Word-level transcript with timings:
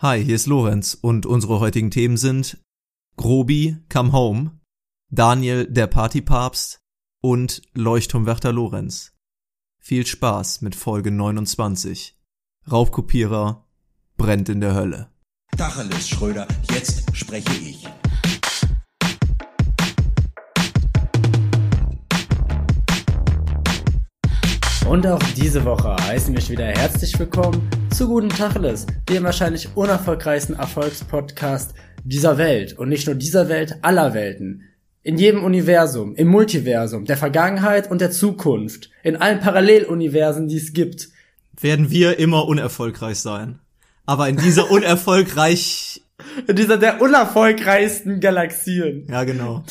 Hi, 0.00 0.24
hier 0.24 0.36
ist 0.36 0.46
Lorenz 0.46 0.94
und 0.94 1.26
unsere 1.26 1.58
heutigen 1.58 1.90
Themen 1.90 2.16
sind 2.16 2.62
Grobi, 3.16 3.78
Come 3.92 4.12
Home, 4.12 4.60
Daniel, 5.10 5.66
der 5.66 5.88
Partypapst 5.88 6.78
und 7.20 7.62
Leuchtturmwärter 7.74 8.52
Lorenz. 8.52 9.16
Viel 9.80 10.06
Spaß 10.06 10.60
mit 10.60 10.76
Folge 10.76 11.10
29. 11.10 12.16
Raubkopierer 12.70 13.66
brennt 14.16 14.48
in 14.48 14.60
der 14.60 14.76
Hölle. 14.76 15.10
Tacheles, 15.56 16.08
Schröder, 16.08 16.46
jetzt 16.70 17.16
spreche 17.16 17.52
ich. 17.54 17.84
Und 24.88 25.06
auch 25.06 25.22
diese 25.36 25.66
Woche 25.66 25.94
heißen 26.06 26.34
wir 26.34 26.48
wieder 26.48 26.64
herzlich 26.64 27.18
willkommen 27.18 27.68
zu 27.90 28.08
Guten 28.08 28.30
Tacheles, 28.30 28.86
dem 29.10 29.22
wahrscheinlich 29.22 29.68
unerfolgreichsten 29.76 30.56
Erfolgspodcast 30.56 31.74
dieser 32.04 32.38
Welt. 32.38 32.72
Und 32.72 32.88
nicht 32.88 33.06
nur 33.06 33.14
dieser 33.14 33.50
Welt, 33.50 33.76
aller 33.82 34.14
Welten. 34.14 34.62
In 35.02 35.18
jedem 35.18 35.44
Universum, 35.44 36.14
im 36.14 36.28
Multiversum, 36.28 37.04
der 37.04 37.18
Vergangenheit 37.18 37.90
und 37.90 38.00
der 38.00 38.12
Zukunft, 38.12 38.88
in 39.02 39.16
allen 39.16 39.40
Paralleluniversen, 39.40 40.48
die 40.48 40.56
es 40.56 40.72
gibt. 40.72 41.10
Werden 41.60 41.90
wir 41.90 42.18
immer 42.18 42.48
unerfolgreich 42.48 43.18
sein. 43.18 43.58
Aber 44.06 44.26
in 44.30 44.38
dieser 44.38 44.70
unerfolgreich... 44.70 46.00
In 46.46 46.56
dieser 46.56 46.78
der 46.78 47.02
unerfolgreichsten 47.02 48.20
Galaxien. 48.20 49.06
Ja, 49.10 49.24
genau 49.24 49.64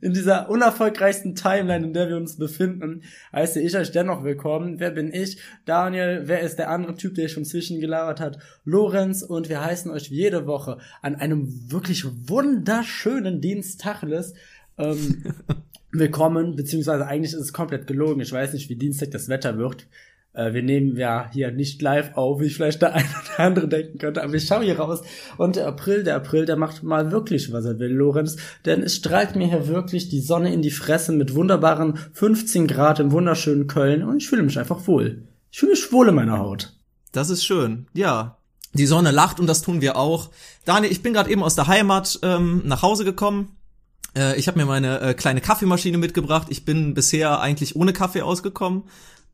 in 0.00 0.12
dieser 0.12 0.50
unerfolgreichsten 0.50 1.34
Timeline, 1.34 1.86
in 1.86 1.92
der 1.92 2.08
wir 2.08 2.16
uns 2.16 2.36
befinden, 2.36 3.02
heiße 3.32 3.60
ich 3.60 3.76
euch 3.76 3.92
dennoch 3.92 4.24
willkommen. 4.24 4.80
Wer 4.80 4.90
bin 4.90 5.12
ich? 5.12 5.38
Daniel, 5.64 6.22
wer 6.26 6.40
ist 6.40 6.56
der 6.56 6.70
andere 6.70 6.94
Typ, 6.94 7.14
der 7.14 7.28
schon 7.28 7.44
zwischengelabert 7.44 8.20
hat? 8.20 8.38
Lorenz 8.64 9.22
und 9.22 9.48
wir 9.48 9.64
heißen 9.64 9.90
euch 9.90 10.08
jede 10.08 10.46
Woche 10.46 10.78
an 11.02 11.14
einem 11.14 11.70
wirklich 11.70 12.04
wunderschönen 12.28 13.40
Dienstacheles 13.40 14.34
ähm, 14.78 15.24
willkommen, 15.92 16.56
beziehungsweise 16.56 17.06
eigentlich 17.06 17.32
ist 17.32 17.40
es 17.40 17.52
komplett 17.52 17.86
gelogen. 17.86 18.20
Ich 18.20 18.32
weiß 18.32 18.52
nicht, 18.54 18.68
wie 18.68 18.76
Dienstag 18.76 19.10
das 19.10 19.28
Wetter 19.28 19.58
wird. 19.58 19.86
Äh, 20.34 20.54
wir 20.54 20.62
nehmen 20.62 20.96
ja 20.96 21.28
hier 21.32 21.50
nicht 21.50 21.82
live 21.82 22.16
auf, 22.16 22.40
wie 22.40 22.48
vielleicht 22.48 22.82
der 22.82 22.94
eine 22.94 23.08
oder 23.08 23.40
andere 23.40 23.68
denken 23.68 23.98
könnte, 23.98 24.22
aber 24.22 24.34
ich 24.34 24.46
schaue 24.46 24.64
hier 24.64 24.78
raus 24.78 25.02
und 25.36 25.56
der 25.56 25.66
April, 25.66 26.04
der 26.04 26.16
April, 26.16 26.46
der 26.46 26.56
macht 26.56 26.82
mal 26.82 27.12
wirklich, 27.12 27.52
was 27.52 27.64
er 27.64 27.78
will, 27.78 27.92
Lorenz, 27.92 28.36
denn 28.64 28.82
es 28.82 28.96
strahlt 28.96 29.36
mir 29.36 29.46
hier 29.46 29.68
wirklich 29.68 30.08
die 30.08 30.20
Sonne 30.20 30.52
in 30.52 30.62
die 30.62 30.70
Fresse 30.70 31.12
mit 31.12 31.34
wunderbaren 31.34 31.98
15 32.12 32.66
Grad 32.66 33.00
im 33.00 33.12
wunderschönen 33.12 33.66
Köln 33.66 34.02
und 34.02 34.18
ich 34.18 34.28
fühle 34.28 34.42
mich 34.42 34.58
einfach 34.58 34.86
wohl. 34.86 35.22
Ich 35.50 35.58
fühle 35.58 35.72
mich 35.72 35.92
wohl 35.92 36.08
in 36.08 36.14
meiner 36.14 36.38
Haut. 36.38 36.72
Das 37.12 37.28
ist 37.28 37.44
schön, 37.44 37.86
ja. 37.92 38.38
Die 38.74 38.86
Sonne 38.86 39.10
lacht 39.10 39.38
und 39.38 39.46
das 39.46 39.60
tun 39.60 39.82
wir 39.82 39.96
auch. 39.96 40.30
Daniel, 40.64 40.90
ich 40.90 41.02
bin 41.02 41.12
gerade 41.12 41.30
eben 41.30 41.42
aus 41.42 41.54
der 41.54 41.66
Heimat 41.66 42.18
ähm, 42.22 42.62
nach 42.64 42.80
Hause 42.80 43.04
gekommen. 43.04 43.54
Äh, 44.16 44.38
ich 44.38 44.48
habe 44.48 44.58
mir 44.58 44.64
meine 44.64 44.98
äh, 45.00 45.12
kleine 45.12 45.42
Kaffeemaschine 45.42 45.98
mitgebracht. 45.98 46.46
Ich 46.48 46.64
bin 46.64 46.94
bisher 46.94 47.40
eigentlich 47.40 47.76
ohne 47.76 47.92
Kaffee 47.92 48.22
ausgekommen 48.22 48.84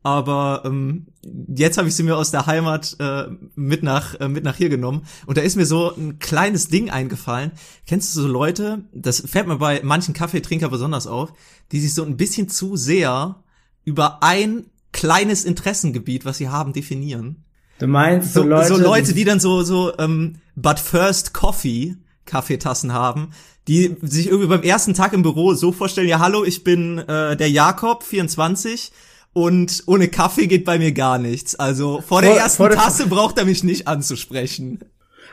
aber 0.01 0.63
ähm, 0.65 1.07
jetzt 1.53 1.77
habe 1.77 1.89
ich 1.89 1.95
sie 1.95 2.03
mir 2.03 2.15
aus 2.15 2.31
der 2.31 2.45
Heimat 2.45 2.95
äh, 2.99 3.25
mit 3.55 3.83
nach 3.83 4.19
äh, 4.19 4.29
mit 4.29 4.43
nach 4.43 4.55
hier 4.55 4.69
genommen 4.69 5.05
und 5.25 5.37
da 5.37 5.41
ist 5.41 5.57
mir 5.57 5.65
so 5.65 5.93
ein 5.95 6.19
kleines 6.19 6.69
Ding 6.69 6.89
eingefallen. 6.89 7.51
Kennst 7.85 8.15
du 8.15 8.21
so 8.21 8.27
Leute? 8.27 8.85
Das 8.93 9.21
fällt 9.25 9.47
mir 9.47 9.57
bei 9.57 9.81
manchen 9.83 10.13
Kaffeetrinker 10.13 10.69
besonders 10.69 11.05
auf, 11.05 11.33
die 11.71 11.81
sich 11.81 11.93
so 11.93 12.03
ein 12.03 12.15
bisschen 12.15 12.47
zu 12.47 12.77
sehr 12.77 13.43
über 13.83 14.23
ein 14.23 14.67
kleines 14.93 15.43
Interessengebiet, 15.43 16.23
was 16.23 16.37
sie 16.37 16.47
haben, 16.47 16.71
definieren. 16.71 17.43
Du 17.79 17.87
meinst 17.87 18.33
so, 18.33 18.41
so 18.41 18.47
Leute, 18.47 18.67
so 18.67 18.77
Leute, 18.77 19.13
die 19.13 19.25
dann 19.25 19.39
so 19.41 19.63
so 19.63 19.97
ähm, 19.97 20.37
but 20.55 20.79
first 20.79 21.33
Coffee 21.33 21.97
Kaffeetassen 22.25 22.93
haben, 22.93 23.31
die 23.67 23.97
sich 24.01 24.27
irgendwie 24.27 24.47
beim 24.47 24.63
ersten 24.63 24.93
Tag 24.93 25.11
im 25.11 25.23
Büro 25.23 25.53
so 25.55 25.73
vorstellen, 25.73 26.07
ja 26.07 26.19
hallo, 26.19 26.45
ich 26.45 26.63
bin 26.63 26.99
äh, 26.99 27.35
der 27.35 27.49
Jakob 27.49 28.03
24 28.03 28.91
und 29.33 29.83
ohne 29.85 30.07
Kaffee 30.07 30.47
geht 30.47 30.65
bei 30.65 30.77
mir 30.77 30.91
gar 30.91 31.17
nichts. 31.17 31.55
Also 31.55 32.01
vor 32.01 32.21
der 32.21 32.35
ersten 32.35 32.57
vor 32.57 32.69
der 32.69 32.77
Tasse 32.77 33.07
braucht 33.07 33.37
er 33.37 33.45
mich 33.45 33.63
nicht 33.63 33.87
anzusprechen. 33.87 34.79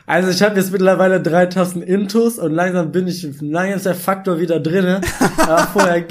Also 0.05 0.29
ich 0.29 0.41
habe 0.41 0.55
jetzt 0.55 0.71
mittlerweile 0.71 1.21
drei 1.21 1.47
Tassen 1.47 1.81
Intus 1.81 2.39
und 2.39 2.53
langsam 2.53 2.93
bin 2.93 3.07
ich, 3.07 3.27
langsam 3.41 3.75
ist 3.77 3.85
der 3.85 3.95
Faktor 3.95 4.39
wieder 4.39 4.59
drinne. 4.59 5.01
aber 5.37 5.67
vorher, 5.67 6.05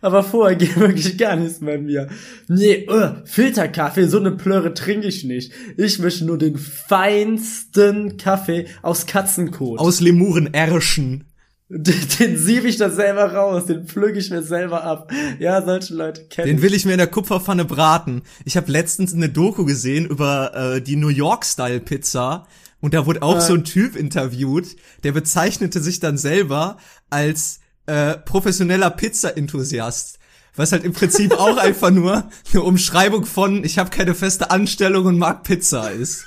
aber 0.00 0.22
vorher 0.22 0.56
geht 0.56 0.78
wirklich 0.78 1.18
gar 1.18 1.34
nichts 1.34 1.58
bei 1.58 1.76
mir. 1.76 2.08
Nee, 2.46 2.86
uh, 2.88 3.16
Filterkaffee, 3.24 4.06
so 4.06 4.18
eine 4.18 4.30
Plöre 4.30 4.72
trinke 4.72 5.08
ich 5.08 5.24
nicht. 5.24 5.52
Ich 5.76 5.98
möchte 5.98 6.26
nur 6.26 6.38
den 6.38 6.56
feinsten 6.56 8.16
Kaffee 8.16 8.66
aus 8.82 9.06
Katzenkot. 9.06 9.80
Aus 9.80 10.00
Lemuren-Erschen. 10.00 11.24
Den, 11.72 11.94
den 12.18 12.36
siebe 12.36 12.66
ich 12.66 12.78
dann 12.78 12.92
selber 12.92 13.32
raus, 13.32 13.66
den 13.66 13.86
pflüge 13.86 14.18
ich 14.18 14.30
mir 14.30 14.42
selber 14.42 14.82
ab. 14.82 15.12
Ja, 15.38 15.62
solche 15.62 15.94
Leute 15.94 16.24
kennen. 16.24 16.48
Den 16.48 16.62
will 16.62 16.74
ich 16.74 16.84
mir 16.84 16.92
in 16.92 16.98
der 16.98 17.06
Kupferpfanne 17.06 17.64
braten. 17.64 18.22
Ich 18.44 18.56
habe 18.56 18.72
letztens 18.72 19.14
eine 19.14 19.28
Doku 19.28 19.64
gesehen 19.64 20.04
über 20.04 20.52
äh, 20.54 20.82
die 20.82 20.96
New 20.96 21.08
York 21.08 21.44
Style 21.46 21.78
Pizza 21.78 22.48
und 22.80 22.92
da 22.92 23.06
wurde 23.06 23.22
auch 23.22 23.36
äh. 23.36 23.40
so 23.40 23.54
ein 23.54 23.62
Typ 23.62 23.94
interviewt, 23.94 24.74
der 25.04 25.12
bezeichnete 25.12 25.80
sich 25.80 26.00
dann 26.00 26.18
selber 26.18 26.76
als 27.08 27.60
äh, 27.86 28.16
professioneller 28.16 28.90
Pizza-Enthusiast. 28.90 30.18
Was 30.56 30.72
halt 30.72 30.82
im 30.82 30.92
Prinzip 30.92 31.32
auch 31.38 31.56
einfach 31.56 31.90
nur 31.90 32.28
eine 32.52 32.62
Umschreibung 32.62 33.26
von 33.26 33.62
ich 33.62 33.78
habe 33.78 33.90
keine 33.90 34.16
feste 34.16 34.50
Anstellung 34.50 35.06
und 35.06 35.18
mag 35.18 35.44
Pizza 35.44 35.92
ist. 35.92 36.24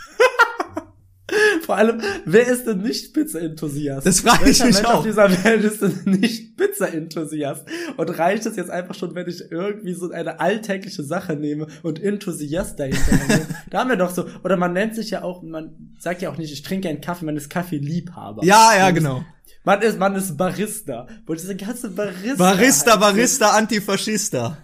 Vor 1.66 1.78
allem, 1.78 2.02
wer 2.26 2.48
ist 2.48 2.66
denn 2.66 2.82
nicht 2.82 3.14
Pizza-Enthusiast? 3.14 4.06
Das 4.06 4.20
frage 4.20 4.50
ich 4.50 4.64
mich 4.64 4.76
Mensch 4.76 4.86
auch. 4.86 4.96
auf 4.96 5.04
dieser 5.04 5.30
Welt 5.44 5.64
ist 5.64 5.82
denn 5.82 6.02
nicht 6.06 6.58
Pizza-Enthusiast? 6.58 7.64
Und 7.96 8.10
reicht 8.20 8.46
es 8.46 8.56
jetzt 8.56 8.70
einfach 8.70 8.96
schon, 8.96 9.16
wenn 9.16 9.28
ich 9.28 9.52
irgendwie 9.52 9.94
so 9.94 10.12
eine 10.12 10.40
alltägliche 10.40 11.04
Sache 11.04 11.36
nehme 11.36 11.68
und 11.82 12.02
Enthusiast 12.02 12.80
dahinter 12.80 13.18
nehme? 13.28 13.48
da 13.70 13.80
haben 13.80 13.90
wir 13.90 13.96
doch 13.96 14.14
so, 14.14 14.26
oder 14.44 14.58
man 14.58 14.74
nennt 14.74 14.96
sich 14.96 15.12
ja 15.12 15.24
auch, 15.24 15.42
man 15.44 15.96
sagt 15.98 16.22
ja 16.22 16.30
auch 16.30 16.38
nicht, 16.38 16.52
ich 16.52 16.62
trinke 16.62 16.90
einen 16.90 17.02
Kaffee, 17.02 17.26
man 17.26 17.38
ist 17.38 17.50
Kaffeeliebhaber. 17.50 18.44
Ja, 18.44 18.76
ja, 18.78 18.92
genau. 18.92 19.24
Man 19.64 19.82
ist, 19.82 19.98
man 19.98 20.16
ist 20.16 20.36
Barista. 20.36 21.08
Und 21.26 21.40
diese 21.40 21.56
ganze 21.56 21.90
Barista. 21.90 22.36
Barista, 22.36 22.96
Barista, 22.98 23.50
Antifaschista. 23.52 24.58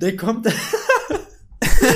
Der 0.00 0.16
kommt, 0.16 0.46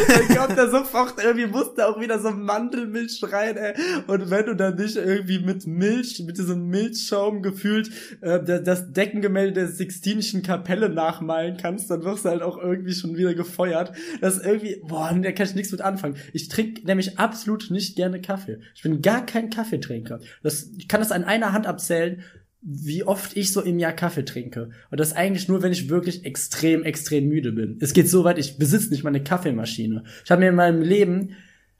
dann 0.09 0.37
kommt 0.37 0.59
da 0.59 0.71
sofort 0.71 1.15
irgendwie, 1.23 1.47
musste 1.47 1.87
auch 1.87 2.01
wieder 2.01 2.19
so 2.19 2.31
Mandelmilch 2.31 3.21
rein, 3.31 3.57
ey. 3.57 3.75
Und 4.07 4.31
wenn 4.31 4.47
du 4.47 4.55
dann 4.55 4.77
nicht 4.77 4.97
irgendwie 4.97 5.39
mit 5.39 5.67
Milch, 5.67 6.23
mit 6.27 6.39
diesem 6.39 6.69
Milchschaum 6.69 7.43
gefühlt 7.43 7.91
äh, 8.21 8.43
das 8.43 8.93
Deckengemälde 8.93 9.53
der 9.53 9.69
Sixtinischen 9.69 10.43
Kapelle 10.43 10.89
nachmalen 10.89 11.57
kannst, 11.57 11.91
dann 11.91 12.05
wirst 12.05 12.25
du 12.25 12.31
halt 12.31 12.43
auch 12.43 12.59
irgendwie 12.59 12.95
schon 12.95 13.17
wieder 13.17 13.35
gefeuert. 13.35 13.93
Das 14.21 14.39
ist 14.39 14.47
irgendwie, 14.47 14.81
boah, 14.87 15.13
da 15.21 15.33
kann 15.33 15.47
ich 15.47 15.55
nichts 15.55 15.73
mit 15.73 15.81
anfangen. 15.81 16.17
Ich 16.33 16.49
trinke 16.49 16.87
nämlich 16.87 17.19
absolut 17.19 17.71
nicht 17.71 17.97
gerne 17.97 18.21
Kaffee. 18.21 18.59
Ich 18.75 18.83
bin 18.83 19.03
gar 19.03 19.25
kein 19.27 19.51
Kaffeetrinker. 19.51 20.21
Das, 20.43 20.71
ich 20.77 20.89
kann 20.89 21.01
das 21.01 21.13
an 21.13 21.25
einer 21.25 21.53
Hand 21.53 21.67
abzählen, 21.67 22.23
wie 22.62 23.03
oft 23.03 23.37
ich 23.37 23.53
so 23.53 23.61
im 23.61 23.78
Jahr 23.78 23.93
Kaffee 23.93 24.25
trinke. 24.25 24.71
Und 24.91 25.00
das 25.00 25.15
eigentlich 25.15 25.49
nur, 25.49 25.62
wenn 25.62 25.73
ich 25.73 25.89
wirklich 25.89 26.25
extrem, 26.25 26.84
extrem 26.84 27.28
müde 27.28 27.53
bin. 27.53 27.77
Es 27.81 27.93
geht 27.93 28.09
so 28.09 28.23
weit, 28.23 28.39
ich 28.39 28.56
besitze 28.56 28.91
nicht 28.91 29.03
mal 29.03 29.11
eine 29.11 29.25
Kaffeemaschine. 29.25 30.05
Ich 30.25 30.31
habe 30.31 30.41
mir 30.41 30.50
in 30.50 30.55
meinem 30.55 30.81
Leben 30.81 31.31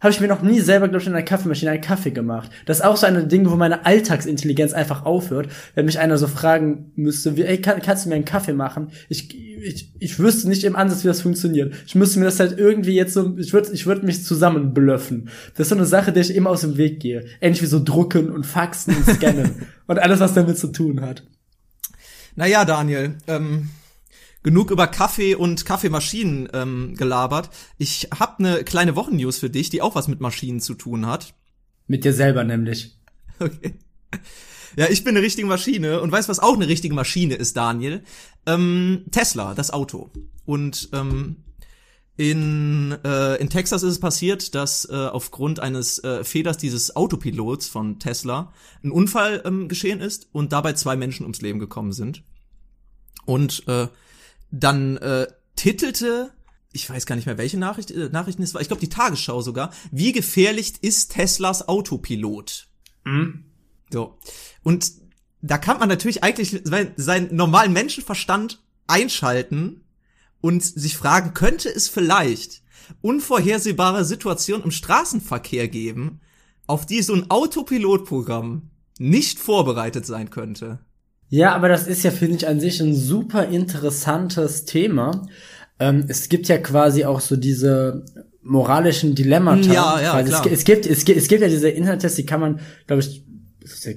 habe 0.03 0.11
ich 0.11 0.21
mir 0.21 0.27
noch 0.27 0.43
nie 0.43 0.59
selber, 0.59 0.89
glaube 0.89 1.01
ich, 1.01 1.07
in 1.07 1.15
einer 1.15 1.23
Kaffeemaschine 1.23 1.71
einen 1.71 1.81
Kaffee 1.81 2.11
gemacht. 2.11 2.51
Das 2.67 2.79
ist 2.79 2.85
auch 2.85 2.97
so 2.97 3.07
ein 3.07 3.29
Ding, 3.29 3.49
wo 3.49 3.55
meine 3.55 3.87
Alltagsintelligenz 3.87 4.73
einfach 4.73 5.05
aufhört, 5.07 5.49
wenn 5.77 5.87
mich 5.87 6.01
einer 6.01 6.19
so 6.19 6.27
fragen 6.27 6.91
müsste, 6.97 7.37
wie, 7.37 7.45
ey, 7.45 7.61
kann, 7.61 7.81
kannst 7.81 8.05
du 8.05 8.09
mir 8.09 8.17
einen 8.17 8.25
Kaffee 8.25 8.53
machen? 8.53 8.91
Ich, 9.09 9.33
ich, 9.63 9.93
ich 10.01 10.19
wüsste 10.19 10.49
nicht 10.49 10.65
im 10.65 10.75
Ansatz, 10.75 11.05
wie 11.05 11.09
das 11.09 11.21
funktioniert. 11.21 11.73
Ich 11.87 11.95
müsste 11.95 12.19
mir 12.19 12.25
das 12.25 12.41
halt 12.41 12.59
irgendwie 12.59 12.97
jetzt 12.97 13.15
so, 13.15 13.37
ich 13.39 13.53
würde 13.53 13.73
ich 13.73 13.87
würd 13.87 14.03
mich 14.03 14.25
zusammenblöffen. 14.25 15.29
Das 15.57 15.67
ist 15.67 15.69
so 15.69 15.77
eine 15.77 15.87
Sache, 15.87 16.13
der 16.13 16.23
ich 16.23 16.35
immer 16.35 16.51
aus 16.51 16.63
dem 16.63 16.77
Weg 16.77 16.99
gehe. 16.99 17.25
Ähnlich 17.41 17.63
wie 17.63 17.67
so 17.67 17.81
drucken 17.83 18.29
und 18.29 18.45
faxen 18.45 18.97
und 18.97 19.07
scannen. 19.07 19.69
und 19.87 20.01
alles, 20.01 20.19
was 20.19 20.35
damit 20.35 20.59
zu 20.59 20.73
tun 20.73 21.01
hat. 21.01 21.23
Naja, 22.35 22.65
Daniel, 22.65 23.15
ähm, 23.29 23.69
genug 24.43 24.71
über 24.71 24.87
Kaffee 24.87 25.35
und 25.35 25.65
Kaffeemaschinen 25.65 26.49
ähm, 26.53 26.95
gelabert. 26.97 27.51
Ich 27.79 28.09
habe 28.19 28.39
eine 28.39 28.65
kleine 28.65 28.97
Wochennews 28.97 29.39
für 29.39 29.51
dich, 29.51 29.71
die 29.71 29.83
auch 29.83 29.95
was 29.95 30.09
mit 30.09 30.21
Maschinen 30.21 30.61
zu 30.61 30.75
tun 30.75 31.07
hat. 31.07 31.35
Mit 31.87 32.05
dir 32.05 32.13
selber 32.13 32.45
nämlich. 32.45 32.99
Okay. 33.39 33.75
Ja, 34.77 34.87
ich 34.89 35.05
bin 35.05 35.17
eine 35.17 35.25
richtige 35.25 35.47
Maschine 35.47 36.01
und 36.01 36.11
weißt 36.13 36.29
was 36.29 36.39
auch 36.39 36.55
eine 36.55 36.69
richtige 36.69 36.95
Maschine 36.95 37.35
ist, 37.35 37.57
Daniel? 37.57 38.03
Ähm, 38.47 39.05
Tesla, 39.11 39.55
das 39.55 39.71
Auto. 39.71 40.11
Und 40.45 40.89
ähm, 40.93 41.37
in, 42.17 42.97
äh, 43.05 43.37
in 43.37 43.49
Texas 43.51 43.83
ist 43.83 43.93
es 43.93 44.01
passiert, 44.01 44.55
dass 44.55 44.85
äh, 44.85 44.95
aufgrund 44.95 45.61
eines 45.61 46.03
äh, 46.05 46.25
Fehlers 46.25 46.57
dieses 46.57 46.95
Autopilots 46.95 47.69
von 47.69 47.99
Tesla 47.99 48.53
ein 48.83 48.91
Unfall 48.91 49.43
ähm, 49.45 49.69
geschehen 49.69 50.01
ist 50.01 50.29
und 50.33 50.53
dabei 50.53 50.75
zwei 50.75 50.97
Menschen 50.97 51.25
ums 51.25 51.41
Leben 51.41 51.59
gekommen 51.59 51.93
sind. 51.93 52.23
Und 53.25 53.67
äh, 53.69 53.89
dann 54.53 54.99
äh, 54.99 55.27
titelte, 55.57 56.33
ich 56.73 56.89
weiß 56.89 57.07
gar 57.07 57.17
nicht 57.17 57.27
mehr, 57.27 57.39
welche 57.39 57.59
Nachricht, 57.59 57.91
äh, 57.91 58.09
Nachrichten 58.11 58.43
es 58.43 58.55
war, 58.55 58.61
ich 58.61 58.69
glaube 58.69 58.81
die 58.81 58.89
Tagesschau 58.89 59.41
sogar, 59.41 59.73
wie 59.91 60.13
gefährlich 60.13 60.75
ist 60.83 61.13
Teslas 61.13 61.67
Autopilot? 61.67 62.69
Mhm. 63.05 63.47
So. 63.91 64.19
Und 64.63 64.93
da 65.41 65.59
kann 65.59 65.81
man 65.81 65.89
natürlich 65.89 66.23
eigentlich 66.23 66.63
seinen 66.65 67.35
normalen 67.35 67.73
Menschenverstand 67.73 68.63
einschalten 68.87 69.85
und 70.41 70.63
sich 70.63 70.97
fragen, 70.97 71.35
könnte 71.35 71.69
es 71.69 71.89
vielleicht 71.89 72.63
unvorhersehbare 73.01 74.05
Situationen 74.05 74.65
im 74.65 74.71
Straßenverkehr 74.71 75.69
geben, 75.69 76.21
auf 76.67 76.87
die 76.87 77.03
so 77.03 77.15
ein 77.15 77.31
Autopilotprogramm 77.31 78.71
nicht 78.99 79.39
vorbereitet 79.39 80.07
sein 80.07 80.31
könnte? 80.31 80.81
Ja, 81.33 81.55
aber 81.55 81.71
das 81.71 81.87
ist 81.87 82.03
ja, 82.03 82.11
finde 82.11 82.37
ich, 82.37 82.47
an 82.47 82.61
sich 82.61 82.79
ein 82.83 82.95
super 82.95 83.47
interessantes 83.49 84.67
Thema. 84.67 85.27
Ähm, 85.81 86.05
es 86.07 86.29
gibt 86.29 86.47
ja 86.47 86.59
quasi 86.59 87.07
auch 87.07 87.21
so 87.21 87.37
diese 87.37 88.05
moralischen 88.43 89.15
Dilemmata. 89.15 89.73
Ja, 89.73 90.01
ja, 90.03 90.13
also 90.13 90.29
klar. 90.29 90.45
Es, 90.45 90.59
es, 90.59 90.65
gibt, 90.65 90.85
es 90.85 91.07
gibt, 91.07 91.19
es 91.19 91.29
gibt 91.29 91.41
ja 91.41 91.49
diese 91.49 91.71
Internettests, 91.71 92.17
die 92.17 92.27
kann 92.27 92.41
man, 92.41 92.61
glaube 92.87 93.01
ich, 93.01 93.25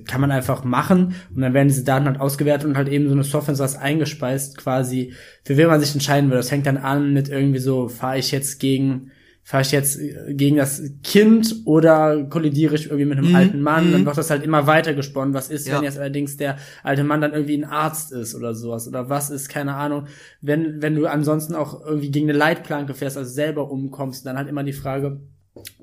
kann 0.05 0.21
man 0.21 0.31
einfach 0.31 0.63
machen 0.63 1.15
und 1.35 1.41
dann 1.41 1.53
werden 1.53 1.67
diese 1.67 1.83
Daten 1.83 2.05
halt 2.05 2.21
ausgewertet 2.21 2.69
und 2.69 2.77
halt 2.77 2.87
eben 2.87 3.07
so 3.07 3.13
eine 3.13 3.25
Software 3.25 3.55
so 3.55 3.65
was 3.65 3.75
eingespeist, 3.75 4.57
quasi, 4.57 5.11
für 5.43 5.57
wen 5.57 5.67
man 5.67 5.81
sich 5.81 5.93
entscheiden 5.93 6.29
will. 6.29 6.37
Das 6.37 6.47
fängt 6.47 6.67
dann 6.67 6.77
an 6.77 7.11
mit 7.11 7.27
irgendwie 7.27 7.59
so, 7.59 7.89
fahre 7.89 8.17
ich 8.17 8.31
jetzt 8.31 8.61
gegen 8.61 9.11
fahre 9.47 9.61
ich 9.61 9.71
jetzt 9.71 9.99
äh, 9.99 10.33
gegen 10.33 10.57
das 10.57 10.81
Kind 11.03 11.55
oder 11.65 12.23
kollidiere 12.25 12.73
ich 12.73 12.87
irgendwie 12.87 13.05
mit 13.05 13.19
einem 13.19 13.29
Mhm, 13.29 13.35
alten 13.35 13.61
Mann, 13.61 13.91
dann 13.91 14.01
mhm. 14.01 14.05
wird 14.07 14.17
das 14.17 14.31
halt 14.31 14.43
immer 14.43 14.65
weiter 14.65 14.95
gesponnen. 14.95 15.35
Was 15.35 15.49
ist, 15.49 15.67
Ja. 15.67 15.77
wenn 15.77 15.83
jetzt 15.83 15.99
allerdings 15.99 16.35
der 16.35 16.57
alte 16.81 17.03
Mann 17.03 17.21
dann 17.21 17.31
irgendwie 17.31 17.55
ein 17.55 17.63
Arzt 17.63 18.11
ist 18.11 18.33
oder 18.33 18.55
sowas? 18.55 18.87
Oder 18.87 19.07
was 19.07 19.29
ist, 19.29 19.47
keine 19.47 19.75
Ahnung, 19.75 20.07
wenn, 20.41 20.81
wenn 20.81 20.95
du 20.95 21.05
ansonsten 21.05 21.53
auch 21.53 21.85
irgendwie 21.85 22.09
gegen 22.09 22.27
eine 22.27 22.37
Leitplanke 22.37 22.95
fährst, 22.95 23.17
also 23.17 23.31
selber 23.31 23.69
umkommst, 23.69 24.25
dann 24.25 24.35
halt 24.35 24.49
immer 24.49 24.63
die 24.63 24.73
Frage, 24.73 25.21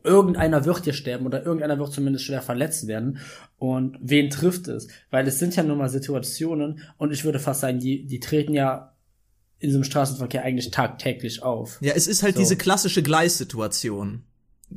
irgendeiner 0.02 0.64
wird 0.64 0.82
hier 0.84 0.92
sterben 0.92 1.24
oder 1.24 1.44
irgendeiner 1.44 1.78
wird 1.78 1.92
zumindest 1.92 2.24
schwer 2.24 2.42
verletzt 2.42 2.88
werden. 2.88 3.18
Und 3.58 3.96
wen 4.02 4.28
trifft 4.28 4.66
es? 4.66 4.88
Weil 5.12 5.26
es 5.28 5.38
sind 5.38 5.54
ja 5.54 5.62
nun 5.62 5.78
mal 5.78 5.88
Situationen 5.88 6.80
und 6.98 7.12
ich 7.12 7.24
würde 7.24 7.38
fast 7.38 7.60
sagen, 7.60 7.78
die, 7.78 8.06
die 8.06 8.18
treten 8.18 8.54
ja 8.54 8.91
in 9.62 9.70
einem 9.74 9.84
Straßenverkehr 9.84 10.42
eigentlich 10.44 10.70
tagtäglich 10.70 11.42
auf. 11.42 11.78
Ja, 11.80 11.92
es 11.94 12.06
ist 12.06 12.22
halt 12.22 12.34
So. 12.34 12.40
diese 12.40 12.56
klassische 12.56 13.02
Gleissituation. 13.02 14.24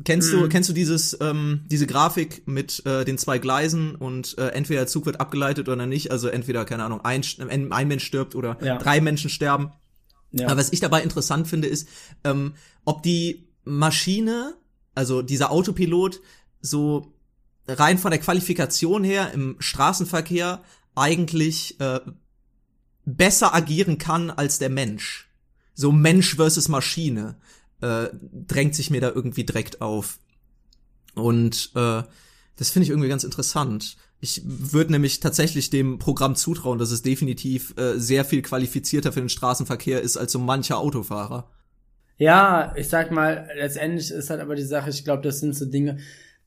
Kennst 0.04 0.32
du, 0.34 0.42
Mhm. 0.42 0.50
kennst 0.50 0.70
du 0.70 0.74
dieses, 0.74 1.18
ähm, 1.22 1.62
diese 1.68 1.88
Grafik 1.88 2.46
mit 2.48 2.86
äh, 2.86 3.06
den 3.06 3.18
zwei 3.18 3.38
Gleisen 3.40 3.96
und 3.96 4.38
äh, 4.38 4.50
entweder 4.50 4.82
der 4.82 4.88
Zug 4.88 5.06
wird 5.06 5.22
abgeleitet 5.22 5.70
oder 5.70 5.86
nicht, 5.86 6.12
also 6.12 6.28
entweder, 6.28 6.66
keine 6.66 6.84
Ahnung, 6.84 7.00
ein, 7.06 7.24
ein, 7.40 7.72
ein 7.72 7.88
Mensch 7.88 8.04
stirbt 8.04 8.36
oder 8.36 8.58
Ja. 8.62 8.78
drei 8.78 9.00
Menschen 9.00 9.30
sterben. 9.30 9.72
Ja. 10.32 10.48
Aber 10.48 10.58
was 10.58 10.74
ich 10.74 10.82
dabei 10.82 11.02
interessant 11.02 11.48
finde, 11.48 11.70
ist, 11.70 11.88
ähm, 12.26 12.56
ob 12.84 13.04
die 13.04 13.48
Maschine, 13.64 14.56
also 14.96 15.22
dieser 15.22 15.50
Autopilot, 15.52 16.20
so 16.60 17.14
rein 17.68 17.98
von 17.98 18.12
der 18.12 18.20
Qualifikation 18.20 19.04
her 19.06 19.32
im 19.34 19.56
Straßenverkehr 19.60 20.62
eigentlich 20.94 21.80
äh, 21.80 22.02
besser 23.06 23.54
agieren 23.54 23.98
kann 23.98 24.30
als 24.32 24.60
der 24.60 24.70
Mensch. 24.70 25.30
So 25.74 25.92
Mensch 25.92 26.36
versus 26.36 26.68
Maschine 26.68 27.36
äh, 27.82 28.08
drängt 28.48 28.76
sich 28.76 28.90
mir 28.90 29.02
da 29.02 29.10
irgendwie 29.10 29.44
direkt 29.44 29.82
auf. 29.82 30.20
Und 31.14 31.72
äh, 31.76 32.04
das 32.58 32.70
finde 32.70 32.84
ich 32.84 32.90
irgendwie 32.90 33.10
ganz 33.10 33.24
interessant. 33.24 33.98
Ich 34.22 34.42
würde 34.46 34.94
nämlich 34.94 35.20
tatsächlich 35.20 35.70
dem 35.70 36.00
Programm 36.00 36.36
zutrauen, 36.36 36.80
dass 36.80 36.92
es 36.92 37.02
definitiv 37.02 37.78
äh, 37.78 38.00
sehr 38.00 38.26
viel 38.26 38.42
qualifizierter 38.42 39.12
für 39.12 39.20
den 39.20 39.30
Straßenverkehr 39.30 40.02
ist 40.02 40.18
als 40.18 40.32
so 40.32 40.40
mancher 40.40 40.78
Autofahrer. 40.78 41.50
Ja, 42.18 42.74
ich 42.78 42.88
sag 42.88 43.12
mal, 43.12 43.50
letztendlich 43.56 44.10
ist 44.10 44.30
halt 44.30 44.40
aber 44.40 44.56
die 44.56 44.64
Sache, 44.64 44.90
ich 44.90 45.04
glaube, 45.04 45.22
das 45.22 45.42
sind 45.42 45.54
so 45.54 45.66
Dinge, 45.66 46.00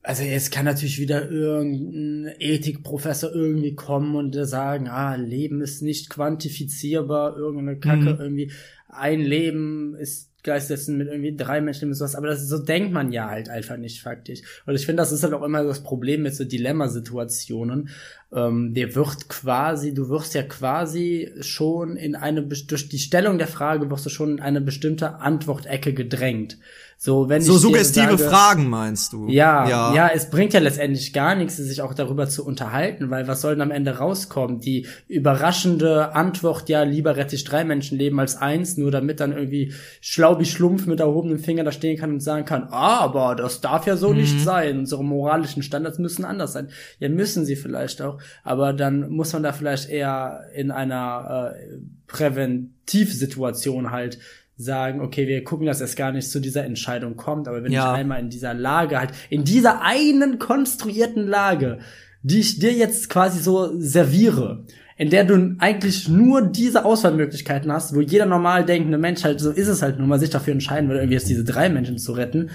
also 0.09 0.23
jetzt 0.23 0.53
kann 0.53 0.65
natürlich 0.65 0.99
wieder 0.99 1.31
irgendein 1.31 2.35
Ethikprofessor 2.39 3.31
irgendwie 3.35 3.75
kommen 3.75 4.17
und 4.17 4.33
sagen, 4.47 4.89
ah, 4.89 5.17
Leben 5.17 5.61
ist 5.61 5.83
nicht 5.83 6.09
quantifizierbar, 6.09 7.37
irgendeine 7.37 7.79
Kacke, 7.79 8.15
Mhm. 8.15 8.19
irgendwie 8.19 8.53
ein 8.89 9.21
Leben 9.21 9.95
ist 9.97 10.31
gleichsetzen 10.43 10.97
mit 10.97 11.09
irgendwie 11.09 11.37
drei 11.37 11.61
Menschen 11.61 11.91
und 11.91 11.95
sowas, 11.95 12.15
aber 12.15 12.29
das, 12.29 12.49
so 12.49 12.59
denkt 12.59 12.91
man 12.91 13.13
ja 13.13 13.29
halt 13.29 13.51
einfach 13.51 13.77
nicht 13.77 14.01
faktisch. 14.01 14.41
Und 14.65 14.77
ich 14.77 14.87
finde, 14.87 15.03
das 15.03 15.13
ist 15.13 15.25
halt 15.25 15.35
auch 15.35 15.43
immer 15.43 15.63
das 15.63 15.83
Problem 15.83 16.23
mit 16.23 16.35
so 16.35 16.45
Dilemmasituationen. 16.45 17.91
Ähm, 18.33 18.73
der 18.73 18.95
wird 18.95 19.29
quasi, 19.29 19.93
du 19.93 20.09
wirst 20.09 20.35
ja 20.35 20.43
quasi 20.43 21.31
schon 21.41 21.97
in 21.97 22.15
eine, 22.15 22.45
durch 22.45 22.89
die 22.89 22.99
Stellung 22.99 23.37
der 23.37 23.49
Frage 23.49 23.91
wirst 23.91 24.07
du 24.07 24.11
schon 24.11 24.39
in 24.39 24.41
eine 24.41 24.63
bestimmte 24.63 25.17
Antwortecke 25.17 25.93
gedrängt. 25.93 26.57
So, 27.01 27.29
wenn 27.29 27.41
So 27.41 27.55
ich 27.55 27.61
suggestive 27.61 28.19
sage, 28.19 28.29
Fragen 28.29 28.69
meinst 28.69 29.13
du? 29.13 29.29
ja, 29.29 29.95
ja, 29.95 30.11
es 30.13 30.31
bringt 30.31 30.53
ja 30.53 30.59
letztendlich 30.59 31.13
gar 31.13 31.37
nichts, 31.37 31.57
sich 31.57 31.81
auch 31.81 31.95
darüber 31.95 32.29
zu 32.29 32.45
unterhalten, 32.45 33.09
weil 33.09 33.29
was 33.29 33.41
soll 33.41 33.53
denn 33.53 33.63
am 33.63 33.71
Ende 33.71 33.99
rauskommen? 33.99 34.59
Die 34.59 34.89
überraschende 35.07 36.17
Antwort, 36.17 36.69
ja, 36.69 36.83
lieber 36.83 37.15
rette 37.15 37.37
ich 37.37 37.45
drei 37.45 37.63
Menschenleben 37.63 38.19
als 38.19 38.35
eins, 38.35 38.77
nur 38.77 38.91
damit 38.91 39.21
dann 39.21 39.31
irgendwie 39.31 39.73
Schlaubi 40.01 40.45
Schlumpf 40.45 40.87
mit 40.87 40.99
erhobenem 40.99 41.39
Finger 41.39 41.63
da 41.63 41.71
stehen 41.71 41.97
kann 41.97 42.15
und 42.15 42.21
sagen 42.21 42.45
kann, 42.45 42.67
ah, 42.73 42.99
aber 42.99 43.37
das 43.37 43.61
darf 43.61 43.87
ja 43.87 43.97
so 43.97 44.13
nicht 44.13 44.41
sein. 44.41 44.81
Unsere 44.81 45.05
moralischen 45.05 45.63
Standards 45.63 46.01
müssen 46.01 46.25
anders 46.25 46.53
sein. 46.53 46.71
Ja, 46.99 47.09
müssen 47.09 47.45
sie 47.45 47.55
vielleicht 47.55 48.03
auch, 48.03 48.19
aber 48.43 48.73
dann 48.73 49.09
muss 49.11 49.33
man 49.33 49.45
da 49.45 49.53
vielleicht 49.53 49.89
eher 49.89 50.41
in 50.53 50.73
einer 50.73 51.53
äh, 51.55 51.79
Präventivsituation 52.09 53.93
halt 53.93 54.19
sagen, 54.61 55.01
okay, 55.01 55.27
wir 55.29 55.45
gucken, 55.45 55.67
dass 55.67 55.81
es 55.81 55.95
gar 55.97 56.11
nicht 56.13 56.29
zu 56.31 56.41
dieser 56.41 56.65
Entscheidung 56.65 57.17
kommt, 57.17 57.47
aber 57.49 57.63
wenn 57.63 57.71
Ja. 57.73 57.93
ich 57.93 57.99
einmal 58.01 58.19
in 58.21 58.29
dieser 58.29 58.55
Lage 58.55 58.99
halt, 58.99 59.13
in 59.31 59.45
dieser 59.45 59.83
einen 59.83 60.39
konstruierten 60.41 61.27
Lage, 61.29 61.79
die 62.23 62.41
ich 62.41 62.59
dir 62.59 62.73
jetzt 62.73 63.09
quasi 63.09 63.39
so 63.41 63.71
serviere, 63.81 64.65
in 64.97 65.11
der 65.11 65.23
du 65.25 65.55
eigentlich 65.61 66.09
nur 66.09 66.43
diese 66.43 66.85
Auswahlmöglichkeiten 66.85 67.71
hast, 67.71 67.95
wo 67.95 68.01
jeder 68.01 68.27
normal 68.27 68.65
denkende 68.65 68.99
Mensch 68.99 69.23
halt, 69.23 69.39
so 69.41 69.53
ist 69.53 69.69
es 69.69 69.81
halt 69.81 69.97
nur 69.99 70.09
mal, 70.09 70.19
sich 70.19 70.31
dafür 70.31 70.53
entscheiden 70.55 70.89
würde, 70.89 71.01
irgendwie 71.03 71.15
jetzt 71.15 71.29
diese 71.29 71.45
drei 71.45 71.69
Menschen 71.69 71.99
zu 71.99 72.11
retten, 72.13 72.51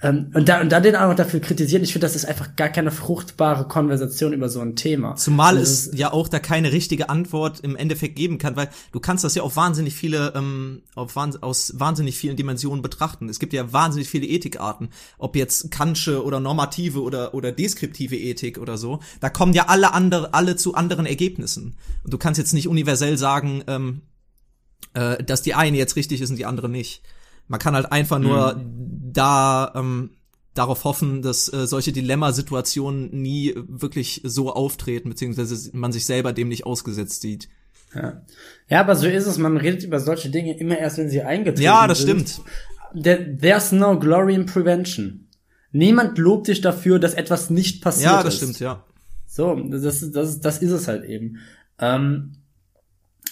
ähm, 0.00 0.30
und, 0.32 0.48
da, 0.48 0.60
und 0.60 0.70
dann 0.70 0.84
den 0.84 0.94
auch 0.94 1.08
noch 1.08 1.16
dafür 1.16 1.40
kritisieren, 1.40 1.82
ich 1.82 1.92
finde, 1.92 2.06
das 2.06 2.14
ist 2.14 2.24
einfach 2.24 2.54
gar 2.54 2.68
keine 2.68 2.92
fruchtbare 2.92 3.66
Konversation 3.66 4.32
über 4.32 4.48
so 4.48 4.60
ein 4.60 4.76
Thema. 4.76 5.16
Zumal 5.16 5.58
Also 5.58 5.62
es 5.62 5.98
ja 5.98 6.12
auch 6.12 6.28
da 6.28 6.38
keine 6.38 6.70
richtige 6.70 7.08
Antwort 7.08 7.60
im 7.60 7.74
Endeffekt 7.74 8.14
geben 8.14 8.38
kann, 8.38 8.54
weil 8.54 8.68
du 8.92 9.00
kannst 9.00 9.24
das 9.24 9.34
ja 9.34 9.42
auf 9.42 9.56
wahnsinnig 9.56 9.94
viele, 9.94 10.32
ähm, 10.36 10.82
auf 10.94 11.16
wahns 11.16 11.42
aus 11.42 11.72
wahnsinnig 11.78 12.16
vielen 12.16 12.36
Dimensionen 12.36 12.80
betrachten. 12.80 13.28
Es 13.28 13.40
gibt 13.40 13.52
ja 13.52 13.72
wahnsinnig 13.72 14.08
viele 14.08 14.26
Ethikarten, 14.26 14.90
ob 15.18 15.34
jetzt 15.34 15.72
kantsche 15.72 16.22
oder 16.24 16.38
normative 16.38 17.02
oder 17.02 17.34
oder 17.34 17.50
deskriptive 17.50 18.16
Ethik 18.16 18.58
oder 18.58 18.78
so. 18.78 19.00
Da 19.20 19.30
kommen 19.30 19.52
ja 19.52 19.66
alle 19.66 19.94
andere, 19.94 20.32
alle 20.32 20.54
zu 20.54 20.74
anderen 20.74 21.06
Ergebnissen. 21.06 21.74
Und 22.04 22.12
du 22.12 22.18
kannst 22.18 22.38
jetzt 22.38 22.52
nicht 22.52 22.68
universell 22.68 23.18
sagen, 23.18 23.64
ähm, 23.66 24.02
äh, 24.94 25.24
dass 25.24 25.42
die 25.42 25.54
eine 25.54 25.76
jetzt 25.76 25.96
richtig 25.96 26.20
ist 26.20 26.30
und 26.30 26.36
die 26.36 26.46
andere 26.46 26.68
nicht. 26.68 27.02
Man 27.48 27.58
kann 27.60 27.74
halt 27.74 27.90
einfach 27.90 28.18
nur 28.18 28.62
da 29.12 29.72
ähm, 29.74 30.10
darauf 30.54 30.84
hoffen, 30.84 31.22
dass 31.22 31.52
äh, 31.52 31.66
solche 31.66 31.92
Dilemmasituationen 31.92 33.10
nie 33.10 33.54
wirklich 33.56 34.20
so 34.24 34.52
auftreten, 34.52 35.08
beziehungsweise 35.08 35.70
man 35.76 35.92
sich 35.92 36.04
selber 36.06 36.32
dem 36.32 36.48
nicht 36.48 36.66
ausgesetzt 36.66 37.20
sieht. 37.22 37.48
Ja. 37.94 38.22
ja, 38.68 38.80
aber 38.80 38.94
so 38.96 39.06
ist 39.06 39.26
es. 39.26 39.38
Man 39.38 39.56
redet 39.56 39.82
über 39.84 39.98
solche 39.98 40.28
Dinge 40.30 40.58
immer 40.58 40.76
erst, 40.78 40.98
wenn 40.98 41.08
sie 41.08 41.22
eingetreten 41.22 41.62
Ja, 41.62 41.86
das 41.86 42.00
sind. 42.00 42.28
stimmt. 42.28 43.02
There, 43.04 43.36
there's 43.40 43.72
no 43.72 43.98
glory 43.98 44.34
in 44.34 44.46
prevention. 44.46 45.28
Niemand 45.72 46.18
lobt 46.18 46.48
dich 46.48 46.60
dafür, 46.60 46.98
dass 46.98 47.14
etwas 47.14 47.50
nicht 47.50 47.82
passiert 47.82 48.10
Ja, 48.10 48.22
das 48.22 48.34
ist. 48.34 48.38
stimmt, 48.40 48.60
ja. 48.60 48.84
So, 49.26 49.54
das, 49.70 50.02
ist- 50.02 50.14
das, 50.16 50.28
ist- 50.30 50.40
das 50.44 50.58
ist 50.58 50.70
es 50.70 50.88
halt 50.88 51.04
eben. 51.04 51.38
Ähm, 51.78 52.32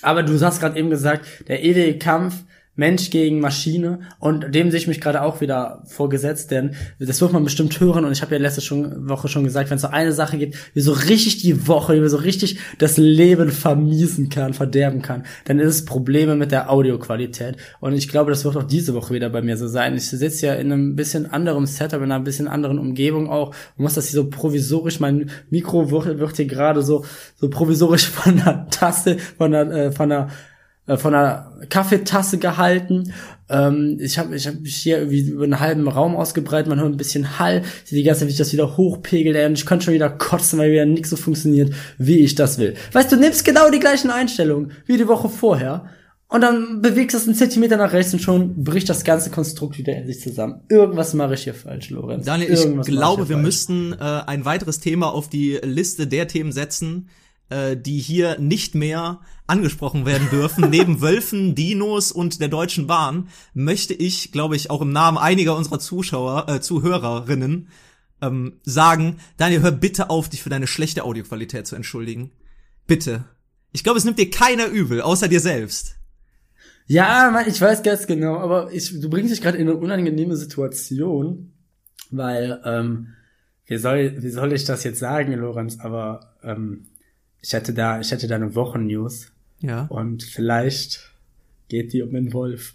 aber 0.03 0.23
du 0.23 0.39
hast 0.41 0.61
gerade 0.61 0.79
eben 0.79 0.91
gesagt, 0.91 1.27
der 1.49 1.63
ewige 1.65 1.99
Kampf 1.99 2.45
Mensch 2.77 3.11
gegen 3.11 3.41
Maschine. 3.41 4.01
Und 4.19 4.55
dem 4.55 4.71
sehe 4.71 4.79
ich 4.79 4.87
mich 4.87 5.01
gerade 5.01 5.23
auch 5.23 5.41
wieder 5.41 5.83
vorgesetzt, 5.87 6.51
denn 6.51 6.75
das 6.99 7.21
wird 7.21 7.33
man 7.33 7.45
bestimmt 7.45 7.79
hören. 7.81 8.05
Und 8.05 8.13
ich 8.13 8.23
habe 8.23 8.35
ja 8.35 8.41
letzte 8.41 8.61
schon, 8.61 9.09
Woche 9.09 9.29
schon 9.29 9.45
gesagt, 9.45 9.71
wenn 9.71 9.77
es 9.77 9.83
so 9.83 9.89
eine 9.89 10.13
Sache 10.13 10.39
gibt, 10.39 10.57
die 10.75 10.81
so 10.81 10.93
richtig 10.93 11.39
die 11.39 11.67
Woche, 11.67 11.97
mir 11.97 12.09
so 12.09 12.19
richtig 12.19 12.59
das 12.79 12.99
Leben 12.99 13.51
vermiesen 13.51 14.29
kann, 14.29 14.55
verderben 14.55 15.03
kann, 15.03 15.25
dann 15.47 15.59
ist 15.59 15.75
es 15.75 15.85
Probleme 15.85 16.37
mit 16.37 16.53
der 16.53 16.71
Audioqualität. 16.71 17.57
Und 17.81 17.95
ich 17.95 18.09
glaube, 18.09 18.31
das 18.31 18.45
wird 18.45 18.57
auch 18.57 18.65
diese 18.65 18.95
Woche 18.95 19.15
wieder 19.15 19.31
bei 19.31 19.43
mir 19.43 19.57
so 19.57 19.67
sein. 19.67 19.97
Ich 19.97 20.09
sitze 20.09 20.47
ja 20.47 20.55
in 20.55 20.71
einem 20.71 20.97
bisschen 20.97 21.31
anderem 21.31 21.67
Setup, 21.67 22.03
in 22.03 22.13
einer 22.13 22.21
bisschen 22.21 22.49
anderen 22.49 22.79
Umgebung 22.79 23.31
auch. 23.31 23.49
Und 23.77 23.85
muss 23.85 23.95
das 23.95 24.09
hier 24.09 24.21
so 24.21 24.29
provisorisch, 24.29 25.01
mein 25.01 25.31
Mikro 25.51 25.91
wird, 25.91 26.19
wird 26.19 26.37
hier 26.37 26.47
gerade 26.47 26.83
so, 26.83 27.05
so 27.37 27.49
provisorisch 27.49 28.07
von 28.11 28.37
der 28.37 28.69
Tasse, 28.71 29.17
von 29.39 29.51
der, 29.53 29.71
äh, 29.71 29.93
von 29.93 30.11
der 30.11 30.29
äh, 30.87 30.97
von 30.97 31.15
einer 31.15 31.53
Kaffeetasse 31.69 32.39
gehalten. 32.39 33.13
Ähm, 33.49 33.99
ich 34.01 34.19
habe 34.19 34.35
ich 34.35 34.47
hab 34.47 34.61
mich 34.61 34.77
hier 34.77 34.99
irgendwie 34.99 35.29
über 35.31 35.45
einen 35.45 35.61
halben 35.61 35.87
Raum 35.87 36.17
ausgebreitet, 36.17 36.69
man 36.69 36.81
hört 36.81 36.93
ein 36.93 36.97
bisschen 36.97 37.39
Hall, 37.39 37.63
ich 37.85 37.91
die 37.91 38.03
ganze 38.03 38.21
Zeit, 38.21 38.29
wie 38.29 38.33
ich 38.33 38.39
das 38.39 38.53
wieder 38.53 38.77
hochpegelt, 38.77 39.37
ey, 39.37 39.47
und 39.47 39.53
ich 39.59 39.67
könnte 39.67 39.85
schon 39.85 39.95
wieder 39.95 40.11
kotzen, 40.11 40.59
weil 40.59 40.73
wieder 40.73 40.87
nichts 40.87 41.11
so 41.11 41.17
funktioniert, 41.17 41.73
wie 41.99 42.19
ich 42.21 42.35
das 42.35 42.59
will. 42.59 42.75
Weißt 42.93 43.13
du, 43.13 43.17
nimmst 43.17 43.45
genau 43.45 43.71
die 43.71 43.79
gleichen 43.79 44.11
Einstellungen 44.11 44.73
wie 44.87 44.97
die 44.97 45.07
Woche 45.07 45.29
vorher 45.29 45.89
Und 46.29 46.41
dann 46.41 46.83
bewegst 46.83 47.15
du 47.15 47.19
es 47.19 47.27
einen 47.27 47.37
Zentimeter 47.37 47.77
nach 47.77 47.93
rechts 47.93 48.13
und 48.13 48.19
schon 48.21 48.65
bricht 48.65 48.89
das 48.89 49.05
ganze 49.05 49.31
Konstrukt 49.31 49.79
wieder 49.79 49.97
in 49.97 50.07
sich 50.09 50.21
zusammen. 50.21 50.61
Irgendwas 50.69 51.15
mache 51.15 51.35
ich 51.35 51.45
hier 51.45 51.55
falsch, 51.55 51.91
Lorenz. 51.91 52.27
Daniel, 52.27 52.53
ich 52.53 52.61
Irgendwas 52.61 52.89
mache 52.89 52.97
glaube, 52.97 53.23
hier 53.23 53.29
wir 53.29 53.37
falsch. 53.37 53.47
müssten 53.47 53.93
äh, 53.93 53.97
ein 54.27 54.45
weiteres 54.45 54.81
Thema 54.81 55.13
auf 55.13 55.29
die 55.29 55.59
Liste 55.63 56.09
der 56.09 56.27
Themen 56.27 56.51
setzen, 56.51 57.09
äh, 57.49 57.77
die 57.77 57.99
hier 57.99 58.41
nicht 58.41 58.75
mehr 58.75 59.21
angesprochen 59.47 60.07
werden 60.07 60.29
dürfen. 60.31 60.69
Neben 60.71 61.01
Wölfen, 61.01 61.55
Dinos 61.55 62.13
und 62.13 62.41
der 62.41 62.49
Deutschen 62.49 62.87
Bahn 62.87 63.29
möchte 63.55 63.95
ich, 63.95 64.33
glaube 64.33 64.57
ich, 64.57 64.71
auch 64.71 64.83
im 64.83 64.93
Namen 64.93 65.19
einiger 65.19 65.57
unserer 65.57 65.79
Zuschauer, 65.79 66.49
äh, 66.49 66.61
Zuhörerinnen 66.61 67.69
ähm, 68.23 68.61
sagen, 68.63 69.19
Daniel, 69.37 69.63
hör 69.63 69.73
bitte 69.73 70.11
auf, 70.11 70.29
dich 70.29 70.43
für 70.43 70.51
deine 70.51 70.67
schlechte 70.67 71.05
Audioqualität 71.05 71.67
zu 71.67 71.77
entschuldigen. 71.77 72.33
Bitte. 72.87 73.25
Ich 73.73 73.85
glaube, 73.85 73.99
es 73.99 74.05
nimmt 74.05 74.19
dir 74.19 74.31
keiner 74.31 74.67
übel, 74.67 75.03
außer 75.03 75.29
dir 75.29 75.41
selbst. 75.41 75.97
Ja, 76.87 77.31
Mann, 77.33 77.49
ich 77.49 77.61
weiß 77.61 77.83
ganz 77.83 78.07
genau, 78.07 78.39
aber 78.39 78.73
ich, 78.73 79.01
du 79.01 79.11
bringst 79.11 79.33
dich 79.33 79.43
gerade 79.43 79.59
in 79.59 79.69
eine 79.69 79.77
unangenehme 79.77 80.37
Situation, 80.37 81.53
weil, 82.11 82.61
ähm, 82.65 83.09
wie 83.67 83.77
soll, 83.77 84.23
wie 84.23 84.31
soll 84.31 84.53
ich 84.53 84.65
das 84.65 84.85
jetzt 84.85 85.01
sagen, 85.01 85.33
Lorenz, 85.33 85.81
aber 85.81 86.37
ähm, 86.45 86.87
ich 87.43 87.53
hätte 87.53 87.75
da, 87.75 88.01
ich 88.01 88.11
hätte 88.13 88.29
da 88.29 88.37
eine 88.37 88.55
Wochennews 88.55 89.33
Ja. 89.61 89.87
und 89.89 90.23
vielleicht 90.23 91.11
geht 91.69 91.93
die 91.93 92.03
um 92.03 92.13
den 92.13 92.33
Wolf. 92.33 92.73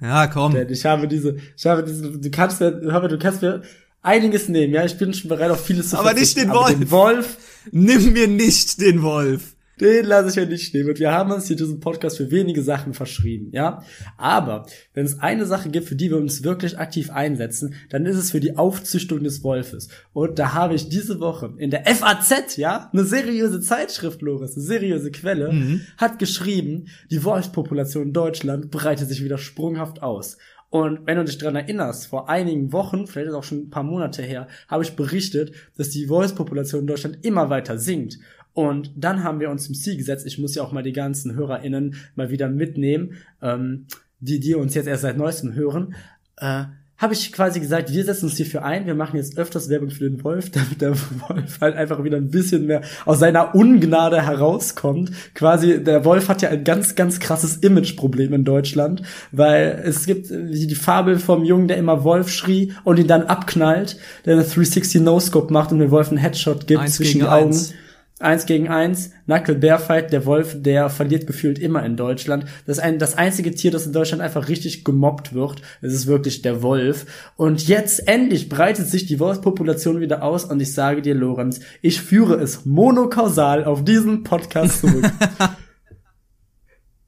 Ja, 0.00 0.26
komm. 0.26 0.52
Denn 0.52 0.68
ich 0.70 0.84
habe 0.84 1.06
diese, 1.06 1.36
ich 1.56 1.66
habe 1.66 1.84
diese, 1.84 2.18
du 2.18 2.30
kannst 2.30 2.60
mir, 2.60 2.72
du 2.72 3.18
kannst 3.18 3.42
mir 3.42 3.62
einiges 4.02 4.48
nehmen, 4.48 4.72
ja, 4.72 4.84
ich 4.84 4.98
bin 4.98 5.14
schon 5.14 5.28
bereit 5.28 5.50
auf 5.50 5.64
vieles 5.64 5.90
zu 5.90 5.98
Aber 5.98 6.12
nicht 6.12 6.36
den 6.36 6.50
aber 6.50 6.60
Wolf. 6.60 6.78
Den 6.78 6.90
Wolf, 6.90 7.36
Nimm 7.70 8.12
mir 8.12 8.28
nicht 8.28 8.80
den 8.80 9.02
Wolf. 9.02 9.51
Den 9.82 10.06
lasse 10.06 10.28
ich 10.28 10.36
ja 10.36 10.44
nicht 10.44 10.72
nehmen. 10.74 10.90
Und 10.90 11.00
wir 11.00 11.10
haben 11.10 11.32
uns 11.32 11.48
hier 11.48 11.56
diesen 11.56 11.80
Podcast 11.80 12.18
für 12.18 12.30
wenige 12.30 12.62
Sachen 12.62 12.94
verschrieben, 12.94 13.48
ja. 13.52 13.82
Aber 14.16 14.66
wenn 14.94 15.04
es 15.04 15.18
eine 15.18 15.44
Sache 15.44 15.70
gibt, 15.70 15.88
für 15.88 15.96
die 15.96 16.10
wir 16.10 16.18
uns 16.18 16.44
wirklich 16.44 16.78
aktiv 16.78 17.10
einsetzen, 17.10 17.74
dann 17.90 18.06
ist 18.06 18.16
es 18.16 18.30
für 18.30 18.40
die 18.40 18.56
Aufzüchtung 18.56 19.24
des 19.24 19.42
Wolfes. 19.42 19.88
Und 20.12 20.38
da 20.38 20.54
habe 20.54 20.74
ich 20.74 20.88
diese 20.88 21.18
Woche 21.18 21.54
in 21.58 21.70
der 21.70 21.84
FAZ, 21.84 22.56
ja, 22.56 22.90
eine 22.92 23.04
seriöse 23.04 23.60
Zeitschrift, 23.60 24.22
Loris, 24.22 24.54
eine 24.54 24.64
seriöse 24.64 25.10
Quelle, 25.10 25.80
hat 25.96 26.18
geschrieben, 26.18 26.86
die 27.10 27.24
Wolfspopulation 27.24 28.04
in 28.04 28.12
Deutschland 28.12 28.70
breitet 28.70 29.08
sich 29.08 29.24
wieder 29.24 29.38
sprunghaft 29.38 30.02
aus. 30.02 30.38
Und 30.70 31.06
wenn 31.06 31.18
du 31.18 31.24
dich 31.24 31.36
dran 31.36 31.54
erinnerst, 31.54 32.06
vor 32.06 32.30
einigen 32.30 32.72
Wochen, 32.72 33.06
vielleicht 33.06 33.28
ist 33.28 33.34
auch 33.34 33.44
schon 33.44 33.64
ein 33.64 33.70
paar 33.70 33.82
Monate 33.82 34.22
her, 34.22 34.48
habe 34.68 34.82
ich 34.82 34.96
berichtet, 34.96 35.52
dass 35.76 35.90
die 35.90 36.08
Wolfspopulation 36.08 36.80
in 36.80 36.86
Deutschland 36.86 37.18
immer 37.22 37.50
weiter 37.50 37.78
sinkt. 37.78 38.18
Und 38.54 38.92
dann 38.96 39.24
haben 39.24 39.40
wir 39.40 39.50
uns 39.50 39.64
zum 39.64 39.74
Ziel 39.74 39.96
gesetzt, 39.96 40.26
ich 40.26 40.38
muss 40.38 40.54
ja 40.54 40.62
auch 40.62 40.72
mal 40.72 40.82
die 40.82 40.92
ganzen 40.92 41.34
HörerInnen 41.34 41.94
mal 42.14 42.30
wieder 42.30 42.48
mitnehmen, 42.48 43.14
ähm, 43.40 43.86
die, 44.20 44.40
die 44.40 44.54
uns 44.54 44.74
jetzt 44.74 44.86
erst 44.86 45.02
seit 45.02 45.16
neuestem 45.16 45.54
hören, 45.54 45.94
äh, 46.36 46.64
habe 47.02 47.14
ich 47.14 47.32
quasi 47.32 47.58
gesagt, 47.58 47.92
wir 47.92 48.04
setzen 48.04 48.26
uns 48.26 48.36
hierfür 48.36 48.64
ein, 48.64 48.86
wir 48.86 48.94
machen 48.94 49.16
jetzt 49.16 49.36
öfters 49.36 49.68
Werbung 49.68 49.90
für 49.90 50.08
den 50.08 50.22
Wolf, 50.22 50.50
damit 50.52 50.80
der 50.80 50.94
Wolf 51.28 51.60
halt 51.60 51.74
einfach 51.74 52.04
wieder 52.04 52.16
ein 52.16 52.30
bisschen 52.30 52.66
mehr 52.66 52.82
aus 53.04 53.18
seiner 53.18 53.56
Ungnade 53.56 54.22
herauskommt. 54.22 55.10
Quasi, 55.34 55.82
der 55.82 56.04
Wolf 56.04 56.28
hat 56.28 56.42
ja 56.42 56.50
ein 56.50 56.62
ganz, 56.62 56.94
ganz 56.94 57.18
krasses 57.18 57.56
Imageproblem 57.56 58.32
in 58.34 58.44
Deutschland, 58.44 59.02
weil 59.32 59.82
es 59.84 60.06
gibt 60.06 60.30
äh, 60.30 60.46
die 60.46 60.74
Fabel 60.76 61.18
vom 61.18 61.42
Jungen, 61.44 61.66
der 61.66 61.76
immer 61.76 62.04
Wolf 62.04 62.28
schrie 62.28 62.72
und 62.84 63.00
ihn 63.00 63.08
dann 63.08 63.24
abknallt, 63.24 63.98
der 64.24 64.34
eine 64.34 64.44
360 64.44 65.02
No-Scope 65.02 65.52
macht 65.52 65.72
und 65.72 65.80
dem 65.80 65.90
Wolf 65.90 66.10
einen 66.10 66.18
Headshot 66.18 66.68
gibt 66.68 66.82
Eins 66.82 66.94
zwischen 66.94 67.20
die 67.20 67.26
Augen. 67.26 67.46
eins. 67.48 67.74
Eins 68.22 68.46
gegen 68.46 68.68
eins, 68.68 69.10
Knuckle 69.26 69.56
Bear 69.56 69.78
Fight, 69.78 70.12
der 70.12 70.24
Wolf, 70.26 70.62
der 70.62 70.88
verliert 70.90 71.26
gefühlt 71.26 71.58
immer 71.58 71.84
in 71.84 71.96
Deutschland. 71.96 72.44
Das 72.66 72.78
ist 72.78 72.84
ein, 72.84 72.98
das 72.98 73.18
einzige 73.18 73.52
Tier, 73.52 73.72
das 73.72 73.84
in 73.84 73.92
Deutschland 73.92 74.22
einfach 74.22 74.48
richtig 74.48 74.84
gemobbt 74.84 75.34
wird. 75.34 75.60
Es 75.80 75.92
ist 75.92 76.06
wirklich 76.06 76.40
der 76.40 76.62
Wolf. 76.62 77.06
Und 77.36 77.66
jetzt 77.66 78.06
endlich 78.06 78.48
breitet 78.48 78.86
sich 78.86 79.06
die 79.06 79.18
Wolfspopulation 79.18 80.00
wieder 80.00 80.22
aus 80.22 80.44
und 80.44 80.60
ich 80.60 80.72
sage 80.72 81.02
dir, 81.02 81.14
Lorenz, 81.14 81.60
ich 81.80 82.00
führe 82.00 82.36
es 82.36 82.64
monokausal 82.64 83.64
auf 83.64 83.84
diesen 83.84 84.22
Podcast 84.22 84.80
zurück. 84.80 85.04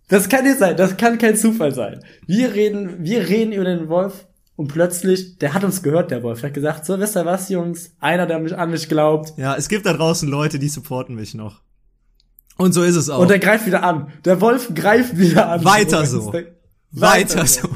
das 0.08 0.28
kann 0.28 0.44
nicht 0.44 0.58
sein, 0.58 0.76
das 0.76 0.96
kann 0.96 1.18
kein 1.18 1.36
Zufall 1.36 1.72
sein. 1.72 2.00
Wir 2.26 2.54
reden, 2.54 3.04
wir 3.04 3.28
reden 3.28 3.52
über 3.52 3.64
den 3.64 3.88
Wolf 3.88 4.26
und 4.56 4.68
plötzlich, 4.68 5.38
der 5.38 5.54
hat 5.54 5.64
uns 5.64 5.82
gehört, 5.82 6.10
der 6.10 6.22
Wolf. 6.22 6.40
Der 6.40 6.50
hat 6.50 6.54
gesagt, 6.54 6.86
so, 6.86 6.98
wisst 6.98 7.16
ihr 7.16 7.24
was, 7.24 7.48
Jungs? 7.48 7.92
Einer, 7.98 8.26
der 8.26 8.38
mich 8.38 8.56
an 8.56 8.70
mich 8.70 8.88
glaubt, 8.88 9.32
Ja, 9.36 9.56
es 9.56 9.68
gibt 9.68 9.84
da 9.86 9.92
draußen 9.92 10.28
Leute, 10.28 10.58
die 10.58 10.68
supporten 10.68 11.16
mich 11.16 11.34
noch. 11.34 11.60
Und 12.56 12.72
so 12.72 12.82
ist 12.82 12.94
es 12.94 13.10
auch. 13.10 13.18
Und 13.18 13.30
der 13.30 13.40
greift 13.40 13.66
wieder 13.66 13.82
an. 13.82 14.12
Der 14.24 14.40
Wolf 14.40 14.72
greift 14.74 15.18
wieder 15.18 15.48
an. 15.48 15.64
Weiter 15.64 16.06
so. 16.06 16.32
Weiter, 16.32 16.50
Weiter 16.92 17.46
so. 17.46 17.68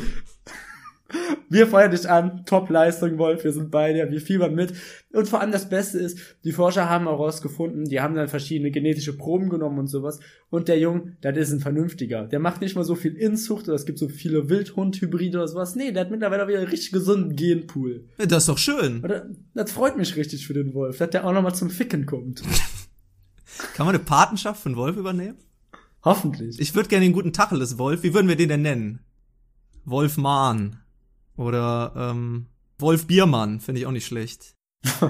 Wir 1.49 1.67
feuern 1.67 1.91
dich 1.91 2.09
an. 2.09 2.45
Top-Leistung, 2.45 3.17
Wolf. 3.17 3.43
Wir 3.43 3.53
sind 3.53 3.71
bei 3.71 3.93
dir. 3.95 4.11
Wir 4.11 4.21
fiebern 4.21 4.55
mit. 4.55 4.75
Und 5.13 5.29
vor 5.29 5.41
allem 5.41 5.53
das 5.53 5.69
Beste 5.69 5.99
ist, 5.99 6.19
die 6.45 6.53
Forscher 6.53 6.91
haben 6.91 7.09
auch 7.09 7.19
rausgefunden, 7.19 7.87
die 7.87 8.01
haben 8.01 8.15
dann 8.15 8.29
verschiedene 8.29 8.71
genetische 8.71 9.17
Proben 9.17 9.49
genommen 9.49 9.79
und 9.79 9.87
sowas. 9.87 10.21
Und 10.51 10.69
der 10.69 10.79
Junge, 10.79 11.17
das 11.23 11.37
ist 11.37 11.53
ein 11.53 11.61
Vernünftiger. 11.61 12.25
Der 12.25 12.39
macht 12.39 12.61
nicht 12.61 12.77
mal 12.77 12.85
so 12.85 12.95
viel 12.95 13.15
Inzucht 13.17 13.69
oder 13.69 13.77
es 13.77 13.87
gibt 13.87 13.99
so 13.99 14.09
viele 14.09 14.51
Wildhund-Hybride 14.51 15.39
oder 15.39 15.49
sowas. 15.49 15.75
Nee, 15.75 15.93
der 15.93 16.03
hat 16.03 16.11
mittlerweile 16.11 16.47
wieder 16.47 16.59
einen 16.59 16.69
richtig 16.69 16.93
gesunden 16.93 17.35
Genpool. 17.35 18.05
Das 18.19 18.43
ist 18.43 18.49
doch 18.49 18.59
schön. 18.59 19.03
Oder, 19.03 19.31
das 19.55 19.73
freut 19.73 19.97
mich 19.97 20.17
richtig 20.17 20.47
für 20.47 20.55
den 20.55 20.75
Wolf, 20.75 20.99
dass 20.99 21.11
der 21.11 21.27
auch 21.27 21.33
nochmal 21.33 21.55
zum 21.55 21.71
Ficken 21.71 22.05
kommt. 22.05 22.43
Kann 23.75 23.87
man 23.87 23.95
eine 23.95 24.05
Patenschaft 24.05 24.63
für 24.63 24.69
einen 24.69 24.77
Wolf 24.77 24.97
übernehmen? 24.97 25.39
Hoffentlich. 26.05 26.61
Ich 26.61 26.75
würde 26.75 26.89
gerne 26.89 27.07
den 27.07 27.13
guten 27.13 27.33
Tacheles 27.33 27.79
Wolf. 27.79 28.03
Wie 28.03 28.15
würden 28.15 28.29
wir 28.29 28.37
den 28.37 28.49
denn 28.51 28.63
nennen? 28.63 29.01
Wolf 29.85 30.17
Mahn. 30.17 30.81
Oder 31.39 31.93
ähm, 31.97 32.47
Wolf 32.79 33.07
Biermann. 33.07 33.61
Finde 33.61 33.81
ich 33.81 33.87
auch 33.87 33.93
nicht 33.93 34.07
schlecht. 34.07 34.55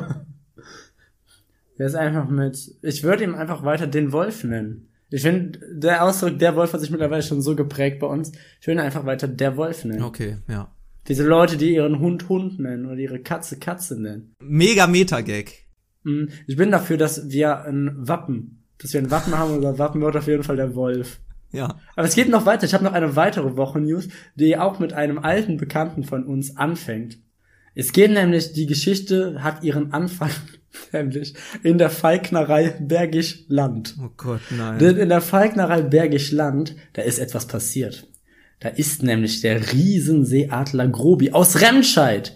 Der 1.78 1.86
ist 1.86 1.94
einfach 1.94 2.28
mit. 2.28 2.76
Ich 2.82 3.04
würde 3.04 3.24
ihm 3.24 3.34
einfach 3.34 3.62
weiter 3.62 3.86
den 3.86 4.12
Wolf 4.12 4.42
nennen. 4.44 4.88
Ich 5.10 5.22
finde, 5.22 5.58
der 5.72 6.04
Ausdruck 6.04 6.38
der 6.38 6.54
Wolf 6.56 6.72
hat 6.72 6.80
sich 6.80 6.90
mittlerweile 6.90 7.22
schon 7.22 7.40
so 7.40 7.54
geprägt 7.56 8.00
bei 8.00 8.06
uns. 8.08 8.32
Ich 8.60 8.66
will 8.66 8.74
ihn 8.74 8.80
einfach 8.80 9.06
weiter 9.06 9.28
der 9.28 9.56
Wolf 9.56 9.84
nennen. 9.84 10.02
Okay, 10.02 10.38
ja. 10.48 10.70
Diese 11.06 11.24
Leute, 11.26 11.56
die 11.56 11.74
ihren 11.74 12.00
Hund 12.00 12.28
Hund 12.28 12.58
nennen 12.58 12.84
oder 12.86 12.96
ihre 12.98 13.20
Katze 13.20 13.58
Katze 13.58 13.98
nennen. 14.00 14.34
Mega 14.42 14.86
Meta-Gag. 14.86 15.66
Mm, 16.02 16.24
Ich 16.46 16.56
bin 16.56 16.70
dafür, 16.70 16.98
dass 16.98 17.30
wir 17.30 17.62
ein 17.62 17.94
Wappen, 17.96 18.64
dass 18.78 18.92
wir 18.92 19.00
ein 19.00 19.10
Wappen 19.10 19.38
haben. 19.38 19.54
Unser 19.54 19.78
Wappen 19.78 20.02
wird 20.02 20.16
auf 20.16 20.26
jeden 20.26 20.42
Fall 20.42 20.56
der 20.56 20.74
Wolf. 20.74 21.20
Ja. 21.50 21.78
Aber 21.96 22.06
es 22.06 22.14
geht 22.14 22.28
noch 22.28 22.46
weiter. 22.46 22.64
Ich 22.66 22.74
habe 22.74 22.84
noch 22.84 22.92
eine 22.92 23.16
weitere 23.16 23.56
Woche-News, 23.56 24.08
die 24.34 24.56
auch 24.58 24.78
mit 24.78 24.92
einem 24.92 25.18
alten 25.18 25.56
Bekannten 25.56 26.04
von 26.04 26.24
uns 26.24 26.56
anfängt. 26.56 27.18
Es 27.74 27.92
geht 27.92 28.10
nämlich, 28.10 28.52
die 28.52 28.66
Geschichte 28.66 29.42
hat 29.42 29.62
ihren 29.62 29.92
Anfang 29.92 30.30
nämlich 30.92 31.34
in 31.62 31.78
der 31.78 31.90
Falknerei 31.90 32.74
Bergisch 32.80 33.44
Land. 33.48 33.96
Oh 34.02 34.10
Gott, 34.16 34.40
nein. 34.50 34.78
Denn 34.78 34.96
in 34.96 35.08
der 35.08 35.20
Falknerei 35.20 35.82
Bergisch 35.82 36.32
Land, 36.32 36.76
da 36.94 37.02
ist 37.02 37.18
etwas 37.18 37.46
passiert. 37.46 38.06
Da 38.60 38.68
ist 38.68 39.02
nämlich 39.02 39.40
der 39.40 39.72
Riesenseeadler 39.72 40.88
Grobi 40.88 41.30
aus 41.30 41.60
Remscheid. 41.60 42.34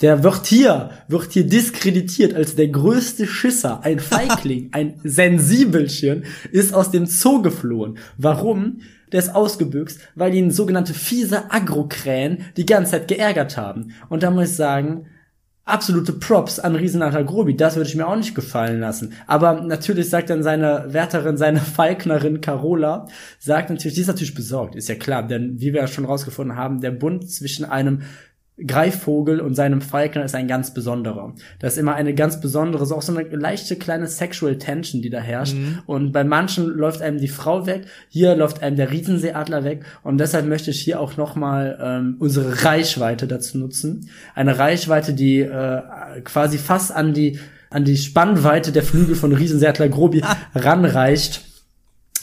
Der 0.00 0.22
wird 0.22 0.46
hier, 0.46 0.90
wird 1.08 1.32
hier 1.32 1.46
diskreditiert 1.46 2.34
als 2.34 2.54
der 2.54 2.68
größte 2.68 3.26
Schisser, 3.26 3.80
ein 3.84 3.98
Feigling, 4.00 4.70
ein 4.72 5.00
Sensibelchen, 5.04 6.24
ist 6.50 6.74
aus 6.74 6.90
dem 6.90 7.06
Zoo 7.06 7.42
geflohen. 7.42 7.98
Warum? 8.16 8.80
Der 9.12 9.18
ist 9.18 9.34
ausgebüxt, 9.34 10.00
weil 10.14 10.34
ihn 10.34 10.50
sogenannte 10.50 10.94
fiese 10.94 11.50
Agrokrähen 11.50 12.44
die 12.56 12.66
ganze 12.66 12.92
Zeit 12.92 13.08
geärgert 13.08 13.56
haben. 13.56 13.92
Und 14.08 14.22
da 14.22 14.30
muss 14.30 14.50
ich 14.50 14.56
sagen, 14.56 15.06
absolute 15.64 16.12
Props 16.12 16.58
an 16.58 16.76
Riesenadler 16.76 17.24
Grobi. 17.24 17.56
Das 17.56 17.76
würde 17.76 17.88
ich 17.88 17.96
mir 17.96 18.06
auch 18.06 18.16
nicht 18.16 18.34
gefallen 18.34 18.80
lassen. 18.80 19.12
Aber 19.26 19.60
natürlich 19.60 20.08
sagt 20.08 20.30
dann 20.30 20.42
seine 20.42 20.86
Wärterin, 20.88 21.36
seine 21.36 21.60
Falknerin 21.60 22.40
Carola, 22.40 23.06
sagt 23.38 23.70
natürlich, 23.70 23.94
die 23.94 24.00
ist 24.02 24.06
natürlich 24.08 24.34
besorgt, 24.34 24.74
ist 24.74 24.88
ja 24.88 24.94
klar. 24.94 25.26
Denn 25.26 25.60
wie 25.60 25.72
wir 25.72 25.80
ja 25.80 25.86
schon 25.86 26.04
rausgefunden 26.04 26.56
haben, 26.56 26.80
der 26.80 26.90
Bund 26.90 27.30
zwischen 27.30 27.64
einem 27.64 28.02
Greifvogel 28.66 29.40
und 29.40 29.54
seinem 29.54 29.80
Falkner 29.80 30.24
ist 30.24 30.34
ein 30.34 30.48
ganz 30.48 30.74
besonderer. 30.74 31.34
Da 31.58 31.66
ist 31.66 31.78
immer 31.78 31.94
eine 31.94 32.14
ganz 32.14 32.40
besondere, 32.40 32.86
so 32.86 32.96
auch 32.96 33.02
so 33.02 33.16
eine 33.16 33.28
leichte 33.28 33.76
kleine 33.76 34.06
Sexual 34.06 34.58
Tension, 34.58 35.02
die 35.02 35.10
da 35.10 35.20
herrscht. 35.20 35.56
Und 35.86 36.12
bei 36.12 36.24
manchen 36.24 36.66
läuft 36.66 37.02
einem 37.02 37.18
die 37.18 37.28
Frau 37.28 37.66
weg, 37.66 37.86
hier 38.08 38.34
läuft 38.36 38.62
einem 38.62 38.76
der 38.76 38.90
Riesenseeadler 38.90 39.64
weg. 39.64 39.84
Und 40.02 40.18
deshalb 40.18 40.46
möchte 40.46 40.70
ich 40.70 40.80
hier 40.80 41.00
auch 41.00 41.16
nochmal 41.16 41.78
ähm, 41.82 42.16
unsere 42.18 42.64
Reichweite 42.64 43.26
dazu 43.26 43.58
nutzen. 43.58 44.08
Eine 44.34 44.58
Reichweite, 44.58 45.14
die 45.14 45.40
äh, 45.40 45.82
quasi 46.24 46.58
fast 46.58 46.92
an 46.94 47.14
die 47.14 47.38
an 47.72 47.84
die 47.84 47.96
Spannweite 47.96 48.72
der 48.72 48.82
Flügel 48.82 49.14
von 49.14 49.32
Riesenseeadler 49.32 49.88
Grobi 49.88 50.24
ranreicht 50.56 51.44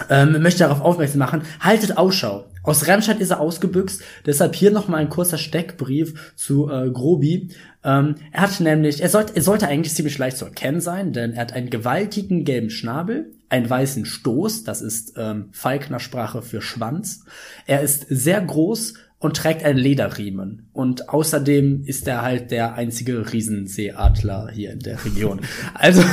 ähm, 0.10 0.42
möchte 0.42 0.60
darauf 0.60 0.82
aufmerksam 0.82 1.20
machen, 1.20 1.42
haltet 1.60 1.98
Ausschau 1.98 2.46
Aus 2.68 2.86
Remscheid 2.86 3.22
ist 3.22 3.30
er 3.30 3.40
ausgebüxt, 3.40 4.04
deshalb 4.26 4.54
hier 4.54 4.72
nochmal 4.72 5.00
ein 5.00 5.08
kurzer 5.10 5.38
Steckbrief 5.38 6.34
zu 6.36 6.70
äh, 6.70 6.90
Grobi. 6.92 7.48
Ähm, 7.82 8.16
er 8.34 8.42
hat 8.42 8.60
nämlich, 8.60 9.02
er 9.02 9.08
sollte, 9.08 9.38
er 9.38 9.42
sollte 9.42 9.70
eigentlich 9.70 9.96
ziemlich 9.96 10.18
leicht 10.18 10.36
zu 10.36 10.44
erkennen 10.44 10.82
sein, 10.82 11.14
denn 11.14 11.32
er 11.32 11.44
hat 11.44 11.54
einen 11.54 11.70
gewaltigen 11.70 12.44
gelben 12.44 12.70
Schnabel, 12.70 13.32
einen 13.48 13.70
weißen 13.70 14.04
Stoß, 14.04 14.66
das 14.66 14.82
ist 14.82 15.14
ähm, 15.16 15.48
Falkner 15.54 16.02
Sprache 16.02 16.42
für 16.42 16.62
Schwanz. 16.62 17.24
Er 17.68 17.84
ist 17.84 18.06
sehr 18.10 18.42
groß 18.42 18.96
und 19.20 19.36
trägt 19.36 19.64
einen 19.64 19.80
Lederriemen. 19.80 20.70
Und 20.74 21.10
außerdem 21.10 21.86
ist 21.86 22.08
er 22.08 22.22
halt 22.22 22.52
der 22.52 22.76
einzige 22.76 23.34
Riesenseeadler 23.34 24.50
hier 24.54 24.72
in 24.72 24.80
der 24.80 25.04
Region. 25.04 25.42
also, 25.74 26.04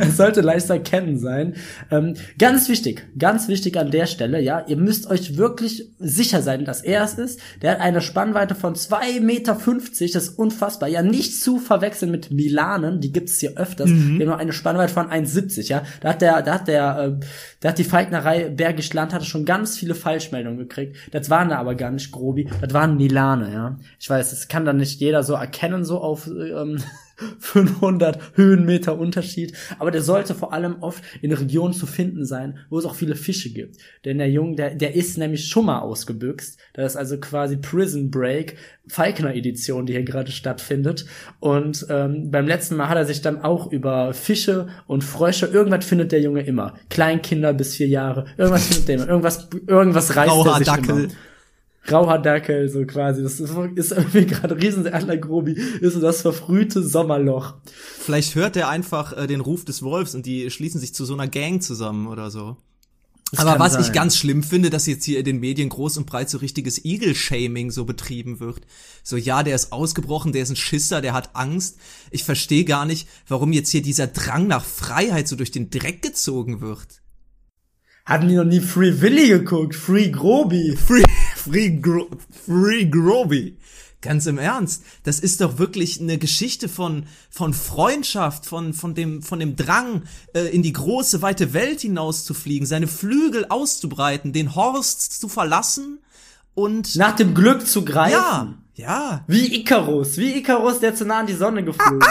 es 0.00 0.16
sollte 0.16 0.40
leicht 0.40 0.66
zu 0.66 0.72
erkennen 0.72 1.18
sein. 1.18 1.54
Ähm, 1.88 2.14
ganz 2.36 2.68
wichtig, 2.68 3.06
ganz 3.16 3.46
wichtig 3.46 3.78
an 3.78 3.92
der 3.92 4.06
Stelle, 4.06 4.40
ja, 4.40 4.64
ihr 4.66 4.76
müsst 4.76 5.08
euch 5.08 5.36
wirklich 5.36 5.92
sicher 6.00 6.42
sein, 6.42 6.64
dass 6.64 6.82
er 6.82 7.04
es 7.04 7.14
ist. 7.14 7.40
Der 7.62 7.72
hat 7.72 7.80
eine 7.80 8.00
Spannweite 8.00 8.56
von 8.56 8.74
2,50 8.74 9.20
Meter, 9.20 9.56
das 9.56 10.00
ist 10.00 10.28
unfassbar. 10.30 10.88
Ja, 10.88 11.02
nicht 11.02 11.40
zu 11.40 11.60
verwechseln 11.60 12.10
mit 12.10 12.32
Milanen, 12.32 13.00
die 13.00 13.12
gibt 13.12 13.28
es 13.28 13.38
hier 13.38 13.56
öfters. 13.56 13.88
Mhm. 13.88 14.18
Die 14.18 14.26
haben 14.26 14.40
eine 14.40 14.52
Spannweite 14.52 14.92
von 14.92 15.06
1,70, 15.06 15.68
ja. 15.68 15.84
Da 16.00 16.08
hat 16.08 16.22
der, 16.22 16.42
da 16.42 16.54
hat 16.54 16.66
der, 16.66 17.18
äh, 17.20 17.26
hat 17.68 17.78
die 17.78 17.84
Falknerei 17.84 18.48
Bergisch 18.48 18.92
Land 18.92 19.12
hatte 19.12 19.24
schon 19.24 19.44
ganz 19.44 19.78
viele 19.78 19.94
Falschmeldungen 19.94 20.58
gekriegt. 20.58 20.96
Das 21.10 21.30
waren 21.30 21.48
da 21.48 21.58
aber 21.58 21.74
gar 21.74 21.90
nicht 21.90 22.12
Grobi, 22.12 22.48
das 22.60 22.72
waren 22.72 22.96
Nilane, 22.96 23.52
ja. 23.52 23.78
Ich 23.98 24.08
weiß, 24.08 24.30
das 24.30 24.48
kann 24.48 24.64
dann 24.64 24.76
nicht 24.76 25.00
jeder 25.00 25.22
so 25.22 25.34
erkennen, 25.34 25.84
so 25.84 26.00
auf 26.00 26.26
ähm, 26.26 26.82
500 27.38 28.36
Höhenmeter 28.36 28.98
Unterschied, 28.98 29.52
aber 29.78 29.90
der 29.90 30.02
sollte 30.02 30.34
vor 30.34 30.52
allem 30.52 30.76
oft 30.80 31.02
in 31.22 31.32
Regionen 31.32 31.74
zu 31.74 31.86
finden 31.86 32.24
sein, 32.24 32.58
wo 32.68 32.78
es 32.78 32.84
auch 32.84 32.94
viele 32.94 33.16
Fische 33.16 33.50
gibt. 33.50 33.76
Denn 34.04 34.18
der 34.18 34.30
Junge, 34.30 34.56
der, 34.56 34.74
der 34.74 34.94
ist 34.94 35.18
nämlich 35.18 35.48
schon 35.48 35.66
mal 35.66 35.80
ausgebüxt. 35.80 36.58
Das 36.74 36.92
ist 36.92 36.96
also 36.96 37.18
quasi 37.18 37.56
Prison 37.56 38.10
Break, 38.10 38.56
Falkner 38.86 39.34
Edition, 39.34 39.86
die 39.86 39.94
hier 39.94 40.04
gerade 40.04 40.30
stattfindet. 40.30 41.06
Und 41.40 41.86
ähm, 41.88 42.30
beim 42.30 42.46
letzten 42.46 42.76
Mal 42.76 42.88
hat 42.88 42.98
er 42.98 43.06
sich 43.06 43.22
dann 43.22 43.40
auch 43.42 43.70
über 43.72 44.12
Fische 44.14 44.68
und 44.86 45.02
Frösche, 45.02 45.46
irgendwas 45.46 45.84
findet 45.84 46.12
der 46.12 46.20
Junge 46.20 46.42
immer. 46.42 46.74
Kleinkinder 46.90 47.52
bis 47.52 47.76
vier 47.76 47.88
Jahre, 47.88 48.26
irgendwas 48.36 48.66
findet 48.66 48.88
der 48.88 48.96
immer, 48.96 49.08
irgendwas, 49.08 49.48
irgendwas 49.66 50.16
reißt 50.16 50.28
Grauer 50.30 50.46
er 50.46 50.58
sich 50.58 50.66
Dackel. 50.66 51.04
immer. 51.04 51.08
Grauer 51.86 52.18
Dackel, 52.18 52.68
so 52.68 52.84
quasi. 52.84 53.22
Das 53.22 53.40
ist, 53.40 53.50
ist 53.76 53.92
irgendwie 53.92 54.26
gerade 54.26 54.56
Riesenadler 54.56 55.16
Grobi, 55.16 55.52
ist 55.52 55.94
so 55.94 56.00
das 56.00 56.22
verfrühte 56.22 56.82
Sommerloch. 56.82 57.54
Vielleicht 57.98 58.34
hört 58.34 58.56
er 58.56 58.68
einfach 58.68 59.16
äh, 59.16 59.26
den 59.26 59.40
Ruf 59.40 59.64
des 59.64 59.82
Wolfs 59.82 60.14
und 60.14 60.26
die 60.26 60.50
schließen 60.50 60.80
sich 60.80 60.94
zu 60.94 61.04
so 61.04 61.14
einer 61.14 61.28
Gang 61.28 61.62
zusammen 61.62 62.06
oder 62.06 62.30
so. 62.30 62.56
Das 63.32 63.40
Aber 63.40 63.58
was 63.58 63.72
sein. 63.72 63.82
ich 63.82 63.92
ganz 63.92 64.16
schlimm 64.16 64.44
finde, 64.44 64.70
dass 64.70 64.86
jetzt 64.86 65.04
hier 65.04 65.18
in 65.18 65.24
den 65.24 65.40
Medien 65.40 65.68
groß 65.68 65.98
und 65.98 66.06
breit 66.06 66.30
so 66.30 66.38
richtiges 66.38 66.84
Eagle-Shaming 66.84 67.72
so 67.72 67.84
betrieben 67.84 68.38
wird. 68.38 68.60
So, 69.02 69.16
ja, 69.16 69.42
der 69.42 69.56
ist 69.56 69.72
ausgebrochen, 69.72 70.32
der 70.32 70.42
ist 70.42 70.50
ein 70.50 70.56
Schisser, 70.56 71.00
der 71.00 71.12
hat 71.12 71.30
Angst. 71.34 71.78
Ich 72.12 72.22
verstehe 72.22 72.64
gar 72.64 72.86
nicht, 72.86 73.08
warum 73.26 73.52
jetzt 73.52 73.70
hier 73.70 73.82
dieser 73.82 74.06
Drang 74.06 74.46
nach 74.46 74.64
Freiheit 74.64 75.26
so 75.26 75.34
durch 75.34 75.50
den 75.50 75.70
Dreck 75.70 76.02
gezogen 76.02 76.60
wird. 76.60 77.02
Hatten 78.04 78.28
die 78.28 78.36
noch 78.36 78.44
nie 78.44 78.60
Free 78.60 79.00
Willy 79.00 79.30
geguckt? 79.30 79.74
Free 79.74 80.10
Grobi. 80.10 80.76
Free, 80.76 81.02
free, 81.46 81.70
Gro 81.80 82.08
free 82.44 82.86
Groby. 82.86 83.56
Ganz 84.02 84.26
im 84.26 84.38
Ernst, 84.38 84.82
das 85.04 85.18
ist 85.20 85.40
doch 85.40 85.58
wirklich 85.58 86.00
eine 86.00 86.18
Geschichte 86.18 86.68
von 86.68 87.06
von 87.30 87.54
Freundschaft, 87.54 88.46
von 88.46 88.72
von 88.74 88.94
dem 88.94 89.22
von 89.22 89.40
dem 89.40 89.56
Drang 89.56 90.02
äh, 90.34 90.46
in 90.54 90.62
die 90.62 90.72
große 90.72 91.22
weite 91.22 91.54
Welt 91.54 91.80
hinauszufliegen, 91.80 92.66
seine 92.66 92.86
Flügel 92.88 93.46
auszubreiten, 93.48 94.32
den 94.32 94.54
Horst 94.54 95.18
zu 95.20 95.28
verlassen 95.28 95.98
und 96.54 96.94
Nach 96.96 97.16
dem 97.16 97.34
Glück 97.34 97.66
zu 97.66 97.84
greifen. 97.84 98.12
ja, 98.12 98.54
ja, 98.74 99.24
Wie 99.26 99.60
Icarus. 99.60 100.18
Wie 100.18 100.36
Icarus, 100.36 100.80
der 100.80 100.94
zu 100.94 101.04
nah 101.06 101.20
an 101.20 101.26
die 101.26 101.34
Sonne 101.34 101.64
geflogen 101.64 102.00
ist. 102.00 102.08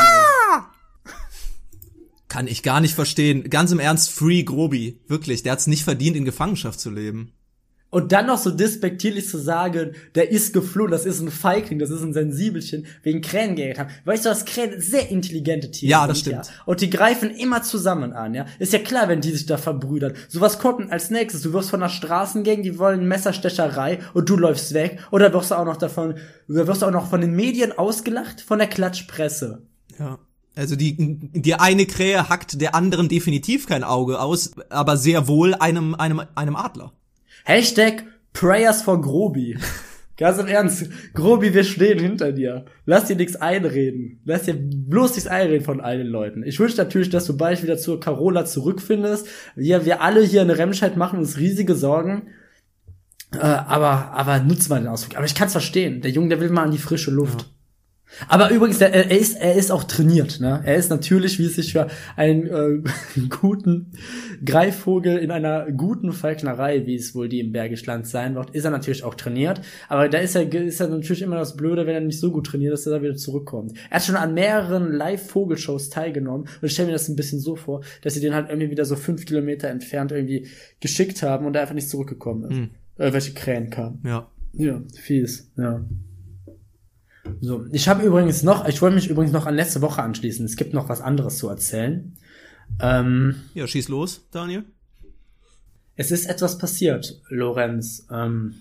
kann 2.28 2.48
ich 2.48 2.64
gar 2.64 2.82
nicht 2.82 2.96
verstehen. 2.96 3.50
Ganz 3.50 3.72
im 3.72 3.80
Ernst, 3.80 4.10
Free 4.12 4.44
Groby, 4.44 5.00
wirklich, 5.08 5.44
der 5.44 5.54
hat's 5.54 5.68
nicht 5.68 5.84
verdient 5.84 6.18
in 6.18 6.26
Gefangenschaft 6.26 6.80
zu 6.80 6.90
leben. 6.90 7.32
Und 7.96 8.12
dann 8.12 8.26
noch 8.26 8.38
so 8.38 8.52
despektierlich 8.52 9.26
zu 9.30 9.38
sagen, 9.38 9.94
der 10.16 10.30
ist 10.30 10.52
geflohen, 10.52 10.92
das 10.92 11.06
ist 11.06 11.22
ein 11.22 11.32
Feigling, 11.32 11.80
das 11.80 11.92
ist 11.92 12.02
ein 12.02 12.12
Sensibelchen, 12.12 12.88
wegen 13.04 13.22
Krähen 13.22 13.56
geredet 13.56 13.80
haben. 13.80 13.90
Weißt 14.04 14.26
du, 14.26 14.30
dass 14.30 14.44
Krähen 14.44 14.82
sehr 14.82 15.10
intelligente 15.10 15.72
Tiere 15.72 15.92
Ja, 15.92 16.00
sind? 16.02 16.10
das 16.10 16.20
stimmt. 16.20 16.36
Ja? 16.36 16.64
Und 16.66 16.82
die 16.82 16.90
greifen 16.90 17.32
immer 17.32 17.64
zusammen 17.64 18.12
an, 18.12 18.34
ja. 18.34 18.48
Ist 18.60 18.74
ja 18.74 18.80
klar, 18.80 19.08
wenn 19.08 19.22
die 19.22 19.32
sich 19.32 19.46
da 19.46 19.56
verbrüdern. 19.56 20.12
Sowas 20.28 20.60
kommt 20.60 20.92
als 20.92 21.10
nächstes. 21.10 21.44
Du 21.44 21.54
wirst 21.54 21.70
von 21.70 21.82
einer 21.82 21.90
Straßengang, 21.90 22.64
die 22.64 22.78
wollen 22.78 23.08
Messerstecherei 23.08 24.00
und 24.14 24.28
du 24.28 24.36
läufst 24.36 24.74
weg. 24.74 25.00
Oder 25.12 25.32
wirst 25.32 25.52
du 25.52 25.56
auch 25.56 25.64
noch 25.64 25.78
davon, 25.78 26.16
oder 26.50 26.68
wirst 26.68 26.82
du 26.82 26.88
auch 26.88 26.92
noch 26.92 27.10
von 27.10 27.22
den 27.22 27.32
Medien 27.32 27.72
ausgelacht, 27.72 28.42
von 28.42 28.60
der 28.60 28.68
Klatschpresse. 28.68 29.62
Ja. 29.98 30.20
Also 30.58 30.76
die, 30.76 30.98
die 31.32 31.54
eine 31.56 31.86
Krähe 31.86 32.28
hackt 32.28 32.60
der 32.60 32.76
anderen 32.76 33.08
definitiv 33.08 33.68
kein 33.68 33.86
Auge 33.86 34.20
aus, 34.20 34.52
aber 34.70 34.98
sehr 34.98 35.30
wohl 35.30 35.54
einem, 35.54 35.96
einem, 35.96 36.22
einem 36.36 36.58
Adler. 36.58 36.92
Hashtag 37.46 38.04
Prayers 38.34 38.82
for 38.82 39.00
Grobi. 39.00 39.58
Ganz 40.18 40.40
im 40.40 40.48
Ernst, 40.48 40.90
Grobi, 41.14 41.54
wir 41.54 41.64
stehen 41.64 42.00
hinter 42.00 42.32
dir. 42.32 42.66
Lass 42.86 43.06
dir 43.06 43.16
nichts 43.16 43.36
einreden. 43.36 44.20
Lass 44.26 44.44
dir 44.44 44.56
bloß 44.56 45.12
nichts 45.12 45.28
einreden 45.28 45.64
von 45.64 45.80
allen 45.80 46.08
Leuten. 46.08 46.42
Ich 46.44 46.60
wünsche 46.60 46.78
natürlich, 46.78 47.10
dass 47.10 47.26
du 47.26 47.38
bald 47.38 47.62
wieder 47.62 47.78
zur 47.78 48.00
Carola 48.00 48.46
zurückfindest. 48.46 49.28
Wir, 49.56 49.86
wir 49.86 50.02
alle 50.02 50.24
hier 50.24 50.42
in 50.42 50.50
Remscheid 50.50 50.98
machen 50.98 51.20
uns 51.20 51.38
riesige 51.38 51.76
Sorgen. 51.76 52.30
Äh, 53.34 53.40
aber, 53.40 54.12
aber 54.14 54.40
nutz 54.40 54.68
mal 54.70 54.80
den 54.80 54.88
Ausflug. 54.88 55.18
Aber 55.18 55.26
ich 55.26 55.36
kann's 55.36 55.52
verstehen. 55.52 56.02
Der 56.02 56.12
Junge, 56.12 56.30
der 56.30 56.40
will 56.40 56.50
mal 56.50 56.64
an 56.64 56.72
die 56.72 56.78
frische 56.80 57.12
Luft. 57.12 57.54
Aber 58.28 58.50
übrigens, 58.52 58.80
der, 58.80 58.94
er 58.94 59.12
ist, 59.12 59.36
er 59.36 59.56
ist 59.56 59.72
auch 59.72 59.84
trainiert, 59.84 60.40
ne? 60.40 60.62
Er 60.64 60.76
ist 60.76 60.90
natürlich, 60.90 61.40
wie 61.40 61.46
es 61.46 61.56
sich 61.56 61.74
für 61.74 61.88
einen 62.16 62.48
äh, 62.48 63.20
guten 63.42 63.92
Greifvogel 64.44 65.18
in 65.18 65.32
einer 65.32 65.72
guten 65.72 66.14
Falknerei, 66.14 66.86
wie 66.86 66.96
es 66.96 67.16
wohl 67.16 67.30
die 67.30 67.40
im 67.40 67.52
Bergisch 67.52 67.86
Land 67.86 68.08
sein 68.08 68.36
wird, 68.36 68.52
ist 68.52 68.66
er 68.66 68.72
natürlich 68.72 69.04
auch 69.04 69.16
trainiert. 69.16 69.62
Aber 69.90 70.08
da 70.08 70.20
ist 70.20 70.36
er, 70.36 70.52
ist 70.54 70.80
er 70.80 70.88
natürlich 70.88 71.22
immer 71.22 71.38
das 71.38 71.56
Blöde, 71.56 71.86
wenn 71.86 71.96
er 71.96 72.02
nicht 72.02 72.20
so 72.20 72.32
gut 72.32 72.48
trainiert 72.48 72.74
ist, 72.74 72.86
dass 72.86 72.94
er 72.94 73.02
wieder 73.02 73.16
zurückkommt. 73.16 73.74
Er 73.90 73.98
hat 73.98 74.04
schon 74.04 74.16
an 74.16 74.34
mehreren 74.34 74.94
Live-Vogelshows 74.94 75.90
teilgenommen 75.90 76.48
und 76.62 76.66
ich 76.66 76.74
stelle 76.74 76.88
mir 76.88 76.94
das 76.94 77.10
ein 77.10 77.16
bisschen 77.16 77.40
so 77.40 77.56
vor, 77.56 77.82
dass 78.02 78.14
sie 78.14 78.22
den 78.22 78.34
halt 78.34 78.50
irgendwie 78.50 78.72
wieder 78.72 78.86
so 78.86 78.96
fünf 78.96 79.26
Kilometer 79.26 79.70
entfernt 79.70 80.12
irgendwie 80.12 80.48
geschickt 80.80 81.24
haben 81.24 81.46
und 81.46 81.56
er 81.56 81.64
einfach 81.64 81.76
nicht 81.76 81.90
zurückgekommen 81.90 82.44
ist. 82.44 82.58
Hm. 82.58 82.70
Äh, 82.98 83.14
welche 83.14 83.34
Krähen 83.34 83.70
kamen. 83.70 84.00
Ja. 84.06 84.30
Ja, 84.58 84.82
fies, 84.96 85.52
ja. 85.58 85.84
So, 87.42 87.66
ich 87.72 87.88
habe 87.88 88.04
übrigens 88.04 88.44
noch, 88.44 88.68
ich 88.68 88.82
wollte 88.82 88.96
mich 88.96 89.10
übrigens 89.10 89.34
noch 89.34 89.46
an 89.46 89.56
letzte 89.56 89.82
Woche 89.82 90.02
anschließen. 90.04 90.46
Es 90.46 90.56
gibt 90.58 90.74
noch 90.74 90.90
was 90.90 91.02
anderes 91.02 91.38
zu 91.38 91.50
erzählen. 91.50 92.16
Ähm, 92.80 93.36
Ja, 93.54 93.68
schieß 93.68 93.90
los, 93.90 94.28
Daniel. 94.32 94.64
es 95.96 96.12
ist 96.12 96.26
etwas 96.28 96.58
passiert, 96.58 97.22
Lorenz. 97.30 98.08
Ähm, 98.12 98.56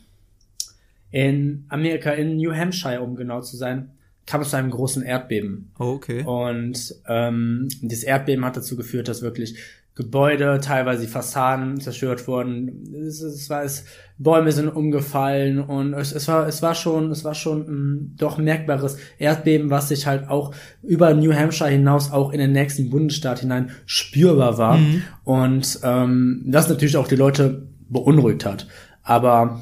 in 1.11 1.65
Amerika, 1.69 2.11
in 2.13 2.37
New 2.37 2.53
Hampshire, 2.53 3.01
um 3.01 3.15
genau 3.17 3.41
zu 3.41 3.57
sein, 3.57 3.91
kam 4.27 4.41
es 4.41 4.51
zu 4.51 4.57
einem 4.57 4.71
großen 4.71 5.03
Erdbeben. 5.03 5.71
Oh, 5.79 5.93
okay. 5.93 6.23
Und 6.25 6.95
ähm, 7.07 7.69
dieses 7.83 8.05
Erdbeben 8.05 8.45
hat 8.45 8.57
dazu 8.57 8.77
geführt, 8.77 9.09
dass 9.09 9.23
wirklich 9.23 9.57
Gebäude, 9.97 10.59
teilweise 10.61 11.03
die 11.03 11.09
Fassaden 11.09 11.81
zerstört 11.81 12.27
wurden. 12.27 12.93
Es, 13.07 13.21
es 13.23 13.49
war 13.49 13.63
es, 13.63 13.85
Bäume 14.19 14.51
sind 14.51 14.69
umgefallen 14.69 15.61
und 15.61 15.95
es, 15.95 16.11
es 16.11 16.27
war 16.27 16.49
es 16.49 16.63
war 16.63 16.75
schon 16.75 17.13
es 17.13 17.23
war 17.23 17.35
schon 17.37 17.61
ein 17.61 18.17
doch 18.17 18.37
merkbares 18.37 18.97
Erdbeben, 19.19 19.71
was 19.71 19.91
sich 19.91 20.09
halt 20.09 20.29
auch 20.29 20.53
über 20.83 21.15
New 21.15 21.33
Hampshire 21.33 21.71
hinaus 21.71 22.11
auch 22.11 22.33
in 22.33 22.41
den 22.41 22.51
nächsten 22.51 22.91
Bundesstaat 22.91 23.39
hinein 23.41 23.71
spürbar 23.87 24.59
war 24.59 24.81
und 25.23 25.79
ähm, 25.85 26.43
das 26.45 26.69
natürlich 26.69 26.97
auch 26.97 27.09
die 27.09 27.17
Leute 27.17 27.69
beunruhigt 27.89 28.45
hat. 28.45 28.67
Aber 29.05 29.61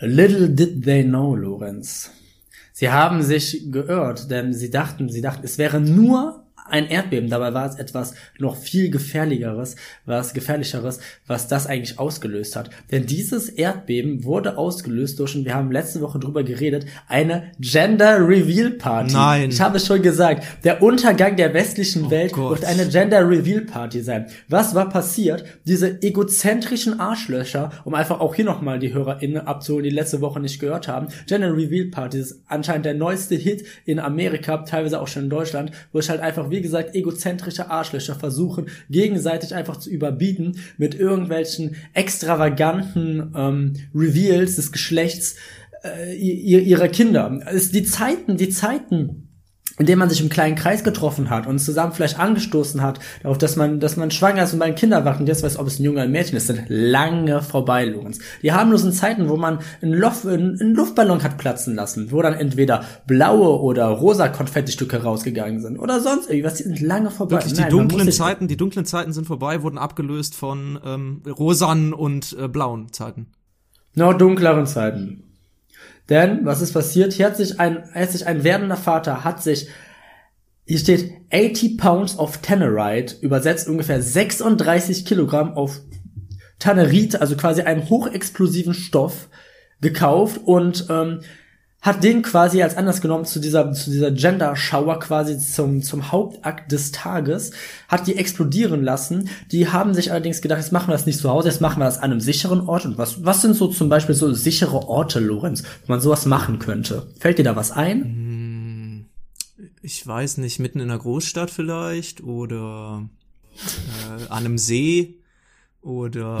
little 0.00 0.48
did 0.48 0.82
they 0.84 1.04
know, 1.04 1.34
Lorenz. 1.34 2.10
Sie 2.72 2.90
haben 2.90 3.22
sich 3.22 3.70
geirrt, 3.70 4.30
denn 4.30 4.54
sie 4.54 4.70
dachten, 4.70 5.10
sie 5.10 5.20
dachten, 5.20 5.44
es 5.44 5.58
wäre 5.58 5.80
nur 5.80 6.47
ein 6.70 6.88
Erdbeben. 6.88 7.30
Dabei 7.30 7.54
war 7.54 7.66
es 7.66 7.76
etwas 7.76 8.14
noch 8.38 8.56
viel 8.56 8.90
gefährlicheres, 8.90 9.76
was 10.04 10.34
gefährlicheres, 10.34 11.00
was 11.26 11.48
das 11.48 11.66
eigentlich 11.66 11.98
ausgelöst 11.98 12.56
hat. 12.56 12.70
Denn 12.90 13.06
dieses 13.06 13.48
Erdbeben 13.48 14.24
wurde 14.24 14.58
ausgelöst 14.58 15.18
durch, 15.18 15.34
und 15.36 15.44
wir 15.44 15.54
haben 15.54 15.72
letzte 15.72 16.00
Woche 16.00 16.18
drüber 16.18 16.42
geredet, 16.42 16.86
eine 17.08 17.52
Gender 17.58 18.26
Reveal 18.26 18.70
Party. 18.70 19.12
Nein. 19.14 19.50
Ich 19.50 19.60
habe 19.60 19.76
es 19.76 19.86
schon 19.86 20.02
gesagt, 20.02 20.44
der 20.64 20.82
Untergang 20.82 21.36
der 21.36 21.54
westlichen 21.54 22.10
Welt 22.10 22.32
Gott. 22.32 22.50
wird 22.50 22.64
eine 22.64 22.88
Gender 22.88 23.28
Reveal 23.28 23.62
Party 23.62 24.00
sein. 24.00 24.26
Was 24.48 24.74
war 24.74 24.88
passiert? 24.88 25.44
Diese 25.64 26.02
egozentrischen 26.02 27.00
Arschlöcher, 27.00 27.70
um 27.84 27.94
einfach 27.94 28.20
auch 28.20 28.34
hier 28.34 28.44
nochmal 28.44 28.78
die 28.78 28.92
HörerInnen 28.92 29.46
abzuholen, 29.46 29.84
die 29.84 29.90
letzte 29.90 30.20
Woche 30.20 30.40
nicht 30.40 30.60
gehört 30.60 30.88
haben. 30.88 31.08
Gender 31.26 31.56
Reveal 31.56 31.86
Party 31.86 32.18
ist 32.18 32.42
anscheinend 32.46 32.86
der 32.86 32.94
neueste 32.94 33.34
Hit 33.34 33.64
in 33.84 33.98
Amerika, 33.98 34.58
teilweise 34.58 35.00
auch 35.00 35.08
schon 35.08 35.24
in 35.24 35.30
Deutschland, 35.30 35.72
wo 35.92 35.98
ich 35.98 36.08
halt 36.08 36.20
einfach 36.20 36.50
wirklich 36.50 36.57
wie 36.58 36.62
gesagt, 36.62 36.96
egozentrische 36.96 37.70
Arschlöcher 37.70 38.16
versuchen, 38.16 38.66
gegenseitig 38.90 39.54
einfach 39.54 39.76
zu 39.76 39.90
überbieten 39.90 40.58
mit 40.76 40.96
irgendwelchen 40.96 41.76
extravaganten 41.94 43.32
ähm, 43.36 43.74
Reveals 43.94 44.56
des 44.56 44.72
Geschlechts 44.72 45.36
äh, 45.84 46.16
ihrer 46.16 46.88
Kinder. 46.88 47.38
Die 47.72 47.84
Zeiten, 47.84 48.36
die 48.36 48.48
Zeiten, 48.48 49.27
in 49.78 49.86
dem 49.86 49.98
man 49.98 50.10
sich 50.10 50.20
im 50.20 50.28
kleinen 50.28 50.56
Kreis 50.56 50.84
getroffen 50.84 51.30
hat 51.30 51.46
und 51.46 51.58
zusammen 51.58 51.92
vielleicht 51.92 52.18
angestoßen 52.18 52.82
hat, 52.82 52.98
darauf, 53.22 53.38
dass 53.38 53.56
man, 53.56 53.80
dass 53.80 53.96
man 53.96 54.10
schwanger 54.10 54.44
ist 54.44 54.52
und 54.52 54.58
bei 54.58 54.70
Kinder 54.72 55.04
wacht 55.04 55.20
und 55.20 55.26
jetzt 55.26 55.42
weiß, 55.42 55.58
ob 55.58 55.66
es 55.66 55.78
ein 55.78 55.84
Junge 55.84 55.98
oder 55.98 56.04
ein 56.04 56.10
Mädchen 56.10 56.36
ist, 56.36 56.48
sind 56.48 56.64
lange 56.68 57.42
vorbei, 57.42 57.84
Lorenz. 57.84 58.18
Die 58.42 58.52
harmlosen 58.52 58.92
Zeiten, 58.92 59.28
wo 59.28 59.36
man 59.36 59.60
einen, 59.80 59.94
Luft, 59.94 60.26
einen 60.26 60.74
Luftballon 60.74 61.22
hat 61.22 61.38
platzen 61.38 61.74
lassen, 61.74 62.10
wo 62.12 62.20
dann 62.22 62.34
entweder 62.34 62.84
blaue 63.06 63.60
oder 63.60 63.86
rosa 63.86 64.28
Konfettistücke 64.28 65.02
rausgegangen 65.02 65.60
sind 65.60 65.78
oder 65.78 66.00
sonst 66.00 66.30
irgendwas, 66.30 66.54
die 66.54 66.64
sind 66.64 66.80
lange 66.80 67.10
vorbei. 67.10 67.36
Wirklich, 67.36 67.54
die 67.54 67.60
Nein, 67.60 67.70
dunklen 67.70 68.12
Zeiten, 68.12 68.48
die 68.48 68.56
dunklen 68.56 68.84
Zeiten 68.84 69.12
sind 69.12 69.26
vorbei, 69.26 69.62
wurden 69.62 69.78
abgelöst 69.78 70.34
von 70.34 70.78
ähm, 70.84 71.22
rosanen 71.26 71.92
und 71.92 72.36
äh, 72.38 72.48
blauen 72.48 72.92
Zeiten. 72.92 73.28
Noch 73.94 74.14
dunkleren 74.14 74.66
Zeiten. 74.66 75.27
Denn, 76.08 76.44
was 76.44 76.62
ist 76.62 76.72
passiert? 76.72 77.12
Hier 77.12 77.26
hat 77.26 77.36
sich 77.36 77.60
ein, 77.60 77.84
hat 77.92 78.10
sich 78.10 78.26
ein 78.26 78.44
werdender 78.44 78.76
Vater, 78.76 79.24
hat 79.24 79.42
sich, 79.42 79.68
hier 80.64 80.78
steht 80.78 81.12
80 81.32 81.78
Pounds 81.78 82.18
of 82.18 82.38
Tannerite, 82.38 83.16
übersetzt 83.20 83.68
ungefähr 83.68 84.00
36 84.00 85.04
Kilogramm 85.04 85.54
auf 85.54 85.80
Tannerit, 86.58 87.20
also 87.20 87.36
quasi 87.36 87.62
einen 87.62 87.88
hochexplosiven 87.88 88.74
Stoff, 88.74 89.28
gekauft 89.80 90.40
und 90.44 90.86
ähm, 90.90 91.20
hat 91.80 92.02
den 92.02 92.22
quasi 92.22 92.62
als 92.62 92.76
Anlass 92.76 93.00
genommen 93.00 93.24
zu 93.24 93.38
dieser, 93.38 93.72
zu 93.72 93.90
dieser 93.90 94.10
Gender-Shower 94.10 94.98
quasi 94.98 95.38
zum, 95.38 95.80
zum 95.82 96.10
Hauptakt 96.10 96.72
des 96.72 96.90
Tages, 96.90 97.52
hat 97.88 98.06
die 98.08 98.16
explodieren 98.16 98.82
lassen. 98.82 99.28
Die 99.52 99.68
haben 99.68 99.94
sich 99.94 100.10
allerdings 100.10 100.42
gedacht, 100.42 100.58
jetzt 100.58 100.72
machen 100.72 100.88
wir 100.88 100.92
das 100.92 101.06
nicht 101.06 101.20
zu 101.20 101.30
Hause, 101.30 101.48
jetzt 101.48 101.60
machen 101.60 101.78
wir 101.78 101.84
das 101.84 101.98
an 101.98 102.10
einem 102.10 102.20
sicheren 102.20 102.62
Ort. 102.62 102.84
Und 102.84 102.98
was, 102.98 103.24
was 103.24 103.42
sind 103.42 103.54
so 103.54 103.68
zum 103.68 103.88
Beispiel 103.88 104.14
so 104.16 104.32
sichere 104.32 104.88
Orte, 104.88 105.20
Lorenz, 105.20 105.62
wo 105.86 105.92
man 105.92 106.00
sowas 106.00 106.26
machen 106.26 106.58
könnte? 106.58 107.06
Fällt 107.20 107.38
dir 107.38 107.44
da 107.44 107.54
was 107.54 107.70
ein? 107.70 108.02
Hm, 108.02 109.06
ich 109.80 110.04
weiß 110.04 110.38
nicht, 110.38 110.58
mitten 110.58 110.80
in 110.80 110.90
einer 110.90 110.98
Großstadt 110.98 111.50
vielleicht 111.50 112.22
oder 112.22 113.08
äh, 113.54 114.24
an 114.30 114.44
einem 114.44 114.58
See 114.58 115.20
oder 115.80 116.40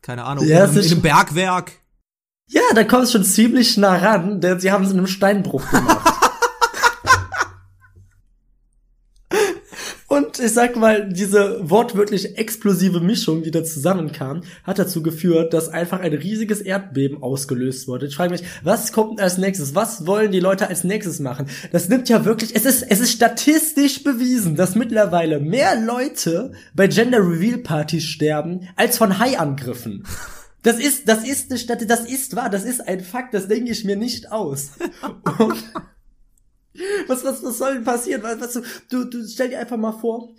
keine 0.00 0.24
Ahnung, 0.24 0.46
ja, 0.46 0.64
in, 0.64 0.76
in 0.76 0.92
einem 0.92 1.02
Bergwerk. 1.02 1.72
Ja, 2.48 2.62
da 2.74 2.84
kommst 2.84 3.12
schon 3.12 3.24
ziemlich 3.24 3.76
nah 3.76 3.96
ran, 3.96 4.40
denn 4.40 4.60
sie 4.60 4.70
haben 4.70 4.84
es 4.84 4.92
in 4.92 4.98
einem 4.98 5.08
Steinbruch 5.08 5.68
gemacht. 5.70 6.12
Und 10.08 10.38
ich 10.38 10.52
sag 10.52 10.76
mal, 10.76 11.08
diese 11.08 11.68
wortwörtlich 11.68 12.38
explosive 12.38 13.00
Mischung, 13.00 13.42
die 13.42 13.50
da 13.50 13.64
zusammenkam, 13.64 14.42
hat 14.62 14.78
dazu 14.78 15.02
geführt, 15.02 15.52
dass 15.52 15.68
einfach 15.68 15.98
ein 15.98 16.12
riesiges 16.12 16.60
Erdbeben 16.60 17.22
ausgelöst 17.22 17.88
wurde. 17.88 18.06
Ich 18.06 18.14
frage 18.14 18.30
mich, 18.30 18.44
was 18.62 18.92
kommt 18.92 19.20
als 19.20 19.36
nächstes? 19.36 19.74
Was 19.74 20.06
wollen 20.06 20.30
die 20.30 20.38
Leute 20.40 20.68
als 20.68 20.84
nächstes 20.84 21.18
machen? 21.18 21.46
Das 21.72 21.88
nimmt 21.88 22.08
ja 22.08 22.24
wirklich, 22.24 22.54
es 22.54 22.64
ist, 22.64 22.82
es 22.82 23.00
ist 23.00 23.10
statistisch 23.12 24.04
bewiesen, 24.04 24.54
dass 24.54 24.76
mittlerweile 24.76 25.40
mehr 25.40 25.78
Leute 25.80 26.52
bei 26.72 26.86
Gender 26.86 27.18
Reveal 27.18 27.58
Partys 27.58 28.04
sterben, 28.04 28.68
als 28.76 28.98
von 28.98 29.18
Haiangriffen. 29.18 30.04
Das 30.66 30.80
ist, 30.80 31.08
das 31.08 31.22
ist 31.22 31.48
eine 31.48 31.60
Stadt, 31.60 31.88
das 31.88 32.04
ist 32.04 32.34
wahr, 32.34 32.50
das 32.50 32.64
ist 32.64 32.80
ein 32.88 33.00
Fakt, 33.00 33.34
das 33.34 33.46
denke 33.46 33.70
ich 33.70 33.84
mir 33.84 33.94
nicht 33.94 34.32
aus. 34.32 34.72
was, 37.06 37.24
was, 37.24 37.44
was 37.44 37.58
soll 37.58 37.74
denn 37.74 37.84
passieren? 37.84 38.24
Was, 38.24 38.40
was, 38.40 38.60
du, 38.90 39.04
du 39.04 39.24
stell 39.28 39.50
dir 39.50 39.60
einfach 39.60 39.76
mal 39.76 39.92
vor, 39.92 40.34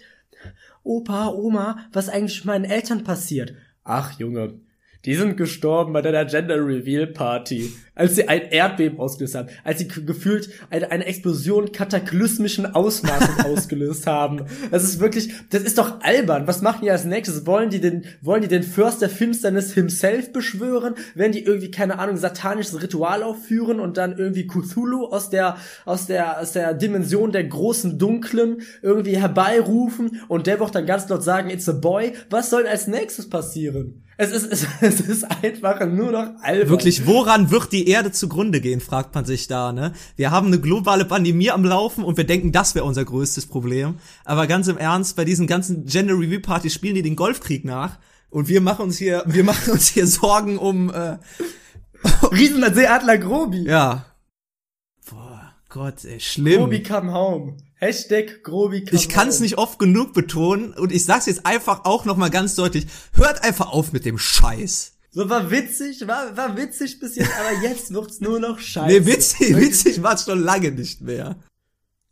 Opa, 0.84 1.30
Oma, 1.30 1.88
was 1.94 2.10
eigentlich 2.10 2.44
meinen 2.44 2.66
Eltern 2.66 3.06
passiert? 3.06 3.56
Ach, 3.86 4.20
Junge, 4.20 4.60
die 5.08 5.16
sind 5.16 5.38
gestorben 5.38 5.94
bei 5.94 6.02
deiner 6.02 6.26
Gender 6.26 6.58
Reveal 6.58 7.08
Party, 7.08 7.72
als 7.96 8.16
sie 8.16 8.28
ein 8.28 8.42
Erdbeben 8.52 9.00
ausgelöst 9.00 9.36
haben, 9.36 9.48
als 9.64 9.80
sie 9.80 9.88
gefühlt 9.88 10.50
eine, 10.70 10.92
eine 10.92 11.06
Explosion 11.06 11.72
kataklysmischen 11.72 12.66
Ausmaßes 12.76 13.40
ausgelöst 13.46 14.06
haben. 14.06 14.44
Das 14.70 14.84
ist 14.84 15.00
wirklich, 15.00 15.32
das 15.50 15.64
ist 15.64 15.78
doch 15.78 16.02
albern. 16.02 16.46
Was 16.46 16.62
machen 16.62 16.82
die 16.84 16.92
als 16.92 17.06
nächstes? 17.06 17.46
Wollen 17.46 17.70
die 17.70 17.80
den, 17.80 18.04
wollen 18.22 18.42
die 18.42 18.50
den 18.50 18.64
First 18.64 19.02
der 19.02 19.10
Finsternis 19.10 19.74
himself 19.74 20.34
beschwören? 20.34 20.96
Werden 21.16 21.32
die 21.32 21.46
irgendwie, 21.46 21.72
keine 21.72 22.00
Ahnung, 22.00 22.18
satanisches 22.18 22.84
Ritual 22.84 23.24
aufführen 23.24 23.80
und 23.80 23.96
dann 23.96 24.18
irgendwie 24.18 24.46
Cthulhu 24.46 25.06
aus 25.06 25.30
der, 25.30 25.56
aus 25.86 26.08
der, 26.08 26.42
aus 26.42 26.52
der 26.52 26.74
Dimension 26.74 27.32
der 27.32 27.46
großen 27.46 27.98
Dunklen 27.98 28.62
irgendwie 28.82 29.16
herbeirufen 29.16 30.20
und 30.28 30.48
der 30.48 30.60
wird 30.60 30.76
dann 30.76 30.86
ganz 30.86 31.08
laut 31.08 31.24
sagen, 31.24 31.50
it's 31.50 31.70
a 31.70 31.72
boy? 31.72 32.12
Was 32.30 32.50
soll 32.50 32.68
als 32.68 32.88
nächstes 32.88 33.30
passieren? 33.30 34.04
Es 34.18 34.32
ist, 34.32 34.52
es, 34.52 34.68
es 34.82 35.00
ist 35.00 35.24
einfach 35.24 35.86
nur 35.86 36.12
noch 36.12 36.42
albern. 36.42 36.70
Wirklich, 36.70 37.06
woran 37.06 37.52
wird 37.52 37.72
die 37.72 37.88
Erde 37.88 38.12
zugrunde 38.12 38.60
gehen, 38.60 38.82
fragt 38.82 39.14
man 39.16 39.26
sich 39.26 39.48
da, 39.48 39.72
ne? 39.72 39.94
Wir 40.16 40.32
haben 40.32 40.48
eine 40.48 40.60
globale 40.60 41.06
Pandemie 41.06 41.52
am 41.52 41.64
Laufen 41.64 42.04
und 42.04 42.18
wir 42.18 42.26
denken, 42.26 42.52
das 42.52 42.76
wäre 42.76 42.86
unser 42.86 43.06
größtes 43.06 43.46
Problem. 43.46 43.96
Aber 44.26 44.48
ganz 44.48 44.68
im 44.68 44.78
Ernst, 44.78 45.16
bei 45.16 45.24
diesen 45.24 45.48
ganzen 45.48 45.86
Gender 45.86 46.16
Review 46.16 46.42
Partys 46.42 46.74
spielen 46.74 46.96
die 46.96 47.04
den 47.04 47.16
Golfkrieg 47.16 47.64
nach 47.64 48.00
und 48.30 48.48
wir 48.48 48.62
machen 48.62 48.84
uns 48.84 48.98
hier, 48.98 49.24
wir 49.28 49.44
machen 49.46 49.72
uns 49.72 49.88
hier 49.88 50.08
Sorgen 50.08 50.58
um, 50.58 50.92
äh, 50.92 51.18
Riesenseeadler 52.32 53.20
Grobi. 53.20 53.64
Ja. 53.64 54.06
Boah, 55.10 55.54
Gott, 55.70 56.04
ey, 56.06 56.20
schlimm. 56.20 56.62
Grobi 56.62 56.82
come 56.82 57.14
home. 57.14 57.58
Hashtag 57.80 58.44
Grobi 58.44 58.86
Ich 58.92 59.08
kann 59.08 59.28
es 59.28 59.40
nicht 59.40 59.60
oft 59.60 59.78
genug 59.78 60.14
betonen 60.14 60.74
und 60.74 60.92
ich 60.92 61.06
sag's 61.06 61.28
jetzt 61.28 61.46
einfach 61.46 61.86
auch 61.86 62.06
noch 62.06 62.18
mal 62.18 62.30
ganz 62.30 62.56
deutlich. 62.56 62.88
Hört 63.14 63.44
einfach 63.44 63.72
auf 63.72 63.94
mit 63.94 64.04
dem 64.04 64.18
Scheiß. 64.18 64.94
So 65.12 65.30
war 65.30 65.52
witzig, 65.52 66.08
war, 66.08 66.36
war 66.36 66.58
witzig 66.58 67.00
bis 67.00 67.16
jetzt, 67.16 67.32
aber 67.40 67.62
jetzt 67.62 67.94
wird's 67.94 68.20
nur 68.20 68.40
noch 68.40 68.60
scheiße. 68.60 69.00
Nee, 69.00 69.06
witzig, 69.06 69.56
witzig 69.56 70.02
war's 70.02 70.26
schon 70.26 70.40
lange 70.40 70.72
nicht 70.72 71.02
mehr. 71.02 71.38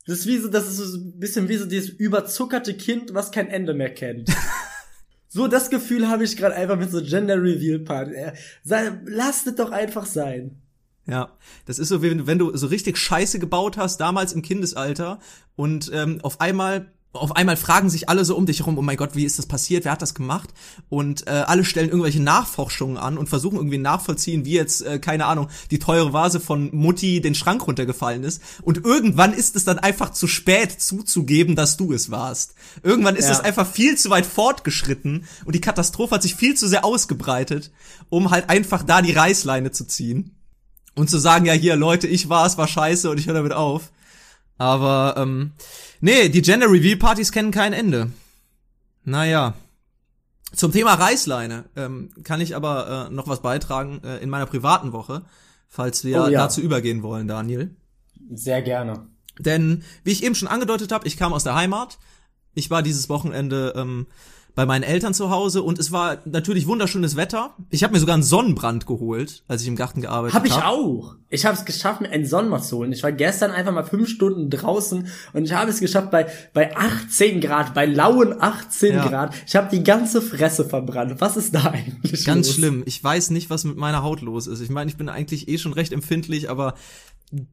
Das 0.05 0.19
ist 0.19 0.27
wie 0.27 0.37
so, 0.37 0.49
das 0.49 0.67
ist 0.67 0.77
so 0.77 0.97
ein 0.99 1.19
bisschen 1.19 1.49
wie 1.49 1.57
so 1.57 1.65
dieses 1.65 1.89
überzuckerte 1.89 2.75
Kind, 2.75 3.15
was 3.15 3.31
kein 3.31 3.47
Ende 3.47 3.73
mehr 3.73 3.93
kennt. 3.93 4.29
so 5.27 5.47
das 5.47 5.71
Gefühl 5.71 6.07
habe 6.09 6.23
ich 6.23 6.37
gerade 6.37 6.55
einfach 6.55 6.77
mit 6.77 6.91
so 6.91 7.01
Gender 7.01 7.41
Reveal 7.41 7.79
Party. 7.79 8.13
Sei, 8.63 8.91
lasst 9.05 9.47
es 9.47 9.55
doch 9.55 9.71
einfach 9.71 10.05
sein. 10.05 10.61
Ja, 11.07 11.29
das 11.65 11.77
ist 11.77 11.89
so, 11.89 12.01
wie 12.01 12.25
wenn 12.25 12.39
du 12.39 12.55
so 12.57 12.67
richtig 12.67 12.97
Scheiße 12.97 13.37
gebaut 13.39 13.77
hast, 13.77 13.97
damals 13.97 14.33
im 14.33 14.41
Kindesalter, 14.41 15.19
und 15.55 15.91
ähm, 15.93 16.19
auf 16.23 16.41
einmal 16.41 16.91
auf 17.15 17.35
einmal 17.35 17.57
fragen 17.57 17.89
sich 17.89 18.09
alle 18.09 18.25
so 18.25 18.35
um 18.35 18.45
dich 18.45 18.59
herum, 18.59 18.77
oh 18.77 18.81
mein 18.81 18.97
Gott, 18.97 19.15
wie 19.15 19.25
ist 19.25 19.39
das 19.39 19.45
passiert, 19.45 19.85
wer 19.85 19.93
hat 19.93 20.01
das 20.01 20.13
gemacht? 20.13 20.49
Und 20.89 21.27
äh, 21.27 21.31
alle 21.31 21.65
stellen 21.65 21.89
irgendwelche 21.89 22.21
Nachforschungen 22.21 22.97
an 22.97 23.17
und 23.17 23.29
versuchen 23.29 23.55
irgendwie 23.55 23.77
nachvollziehen, 23.77 24.45
wie 24.45 24.53
jetzt, 24.53 24.85
äh, 24.85 24.99
keine 24.99 25.25
Ahnung, 25.25 25.49
die 25.71 25.79
teure 25.79 26.13
Vase 26.13 26.39
von 26.39 26.69
Mutti 26.73 27.21
den 27.21 27.35
Schrank 27.35 27.65
runtergefallen 27.67 28.23
ist. 28.23 28.41
Und 28.61 28.83
irgendwann 28.85 29.33
ist 29.33 29.55
es 29.55 29.65
dann 29.65 29.79
einfach 29.79 30.11
zu 30.11 30.27
spät 30.27 30.81
zuzugeben, 30.81 31.55
dass 31.55 31.77
du 31.77 31.93
es 31.93 32.11
warst. 32.11 32.55
Irgendwann 32.83 33.15
ist 33.15 33.25
ja. 33.25 33.31
es 33.31 33.39
einfach 33.39 33.67
viel 33.67 33.97
zu 33.97 34.09
weit 34.09 34.25
fortgeschritten 34.25 35.25
und 35.45 35.55
die 35.55 35.61
Katastrophe 35.61 36.15
hat 36.15 36.23
sich 36.23 36.35
viel 36.35 36.55
zu 36.55 36.67
sehr 36.67 36.85
ausgebreitet, 36.85 37.71
um 38.09 38.31
halt 38.31 38.49
einfach 38.49 38.83
da 38.83 39.01
die 39.01 39.13
Reißleine 39.13 39.71
zu 39.71 39.85
ziehen 39.85 40.35
und 40.95 41.09
zu 41.09 41.17
sagen, 41.17 41.45
ja 41.45 41.53
hier 41.53 41.75
Leute, 41.75 42.07
ich 42.07 42.29
war 42.29 42.45
es, 42.45 42.57
war 42.57 42.67
scheiße 42.67 43.09
und 43.09 43.19
ich 43.19 43.27
höre 43.27 43.35
damit 43.35 43.53
auf. 43.53 43.91
Aber 44.57 45.15
ähm, 45.17 45.51
nee, 45.99 46.29
die 46.29 46.41
Gender 46.41 46.71
Reveal 46.71 46.97
Partys 46.97 47.31
kennen 47.31 47.51
kein 47.51 47.73
Ende. 47.73 48.11
Naja. 49.03 49.53
Zum 50.53 50.71
Thema 50.71 50.93
Reißleine 50.93 51.65
ähm, 51.75 52.11
kann 52.23 52.39
ich 52.39 52.55
aber 52.55 53.07
äh, 53.09 53.13
noch 53.13 53.27
was 53.27 53.41
beitragen 53.41 54.01
äh, 54.05 54.17
in 54.19 54.29
meiner 54.29 54.45
privaten 54.45 54.93
Woche, 54.93 55.23
falls 55.67 56.05
wir 56.05 56.23
oh, 56.23 56.27
ja. 56.27 56.43
dazu 56.43 56.61
übergehen 56.61 57.03
wollen, 57.03 57.27
Daniel. 57.27 57.75
Sehr 58.33 58.61
gerne. 58.61 59.07
Denn 59.37 59.83
wie 60.05 60.11
ich 60.11 60.23
eben 60.23 60.35
schon 60.35 60.47
angedeutet 60.47 60.93
habe, 60.93 61.05
ich 61.07 61.17
kam 61.17 61.33
aus 61.33 61.43
der 61.43 61.55
Heimat. 61.55 61.97
Ich 62.53 62.69
war 62.69 62.81
dieses 62.81 63.09
Wochenende 63.09 63.73
ähm, 63.75 64.07
bei 64.55 64.65
meinen 64.65 64.83
Eltern 64.83 65.13
zu 65.13 65.29
Hause 65.29 65.61
und 65.61 65.77
es 65.79 65.91
war 65.91 66.19
natürlich 66.25 66.65
wunderschönes 66.65 67.17
Wetter. 67.17 67.55
Ich 67.69 67.83
habe 67.83 67.93
mir 67.93 67.99
sogar 67.99 68.13
einen 68.13 68.23
Sonnenbrand 68.23 68.87
geholt, 68.87 69.43
als 69.47 69.61
ich 69.61 69.67
im 69.67 69.75
Garten 69.75 70.01
gearbeitet 70.01 70.33
habe. 70.33 70.49
Hab 70.49 70.57
ich 70.57 70.63
auch. 70.63 71.15
Ich 71.29 71.45
habe 71.45 71.57
es 71.57 71.65
geschafft, 71.65 71.99
mir 71.99 72.09
einen 72.09 72.25
Sonnenbrand 72.25 72.63
zu 72.63 72.77
holen. 72.77 72.93
Ich 72.93 73.03
war 73.03 73.11
gestern 73.11 73.51
einfach 73.51 73.73
mal 73.73 73.83
fünf 73.83 74.07
Stunden 74.07 74.49
draußen 74.49 75.07
und 75.33 75.43
ich 75.43 75.53
habe 75.53 75.69
es 75.69 75.81
geschafft 75.81 76.09
bei 76.09 76.27
bei 76.53 76.75
18 76.75 77.41
Grad, 77.41 77.73
bei 77.73 77.85
lauen 77.85 78.35
18 78.39 78.95
ja. 78.95 79.07
Grad. 79.07 79.35
Ich 79.45 79.55
habe 79.55 79.69
die 79.69 79.83
ganze 79.83 80.21
Fresse 80.21 80.63
verbrannt. 80.63 81.19
Was 81.19 81.35
ist 81.35 81.53
da 81.53 81.65
eigentlich 81.65 82.23
Ganz 82.23 82.47
los? 82.47 82.55
schlimm. 82.55 82.83
Ich 82.85 83.03
weiß 83.03 83.31
nicht, 83.31 83.49
was 83.49 83.65
mit 83.65 83.75
meiner 83.75 84.03
Haut 84.03 84.21
los 84.21 84.47
ist. 84.47 84.61
Ich 84.61 84.69
meine, 84.69 84.89
ich 84.89 84.97
bin 84.97 85.09
eigentlich 85.09 85.49
eh 85.49 85.57
schon 85.57 85.73
recht 85.73 85.91
empfindlich, 85.91 86.49
aber 86.49 86.75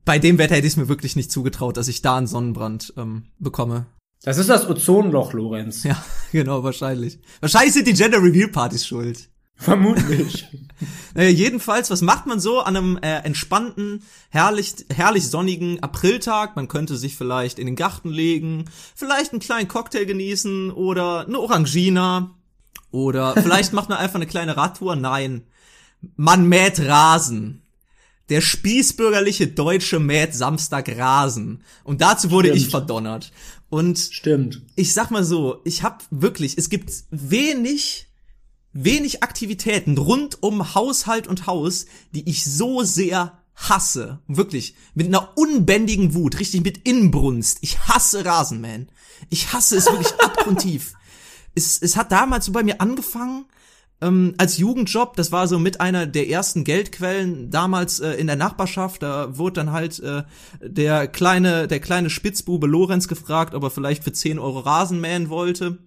bei 0.04 0.18
dem 0.18 0.38
Wetter 0.38 0.54
hätte 0.54 0.66
ich 0.66 0.74
es 0.74 0.76
mir 0.76 0.88
wirklich 0.88 1.16
nicht 1.16 1.32
zugetraut, 1.32 1.76
dass 1.76 1.88
ich 1.88 2.02
da 2.02 2.16
einen 2.16 2.26
Sonnenbrand 2.26 2.94
ähm, 2.96 3.24
bekomme. 3.38 3.86
Das 4.22 4.38
ist 4.38 4.48
das 4.48 4.68
Ozonloch, 4.68 5.32
Lorenz. 5.32 5.82
Ja, 5.82 6.02
genau, 6.32 6.62
wahrscheinlich. 6.62 7.18
Wahrscheinlich 7.40 7.74
sind 7.74 7.88
die 7.88 7.94
Gender 7.94 8.22
Reveal 8.22 8.48
Partys 8.48 8.86
schuld. 8.86 9.28
Vermutlich. 9.56 10.46
Naja, 11.14 11.28
jedenfalls, 11.30 11.90
was 11.90 12.02
macht 12.02 12.26
man 12.26 12.40
so 12.40 12.60
an 12.60 12.76
einem 12.76 12.98
äh, 12.98 13.18
entspannten, 13.18 14.02
herrlich, 14.30 14.74
herrlich 14.92 15.28
sonnigen 15.28 15.80
Apriltag? 15.82 16.56
Man 16.56 16.68
könnte 16.68 16.96
sich 16.96 17.16
vielleicht 17.16 17.58
in 17.58 17.66
den 17.66 17.76
Garten 17.76 18.10
legen, 18.10 18.64
vielleicht 18.94 19.32
einen 19.32 19.40
kleinen 19.40 19.68
Cocktail 19.68 20.04
genießen 20.04 20.72
oder 20.72 21.26
eine 21.26 21.38
Orangina 21.38 22.34
oder 22.90 23.34
vielleicht 23.42 23.72
macht 23.72 23.88
man 23.88 23.98
einfach 23.98 24.16
eine 24.16 24.26
kleine 24.26 24.56
Radtour. 24.56 24.96
Nein, 24.96 25.46
man 26.16 26.48
mäht 26.48 26.80
Rasen. 26.80 27.62
Der 28.28 28.40
spießbürgerliche 28.40 29.48
Deutsche 29.48 30.00
mäht 30.00 30.34
Samstag 30.34 30.88
Rasen. 30.96 31.62
Und 31.84 32.00
dazu 32.00 32.30
wurde 32.30 32.48
Stimmt. 32.48 32.62
ich 32.62 32.70
verdonnert. 32.70 33.32
Und 33.72 33.98
Stimmt. 33.98 34.60
ich 34.76 34.92
sag 34.92 35.10
mal 35.10 35.24
so, 35.24 35.62
ich 35.64 35.82
hab 35.82 36.04
wirklich, 36.10 36.58
es 36.58 36.68
gibt 36.68 36.92
wenig, 37.10 38.06
wenig 38.74 39.22
Aktivitäten 39.22 39.96
rund 39.96 40.42
um 40.42 40.74
Haushalt 40.74 41.26
und 41.26 41.46
Haus, 41.46 41.86
die 42.14 42.28
ich 42.28 42.44
so 42.44 42.82
sehr 42.82 43.38
hasse. 43.54 44.20
Wirklich. 44.28 44.74
Mit 44.92 45.06
einer 45.06 45.38
unbändigen 45.38 46.12
Wut, 46.12 46.38
richtig 46.38 46.62
mit 46.62 46.86
Inbrunst. 46.86 47.60
Ich 47.62 47.78
hasse 47.78 48.26
Rasenmähen. 48.26 48.90
Ich 49.30 49.54
hasse 49.54 49.78
es 49.78 49.86
wirklich 49.86 50.12
abgrundtief. 50.20 50.92
Es, 51.54 51.82
es 51.82 51.96
hat 51.96 52.12
damals 52.12 52.46
so 52.46 52.52
bei 52.52 52.62
mir 52.62 52.80
angefangen, 52.80 53.44
ähm, 54.02 54.34
als 54.36 54.58
Jugendjob, 54.58 55.16
das 55.16 55.30
war 55.30 55.46
so 55.46 55.58
mit 55.58 55.80
einer 55.80 56.06
der 56.06 56.28
ersten 56.28 56.64
Geldquellen 56.64 57.50
damals 57.50 58.00
äh, 58.00 58.14
in 58.14 58.26
der 58.26 58.36
Nachbarschaft. 58.36 59.02
Da 59.02 59.38
wurde 59.38 59.54
dann 59.54 59.72
halt 59.72 60.00
äh, 60.00 60.24
der 60.60 61.06
kleine, 61.06 61.68
der 61.68 61.78
kleine 61.78 62.10
Spitzbube 62.10 62.66
Lorenz 62.66 63.06
gefragt, 63.06 63.54
ob 63.54 63.62
er 63.62 63.70
vielleicht 63.70 64.02
für 64.02 64.12
10 64.12 64.38
Euro 64.38 64.58
Rasen 64.58 65.00
mähen 65.00 65.30
wollte. 65.30 65.78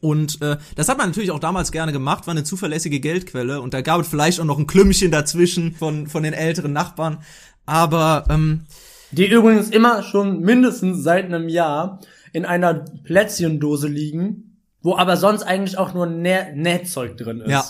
Und 0.00 0.42
äh, 0.42 0.58
das 0.76 0.90
hat 0.90 0.98
man 0.98 1.08
natürlich 1.08 1.30
auch 1.30 1.38
damals 1.38 1.72
gerne 1.72 1.92
gemacht, 1.92 2.26
war 2.26 2.32
eine 2.32 2.44
zuverlässige 2.44 3.00
Geldquelle 3.00 3.62
und 3.62 3.72
da 3.72 3.80
gab 3.80 4.02
es 4.02 4.08
vielleicht 4.08 4.38
auch 4.38 4.44
noch 4.44 4.58
ein 4.58 4.66
Klümpchen 4.66 5.10
dazwischen 5.10 5.72
von, 5.72 6.06
von 6.08 6.22
den 6.22 6.34
älteren 6.34 6.74
Nachbarn. 6.74 7.18
Aber 7.64 8.26
ähm, 8.28 8.66
Die 9.12 9.26
übrigens 9.26 9.70
immer 9.70 10.02
schon 10.02 10.40
mindestens 10.40 11.02
seit 11.02 11.24
einem 11.24 11.48
Jahr 11.48 12.00
in 12.34 12.44
einer 12.44 12.84
Plätzchendose 13.04 13.88
liegen, 13.88 14.53
wo 14.84 14.96
aber 14.96 15.16
sonst 15.16 15.42
eigentlich 15.42 15.78
auch 15.78 15.94
nur 15.94 16.06
Nä 16.06 16.52
Nähzeug 16.54 17.16
drin 17.16 17.40
ist. 17.40 17.50
Ja. 17.50 17.64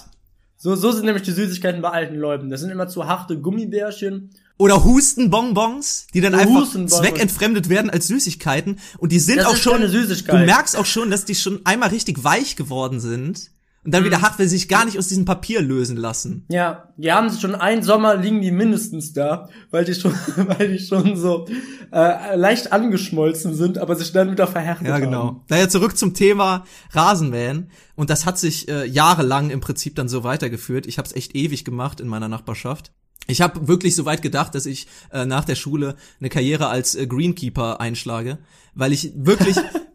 So, 0.59 0.75
so 0.75 0.91
sind 0.91 1.05
nämlich 1.05 1.23
die 1.23 1.31
Süßigkeiten 1.31 1.81
bei 1.81 1.91
alten 1.91 2.17
Leuten. 2.17 2.51
Das 2.51 2.61
sind 2.61 2.71
immer 2.71 2.89
zu 2.89 3.07
harte 3.07 3.39
Gummibärchen. 3.39 4.31
oder 4.59 4.85
Hustenbonbons, 4.85 6.09
die 6.13 6.21
dann 6.21 6.35
einfach 6.35 6.69
zweckentfremdet 6.87 7.69
werden 7.69 7.91
als 7.91 8.09
Süßigkeiten 8.09 8.79
und 8.99 9.13
die 9.13 9.19
sind 9.21 9.39
Das 9.39 9.47
auch 9.47 9.57
schon. 9.57 9.81
Du 9.81 10.37
merkst 10.37 10.77
auch 10.77 10.87
schon, 10.87 11.11
dass 11.11 11.25
die 11.25 11.35
schon 11.35 11.61
einmal 11.65 11.91
richtig 11.91 12.25
weich 12.25 12.57
geworden 12.57 13.01
sind 13.01 13.51
und 13.85 13.93
dann 13.93 14.03
Mhm. 14.03 14.07
wieder 14.07 14.23
hart, 14.23 14.39
weil 14.39 14.49
sie 14.49 14.57
sich 14.57 14.69
gar 14.69 14.85
nicht 14.85 14.99
aus 14.99 15.09
diesem 15.09 15.25
Papier 15.25 15.61
lösen 15.61 15.97
lassen. 15.97 16.45
Ja, 16.51 16.89
die 16.97 17.13
haben 17.13 17.29
sich 17.31 17.41
schon 17.41 17.55
einen 17.55 17.83
Sommer 17.83 18.17
liegen 18.17 18.41
die 18.41 18.51
mindestens 18.51 19.13
da, 19.13 19.49
weil 19.71 19.85
die 19.85 19.95
schon, 19.95 20.13
weil 20.37 20.73
die 20.73 20.79
schon 20.79 21.17
so 21.17 21.47
äh, 21.93 22.35
leicht 22.37 22.73
angeschmolzen 22.73 23.55
sind, 23.55 23.79
aber 23.79 23.95
sich 23.97 24.13
dann 24.13 24.31
wieder 24.31 24.47
verhärtet 24.47 24.87
Ja, 24.87 24.95
haben. 24.95 25.03
genau. 25.03 25.45
Naja, 25.49 25.69
zurück 25.69 25.97
zum 25.97 26.15
Thema 26.15 26.65
Rasenmähen. 26.93 27.71
Und 27.97 28.11
das 28.11 28.27
hat 28.27 28.39
sich 28.39 28.69
äh, 28.69 28.87
jahrelang 28.87 29.51
im 29.51 29.61
Prinzip 29.61 29.95
dann 29.97 30.09
so 30.09 30.25
weitergeführt. 30.25 30.87
Ich 30.87 30.99
habe 30.99 31.07
es 31.07 31.15
echt 31.15 31.35
ewig 31.37 31.65
gemacht 31.65 32.01
in 32.01 32.09
meiner 32.09 32.29
Nachbarschaft. 32.29 32.93
Ich 33.27 33.41
habe 33.41 33.69
wirklich 33.69 33.95
so 33.97 34.05
weit 34.05 34.21
gedacht, 34.23 34.55
dass 34.55 34.67
ich 34.67 34.87
äh, 35.11 35.25
nach 35.25 35.45
der 35.45 35.55
Schule 35.55 35.95
eine 36.21 36.29
Karriere 36.29 36.69
als 36.69 36.95
äh, 36.95 37.07
Greenkeeper 37.07 37.81
einschlage, 37.81 38.39
weil 38.75 38.93
ich 38.93 39.13
wirklich 39.17 39.57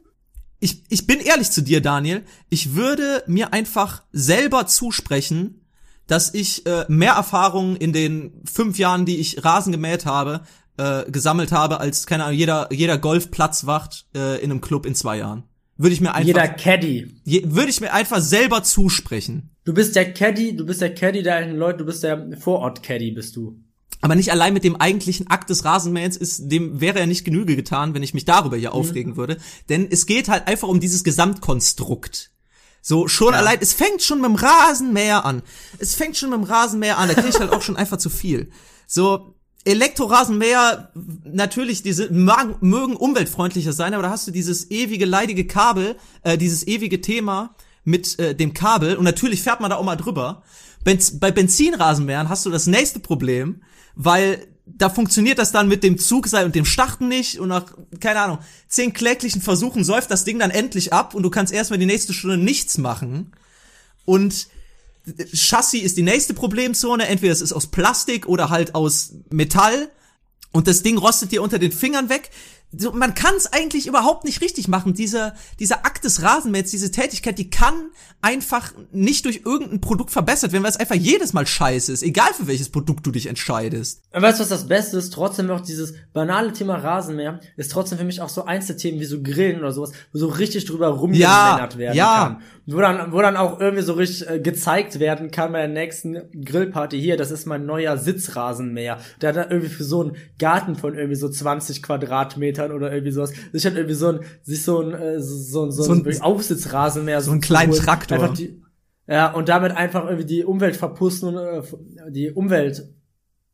ich, 0.60 0.84
ich 0.89 1.08
bin 1.08 1.19
ehrlich 1.19 1.52
zu 1.52 1.62
dir, 1.62 1.82
Daniel. 1.82 2.24
Ich 2.50 2.74
würde 2.76 3.24
mir 3.28 3.54
einfach 3.54 4.04
selber 4.12 4.67
zusprechen, 4.67 5.65
dass 6.08 6.34
ich 6.34 6.65
äh, 6.65 6.86
mehr 6.88 7.13
Erfahrung 7.13 7.76
in 7.76 7.93
den 7.93 8.41
fünf 8.52 8.78
Jahren, 8.78 9.06
die 9.06 9.17
ich 9.17 9.45
Rasen 9.45 9.72
gemäht 9.72 10.06
habe, 10.06 10.41
äh, 10.78 11.10
gesammelt 11.12 11.52
habe, 11.52 11.80
als, 11.80 12.08
keine 12.08 12.24
Ahnung, 12.26 12.38
jeder, 12.38 12.67
jeder 12.72 12.98
Golfplatzwacht 12.98 14.08
äh, 14.15 14.38
in 14.43 14.52
einem 14.52 14.62
Club 14.62 14.86
in 14.86 14.95
zwei 14.95 15.17
Jahren. 15.19 15.43
Würde 15.78 15.93
ich 15.93 16.02
mir 16.02 16.13
einfach, 16.13 16.28
Jeder 16.28 16.48
Caddy. 16.50 17.22
je, 17.24 17.43
würde 17.45 17.69
ich 17.69 17.80
mir 17.80 17.93
einfach 17.93 18.19
selber 18.19 18.63
zusprechen. 18.63 19.52
Du 19.63 19.74
bist 19.74 19.95
der 19.95 20.13
Caddy, 20.13 20.56
du 20.56 20.65
bist 20.65 20.82
der 20.82 20.93
Caddy 20.93 21.24
der 21.24 21.36
alten 21.38 21.56
Leute, 21.56 21.78
du 21.80 21.86
bist 21.86 22.04
der 22.04 22.38
Vorort-Caddy, 22.38 23.12
bist 23.12 23.36
du. 23.38 23.62
Aber 24.02 24.16
nicht 24.16 24.32
allein 24.32 24.54
mit 24.54 24.64
dem 24.64 24.78
eigentlichen 24.78 25.28
Akt 25.30 25.50
des 25.50 25.66
Rasenmähens 25.66 26.16
ist, 26.16 26.50
dem 26.52 26.80
wäre 26.80 27.00
ja 27.00 27.06
nicht 27.06 27.26
Genüge 27.26 27.56
getan, 27.56 27.94
wenn 27.94 28.04
ich 28.04 28.14
mich 28.14 28.26
darüber 28.26 28.56
Mhm. 28.56 28.60
hier 28.62 28.74
aufregen 28.74 29.18
würde. 29.18 29.38
Denn 29.68 29.88
es 29.90 30.06
geht 30.06 30.30
halt 30.30 30.48
einfach 30.48 30.68
um 30.68 30.80
dieses 30.80 31.04
Gesamtkonstrukt. 31.04 32.32
So, 32.82 33.10
schon 33.10 33.34
allein, 33.34 33.58
es 33.60 33.74
fängt 33.74 34.02
schon 34.02 34.22
mit 34.22 34.30
dem 34.30 34.36
Rasenmäher 34.36 35.26
an. 35.26 35.42
Es 35.80 35.96
fängt 35.96 36.16
schon 36.16 36.30
mit 36.30 36.40
dem 36.40 36.44
Rasenmäher 36.46 36.98
an, 36.98 37.10
da 37.10 37.14
krieg 37.14 37.30
ich 37.30 37.40
halt 37.40 37.52
auch 37.52 37.62
schon 37.62 37.76
einfach 37.76 37.98
zu 37.98 38.10
viel. 38.10 38.52
So, 38.88 39.36
Elektrorasenmäher, 39.66 40.92
natürlich, 41.26 41.84
diese 41.84 42.10
mögen 42.12 42.96
umweltfreundlicher 42.96 43.74
sein, 43.74 43.94
aber 43.94 44.04
da 44.04 44.10
hast 44.10 44.26
du 44.28 44.32
dieses 44.32 44.72
ewige, 44.72 45.06
leidige 45.06 45.46
Kabel, 45.46 45.98
äh, 46.24 46.38
dieses 46.38 46.66
ewige 46.66 47.02
Thema 47.02 47.56
mit 47.84 48.18
äh, 48.20 48.34
dem 48.34 48.54
Kabel 48.54 48.96
und 48.96 49.04
natürlich 49.04 49.44
fährt 49.44 49.60
man 49.60 49.70
da 49.70 49.76
auch 49.76 49.84
mal 49.84 49.98
drüber. 49.98 50.44
Benz 50.86 51.20
bei 51.20 51.32
Benzinrasenmähern 51.32 52.30
hast 52.30 52.46
du 52.46 52.50
das 52.50 52.68
nächste 52.68 53.00
Problem, 53.02 53.62
weil 54.02 54.48
da 54.66 54.90
funktioniert 54.90 55.40
das 55.40 55.52
dann 55.52 55.68
mit 55.68 55.84
dem 55.84 55.98
Zugseil 55.98 56.46
und 56.46 56.56
dem 56.56 56.64
Starten 56.64 57.10
nicht 57.10 57.38
und 57.38 57.50
nach, 57.50 57.66
keine 58.00 58.22
Ahnung, 58.22 58.40
zehn 58.70 58.94
kläglichen 58.94 59.42
Versuchen 59.42 59.84
säuft 59.84 60.10
das 60.10 60.24
Ding 60.24 60.40
dann 60.40 60.52
endlich 60.52 60.94
ab 60.94 61.14
und 61.16 61.24
du 61.24 61.30
kannst 61.30 61.52
erstmal 61.52 61.80
die 61.80 61.86
nächste 61.86 62.14
Stunde 62.14 62.38
nichts 62.38 62.78
machen. 62.78 63.34
Und 64.06 64.48
Chassis 65.34 65.84
ist 65.84 65.98
die 65.98 66.04
nächste 66.04 66.34
Problemzone. 66.34 67.08
Entweder 67.08 67.34
es 67.34 67.42
ist 67.42 67.52
aus 67.52 67.68
Plastik 67.68 68.26
oder 68.26 68.50
halt 68.50 68.74
aus 68.74 69.16
Metall. 69.30 69.90
Und 70.54 70.68
das 70.68 70.82
Ding 70.82 70.98
rostet 70.98 71.34
dir 71.34 71.44
unter 71.44 71.60
den 71.60 71.74
Fingern 71.74 72.08
weg. 72.08 72.30
So, 72.72 72.92
man 72.92 73.16
kann 73.16 73.34
es 73.36 73.52
eigentlich 73.52 73.88
überhaupt 73.88 74.26
nicht 74.26 74.42
richtig 74.42 74.68
machen. 74.68 74.94
Dieser, 74.94 75.34
dieser 75.60 75.86
Akt 75.88 76.04
des 76.04 76.22
Rasenmähens, 76.22 76.70
diese 76.70 76.92
Tätigkeit, 76.92 77.40
die 77.40 77.50
kann 77.50 77.90
einfach 78.22 78.74
nicht 78.92 79.26
durch 79.26 79.42
irgendein 79.46 79.82
Produkt 79.82 80.12
verbessert 80.12 80.52
werden, 80.52 80.64
weil 80.64 80.72
es 80.72 80.78
einfach 80.78 80.96
jedes 80.96 81.34
Mal 81.34 81.48
scheiße 81.48 81.92
ist, 81.92 82.04
egal 82.04 82.32
für 82.34 82.48
welches 82.48 82.70
Produkt 82.70 83.08
du 83.08 83.12
dich 83.12 83.28
entscheidest. 83.28 84.04
Und 84.14 84.22
weißt 84.22 84.40
du, 84.40 84.44
was 84.44 84.50
das 84.50 84.68
Beste 84.68 84.98
ist? 84.98 85.12
Trotzdem 85.14 85.48
noch 85.48 85.62
dieses 85.62 85.94
banale 86.14 86.54
Thema 86.54 86.76
Rasenmäher 86.76 87.40
ist 87.58 87.72
trotzdem 87.72 87.98
für 87.98 88.04
mich 88.04 88.22
auch 88.22 88.30
so 88.30 88.46
eins 88.46 88.68
der 88.68 88.78
Themen 88.78 89.00
wie 89.00 89.06
so 89.06 89.22
Grillen 89.24 89.60
oder 89.60 89.72
sowas, 89.72 89.92
wo 90.12 90.20
so 90.20 90.28
richtig 90.28 90.66
drüber 90.66 90.90
rumgemännert 90.90 91.78
werden 91.78 91.96
ja. 91.96 92.24
kann. 92.24 92.42
Wo 92.68 92.80
dann, 92.82 93.12
wo 93.12 93.22
dann 93.22 93.36
auch 93.36 93.60
irgendwie 93.60 93.82
so 93.82 93.94
richtig 93.94 94.30
äh, 94.30 94.40
gezeigt 94.40 95.00
werden 95.00 95.32
kann 95.32 95.54
bei 95.54 95.60
der 95.60 95.70
nächsten 95.70 96.30
Grillparty 96.46 97.02
hier, 97.02 97.18
das 97.18 97.32
ist 97.32 97.48
mein 97.48 97.66
neuer 97.66 97.98
Sitzrasenmäher. 97.98 99.00
Der 99.22 99.30
hat 99.30 99.38
dann 99.38 99.50
irgendwie 99.50 99.74
für 99.74 99.84
so 99.84 100.02
einen 100.02 100.18
Garten 100.38 100.76
von 100.76 100.94
irgendwie 100.94 101.16
so 101.16 101.30
20 101.30 101.82
Quadratmetern 102.60 102.72
oder 102.76 102.91
irgendwie 102.91 103.12
sowas, 103.12 103.32
sich 103.52 103.65
hat 103.65 103.76
irgendwie 103.76 103.95
so 103.95 104.08
ein, 104.10 104.19
sich 104.43 104.63
so 104.63 104.82
ein, 104.82 104.93
äh, 104.93 105.19
so, 105.19 105.65
ein- 105.65 105.72
so, 105.72 105.84
So 105.84 105.93
ein, 105.93 106.06
ein- 106.06 106.22
Aufsitzrasenmäher 106.22 107.22
so 107.22 107.32
einen 107.32 107.41
zu 107.41 107.48
kleinen 107.48 107.72
holen. 107.72 107.82
Traktor. 107.82 108.34
Die, 108.34 108.62
ja, 109.08 109.32
und 109.32 109.50
damit 109.50 109.76
einfach 109.76 110.06
irgendwie 110.06 110.26
die 110.26 110.43
Umwelt 110.43 110.76
verpusten 110.76 111.30
und 111.30 111.38
äh, 111.38 111.62
die 112.12 112.32
Umwelt 112.32 112.89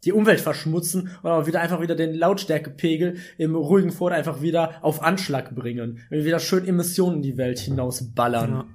die 0.03 0.11
Umwelt 0.13 0.39
verschmutzen 0.39 1.09
und 1.23 1.31
auch 1.31 1.47
wieder 1.47 1.61
einfach 1.61 1.81
wieder 1.81 1.95
den 1.95 2.13
Lautstärkepegel 2.13 3.15
im 3.39 3.55
ruhigen 3.55 3.91
Ford 3.91 4.13
einfach 4.13 4.39
wieder 4.39 4.75
auf 4.83 5.01
Anschlag 5.01 5.55
bringen. 5.55 5.97
Irgendwie 6.11 6.27
wieder 6.27 6.37
schön 6.39 6.67
Emissionen 6.67 7.15
in 7.17 7.21
die 7.23 7.37
Welt 7.37 7.57
hinausballern. 7.57 8.51
Ja. 8.51 8.65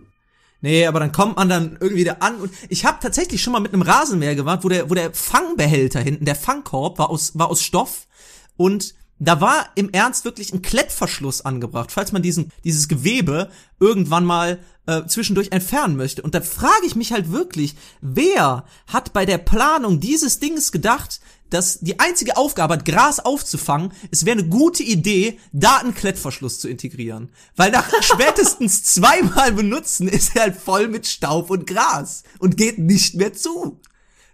Nee, 0.61 0.87
aber 0.87 0.99
dann 0.99 1.13
kommt 1.13 1.37
man 1.37 1.49
dann 1.49 1.79
irgendwie 1.81 2.03
da 2.03 2.15
an 2.19 2.35
und 2.41 2.51
ich 2.69 2.85
habe 2.85 2.99
tatsächlich 3.01 3.41
schon 3.41 3.53
mal 3.53 3.61
mit 3.61 3.73
einem 3.73 3.83
Rasenmäher 3.83 4.35
gewartet, 4.35 4.65
wo 4.65 4.69
der, 4.71 4.91
wo 4.91 4.95
der 4.95 5.13
Fangbehälter 5.13 6.01
hinten, 6.01 6.25
der 6.25 6.35
Fangkorb 6.35 6.99
war 6.99 7.11
aus, 7.11 7.39
war 7.39 7.49
aus 7.49 7.63
Stoff 7.63 8.09
und 8.57 8.95
da 9.21 9.41
war 9.41 9.69
im 9.75 9.91
Ernst 9.91 10.25
wirklich 10.25 10.53
ein 10.53 10.63
Klettverschluss 10.63 11.43
angebracht, 11.43 11.93
falls 11.93 12.11
man 12.11 12.23
diesen, 12.23 12.51
dieses 12.65 12.89
Gewebe 12.89 13.51
irgendwann 13.79 14.25
mal 14.25 14.59
äh, 14.87 15.07
zwischendurch 15.07 15.53
entfernen 15.53 15.97
möchte. 15.97 16.23
Und 16.23 16.35
da 16.35 16.41
frage 16.41 16.87
ich 16.87 16.97
mich 16.97 17.13
halt 17.13 17.31
wirklich, 17.31 17.77
wer 18.01 18.65
hat 18.87 19.13
bei 19.13 19.27
der 19.27 19.39
Planung 19.39 20.01
dieses 20.01 20.41
Dings 20.41 20.73
gedacht, 20.73 21.21
dass 21.51 21.81
die 21.81 22.01
einzige 22.01 22.37
Aufgabe 22.37 22.75
hat, 22.75 22.85
Gras 22.85 23.21
aufzufangen, 23.21 23.93
es 24.11 24.25
wäre 24.25 24.39
eine 24.39 24.49
gute 24.49 24.83
Idee, 24.83 25.39
da 25.53 25.77
einen 25.79 25.95
Klettverschluss 25.95 26.59
zu 26.59 26.69
integrieren. 26.69 27.31
Weil 27.57 27.73
nach 27.73 27.91
spätestens 28.01 28.85
zweimal 28.85 29.53
benutzen 29.53 30.09
ist 30.09 30.35
er 30.35 30.43
halt 30.43 30.57
voll 30.57 30.89
mit 30.89 31.07
Staub 31.07 31.51
und 31.51 31.67
Gras 31.67 32.23
und 32.39 32.57
geht 32.57 32.79
nicht 32.79 33.17
mehr 33.17 33.35
zu. 33.35 33.81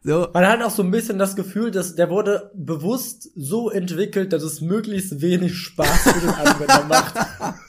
So, 0.07 0.29
Man 0.33 0.47
hat 0.47 0.63
auch 0.63 0.71
so 0.71 0.85
ein 0.85 0.93
bisschen 0.93 1.19
das 1.19 1.35
Gefühl, 1.35 1.73
dass 1.73 1.97
der 1.97 2.09
wurde 2.11 2.53
bewusst 2.55 3.29
so 3.35 3.71
entwickelt, 3.71 4.33
dass 4.33 4.45
es 4.45 4.61
möglichst 4.61 5.21
wenig 5.21 5.59
Spaß 5.59 6.03
für 6.03 6.21
den 6.21 6.31
Anwender 6.31 6.85
macht. 6.85 7.15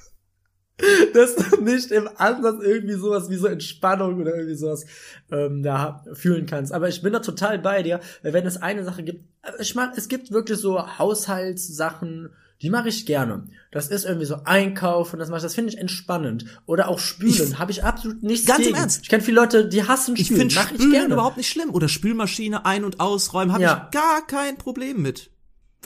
Dass 1.15 1.35
du 1.35 1.63
nicht 1.63 1.89
im 1.89 2.07
Ansatz 2.17 2.61
irgendwie 2.61 2.93
sowas 2.93 3.31
wie 3.31 3.37
so 3.37 3.47
Entspannung 3.47 4.21
oder 4.21 4.35
irgendwie 4.35 4.53
sowas 4.53 4.85
ähm, 5.31 5.63
da 5.63 6.03
fühlen 6.13 6.45
kannst. 6.45 6.71
Aber 6.71 6.87
ich 6.87 7.01
bin 7.01 7.13
da 7.13 7.19
total 7.19 7.57
bei 7.57 7.81
dir, 7.81 7.99
weil 8.21 8.33
wenn 8.33 8.45
es 8.45 8.61
eine 8.61 8.83
Sache 8.83 9.01
gibt, 9.01 9.25
ich 9.57 9.73
meine, 9.73 9.93
es 9.97 10.07
gibt 10.07 10.29
wirklich 10.29 10.59
so 10.59 10.99
Haushaltssachen, 10.99 12.29
Die 12.61 12.69
mache 12.71 12.89
ich 12.89 13.05
gerne. 13.05 13.43
Das 13.71 13.89
ist 13.89 14.05
irgendwie 14.05 14.25
so 14.25 14.37
Einkaufen, 14.45 15.19
das 15.19 15.29
mache 15.29 15.37
ich, 15.37 15.43
das 15.43 15.53
finde 15.55 15.71
ich 15.73 15.77
entspannend. 15.77 16.45
Oder 16.65 16.87
auch 16.87 16.97
Spülen, 16.99 17.59
habe 17.59 17.71
ich 17.71 17.83
absolut 17.83 18.23
nichts 18.23 18.47
Ganz 18.47 18.59
im 18.59 18.65
gegen. 18.65 18.77
Ernst. 18.77 19.01
Ich 19.03 19.09
kenne 19.09 19.21
viele 19.23 19.39
Leute, 19.39 19.67
die 19.67 19.83
hassen 19.87 20.15
Ich 20.17 20.25
Spülen. 20.25 20.39
finde 20.49 20.55
Mach 20.55 20.71
ich 20.71 20.77
Spülen 20.77 20.91
gerne. 20.91 21.13
überhaupt 21.13 21.37
nicht 21.37 21.49
schlimm. 21.49 21.69
Oder 21.69 21.87
Spülmaschine 21.87 22.65
ein- 22.65 22.83
und 22.83 22.99
ausräumen, 22.99 23.53
habe 23.53 23.63
Ja. 23.63 23.89
ich 23.91 23.99
gar 23.99 24.25
kein 24.25 24.57
Problem 24.57 25.01
mit. 25.01 25.29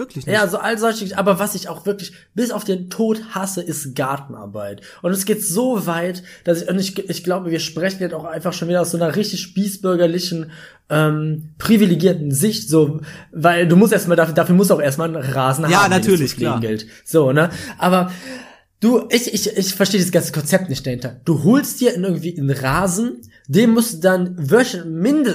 Wirklich 0.02 0.26
nicht. 0.26 0.34
Ja, 0.34 0.42
also 0.42 0.58
all 0.58 0.80
solche, 0.80 1.16
aber 1.16 1.38
was 1.38 1.54
ich 1.54 1.70
auch 1.70 1.86
wirklich 1.86 2.12
bis 2.34 2.50
auf 2.50 2.64
den 2.64 2.90
Tod 2.90 3.22
hasse, 3.36 3.62
ist 3.62 3.94
Gartenarbeit. 3.96 4.82
Und 5.04 5.12
es 5.12 5.26
geht 5.26 5.44
so 5.44 5.86
weit, 5.86 6.24
dass 6.44 6.64
ich, 6.64 6.68
und 6.70 6.80
ich, 6.80 6.98
ich 7.08 7.24
glaube, 7.24 7.52
wir 7.52 7.60
sprechen 7.60 8.02
jetzt 8.02 8.16
auch 8.16 8.26
einfach 8.26 8.52
schon 8.52 8.68
wieder 8.68 8.82
aus 8.82 8.90
so 8.90 8.98
einer 8.98 9.16
richtig 9.16 9.42
spießbürgerlichen, 9.42 10.50
ähm, 10.90 11.50
privilegierten 11.60 12.32
Sicht, 12.32 12.68
so, 12.68 13.02
weil 13.32 13.68
du 13.68 13.76
musst 13.76 13.94
erstmal, 13.94 14.18
dafür, 14.18 14.34
dafür 14.34 14.56
muss 14.56 14.72
auch 14.72 14.82
erstmal 14.82 15.16
ein 15.16 15.16
Rasen 15.16 15.70
Ja, 15.70 15.84
haben, 15.84 15.92
es 15.92 15.98
natürlich, 16.00 16.36
klar. 16.36 16.60
gilt. 16.60 16.88
So, 17.06 17.32
ne? 17.32 17.52
Aber, 17.78 18.12
Du, 18.80 19.08
ich, 19.12 19.32
ich, 19.32 19.56
ich 19.56 19.76
verstehe 19.76 20.02
das 20.02 20.12
ganze 20.12 20.32
Konzept 20.32 20.68
nicht 20.68 20.84
dahinter. 20.88 21.22
Du 21.24 21.44
holst 21.44 21.80
dir 21.82 21.94
in 21.94 22.04
irgendwie 22.04 22.36
einen 22.36 22.50
Rasen, 22.50 23.18
den 23.48 23.72
musst 23.72 23.96
du 23.96 24.00
dann 24.00 24.36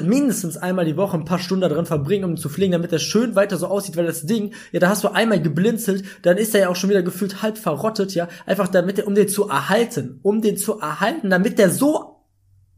mindestens 0.03 0.57
einmal 0.57 0.85
die 0.85 0.97
Woche 0.97 1.17
ein 1.17 1.25
paar 1.25 1.39
Stunden 1.39 1.69
drin 1.69 1.87
verbringen, 1.87 2.25
um 2.25 2.37
zu 2.37 2.49
pflegen, 2.49 2.73
damit 2.73 2.93
er 2.93 2.99
schön 2.99 3.35
weiter 3.35 3.57
so 3.57 3.67
aussieht, 3.67 3.97
weil 3.97 4.07
das 4.07 4.27
Ding, 4.27 4.55
ja, 4.73 4.81
da 4.81 4.89
hast 4.89 5.05
du 5.05 5.09
einmal 5.09 5.41
geblinzelt, 5.41 6.05
dann 6.23 6.37
ist 6.37 6.55
er 6.55 6.63
ja 6.63 6.69
auch 6.69 6.77
schon 6.77 6.91
wieder 6.91 7.03
gefühlt 7.03 7.43
halb 7.43 7.59
verrottet, 7.59 8.15
ja, 8.15 8.29
einfach 8.47 8.69
damit, 8.69 8.99
er- 8.99 9.07
um 9.07 9.15
den 9.15 9.29
zu 9.29 9.49
erhalten, 9.49 10.21
um 10.23 10.41
den 10.43 10.57
zu 10.57 10.79
erhalten, 10.79 11.31
damit 11.31 11.59
der 11.59 11.71
so 11.71 12.16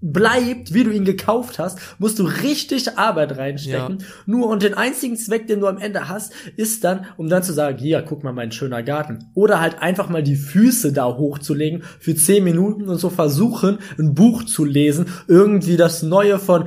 bleibt, 0.00 0.72
wie 0.72 0.84
du 0.84 0.90
ihn 0.90 1.04
gekauft 1.04 1.58
hast, 1.58 1.78
musst 1.98 2.18
du 2.18 2.24
richtig 2.24 2.98
Arbeit 2.98 3.36
reinstecken. 3.36 3.98
Nur 4.26 4.48
und 4.48 4.62
den 4.62 4.74
einzigen 4.74 5.16
Zweck, 5.16 5.46
den 5.48 5.60
du 5.60 5.66
am 5.66 5.78
Ende 5.78 6.08
hast, 6.08 6.32
ist 6.56 6.84
dann, 6.84 7.06
um 7.16 7.28
dann 7.28 7.42
zu 7.42 7.52
sagen, 7.52 7.78
hier, 7.78 8.02
guck 8.02 8.22
mal, 8.22 8.32
mein 8.32 8.52
schöner 8.52 8.82
Garten. 8.82 9.30
Oder 9.34 9.60
halt 9.60 9.82
einfach 9.82 10.08
mal 10.08 10.22
die 10.22 10.36
Füße 10.36 10.92
da 10.92 11.06
hochzulegen 11.06 11.82
für 11.98 12.14
zehn 12.14 12.44
Minuten 12.44 12.88
und 12.88 12.98
so 12.98 13.10
versuchen, 13.10 13.78
ein 13.98 14.14
Buch 14.14 14.44
zu 14.44 14.64
lesen, 14.64 15.06
irgendwie 15.26 15.76
das 15.76 16.02
Neue 16.02 16.38
von 16.38 16.66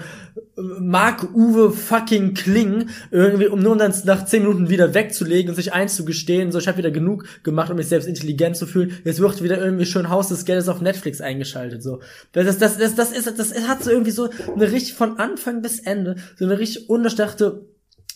Mark-Uwe 0.58 1.72
fucking 1.72 2.34
Kling, 2.34 2.90
irgendwie, 3.10 3.48
um 3.48 3.60
nur 3.60 3.76
dann 3.78 3.94
nach 4.06 4.26
zehn 4.26 4.44
Minuten 4.44 4.70
wieder 4.70 4.94
wegzulegen 4.94 5.50
und 5.50 5.56
sich 5.56 5.74
einzugestehen, 5.74 6.52
so, 6.52 6.60
ich 6.60 6.68
habe 6.68 6.78
wieder 6.78 6.92
genug 6.92 7.26
gemacht, 7.44 7.70
um 7.72 7.78
mich 7.78 7.88
selbst 7.88 8.08
intelligent 8.08 8.58
zu 8.58 8.68
fühlen, 8.68 8.98
jetzt 9.04 9.20
wird 9.20 9.42
wieder 9.42 9.58
irgendwie 9.64 9.86
schön 9.86 10.10
Haus 10.10 10.28
des 10.30 10.46
Geldes 10.46 10.68
auf 10.70 10.82
Netflix 10.82 11.22
eingeschaltet, 11.22 11.82
so. 11.82 12.00
Das, 12.34 12.46
ist- 12.48 12.62
das, 12.62 12.78
das, 12.78 12.96
das 12.96 13.12
ist, 13.12 13.40
das 13.40 13.68
hat 13.68 13.84
so 13.84 13.90
irgendwie 13.92 14.12
so 14.12 14.30
eine 14.56 14.72
richtig 14.72 14.94
von 14.94 15.18
Anfang 15.20 15.62
bis 15.62 15.80
Ende, 15.80 16.16
so 16.38 16.46
eine 16.46 16.60
richtig 16.60 16.90
unterdachte 16.90 17.66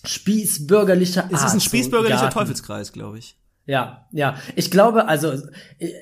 spießbürgerliche 0.05 1.23
Art. 1.23 1.33
es 1.33 1.39
ist 1.43 1.53
ein 1.53 1.59
so 1.59 1.65
spießbürgerlicher 1.65 2.21
Garten. 2.21 2.33
Teufelskreis, 2.39 2.91
glaube 2.91 3.17
ich. 3.19 3.37
Ja, 3.65 4.07
ja. 4.11 4.37
Ich 4.55 4.69
glaube, 4.69 5.07
also 5.07 5.33
ich, 5.79 5.93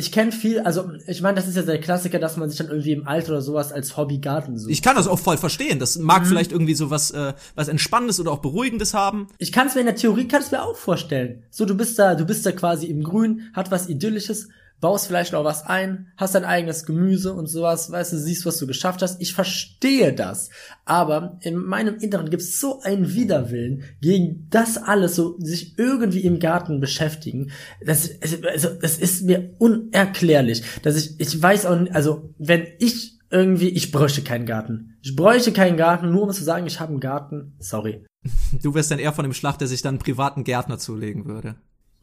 ich 0.00 0.12
kenne 0.12 0.32
viel, 0.32 0.60
also 0.60 0.90
ich 1.06 1.20
meine, 1.20 1.36
das 1.36 1.46
ist 1.46 1.56
ja 1.56 1.62
der 1.62 1.78
Klassiker, 1.78 2.18
dass 2.18 2.38
man 2.38 2.48
sich 2.48 2.58
dann 2.58 2.68
irgendwie 2.68 2.92
im 2.92 3.06
Alter 3.06 3.32
oder 3.32 3.42
sowas 3.42 3.70
als 3.70 3.98
Hobby 3.98 4.18
Garten 4.18 4.58
sucht. 4.58 4.72
Ich 4.72 4.80
kann 4.80 4.96
das 4.96 5.06
auch 5.06 5.18
voll 5.18 5.36
verstehen. 5.36 5.78
Das 5.78 5.98
mag 5.98 6.26
vielleicht 6.26 6.52
irgendwie 6.52 6.74
so 6.74 6.88
was, 6.90 7.10
äh, 7.10 7.34
was 7.54 7.68
Entspannendes 7.68 8.18
oder 8.18 8.32
auch 8.32 8.38
Beruhigendes 8.38 8.94
haben. 8.94 9.28
Ich 9.36 9.52
kann 9.52 9.66
es 9.66 9.74
mir 9.74 9.80
in 9.80 9.86
der 9.86 9.96
Theorie 9.96 10.26
kann 10.26 10.40
es 10.40 10.50
mir 10.50 10.62
auch 10.62 10.76
vorstellen. 10.76 11.42
So, 11.50 11.66
du 11.66 11.76
bist 11.76 11.98
da, 11.98 12.14
du 12.14 12.24
bist 12.24 12.46
da 12.46 12.52
quasi 12.52 12.86
im 12.86 13.02
Grün, 13.02 13.50
hat 13.52 13.70
was 13.70 13.88
Idyllisches, 13.88 14.48
baust 14.80 15.06
vielleicht 15.06 15.32
noch 15.32 15.44
was 15.44 15.66
ein, 15.66 16.08
hast 16.16 16.34
dein 16.34 16.44
eigenes 16.44 16.86
Gemüse 16.86 17.32
und 17.32 17.46
sowas, 17.46 17.90
weißt 17.90 18.12
du, 18.12 18.18
siehst, 18.18 18.46
was 18.46 18.58
du 18.58 18.66
geschafft 18.66 19.02
hast. 19.02 19.20
Ich 19.20 19.34
verstehe 19.34 20.12
das. 20.12 20.50
Aber 20.84 21.38
in 21.42 21.56
meinem 21.56 21.96
Inneren 21.98 22.30
gibt 22.30 22.42
es 22.42 22.60
so 22.60 22.80
einen 22.80 23.14
Widerwillen 23.14 23.84
gegen 24.00 24.46
das 24.50 24.78
alles, 24.78 25.16
so 25.16 25.36
sich 25.38 25.78
irgendwie 25.78 26.20
im 26.20 26.38
Garten 26.38 26.80
beschäftigen. 26.80 27.50
Das, 27.84 28.10
also, 28.22 28.68
das 28.80 28.98
ist 28.98 29.22
mir 29.22 29.54
unerklärlich. 29.58 30.62
Dass 30.82 30.96
ich, 30.96 31.20
ich 31.20 31.40
weiß 31.40 31.66
auch 31.66 31.78
nicht, 31.78 31.94
also, 31.94 32.34
wenn 32.38 32.66
ich 32.78 33.18
irgendwie, 33.30 33.68
ich 33.68 33.92
bräuchte 33.92 34.22
keinen 34.22 34.46
Garten. 34.46 34.96
Ich 35.02 35.14
bräuchte 35.14 35.52
keinen 35.52 35.76
Garten, 35.76 36.10
nur 36.10 36.22
um 36.22 36.32
zu 36.32 36.42
sagen, 36.42 36.66
ich 36.66 36.80
habe 36.80 36.90
einen 36.90 37.00
Garten. 37.00 37.54
Sorry. 37.58 38.04
Du 38.62 38.74
wärst 38.74 38.90
dann 38.90 38.98
eher 38.98 39.12
von 39.12 39.22
dem 39.22 39.32
Schlag, 39.32 39.58
der 39.58 39.68
sich 39.68 39.80
dann 39.80 39.94
einen 39.94 39.98
privaten 40.00 40.44
Gärtner 40.44 40.78
zulegen 40.78 41.24
würde. 41.24 41.54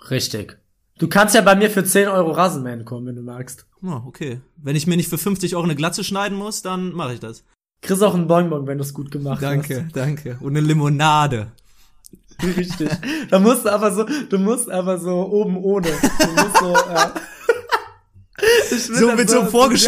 Richtig. 0.09 0.57
Du 0.97 1.07
kannst 1.07 1.35
ja 1.35 1.41
bei 1.41 1.55
mir 1.55 1.69
für 1.69 1.83
10 1.83 2.07
Euro 2.07 2.31
Rasenmähen 2.31 2.83
kommen, 2.85 3.05
wenn 3.07 3.15
du 3.15 3.21
magst. 3.21 3.65
Oh, 3.83 4.01
okay. 4.07 4.41
Wenn 4.57 4.75
ich 4.75 4.87
mir 4.87 4.97
nicht 4.97 5.09
für 5.09 5.17
50 5.17 5.55
Euro 5.55 5.65
eine 5.65 5.75
Glatze 5.75 6.03
schneiden 6.03 6.37
muss, 6.37 6.61
dann 6.63 6.91
mache 6.91 7.13
ich 7.13 7.19
das. 7.19 7.43
Kriegst 7.81 8.01
auch 8.01 8.15
einen 8.15 8.27
Bonbon, 8.27 8.65
wenn 8.65 8.79
du 8.79 8.83
es 8.83 8.93
gut 8.93 9.11
gemacht 9.11 9.41
Danke, 9.43 9.87
danke. 9.93 10.37
Und 10.41 10.57
eine 10.57 10.65
Limonade. 10.65 11.51
hast. 12.41 12.57
Richtig. 12.57 12.89
Da 13.29 13.39
musst 13.39 13.65
du 13.65 13.69
aber 13.71 13.93
so, 13.93 14.05
du 14.29 14.37
musst 14.39 14.69
aber 14.69 14.97
so 14.99 15.27
oben 15.31 15.57
ohne. 15.57 15.87
Du 15.87 16.27
musst 16.43 16.57
so, 16.59 16.73
ja. 16.73 17.13
Ich 18.71 18.83
So 18.83 19.15
mit 19.15 19.29
so, 19.29 19.41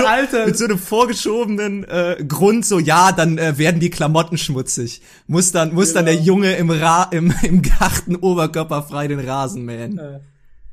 alte, 0.06 0.46
mit 0.48 0.58
so 0.58 0.66
einem 0.66 0.80
vorgeschobenen 0.80 1.84
äh, 1.84 2.24
Grund, 2.28 2.66
so 2.66 2.80
ja, 2.80 3.12
dann 3.12 3.38
äh, 3.38 3.58
werden 3.60 3.80
die 3.80 3.92
Klamotten 3.92 4.38
schmutzig. 4.40 5.02
Muss 5.28 5.52
dann, 5.52 5.74
muss 5.74 5.94
dann 5.94 6.06
der 6.06 6.16
Genau. 6.16 6.26
Junge 6.26 6.56
im, 6.56 6.72
Ra 6.72 7.04
im, 7.12 7.32
im 7.44 7.62
Garten 7.62 8.16
oberkörperfrei 8.16 9.08
den 9.08 9.20
Rasen 9.20 9.66
mähen. 9.66 10.00
äh, 10.00 10.20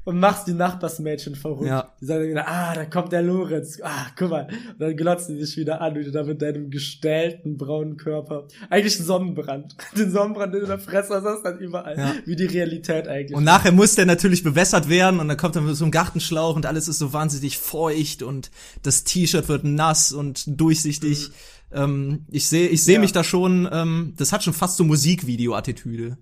und 0.06 0.20
machst 0.20 0.46
die 0.46 0.52
Nachbarsmädchen 0.54 1.34
verrückt. 1.34 1.66
Ja. 1.68 1.92
Die 2.00 2.04
sagen 2.06 2.28
wieder, 2.30 2.46
ah, 2.48 2.74
da 2.74 2.84
kommt 2.84 3.10
der 3.12 3.22
Lorenz. 3.22 3.80
Ah, 3.82 4.06
guck 4.16 4.30
mal. 4.30 4.46
Und 4.46 4.80
dann 4.80 4.96
glotzen 4.96 5.34
die 5.34 5.40
dich 5.42 5.56
wieder 5.56 5.80
an, 5.80 5.96
wie 5.96 6.04
du 6.04 6.12
da 6.12 6.22
mit 6.22 6.40
deinem 6.40 6.70
gestählten 6.70 7.56
braunen 7.56 7.96
Körper. 7.96 8.46
Eigentlich 8.70 9.00
ein 9.00 9.04
Sonnenbrand. 9.04 9.76
Den 9.98 10.12
Sonnenbrand 10.12 10.54
in 10.54 10.64
der 10.64 10.78
Fresse 10.78 11.20
hast 11.22 11.40
du 11.40 11.42
dann 11.42 11.58
überall. 11.58 11.98
Ja. 11.98 12.14
Wie 12.24 12.36
die 12.36 12.46
Realität 12.46 13.08
eigentlich. 13.08 13.36
Und 13.36 13.42
nachher 13.42 13.72
muss 13.72 13.96
der 13.96 14.06
natürlich 14.06 14.44
bewässert 14.44 14.88
werden 14.88 15.18
und 15.18 15.26
dann 15.26 15.36
kommt 15.36 15.56
dann 15.56 15.74
so 15.74 15.84
ein 15.84 15.90
Gartenschlauch 15.90 16.54
und 16.54 16.66
alles 16.66 16.86
ist 16.86 16.98
so 16.98 17.12
wahnsinnig 17.12 17.58
feucht 17.58 18.22
und 18.22 18.52
das 18.82 19.02
T-Shirt 19.02 19.48
wird 19.48 19.64
nass 19.64 20.12
und 20.12 20.44
durchsichtig. 20.46 21.30
Ähm, 21.72 22.26
ich 22.30 22.46
sehe 22.46 22.68
ich 22.68 22.84
sehe 22.84 22.94
Ja. 22.94 23.00
mich 23.00 23.10
da 23.10 23.24
schon, 23.24 23.68
ähm, 23.72 24.14
das 24.16 24.32
hat 24.32 24.44
schon 24.44 24.52
fast 24.54 24.76
so 24.76 24.84
Musikvideo-Attitüde. 24.84 26.16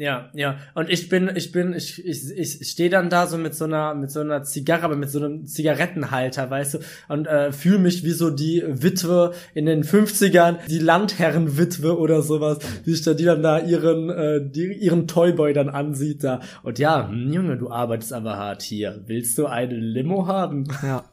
Ja, 0.00 0.30
ja. 0.32 0.56
Und 0.72 0.88
ich 0.88 1.10
bin, 1.10 1.30
ich 1.34 1.52
bin, 1.52 1.74
ich, 1.74 2.02
ich, 2.02 2.34
ich 2.34 2.70
stehe 2.70 2.88
dann 2.88 3.10
da 3.10 3.26
so 3.26 3.36
mit 3.36 3.54
so 3.54 3.66
einer, 3.66 3.94
mit 3.94 4.10
so 4.10 4.20
einer 4.20 4.42
Zigarre, 4.44 4.84
aber 4.84 4.96
mit 4.96 5.10
so 5.10 5.18
einem 5.18 5.44
Zigarettenhalter, 5.44 6.48
weißt 6.48 6.74
du, 6.74 6.78
und 7.08 7.26
äh, 7.26 7.52
fühle 7.52 7.80
mich 7.80 8.02
wie 8.02 8.12
so 8.12 8.30
die 8.30 8.64
Witwe 8.66 9.34
in 9.52 9.66
den 9.66 9.84
50ern, 9.84 10.56
die 10.70 10.78
Landherrenwitwe 10.78 11.98
oder 11.98 12.22
sowas, 12.22 12.60
die 12.86 12.92
sich 12.92 13.02
da, 13.02 13.12
die 13.12 13.24
dann 13.24 13.42
da 13.42 13.58
ihren, 13.58 14.08
äh, 14.08 14.40
die, 14.42 14.72
ihren 14.72 15.06
Toyboy 15.06 15.52
dann 15.52 15.68
ansieht 15.68 16.24
da. 16.24 16.40
Und 16.62 16.78
ja, 16.78 17.06
hm, 17.06 17.30
Junge, 17.30 17.58
du 17.58 17.70
arbeitest 17.70 18.14
aber 18.14 18.38
hart 18.38 18.62
hier. 18.62 19.02
Willst 19.04 19.36
du 19.36 19.48
eine 19.48 19.74
Limo 19.74 20.26
haben? 20.26 20.64
Ja. 20.82 21.04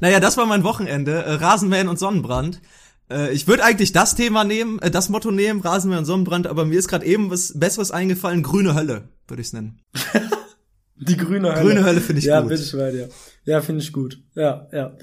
Naja, 0.00 0.20
das 0.20 0.36
war 0.36 0.46
mein 0.46 0.62
Wochenende. 0.62 1.24
Äh, 1.24 1.32
Rasenmähen 1.32 1.88
und 1.88 1.98
Sonnenbrand. 1.98 2.60
Äh, 3.10 3.32
ich 3.32 3.46
würde 3.48 3.64
eigentlich 3.64 3.92
das 3.92 4.14
Thema 4.14 4.44
nehmen, 4.44 4.78
äh, 4.80 4.90
das 4.90 5.08
Motto 5.08 5.30
nehmen, 5.30 5.60
Rasenmähen 5.60 6.00
und 6.00 6.04
Sonnenbrand, 6.04 6.46
aber 6.46 6.64
mir 6.64 6.78
ist 6.78 6.88
gerade 6.88 7.06
eben 7.06 7.30
was 7.30 7.58
Besseres 7.58 7.90
eingefallen, 7.90 8.42
grüne 8.42 8.74
Hölle, 8.74 9.08
würde 9.26 9.40
ich's 9.40 9.52
nennen. 9.52 9.80
Die 10.96 11.16
grüne 11.16 11.54
Hölle. 11.54 11.64
Grüne 11.64 11.84
Hölle 11.84 12.00
finde 12.00 12.18
ich 12.20 12.24
ja, 12.24 12.40
gut. 12.40 12.52
ich 12.52 12.72
bei 12.72 12.90
dir. 12.90 13.08
Ja, 13.44 13.60
finde 13.60 13.82
ich 13.82 13.92
gut. 13.92 14.20
Ja, 14.34 14.66
ja. 14.72 14.96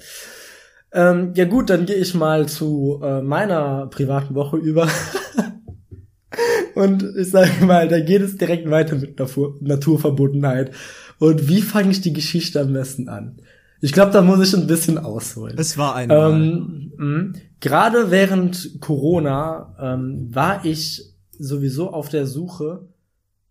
Ähm, 0.92 1.32
ja 1.34 1.46
gut, 1.46 1.70
dann 1.70 1.86
gehe 1.86 1.96
ich 1.96 2.14
mal 2.14 2.48
zu 2.48 3.00
äh, 3.02 3.22
meiner 3.22 3.86
privaten 3.86 4.34
Woche 4.34 4.58
über. 4.58 4.88
Und 6.74 7.02
ich 7.16 7.30
sage 7.30 7.64
mal, 7.64 7.88
da 7.88 8.00
geht 8.00 8.20
es 8.20 8.36
direkt 8.36 8.70
weiter 8.70 8.96
mit 8.96 9.18
Natur 9.18 9.56
Naturverbundenheit. 9.60 10.72
Und 11.18 11.48
wie 11.48 11.62
fange 11.62 11.90
ich 11.90 12.02
die 12.02 12.12
Geschichte 12.12 12.60
am 12.60 12.74
besten 12.74 13.08
an? 13.08 13.40
Ich 13.86 13.92
glaube, 13.92 14.10
da 14.10 14.20
muss 14.20 14.40
ich 14.40 14.52
ein 14.52 14.66
bisschen 14.66 14.98
ausholen. 14.98 15.56
Es 15.56 15.78
war 15.78 15.94
einmal. 15.94 16.32
Ähm, 16.32 16.92
mh. 16.96 17.38
Gerade 17.60 18.10
während 18.10 18.80
Corona 18.80 19.76
ähm, 19.80 20.34
war 20.34 20.64
ich 20.64 21.14
sowieso 21.38 21.92
auf 21.92 22.08
der 22.08 22.26
Suche 22.26 22.88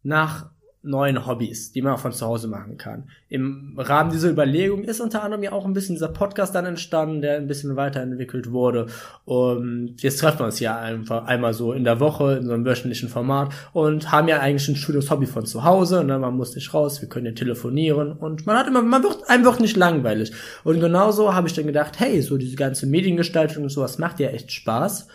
nach 0.03 0.51
neuen 0.85 1.25
Hobbys, 1.25 1.71
die 1.71 1.81
man 1.81 1.93
auch 1.93 1.99
von 1.99 2.11
zu 2.11 2.25
Hause 2.25 2.47
machen 2.47 2.77
kann. 2.77 3.09
Im 3.27 3.73
Rahmen 3.77 4.11
dieser 4.11 4.29
Überlegung 4.29 4.83
ist 4.83 5.01
unter 5.01 5.23
anderem 5.23 5.43
ja 5.43 5.51
auch 5.51 5.65
ein 5.65 5.73
bisschen 5.73 5.95
dieser 5.95 6.09
Podcast 6.09 6.55
dann 6.55 6.65
entstanden, 6.65 7.21
der 7.21 7.37
ein 7.37 7.47
bisschen 7.47 7.75
weiterentwickelt 7.75 8.51
wurde. 8.51 8.87
Und 9.25 9.95
jetzt 9.97 10.19
treffen 10.19 10.39
wir 10.39 10.45
uns 10.45 10.59
ja 10.59 10.77
einfach 10.77 11.25
einmal 11.25 11.53
so 11.53 11.73
in 11.73 11.83
der 11.83 11.99
Woche 11.99 12.37
in 12.37 12.45
so 12.45 12.53
einem 12.53 12.65
wöchentlichen 12.65 13.09
Format 13.09 13.51
und 13.73 14.11
haben 14.11 14.27
ja 14.27 14.39
eigentlich 14.39 14.67
ein 14.67 14.75
schönes 14.75 15.09
Hobby 15.09 15.25
von 15.25 15.45
zu 15.45 15.63
Hause. 15.63 16.03
Ne? 16.03 16.19
Man 16.19 16.37
muss 16.37 16.55
nicht 16.55 16.73
raus, 16.73 17.01
wir 17.01 17.09
können 17.09 17.25
ja 17.25 17.31
telefonieren 17.33 18.13
und 18.13 18.45
man 18.45 18.57
hat 18.57 18.67
immer, 18.67 18.81
man 18.81 19.03
wird 19.03 19.27
einem 19.27 19.45
wird 19.45 19.59
nicht 19.59 19.77
langweilig. 19.77 20.31
Und 20.63 20.79
genauso 20.79 21.33
habe 21.33 21.47
ich 21.47 21.53
dann 21.53 21.67
gedacht, 21.67 21.99
hey, 21.99 22.21
so 22.21 22.37
diese 22.37 22.55
ganze 22.55 22.85
Mediengestaltung 22.85 23.63
und 23.63 23.69
sowas 23.69 23.97
macht 23.97 24.19
ja 24.19 24.29
echt 24.29 24.51
Spaß 24.51 25.07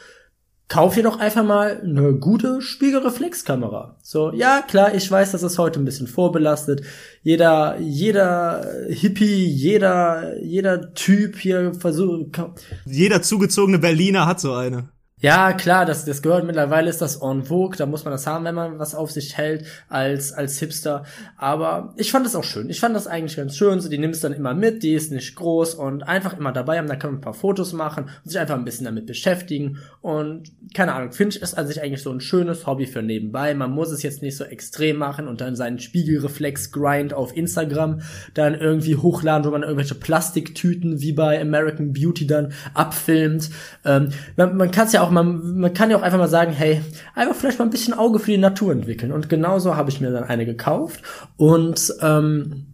kauf 0.71 0.95
dir 0.95 1.03
doch 1.03 1.19
einfach 1.19 1.45
mal 1.45 1.81
eine 1.83 2.15
gute 2.15 2.63
Spiegelreflexkamera. 2.63 3.97
So, 4.03 4.33
ja, 4.33 4.63
klar, 4.63 4.95
ich 4.95 5.11
weiß, 5.11 5.33
das 5.33 5.43
ist 5.43 5.59
heute 5.59 5.81
ein 5.81 5.85
bisschen 5.85 6.07
vorbelastet. 6.07 6.83
Jeder, 7.23 7.79
jeder 7.81 8.65
Hippie, 8.89 9.45
jeder, 9.45 10.41
jeder 10.41 10.95
Typ 10.95 11.37
hier 11.37 11.75
versucht, 11.75 12.41
Jeder 12.87 13.21
zugezogene 13.21 13.81
Berliner 13.81 14.27
hat 14.27 14.41
so 14.41 14.55
eine. 14.55 14.89
Ja, 15.23 15.53
klar, 15.53 15.85
das, 15.85 16.07
das 16.07 16.23
gehört 16.23 16.47
mittlerweile 16.47 16.89
ist 16.89 17.03
das 17.03 17.17
en 17.17 17.45
vogue, 17.45 17.77
da 17.77 17.85
muss 17.85 18.05
man 18.05 18.13
das 18.13 18.27
haben, 18.27 18.47
wenn 18.47 18.55
man 18.55 18.79
was 18.79 18.95
auf 18.95 19.11
sich 19.11 19.37
hält 19.37 19.67
als, 19.91 20.33
als 20.33 20.59
Hipster. 20.59 21.05
Aber 21.37 21.93
ich 21.97 22.11
fand 22.11 22.25
das 22.25 22.35
auch 22.35 22.45
schön. 22.45 22.71
Ich 22.71 22.81
fand 22.81 22.97
das 22.97 23.07
eigentlich 23.07 23.37
ganz 23.37 23.55
schön. 23.55 23.81
So, 23.81 23.91
die 23.91 23.99
nimmst 23.99 24.25
dann 24.25 24.33
immer 24.33 24.55
mit, 24.55 24.83
die 24.83 24.95
ist 24.95 25.13
nicht 25.13 25.37
groß 25.37 25.75
und 25.75 26.05
einfach 26.05 26.39
immer 26.39 26.53
dabei 26.53 26.79
haben, 26.79 26.89
da 26.89 26.97
kann 26.97 27.11
man 27.11 27.19
ein 27.19 27.23
paar 27.23 27.35
Fotos 27.35 27.75
machen 27.75 28.05
und 28.05 28.31
sich 28.31 28.41
einfach 28.41 28.55
ein 28.55 28.65
bisschen 28.65 28.87
damit 28.87 29.05
beschäftigen. 29.05 29.79
Und 30.01 30.53
keine 30.73 30.95
Ahnung, 30.95 31.13
finde 31.13 31.37
ich 31.37 31.43
ist 31.43 31.59
an 31.59 31.67
sich 31.67 31.83
eigentlich 31.83 32.03
so 32.03 32.11
ein 32.11 32.21
schönes 32.21 32.67
Hobby 32.67 32.87
für 32.87 33.03
nebenbei. 33.03 33.53
Man 33.53 33.73
muss 33.73 33.91
es 33.91 34.03
jetzt 34.03 34.23
nicht 34.23 34.39
so 34.39 34.45
extrem 34.45 34.97
machen 34.97 35.29
und 35.29 35.43
dann 35.43 35.55
seinen 35.55 35.81
Spiegelreflex-Grind 35.81 37.13
auf 37.13 37.37
Instagram 37.37 38.01
dann 38.33 38.55
irgendwie 38.55 38.97
hochladen, 38.97 39.47
wo 39.47 39.51
man 39.51 39.65
irgendwelche 39.65 39.97
Plastiktüten 39.97 41.03
wie 41.03 41.13
bei 41.13 41.39
American 41.39 41.93
Beauty 41.93 42.27
dann 42.27 42.55
abfilmt. 42.73 43.51
Ähm, 43.85 44.09
man 44.37 44.57
man 44.57 44.71
kann 44.71 44.87
es 44.87 44.95
ja 44.95 45.03
auch 45.03 45.10
auch, 45.11 45.13
man, 45.13 45.59
man 45.59 45.75
kann 45.75 45.91
ja 45.91 45.97
auch 45.97 46.03
einfach 46.03 46.19
mal 46.19 46.29
sagen, 46.29 46.53
hey, 46.53 46.81
einfach 47.15 47.35
vielleicht 47.35 47.59
mal 47.59 47.65
ein 47.65 47.71
bisschen 47.71 47.95
Auge 47.95 48.19
für 48.19 48.31
die 48.31 48.39
Natur 48.39 48.73
entwickeln. 48.73 49.13
Und 49.13 49.29
genauso 49.29 49.77
habe 49.77 49.91
ich 49.91 50.01
mir 50.01 50.11
dann 50.11 50.25
eine 50.25 50.47
gekauft. 50.47 51.03
Und 51.37 51.93
ähm, 52.01 52.67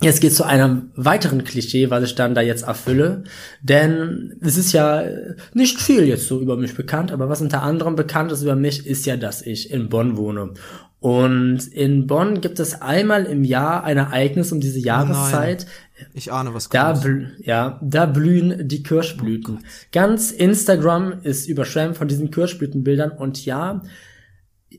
Jetzt 0.00 0.20
geht 0.20 0.32
zu 0.32 0.44
einem 0.44 0.92
weiteren 0.94 1.42
Klischee, 1.42 1.90
was 1.90 2.04
ich 2.04 2.14
dann 2.14 2.36
da 2.36 2.40
jetzt 2.40 2.62
erfülle. 2.62 3.24
Denn 3.62 4.36
es 4.40 4.56
ist 4.56 4.72
ja 4.72 5.02
nicht 5.54 5.80
viel 5.80 6.04
jetzt 6.04 6.28
so 6.28 6.40
über 6.40 6.56
mich 6.56 6.76
bekannt, 6.76 7.10
aber 7.10 7.28
was 7.28 7.40
unter 7.40 7.64
anderem 7.64 7.96
bekannt 7.96 8.30
ist 8.30 8.42
über 8.42 8.54
mich, 8.54 8.86
ist 8.86 9.06
ja, 9.06 9.16
dass 9.16 9.42
ich 9.42 9.72
in 9.72 9.88
Bonn 9.88 10.16
wohne. 10.16 10.50
Und 11.00 11.68
in 11.68 12.08
Bonn 12.08 12.40
gibt 12.40 12.58
es 12.58 12.82
einmal 12.82 13.24
im 13.24 13.44
Jahr 13.44 13.84
ein 13.84 13.98
Ereignis 13.98 14.50
um 14.50 14.60
diese 14.60 14.80
Jahreszeit. 14.80 15.66
Oh 15.68 16.04
ich 16.14 16.32
ahne, 16.32 16.54
was 16.54 16.70
kommt. 16.70 17.04
Da, 17.04 17.10
ja, 17.38 17.80
da 17.82 18.06
blühen 18.06 18.66
die 18.66 18.82
Kirschblüten. 18.82 19.58
Oh 19.60 19.66
Ganz 19.92 20.32
Instagram 20.32 21.20
ist 21.22 21.48
überschwemmt 21.48 21.96
von 21.96 22.08
diesen 22.08 22.30
Kirschblütenbildern 22.30 23.12
und 23.12 23.44
ja, 23.44 23.82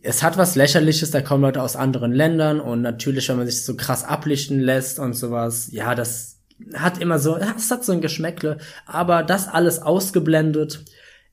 es 0.01 0.21
hat 0.21 0.37
was 0.37 0.55
lächerliches, 0.55 1.11
da 1.11 1.21
kommen 1.21 1.41
Leute 1.41 1.61
aus 1.61 1.75
anderen 1.75 2.11
Ländern 2.11 2.59
und 2.59 2.81
natürlich, 2.81 3.27
wenn 3.29 3.37
man 3.37 3.47
sich 3.47 3.63
so 3.63 3.75
krass 3.75 4.03
ablichten 4.03 4.59
lässt 4.59 4.99
und 4.99 5.13
sowas, 5.13 5.69
ja, 5.71 5.95
das 5.95 6.39
hat 6.73 7.01
immer 7.01 7.19
so, 7.19 7.37
es 7.37 7.71
hat 7.71 7.85
so 7.85 7.93
ein 7.93 8.01
Geschmäckle, 8.01 8.57
aber 8.85 9.23
das 9.23 9.47
alles 9.47 9.81
ausgeblendet 9.81 10.83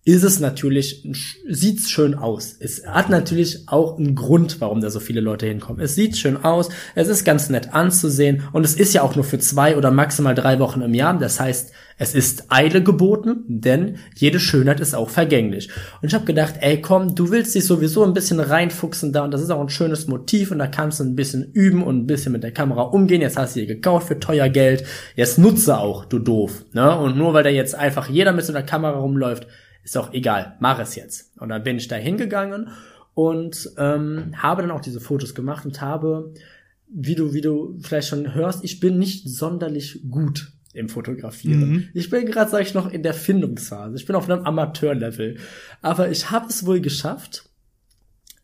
ist 0.06 0.22
es 0.22 0.38
natürlich, 0.38 1.04
sieht's 1.48 1.90
schön 1.90 2.14
aus. 2.14 2.54
Es 2.60 2.86
hat 2.86 3.10
natürlich 3.10 3.64
auch 3.66 3.98
einen 3.98 4.14
Grund, 4.14 4.60
warum 4.60 4.80
da 4.80 4.88
so 4.88 5.00
viele 5.00 5.20
Leute 5.20 5.46
hinkommen. 5.46 5.82
Es 5.82 5.96
sieht 5.96 6.16
schön 6.16 6.44
aus, 6.44 6.68
es 6.94 7.08
ist 7.08 7.24
ganz 7.24 7.50
nett 7.50 7.74
anzusehen 7.74 8.44
und 8.52 8.64
es 8.64 8.74
ist 8.74 8.94
ja 8.94 9.02
auch 9.02 9.16
nur 9.16 9.24
für 9.24 9.40
zwei 9.40 9.76
oder 9.76 9.90
maximal 9.90 10.36
drei 10.36 10.60
Wochen 10.60 10.80
im 10.80 10.94
Jahr. 10.94 11.18
Das 11.18 11.40
heißt, 11.40 11.72
es 11.98 12.14
ist 12.14 12.52
Eile 12.52 12.84
geboten, 12.84 13.42
denn 13.48 13.96
jede 14.14 14.38
Schönheit 14.38 14.78
ist 14.78 14.94
auch 14.94 15.10
vergänglich. 15.10 15.70
Und 16.00 16.06
ich 16.06 16.14
habe 16.14 16.24
gedacht, 16.24 16.54
ey 16.60 16.80
komm, 16.80 17.16
du 17.16 17.32
willst 17.32 17.56
dich 17.56 17.64
sowieso 17.64 18.04
ein 18.04 18.14
bisschen 18.14 18.38
reinfuchsen 18.38 19.12
da 19.12 19.24
und 19.24 19.32
das 19.32 19.42
ist 19.42 19.50
auch 19.50 19.60
ein 19.60 19.70
schönes 19.70 20.06
Motiv 20.06 20.52
und 20.52 20.60
da 20.60 20.68
kannst 20.68 21.00
du 21.00 21.04
ein 21.04 21.16
bisschen 21.16 21.50
üben 21.52 21.82
und 21.82 21.96
ein 21.96 22.06
bisschen 22.06 22.30
mit 22.30 22.44
der 22.44 22.52
Kamera 22.52 22.82
umgehen. 22.82 23.22
Jetzt 23.22 23.36
hast 23.36 23.56
du 23.56 23.60
hier 23.60 23.74
gekauft 23.74 24.06
für 24.06 24.20
teuer 24.20 24.50
Geld. 24.50 24.84
Jetzt 25.16 25.36
nutze 25.36 25.78
auch, 25.78 26.04
du 26.04 26.20
doof. 26.20 26.64
Ne? 26.74 26.96
Und 26.96 27.16
nur 27.16 27.34
weil 27.34 27.42
da 27.42 27.50
jetzt 27.50 27.74
einfach 27.74 28.08
jeder 28.08 28.32
mit 28.32 28.44
so 28.44 28.52
einer 28.52 28.62
Kamera 28.62 29.00
rumläuft, 29.00 29.48
ist 29.86 29.94
doch 29.94 30.12
egal, 30.12 30.56
mach 30.58 30.80
es 30.80 30.96
jetzt. 30.96 31.40
Und 31.40 31.48
dann 31.48 31.62
bin 31.62 31.76
ich 31.76 31.86
da 31.86 31.94
hingegangen 31.94 32.70
und 33.14 33.70
ähm, 33.78 34.34
habe 34.36 34.62
dann 34.62 34.72
auch 34.72 34.80
diese 34.80 34.98
Fotos 34.98 35.32
gemacht 35.32 35.64
und 35.64 35.80
habe, 35.80 36.34
wie 36.88 37.14
du, 37.14 37.32
wie 37.32 37.40
du 37.40 37.78
vielleicht 37.80 38.08
schon 38.08 38.34
hörst, 38.34 38.64
ich 38.64 38.80
bin 38.80 38.98
nicht 38.98 39.28
sonderlich 39.28 40.00
gut 40.10 40.50
im 40.72 40.88
Fotografieren. 40.88 41.70
Mhm. 41.70 41.88
Ich 41.94 42.10
bin 42.10 42.26
gerade, 42.26 42.50
sag 42.50 42.62
ich 42.62 42.74
noch, 42.74 42.90
in 42.90 43.04
der 43.04 43.14
Findungsphase. 43.14 43.94
Ich 43.94 44.06
bin 44.06 44.16
auf 44.16 44.28
einem 44.28 44.44
Amateurlevel. 44.44 45.36
Aber 45.82 46.10
ich 46.10 46.32
habe 46.32 46.48
es 46.48 46.66
wohl 46.66 46.80
geschafft, 46.80 47.48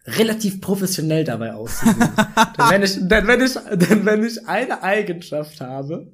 relativ 0.06 0.60
professionell 0.60 1.24
dabei 1.24 1.54
auszusehen. 1.54 1.98
denn, 2.56 2.70
wenn 2.70 2.82
ich, 2.84 2.98
denn, 3.00 3.26
wenn 3.26 3.40
ich, 3.40 3.54
denn 3.88 4.06
wenn 4.06 4.24
ich 4.24 4.46
eine 4.46 4.80
Eigenschaft 4.84 5.60
habe, 5.60 6.06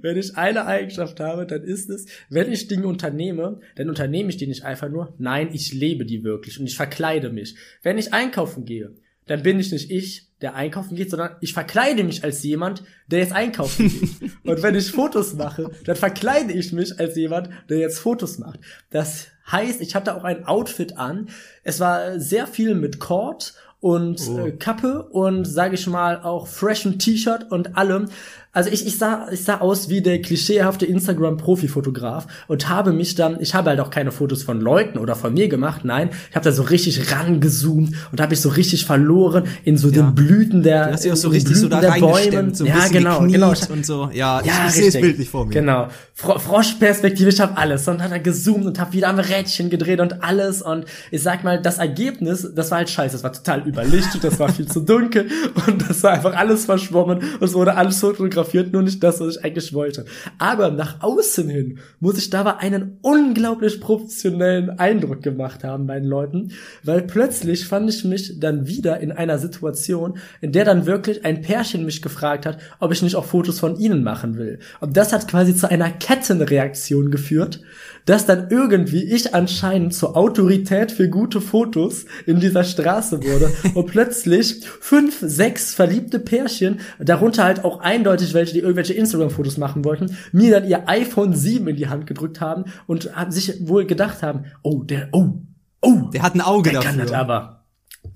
wenn 0.00 0.16
ich 0.16 0.36
eine 0.36 0.66
Eigenschaft 0.66 1.20
habe, 1.20 1.46
dann 1.46 1.62
ist 1.62 1.90
es, 1.90 2.06
wenn 2.28 2.52
ich 2.52 2.68
Dinge 2.68 2.86
unternehme, 2.86 3.60
dann 3.76 3.88
unternehme 3.88 4.30
ich 4.30 4.36
die 4.36 4.46
nicht 4.46 4.64
einfach 4.64 4.88
nur. 4.88 5.14
Nein, 5.18 5.50
ich 5.52 5.72
lebe 5.72 6.04
die 6.04 6.24
wirklich 6.24 6.58
und 6.60 6.66
ich 6.66 6.76
verkleide 6.76 7.30
mich. 7.30 7.56
Wenn 7.82 7.98
ich 7.98 8.12
einkaufen 8.12 8.64
gehe, 8.64 8.94
dann 9.26 9.42
bin 9.42 9.58
ich 9.58 9.72
nicht 9.72 9.90
ich, 9.90 10.28
der 10.40 10.54
einkaufen 10.54 10.96
geht, 10.96 11.10
sondern 11.10 11.36
ich 11.40 11.52
verkleide 11.52 12.04
mich 12.04 12.22
als 12.22 12.42
jemand, 12.42 12.84
der 13.08 13.20
jetzt 13.20 13.32
einkaufen 13.32 13.88
geht. 13.88 14.30
und 14.44 14.62
wenn 14.62 14.74
ich 14.74 14.90
Fotos 14.90 15.34
mache, 15.34 15.70
dann 15.84 15.96
verkleide 15.96 16.52
ich 16.52 16.72
mich 16.72 16.98
als 17.00 17.16
jemand, 17.16 17.48
der 17.68 17.78
jetzt 17.78 17.98
Fotos 17.98 18.38
macht. 18.38 18.60
Das 18.90 19.28
heißt, 19.50 19.80
ich 19.80 19.94
hatte 19.94 20.14
auch 20.14 20.24
ein 20.24 20.44
Outfit 20.44 20.98
an. 20.98 21.28
Es 21.64 21.80
war 21.80 22.20
sehr 22.20 22.46
viel 22.46 22.74
mit 22.74 23.00
Cord 23.00 23.54
und 23.80 24.20
oh. 24.28 24.46
äh, 24.46 24.52
Kappe 24.52 25.04
und 25.04 25.44
sage 25.44 25.74
ich 25.74 25.86
mal 25.86 26.20
auch 26.22 26.46
freshen 26.46 26.98
T-Shirt 26.98 27.50
und 27.50 27.76
allem. 27.76 28.08
Also 28.56 28.70
ich, 28.70 28.86
ich, 28.86 28.96
sah, 28.96 29.26
ich 29.30 29.44
sah 29.44 29.58
aus 29.58 29.90
wie 29.90 30.00
der 30.00 30.22
klischeehafte 30.22 30.86
Instagram-Profi-Fotograf 30.86 32.26
und 32.48 32.70
habe 32.70 32.94
mich 32.94 33.14
dann, 33.14 33.38
ich 33.38 33.54
habe 33.54 33.68
halt 33.68 33.80
auch 33.80 33.90
keine 33.90 34.12
Fotos 34.12 34.44
von 34.44 34.62
Leuten 34.62 34.96
oder 34.96 35.14
von 35.14 35.34
mir 35.34 35.48
gemacht, 35.48 35.82
nein, 35.84 36.08
ich 36.30 36.36
habe 36.36 36.44
da 36.46 36.52
so 36.52 36.62
richtig 36.62 37.12
rangezoomt 37.12 37.94
und 38.12 38.18
habe 38.18 38.32
ich 38.32 38.40
so 38.40 38.48
richtig 38.48 38.86
verloren 38.86 39.44
in 39.64 39.76
so 39.76 39.90
ja. 39.90 40.04
den 40.04 40.14
Blüten 40.14 40.62
der, 40.62 40.86
du 40.86 40.92
hast 40.94 41.06
auch 41.06 41.16
so 41.16 41.28
richtig 41.28 41.54
so 41.54 41.68
da 41.68 41.82
der 41.82 42.00
Bäumen. 42.00 42.54
So 42.54 42.64
ja, 42.64 42.88
genau, 42.88 43.20
genau. 43.26 43.52
Und 43.68 43.84
so. 43.84 44.08
Ja, 44.14 44.40
ja 44.42 44.68
ich, 44.68 44.68
ich 44.68 44.72
sehe 44.72 44.88
es 44.88 45.00
bildlich 45.02 45.28
vor 45.28 45.44
mir. 45.44 45.52
Genau. 45.52 45.88
Fro 46.14 46.38
Froschperspektive, 46.38 47.28
ich 47.28 47.40
habe 47.40 47.58
alles. 47.58 47.86
Und 47.88 48.02
hat 48.02 48.10
er 48.10 48.20
gezoomt 48.20 48.64
und 48.64 48.80
habe 48.80 48.94
wieder 48.94 49.08
am 49.08 49.18
Rädchen 49.18 49.68
gedreht 49.68 50.00
und 50.00 50.24
alles. 50.24 50.62
Und 50.62 50.86
ich 51.10 51.22
sag 51.22 51.44
mal, 51.44 51.60
das 51.60 51.76
Ergebnis, 51.76 52.48
das 52.54 52.70
war 52.70 52.78
halt 52.78 52.88
scheiße. 52.88 53.12
Das 53.12 53.22
war 53.22 53.34
total 53.34 53.68
überlichtet, 53.68 54.24
das 54.24 54.38
war 54.38 54.48
viel 54.48 54.66
zu 54.66 54.80
dunkel 54.80 55.28
und 55.66 55.90
das 55.90 56.02
war 56.02 56.12
einfach 56.12 56.34
alles 56.34 56.64
verschwommen 56.64 57.18
und 57.18 57.42
es 57.42 57.52
wurde 57.52 57.74
alles 57.74 58.00
fotografiert 58.00 58.45
fotografiert, 58.46 58.72
nur 58.72 58.82
nicht 58.82 59.02
das, 59.02 59.20
was 59.20 59.36
ich 59.36 59.44
eigentlich 59.44 59.72
wollte. 59.72 60.04
Aber 60.38 60.70
nach 60.70 61.02
außen 61.02 61.48
hin 61.48 61.78
muss 62.00 62.18
ich 62.18 62.30
dabei 62.30 62.56
einen 62.58 62.98
unglaublich 63.02 63.80
professionellen 63.80 64.70
Eindruck 64.78 65.22
gemacht 65.22 65.64
haben 65.64 65.86
bei 65.86 65.98
den 65.98 66.08
Leuten, 66.08 66.52
weil 66.82 67.02
plötzlich 67.02 67.66
fand 67.66 67.90
ich 67.90 68.04
mich 68.04 68.38
dann 68.40 68.66
wieder 68.66 69.00
in 69.00 69.12
einer 69.12 69.38
Situation, 69.38 70.18
in 70.40 70.52
der 70.52 70.64
dann 70.64 70.86
wirklich 70.86 71.24
ein 71.24 71.42
Pärchen 71.42 71.84
mich 71.84 72.02
gefragt 72.02 72.46
hat, 72.46 72.58
ob 72.80 72.92
ich 72.92 73.02
nicht 73.02 73.16
auch 73.16 73.24
Fotos 73.24 73.60
von 73.60 73.78
ihnen 73.78 74.02
machen 74.02 74.36
will. 74.38 74.58
Und 74.80 74.96
das 74.96 75.12
hat 75.12 75.28
quasi 75.28 75.54
zu 75.54 75.70
einer 75.70 75.90
Kettenreaktion 75.90 77.10
geführt, 77.10 77.60
dass 78.06 78.24
dann 78.24 78.48
irgendwie 78.50 79.02
ich 79.02 79.34
anscheinend 79.34 79.94
zur 79.94 80.16
Autorität 80.16 80.92
für 80.92 81.10
gute 81.10 81.40
Fotos 81.40 82.06
in 82.24 82.40
dieser 82.40 82.64
Straße 82.64 83.22
wurde 83.22 83.52
und 83.74 83.86
plötzlich 83.86 84.64
fünf, 84.80 85.18
sechs 85.20 85.74
verliebte 85.74 86.18
Pärchen, 86.18 86.80
darunter 86.98 87.44
halt 87.44 87.64
auch 87.64 87.80
eindeutig 87.80 88.32
welche, 88.32 88.54
die 88.54 88.60
irgendwelche 88.60 88.94
Instagram-Fotos 88.94 89.58
machen 89.58 89.84
wollten, 89.84 90.16
mir 90.32 90.52
dann 90.52 90.68
ihr 90.68 90.88
iPhone 90.88 91.34
7 91.34 91.68
in 91.68 91.76
die 91.76 91.88
Hand 91.88 92.06
gedrückt 92.06 92.40
haben 92.40 92.64
und 92.86 93.14
haben 93.14 93.32
sich 93.32 93.68
wohl 93.68 93.86
gedacht 93.86 94.22
haben, 94.22 94.44
oh, 94.62 94.82
der, 94.82 95.08
oh, 95.12 95.42
oh, 95.82 96.08
der 96.12 96.22
hat 96.22 96.34
ein 96.34 96.40
Auge 96.40 96.70
der 96.70 96.80
dafür. 96.80 96.90
kann 96.90 97.00
das 97.00 97.12
aber. 97.12 97.64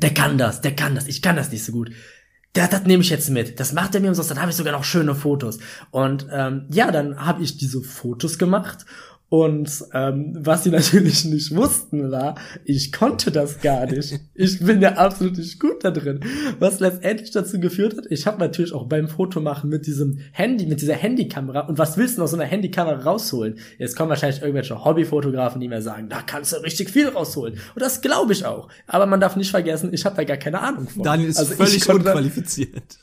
Der 0.00 0.14
kann 0.14 0.38
das, 0.38 0.60
der 0.60 0.76
kann 0.76 0.94
das, 0.94 1.08
ich 1.08 1.20
kann 1.20 1.36
das 1.36 1.50
nicht 1.50 1.64
so 1.64 1.72
gut. 1.72 1.90
Der, 2.56 2.66
das 2.66 2.84
nehme 2.84 3.02
ich 3.02 3.10
jetzt 3.10 3.30
mit. 3.30 3.60
Das 3.60 3.72
macht 3.72 3.94
er 3.94 4.00
mir 4.00 4.08
umsonst. 4.08 4.30
Dann 4.30 4.40
habe 4.40 4.50
ich 4.50 4.56
sogar 4.56 4.72
noch 4.72 4.82
schöne 4.82 5.14
Fotos. 5.14 5.58
Und 5.92 6.26
ähm, 6.32 6.66
ja, 6.72 6.90
dann 6.90 7.24
habe 7.24 7.44
ich 7.44 7.58
diese 7.58 7.80
Fotos 7.80 8.38
gemacht 8.38 8.84
und 9.30 9.84
ähm, 9.94 10.36
was 10.36 10.64
sie 10.64 10.70
natürlich 10.70 11.24
nicht 11.24 11.54
wussten 11.54 12.10
war, 12.10 12.34
ich 12.64 12.92
konnte 12.92 13.30
das 13.30 13.60
gar 13.60 13.86
nicht. 13.86 14.20
Ich 14.34 14.58
bin 14.58 14.82
ja 14.82 14.96
absolut 14.96 15.38
nicht 15.38 15.60
gut 15.60 15.84
da 15.84 15.92
drin. 15.92 16.20
Was 16.58 16.80
letztendlich 16.80 17.30
dazu 17.30 17.60
geführt 17.60 17.96
hat, 17.96 18.06
ich 18.10 18.26
habe 18.26 18.40
natürlich 18.40 18.72
auch 18.72 18.86
beim 18.86 19.08
Fotomachen 19.08 19.70
mit 19.70 19.86
diesem 19.86 20.18
Handy, 20.32 20.66
mit 20.66 20.82
dieser 20.82 20.94
Handykamera, 20.94 21.60
und 21.60 21.78
was 21.78 21.96
willst 21.96 22.18
du 22.18 22.24
aus 22.24 22.32
so 22.32 22.36
einer 22.36 22.44
Handykamera 22.44 23.02
rausholen? 23.02 23.58
Jetzt 23.78 23.96
kommen 23.96 24.10
wahrscheinlich 24.10 24.42
irgendwelche 24.42 24.84
Hobbyfotografen, 24.84 25.60
die 25.60 25.68
mir 25.68 25.80
sagen, 25.80 26.08
da 26.08 26.22
kannst 26.22 26.52
du 26.52 26.56
richtig 26.56 26.90
viel 26.90 27.08
rausholen. 27.08 27.54
Und 27.54 27.80
das 27.80 28.00
glaube 28.00 28.32
ich 28.32 28.44
auch. 28.44 28.68
Aber 28.88 29.06
man 29.06 29.20
darf 29.20 29.36
nicht 29.36 29.52
vergessen, 29.52 29.94
ich 29.94 30.04
habe 30.04 30.16
da 30.16 30.24
gar 30.24 30.38
keine 30.38 30.60
Ahnung 30.60 30.88
von. 30.88 31.04
Daniel 31.04 31.28
ist 31.28 31.38
also 31.38 31.54
völlig 31.54 31.88
unqualifiziert. 31.88 32.98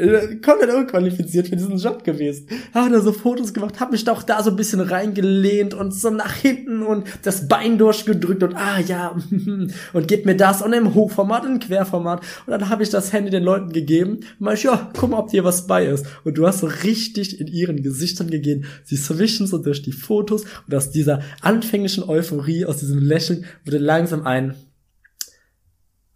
Äh, 0.00 0.36
komplett 0.36 0.74
unqualifiziert 0.74 1.48
für 1.48 1.56
diesen 1.56 1.76
Job 1.76 2.04
gewesen. 2.04 2.46
Hab 2.72 2.90
da 2.90 3.00
so 3.00 3.12
Fotos 3.12 3.52
gemacht, 3.52 3.78
hab 3.80 3.92
mich 3.92 4.04
doch 4.04 4.22
da 4.22 4.42
so 4.42 4.50
ein 4.50 4.56
bisschen 4.56 4.80
reingelehnt 4.80 5.74
und 5.74 5.92
so 5.92 6.10
nach 6.10 6.34
hinten 6.34 6.82
und 6.82 7.06
das 7.22 7.48
Bein 7.48 7.76
durchgedrückt 7.76 8.42
und 8.42 8.54
ah 8.56 8.80
ja, 8.80 9.14
und 9.92 10.08
gib 10.08 10.24
mir 10.24 10.36
das 10.36 10.62
und 10.62 10.72
im 10.72 10.94
Hochformat 10.94 11.44
und 11.44 11.52
im 11.52 11.58
Querformat. 11.60 12.22
Und 12.46 12.50
dann 12.50 12.68
habe 12.70 12.82
ich 12.82 12.88
das 12.88 13.12
Handy 13.12 13.30
den 13.30 13.44
Leuten 13.44 13.72
gegeben 13.72 14.16
und 14.16 14.40
meinte, 14.40 14.64
ja, 14.64 14.90
guck 14.98 15.10
mal, 15.10 15.18
ob 15.18 15.30
dir 15.30 15.44
was 15.44 15.66
bei 15.66 15.84
ist. 15.84 16.06
Und 16.24 16.38
du 16.38 16.46
hast 16.46 16.60
so 16.60 16.66
richtig 16.66 17.38
in 17.40 17.46
ihren 17.46 17.82
Gesichtern 17.82 18.30
gegeben. 18.30 18.64
Sie 18.84 18.96
swischen 18.96 19.46
so 19.46 19.58
durch 19.58 19.82
die 19.82 19.92
Fotos 19.92 20.44
und 20.66 20.74
aus 20.74 20.90
dieser 20.90 21.20
anfänglichen 21.42 22.08
Euphorie, 22.08 22.64
aus 22.64 22.78
diesem 22.78 23.00
Lächeln 23.00 23.44
wurde 23.64 23.78
langsam 23.78 24.26
ein 24.26 24.54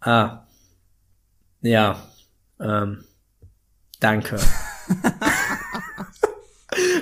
Ah. 0.05 0.45
Ja. 1.61 1.97
Ähm 2.59 3.03
Danke. 3.99 4.37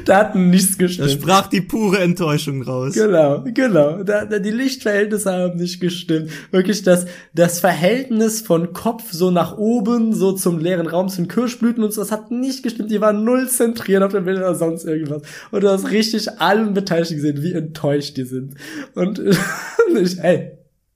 da 0.06 0.18
hat 0.18 0.36
nichts 0.36 0.78
Da 0.78 0.86
gestimmt. 0.86 1.12
sprach 1.12 1.48
die 1.48 1.62
pure 1.62 2.00
Enttäuschung 2.00 2.62
raus. 2.62 2.94
Genau, 2.94 3.44
genau. 3.54 4.04
Da, 4.04 4.26
da, 4.26 4.40
die 4.40 4.52
Lichtverhältnisse 4.52 5.32
haben 5.32 5.58
nicht 5.58 5.80
gestimmt. 5.80 6.32
Wirklich 6.52 6.84
das, 6.84 7.06
das 7.34 7.60
Verhältnis 7.60 8.42
von 8.42 8.74
Kopf 8.74 9.12
so 9.12 9.32
nach 9.32 9.58
oben, 9.58 10.14
so 10.14 10.34
zum 10.34 10.60
leeren 10.60 10.88
Raum, 10.88 11.10
zu 11.10 11.18
den 11.18 11.28
Kirschblüten 11.28 11.84
und 11.84 11.94
so, 11.94 12.02
das 12.02 12.12
hat 12.12 12.32
nicht 12.32 12.64
gestimmt. 12.64 12.92
Die 12.92 13.02
waren 13.02 13.24
null 13.24 13.50
zentriert 13.50 14.04
auf 14.04 14.12
dem 14.12 14.26
Bild 14.26 14.38
oder 14.38 14.56
sonst 14.56 14.86
irgendwas. 14.86 15.22
Und 15.52 15.64
du 15.64 15.70
hast 15.70 15.92
richtig 15.92 16.40
allen 16.40 16.74
Beteiligten 16.74 17.16
gesehen, 17.16 17.42
wie 17.42 17.54
enttäuscht 17.54 18.18
die 18.18 18.26
sind. 18.26 18.56
Und 18.96 19.20
ich, 20.00 20.20
ey, 20.20 20.52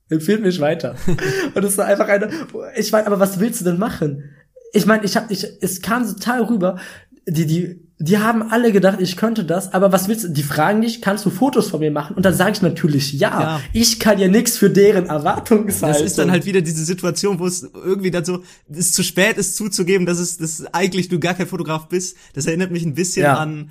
empfehlt 0.08 0.42
mich 0.42 0.60
weiter. 0.60 0.94
Und 1.54 1.64
es 1.64 1.76
war 1.76 1.86
einfach 1.86 2.08
eine, 2.08 2.30
ich 2.76 2.92
meine, 2.92 3.06
aber 3.06 3.20
was 3.20 3.40
willst 3.40 3.60
du 3.60 3.64
denn 3.64 3.78
machen? 3.78 4.24
Ich 4.72 4.86
meine, 4.86 5.04
ich 5.04 5.16
hab, 5.16 5.30
ich, 5.30 5.46
es 5.60 5.80
kam 5.82 6.06
total 6.06 6.42
rüber, 6.44 6.78
die, 7.26 7.46
die, 7.46 7.88
die 7.98 8.18
haben 8.18 8.42
alle 8.42 8.70
gedacht, 8.70 9.00
ich 9.00 9.16
könnte 9.16 9.44
das, 9.44 9.72
aber 9.72 9.92
was 9.92 10.08
willst 10.08 10.24
du? 10.24 10.28
Die 10.28 10.42
fragen 10.42 10.82
dich, 10.82 11.02
kannst 11.02 11.26
du 11.26 11.30
Fotos 11.30 11.68
von 11.68 11.80
mir 11.80 11.90
machen? 11.90 12.16
Und 12.16 12.24
dann 12.24 12.34
sage 12.34 12.52
ich 12.52 12.62
natürlich 12.62 13.12
ja. 13.14 13.40
Ja. 13.40 13.60
Ich 13.72 13.98
kann 13.98 14.18
ja 14.18 14.28
nichts 14.28 14.56
für 14.56 14.70
deren 14.70 15.06
Erwartungshaltung. 15.06 16.02
Das 16.02 16.10
ist 16.10 16.18
dann 16.18 16.30
halt 16.30 16.46
wieder 16.46 16.60
diese 16.60 16.84
Situation, 16.84 17.38
wo 17.38 17.46
es 17.46 17.68
irgendwie 17.74 18.10
dann 18.10 18.24
so, 18.24 18.42
es 18.70 18.92
zu 18.92 19.02
spät 19.02 19.36
ist 19.36 19.56
zuzugeben, 19.56 20.06
dass 20.06 20.18
es, 20.18 20.36
dass 20.36 20.64
eigentlich 20.72 21.08
du 21.08 21.18
gar 21.18 21.34
kein 21.34 21.48
Fotograf 21.48 21.88
bist. 21.88 22.16
Das 22.34 22.46
erinnert 22.46 22.70
mich 22.70 22.84
ein 22.84 22.94
bisschen 22.94 23.24
Ja. 23.24 23.34
an, 23.38 23.70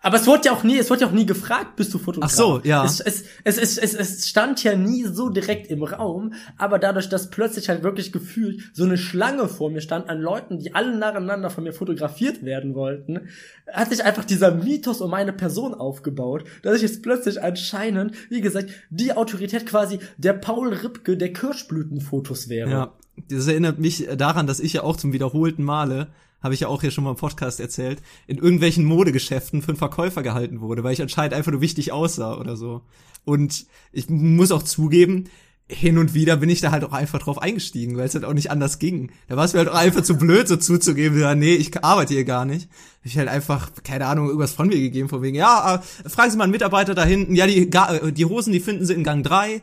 Aber 0.00 0.16
es 0.16 0.28
wurde 0.28 0.42
ja 0.46 0.52
auch 0.52 0.62
nie, 0.62 0.78
es 0.78 0.90
wurde 0.90 1.00
ja 1.00 1.06
auch 1.08 1.12
nie 1.12 1.26
gefragt, 1.26 1.74
bist 1.74 1.92
du 1.92 1.98
Fotograf? 1.98 2.30
Ach 2.30 2.36
so, 2.36 2.60
ja. 2.62 2.84
Es, 2.84 3.00
es, 3.00 3.24
es, 3.42 3.58
es, 3.58 3.78
es, 3.78 3.94
es 3.94 4.28
stand 4.28 4.62
ja 4.62 4.76
nie 4.76 5.04
so 5.04 5.28
direkt 5.28 5.70
im 5.70 5.82
Raum, 5.82 6.34
aber 6.56 6.78
dadurch, 6.78 7.08
dass 7.08 7.30
plötzlich 7.30 7.68
halt 7.68 7.82
wirklich 7.82 8.12
gefühlt 8.12 8.62
so 8.72 8.84
eine 8.84 8.96
Schlange 8.96 9.48
vor 9.48 9.70
mir 9.70 9.80
stand 9.80 10.08
an 10.08 10.20
Leuten, 10.20 10.60
die 10.60 10.72
alle 10.74 10.96
nacheinander 10.96 11.50
von 11.50 11.64
mir 11.64 11.72
fotografiert 11.72 12.44
werden 12.44 12.76
wollten, 12.76 13.28
hat 13.72 13.90
sich 13.90 14.04
einfach 14.04 14.24
dieser 14.24 14.54
Mythos 14.54 15.00
um 15.00 15.10
meine 15.10 15.32
Person 15.32 15.74
aufgebaut, 15.74 16.44
dass 16.62 16.76
ich 16.76 16.82
jetzt 16.82 17.02
plötzlich 17.02 17.42
anscheinend, 17.42 18.12
wie 18.30 18.40
gesagt, 18.40 18.70
die 18.90 19.12
Autorität 19.14 19.66
quasi 19.66 19.98
der 20.16 20.34
Paul 20.34 20.72
Ripke 20.74 21.16
der 21.16 21.32
Kirschblütenfotos 21.32 22.48
wäre. 22.48 22.70
ja, 22.70 22.92
das 23.28 23.48
erinnert 23.48 23.80
mich 23.80 24.06
daran, 24.16 24.46
dass 24.46 24.60
ich 24.60 24.74
ja 24.74 24.84
auch 24.84 24.96
zum 24.96 25.12
wiederholten 25.12 25.64
Male 25.64 26.06
habe 26.40 26.54
ich 26.54 26.60
ja 26.60 26.68
auch 26.68 26.80
hier 26.80 26.90
schon 26.90 27.04
mal 27.04 27.10
im 27.10 27.16
Podcast 27.16 27.60
erzählt, 27.60 28.02
in 28.26 28.38
irgendwelchen 28.38 28.84
Modegeschäften 28.84 29.62
für 29.62 29.68
einen 29.68 29.78
Verkäufer 29.78 30.22
gehalten 30.22 30.60
wurde, 30.60 30.84
weil 30.84 30.92
ich 30.92 31.02
anscheinend 31.02 31.34
einfach 31.34 31.52
nur 31.52 31.60
wichtig 31.60 31.92
aussah 31.92 32.38
oder 32.38 32.56
so. 32.56 32.82
Und 33.24 33.66
ich 33.92 34.08
muss 34.08 34.52
auch 34.52 34.62
zugeben, 34.62 35.28
hin 35.70 35.98
und 35.98 36.14
wieder 36.14 36.38
bin 36.38 36.48
ich 36.48 36.60
da 36.60 36.70
halt 36.70 36.82
auch 36.82 36.92
einfach 36.92 37.18
drauf 37.18 37.40
eingestiegen, 37.42 37.96
weil 37.96 38.06
es 38.06 38.14
halt 38.14 38.24
auch 38.24 38.32
nicht 38.32 38.50
anders 38.50 38.78
ging. 38.78 39.12
Da 39.28 39.36
war 39.36 39.44
es 39.44 39.52
mir 39.52 39.58
halt 39.58 39.68
auch 39.68 39.74
einfach 39.74 40.02
zu 40.02 40.16
blöd, 40.16 40.48
so 40.48 40.56
zuzugeben, 40.56 41.20
ja, 41.20 41.34
nee, 41.34 41.54
ich 41.54 41.84
arbeite 41.84 42.14
hier 42.14 42.24
gar 42.24 42.46
nicht. 42.46 42.70
Ich 43.04 43.18
halt 43.18 43.28
einfach, 43.28 43.70
keine 43.84 44.06
Ahnung, 44.06 44.28
irgendwas 44.28 44.52
von 44.52 44.68
mir 44.68 44.78
gegeben, 44.78 45.10
von 45.10 45.20
wegen, 45.20 45.36
ja, 45.36 45.76
äh, 45.76 46.08
fragen 46.08 46.30
Sie 46.30 46.38
mal 46.38 46.44
einen 46.44 46.52
Mitarbeiter 46.52 46.94
da 46.94 47.04
hinten, 47.04 47.34
ja, 47.34 47.46
die, 47.46 47.70
äh, 47.70 48.12
die 48.12 48.24
Hosen, 48.24 48.52
die 48.52 48.60
finden 48.60 48.86
Sie 48.86 48.94
in 48.94 49.04
Gang 49.04 49.22
3. 49.22 49.60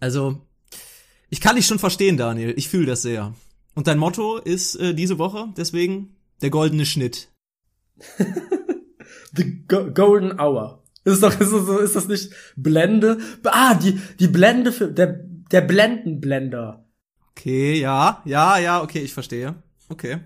Also, 0.00 0.40
ich 1.28 1.42
kann 1.42 1.56
dich 1.56 1.66
schon 1.66 1.78
verstehen, 1.78 2.16
Daniel. 2.16 2.54
Ich 2.56 2.68
fühle 2.68 2.86
das 2.86 3.02
sehr. 3.02 3.34
Und 3.78 3.86
dein 3.86 3.98
Motto 3.98 4.38
ist 4.38 4.74
äh, 4.74 4.92
diese 4.92 5.18
Woche, 5.18 5.54
deswegen 5.56 6.16
der 6.42 6.50
goldene 6.50 6.84
Schnitt. 6.84 7.28
The 9.36 9.64
Go 9.68 9.92
Golden 9.92 10.40
Hour. 10.40 10.82
Ist 11.04 11.22
doch, 11.22 11.40
ist 11.40 11.52
das, 11.52 11.68
ist 11.82 11.94
das 11.94 12.08
nicht 12.08 12.32
Blende? 12.56 13.18
Ah, 13.44 13.74
die, 13.74 14.00
die 14.18 14.26
Blende 14.26 14.72
für, 14.72 14.88
der, 14.88 15.20
der 15.52 15.60
Blendenblender. 15.60 16.88
Okay, 17.30 17.78
ja, 17.78 18.20
ja, 18.24 18.58
ja, 18.58 18.82
okay, 18.82 18.98
ich 18.98 19.14
verstehe. 19.14 19.54
Okay. 19.88 20.22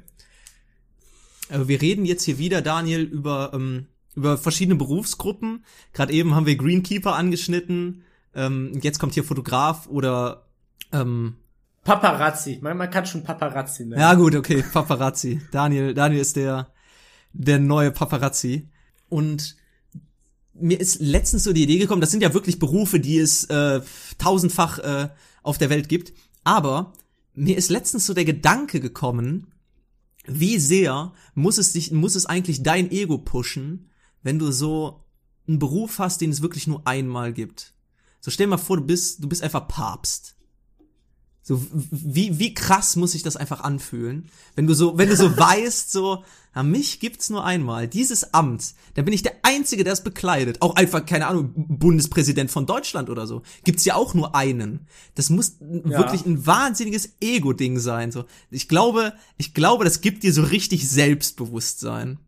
Aber 1.50 1.68
wir 1.68 1.82
reden 1.82 2.06
jetzt 2.06 2.22
hier 2.22 2.38
wieder, 2.38 2.62
Daniel, 2.62 3.02
über, 3.02 3.50
ähm, 3.52 3.86
über 4.14 4.38
verschiedene 4.38 4.76
Berufsgruppen. 4.78 5.66
Gerade 5.92 6.14
eben 6.14 6.34
haben 6.34 6.46
wir 6.46 6.56
Greenkeeper 6.56 7.16
angeschnitten. 7.16 8.04
Ähm, 8.34 8.80
jetzt 8.80 8.98
kommt 8.98 9.12
hier 9.12 9.24
Fotograf 9.24 9.88
oder 9.88 10.46
ähm, 10.90 11.36
Paparazzi. 11.84 12.58
Man, 12.62 12.76
man 12.76 12.90
kann 12.90 13.06
schon 13.06 13.24
Paparazzi 13.24 13.84
nennen. 13.84 14.00
Ja, 14.00 14.14
gut, 14.14 14.34
okay, 14.34 14.62
Paparazzi. 14.62 15.40
Daniel, 15.50 15.94
Daniel 15.94 16.20
ist 16.20 16.36
der, 16.36 16.72
der 17.32 17.58
neue 17.58 17.90
Paparazzi. 17.90 18.68
Und 19.08 19.56
mir 20.54 20.78
ist 20.78 21.00
letztens 21.00 21.44
so 21.44 21.52
die 21.52 21.64
Idee 21.64 21.78
gekommen, 21.78 22.00
das 22.00 22.10
sind 22.10 22.22
ja 22.22 22.34
wirklich 22.34 22.58
Berufe, 22.58 23.00
die 23.00 23.18
es 23.18 23.44
äh, 23.44 23.80
tausendfach 24.18 24.78
äh, 24.78 25.08
auf 25.42 25.58
der 25.58 25.70
Welt 25.70 25.88
gibt. 25.88 26.12
Aber 26.44 26.92
mir 27.34 27.56
ist 27.56 27.70
letztens 27.70 28.06
so 28.06 28.14
der 28.14 28.24
Gedanke 28.24 28.80
gekommen, 28.80 29.52
wie 30.24 30.58
sehr 30.58 31.12
muss 31.34 31.58
es 31.58 31.72
dich, 31.72 31.90
muss 31.90 32.14
es 32.14 32.26
eigentlich 32.26 32.62
dein 32.62 32.90
Ego 32.90 33.18
pushen, 33.18 33.90
wenn 34.22 34.38
du 34.38 34.52
so 34.52 35.04
einen 35.48 35.58
Beruf 35.58 35.98
hast, 35.98 36.20
den 36.20 36.30
es 36.30 36.42
wirklich 36.42 36.66
nur 36.68 36.86
einmal 36.86 37.32
gibt. 37.32 37.74
So 38.20 38.30
stell 38.30 38.46
dir 38.46 38.50
mal 38.50 38.58
vor, 38.58 38.76
du 38.76 38.84
bist, 38.84 39.22
du 39.22 39.28
bist 39.28 39.42
einfach 39.42 39.66
Papst. 39.66 40.36
So, 41.44 41.60
wie, 41.90 42.38
wie 42.38 42.54
krass 42.54 42.94
muss 42.94 43.12
sich 43.12 43.24
das 43.24 43.36
einfach 43.36 43.62
anfühlen, 43.62 44.28
wenn 44.54 44.66
du 44.68 44.74
so, 44.74 44.96
wenn 44.96 45.08
du 45.08 45.16
so 45.16 45.36
weißt, 45.36 45.90
so, 45.90 46.22
na, 46.54 46.62
mich 46.62 47.00
gibt's 47.00 47.30
nur 47.30 47.44
einmal. 47.44 47.88
Dieses 47.88 48.32
Amt, 48.34 48.74
da 48.94 49.02
bin 49.02 49.12
ich 49.14 49.22
der 49.22 49.32
Einzige, 49.42 49.84
der 49.84 49.94
es 49.94 50.04
bekleidet. 50.04 50.60
Auch 50.62 50.76
einfach, 50.76 51.04
keine 51.04 51.26
Ahnung, 51.26 51.50
Bundespräsident 51.56 52.50
von 52.50 52.66
Deutschland 52.66 53.10
oder 53.10 53.26
so. 53.26 53.42
Gibt's 53.64 53.84
ja 53.84 53.94
auch 53.96 54.14
nur 54.14 54.34
einen. 54.36 54.86
Das 55.14 55.30
muss 55.30 55.56
Ja. 55.60 55.98
wirklich 55.98 56.24
ein 56.26 56.46
wahnsinniges 56.46 57.14
Ego-Ding 57.20 57.78
sein, 57.80 58.12
so. 58.12 58.24
Ich 58.50 58.68
glaube, 58.68 59.14
ich 59.36 59.52
glaube, 59.54 59.84
das 59.84 60.00
gibt 60.00 60.22
dir 60.22 60.32
so 60.32 60.42
richtig 60.42 60.88
Selbstbewusstsein. 60.88 62.18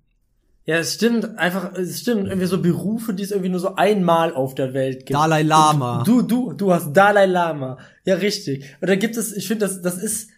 Ja, 0.66 0.76
es 0.78 0.94
stimmt, 0.94 1.38
einfach, 1.38 1.74
es 1.74 2.00
stimmt, 2.00 2.26
irgendwie 2.28 2.46
so 2.46 2.60
Berufe, 2.62 3.12
die 3.12 3.22
es 3.22 3.32
irgendwie 3.32 3.50
nur 3.50 3.60
so 3.60 3.74
einmal 3.74 4.32
auf 4.34 4.54
der 4.54 4.72
Welt 4.72 5.00
gibt. 5.00 5.12
Dalai 5.14 5.42
Lama. 5.42 6.02
Du, 6.06 6.22
du, 6.22 6.54
du 6.54 6.72
hast 6.72 6.92
Dalai 6.94 7.26
Lama. 7.26 7.76
Ja, 8.04 8.14
richtig. 8.14 8.64
Und 8.80 8.88
da 8.88 8.96
gibt 8.96 9.16
es, 9.18 9.32
ich 9.36 9.46
finde, 9.46 9.66
das, 9.66 9.82
das 9.82 9.98
ist, 9.98 10.30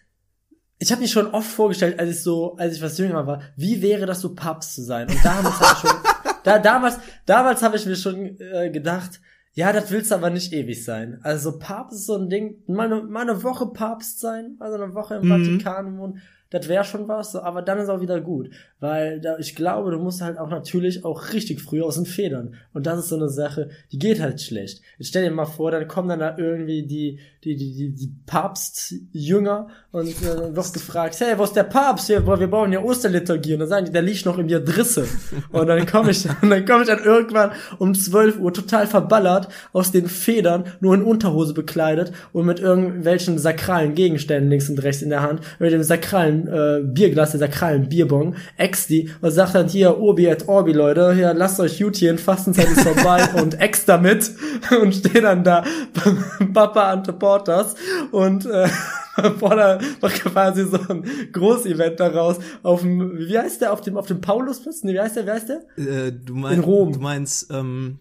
ich 0.79 0.91
habe 0.91 1.01
mich 1.01 1.11
schon 1.11 1.27
oft 1.27 1.49
vorgestellt, 1.49 1.97
als 1.97 2.09
ich 2.09 2.23
so, 2.23 2.55
als 2.57 2.75
ich 2.75 2.81
was 2.81 2.97
jünger 2.97 3.25
war, 3.25 3.41
wie 3.55 3.81
wäre 3.81 4.05
das 4.05 4.19
so 4.19 4.35
Papst 4.35 4.75
zu 4.75 4.83
sein? 4.83 5.07
Und 5.07 5.23
damals 5.23 5.59
habe 5.61 5.73
ich 5.73 5.89
schon, 5.89 5.99
da, 6.43 6.59
damals, 6.59 6.99
damals 7.25 7.63
habe 7.63 7.77
ich 7.77 7.85
mir 7.85 7.95
schon 7.95 8.37
äh, 8.39 8.69
gedacht, 8.69 9.21
ja, 9.53 9.71
das 9.73 9.89
willst 9.91 10.11
du 10.11 10.15
aber 10.15 10.29
nicht 10.29 10.51
ewig 10.53 10.83
sein. 10.83 11.19
Also 11.23 11.57
Papst 11.57 11.99
ist 11.99 12.05
so 12.05 12.15
ein 12.17 12.29
Ding, 12.29 12.57
mal 12.67 12.91
eine, 12.91 13.01
mal 13.01 13.21
eine 13.21 13.41
Woche 13.43 13.65
Papst 13.67 14.19
sein, 14.19 14.57
also 14.59 14.75
eine 14.75 14.93
Woche 14.93 15.15
im 15.15 15.27
Mhm. 15.27 15.29
Vatikan 15.29 15.97
wohnen, 15.97 16.21
das 16.49 16.67
wäre 16.67 16.83
schon 16.85 17.07
was, 17.07 17.31
so, 17.31 17.41
aber 17.41 17.61
dann 17.61 17.79
ist 17.79 17.89
auch 17.89 17.99
wieder 17.99 18.21
gut, 18.21 18.51
weil 18.79 19.19
da, 19.19 19.37
ich 19.39 19.55
glaube, 19.55 19.91
du 19.91 19.97
musst 19.97 20.21
halt 20.21 20.37
auch 20.37 20.49
natürlich 20.49 21.03
auch 21.03 21.33
richtig 21.33 21.61
früh 21.61 21.81
aus 21.81 21.95
den 21.95 22.05
Federn 22.05 22.55
und 22.73 22.85
das 22.85 22.99
ist 22.99 23.09
so 23.09 23.15
eine 23.15 23.29
Sache, 23.29 23.69
die 23.91 23.97
geht 23.97 24.21
halt 24.21 24.39
schlecht. 24.39 24.81
Jetzt 24.97 25.09
stell 25.09 25.23
dir 25.23 25.31
mal 25.31 25.45
vor, 25.45 25.71
dann 25.71 25.87
kommen 25.87 26.09
dann 26.09 26.19
da 26.19 26.37
irgendwie 26.37 26.85
die 26.85 27.19
die 27.43 27.55
die 27.55 27.73
die, 27.73 27.93
die 27.93 28.11
Papstjünger 28.25 29.67
und 29.91 30.07
äh, 30.07 30.55
wird 30.55 30.73
gefragt, 30.73 31.15
hey, 31.19 31.37
wo 31.37 31.43
ist 31.43 31.55
der 31.55 31.63
Papst? 31.63 32.09
Wir, 32.09 32.25
wir 32.25 32.47
bauen 32.47 32.71
ja 32.71 32.81
Osterliturgie 32.81 33.53
und 33.53 33.59
dann 33.59 33.69
sagen 33.69 33.85
die, 33.85 33.91
der 33.91 34.01
liegt 34.01 34.25
noch 34.25 34.37
in 34.37 34.47
der 34.47 34.59
Drisse 34.59 35.07
und 35.51 35.67
dann 35.67 35.85
komme 35.85 36.11
ich 36.11 36.27
und 36.41 36.49
dann 36.49 36.65
komme 36.65 36.83
ich 36.83 36.89
dann 36.89 37.03
irgendwann 37.03 37.51
um 37.79 37.95
12 37.95 38.39
Uhr 38.39 38.53
total 38.53 38.85
verballert 38.85 39.47
aus 39.73 39.91
den 39.91 40.07
Federn, 40.07 40.65
nur 40.81 40.93
in 40.93 41.01
Unterhose 41.01 41.53
bekleidet 41.53 42.11
und 42.33 42.45
mit 42.45 42.59
irgendwelchen 42.59 43.39
sakralen 43.39 43.95
Gegenständen 43.95 44.49
links 44.49 44.69
und 44.69 44.83
rechts 44.83 45.01
in 45.01 45.09
der 45.09 45.21
Hand, 45.21 45.41
mit 45.59 45.71
dem 45.71 45.83
sakralen 45.83 46.47
äh, 46.47 46.81
Bierglas, 46.83 47.31
der 47.31 47.39
sakralen 47.39 47.89
Bierbong, 47.89 48.35
ex 48.67 48.87
die 48.87 49.09
und 49.21 49.31
sagt 49.31 49.55
dann 49.55 49.69
hier 49.69 49.97
Obi 49.99 50.25
et 50.25 50.47
Orbi, 50.47 50.73
Leute, 50.73 51.13
hier 51.13 51.33
lasst 51.33 51.59
euch 51.59 51.79
gut 51.79 51.95
hier, 51.95 52.17
Fastenzeit 52.17 52.67
ist 52.69 52.81
vorbei 52.81 53.27
und 53.41 53.59
ex 53.59 53.85
damit 53.85 54.31
und 54.81 54.93
stehe 54.93 55.21
dann 55.21 55.43
da 55.43 55.63
Papa 56.53 56.91
Ante 56.91 57.13
Portas 57.13 57.75
und 58.11 58.45
äh, 58.45 58.67
macht 60.01 60.23
quasi 60.23 60.65
so 60.65 60.79
ein 60.89 61.05
Großevent 61.31 61.99
daraus 61.99 62.37
auf 62.61 62.81
dem, 62.81 63.17
wie 63.17 63.37
heißt 63.37 63.61
der, 63.61 63.73
auf 63.73 63.81
dem, 63.81 63.97
auf 63.97 64.07
dem 64.07 64.21
Paulusplatz? 64.21 64.83
Nee, 64.83 64.93
wie 64.93 64.99
heißt 64.99 65.15
der, 65.15 65.25
wie 65.25 65.31
heißt 65.31 65.49
der? 65.49 65.61
Äh, 65.77 66.11
du 66.11 66.35
meinst, 66.35 66.57
In 66.57 66.63
Rom. 66.63 66.91
Du 66.93 66.99
meinst, 66.99 67.51
ähm, 67.51 67.99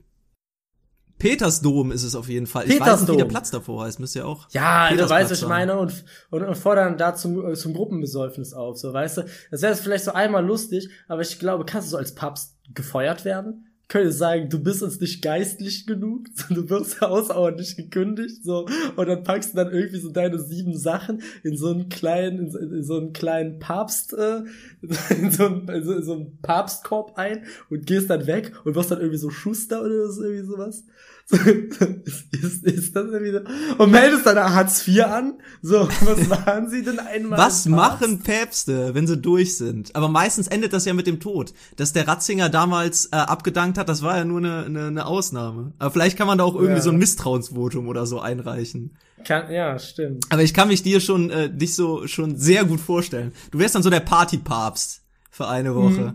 Petersdom 1.18 1.92
ist 1.92 2.02
es 2.02 2.14
auf 2.14 2.28
jeden 2.28 2.46
Fall. 2.46 2.64
Ich 2.64 2.70
weiß 2.70 2.74
nicht, 2.74 2.84
Petersdom. 2.84 3.14
wie 3.14 3.18
der 3.18 3.28
Platz 3.28 3.50
davor 3.50 3.84
heißt. 3.84 4.00
Müsste 4.00 4.20
ja 4.20 4.24
auch. 4.26 4.48
Ja, 4.50 4.88
du 4.88 4.94
Petersplatz 4.94 5.20
weißt, 5.20 5.30
was 5.30 5.42
ich 5.42 5.48
meine, 5.48 5.78
und, 5.78 6.04
und, 6.30 6.42
und 6.42 6.56
fordern 6.56 6.98
da 6.98 7.14
zum, 7.14 7.52
äh, 7.52 7.54
zum 7.54 7.72
Gruppenbesäufnis 7.72 8.52
auf, 8.52 8.78
so, 8.78 8.92
weißt 8.92 9.18
du? 9.18 9.24
Das 9.50 9.62
wäre 9.62 9.74
vielleicht 9.76 10.04
so 10.04 10.12
einmal 10.12 10.44
lustig, 10.44 10.90
aber 11.08 11.22
ich 11.22 11.38
glaube, 11.38 11.64
kannst 11.64 11.88
du 11.88 11.90
so 11.92 11.96
als 11.96 12.14
Papst 12.14 12.56
gefeuert 12.74 13.24
werden? 13.24 13.65
Können 13.88 14.10
sagen, 14.10 14.48
du 14.48 14.62
bist 14.62 14.82
uns 14.82 15.00
nicht 15.00 15.22
geistlich 15.22 15.86
genug, 15.86 16.26
du 16.50 16.68
wirst 16.68 17.02
außerordentlich 17.02 17.76
gekündigt, 17.76 18.42
so, 18.44 18.66
und 18.96 19.08
dann 19.08 19.22
packst 19.22 19.52
du 19.52 19.56
dann 19.56 19.72
irgendwie 19.72 20.00
so 20.00 20.10
deine 20.10 20.38
sieben 20.38 20.76
Sachen 20.76 21.22
in 21.44 21.56
so 21.56 21.70
einen 21.70 21.88
kleinen, 21.88 22.52
in 22.54 22.82
so 22.82 22.96
einen 22.96 23.12
kleinen 23.12 23.58
Papst, 23.58 24.12
äh, 24.12 24.42
in 25.10 25.30
so 25.30 25.46
einen, 25.46 25.68
in 25.68 25.84
so, 25.84 25.92
in 25.92 26.02
so 26.02 26.12
einen 26.14 26.38
Papstkorb 26.42 27.16
ein 27.16 27.44
und 27.70 27.86
gehst 27.86 28.10
dann 28.10 28.26
weg 28.26 28.52
und 28.64 28.74
wirst 28.74 28.90
dann 28.90 28.98
irgendwie 28.98 29.18
so 29.18 29.30
Schuster 29.30 29.82
oder 29.82 30.10
so, 30.10 30.22
irgendwie 30.22 30.46
sowas. 30.46 30.84
ist, 32.30 32.62
ist 32.64 32.94
das 32.94 33.06
irgendwie 33.06 33.32
so? 33.32 33.40
Und 33.82 33.90
meldest 33.90 34.26
dann 34.26 34.38
Hartz 34.38 34.86
IV 34.86 35.04
an? 35.04 35.34
So, 35.60 35.88
was 36.02 36.28
machen 36.28 36.68
sie 36.70 36.82
denn 36.84 36.98
einmal? 37.00 37.38
Was 37.38 37.66
machen 37.66 38.20
Päpste, 38.20 38.94
wenn 38.94 39.06
sie 39.08 39.16
durch 39.16 39.56
sind? 39.56 39.94
Aber 39.96 40.08
meistens 40.08 40.46
endet 40.46 40.72
das 40.72 40.84
ja 40.84 40.94
mit 40.94 41.06
dem 41.08 41.18
Tod. 41.18 41.52
Dass 41.76 41.92
der 41.92 42.06
Ratzinger 42.06 42.48
damals 42.48 43.06
äh, 43.06 43.16
abgedankt 43.16 43.76
hat, 43.76 43.88
das 43.88 44.02
war 44.02 44.16
ja 44.16 44.24
nur 44.24 44.38
eine, 44.38 44.64
eine, 44.66 44.86
eine 44.86 45.06
Ausnahme. 45.06 45.72
Aber 45.78 45.90
vielleicht 45.90 46.16
kann 46.16 46.28
man 46.28 46.38
da 46.38 46.44
auch 46.44 46.54
irgendwie 46.54 46.74
Ja. 46.76 46.80
so 46.82 46.90
ein 46.90 46.98
Misstrauensvotum 46.98 47.88
oder 47.88 48.06
so 48.06 48.20
einreichen. 48.20 48.96
Kann, 49.24 49.50
ja, 49.50 49.78
stimmt. 49.80 50.26
Aber 50.30 50.42
ich 50.42 50.54
kann 50.54 50.68
mich 50.68 50.84
dir 50.84 51.00
schon 51.00 51.30
äh, 51.30 51.50
dich 51.52 51.74
so 51.74 52.06
schon 52.06 52.36
sehr 52.36 52.64
gut 52.64 52.78
vorstellen. 52.80 53.32
Du 53.50 53.58
wärst 53.58 53.74
dann 53.74 53.82
so 53.82 53.90
der 53.90 54.00
Partypapst 54.00 55.02
für 55.32 55.48
eine 55.48 55.74
Woche. 55.74 56.14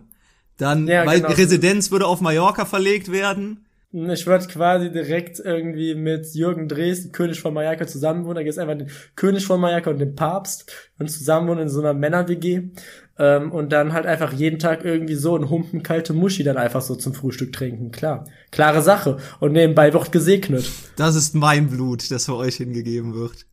Dann, 0.57 0.83
Mhm. 0.83 0.87
Ja, 0.87 1.05
weil 1.05 1.21
genau. 1.21 1.33
Residenz 1.33 1.91
würde 1.91 2.05
auf 2.05 2.21
Mallorca 2.21 2.63
verlegt 2.65 3.11
werden. 3.11 3.65
Ich 3.93 4.25
würde 4.25 4.47
quasi 4.47 4.89
direkt 4.89 5.39
irgendwie 5.39 5.95
mit 5.95 6.33
Jürgen 6.33 6.69
Drees, 6.69 7.11
König 7.11 7.41
von 7.41 7.53
Mallorca, 7.53 7.85
zusammenwohnen. 7.85 8.35
Da 8.35 8.43
gibt's 8.43 8.57
einfach 8.57 8.77
den 8.77 8.89
König 9.17 9.45
von 9.45 9.59
Mallorca 9.59 9.89
und 9.89 9.99
den 9.99 10.15
Papst 10.15 10.71
und 10.97 11.11
zusammenwohnen 11.11 11.63
in 11.63 11.69
so 11.69 11.81
einer 11.81 11.93
Männer-WG. 11.93 12.69
Ähm, 13.19 13.51
und 13.51 13.73
dann 13.73 13.91
halt 13.91 14.05
einfach 14.05 14.31
jeden 14.31 14.59
Tag 14.59 14.85
irgendwie 14.85 15.15
so 15.15 15.35
einen 15.35 15.49
Humpen 15.49 15.83
kalte 15.83 16.13
Muschi 16.13 16.43
dann 16.43 16.55
einfach 16.55 16.81
so 16.81 16.95
zum 16.95 17.13
Frühstück 17.13 17.51
trinken. 17.51 17.91
Klar. 17.91 18.25
Klare 18.51 18.81
Sache. 18.81 19.17
Und 19.41 19.51
nebenbei 19.51 19.91
wird 19.91 20.13
gesegnet. 20.13 20.69
Das 20.95 21.15
ist 21.15 21.35
mein 21.35 21.69
Blut, 21.69 22.09
das 22.11 22.25
für 22.25 22.35
euch 22.35 22.55
hingegeben 22.55 23.13
wird. 23.13 23.45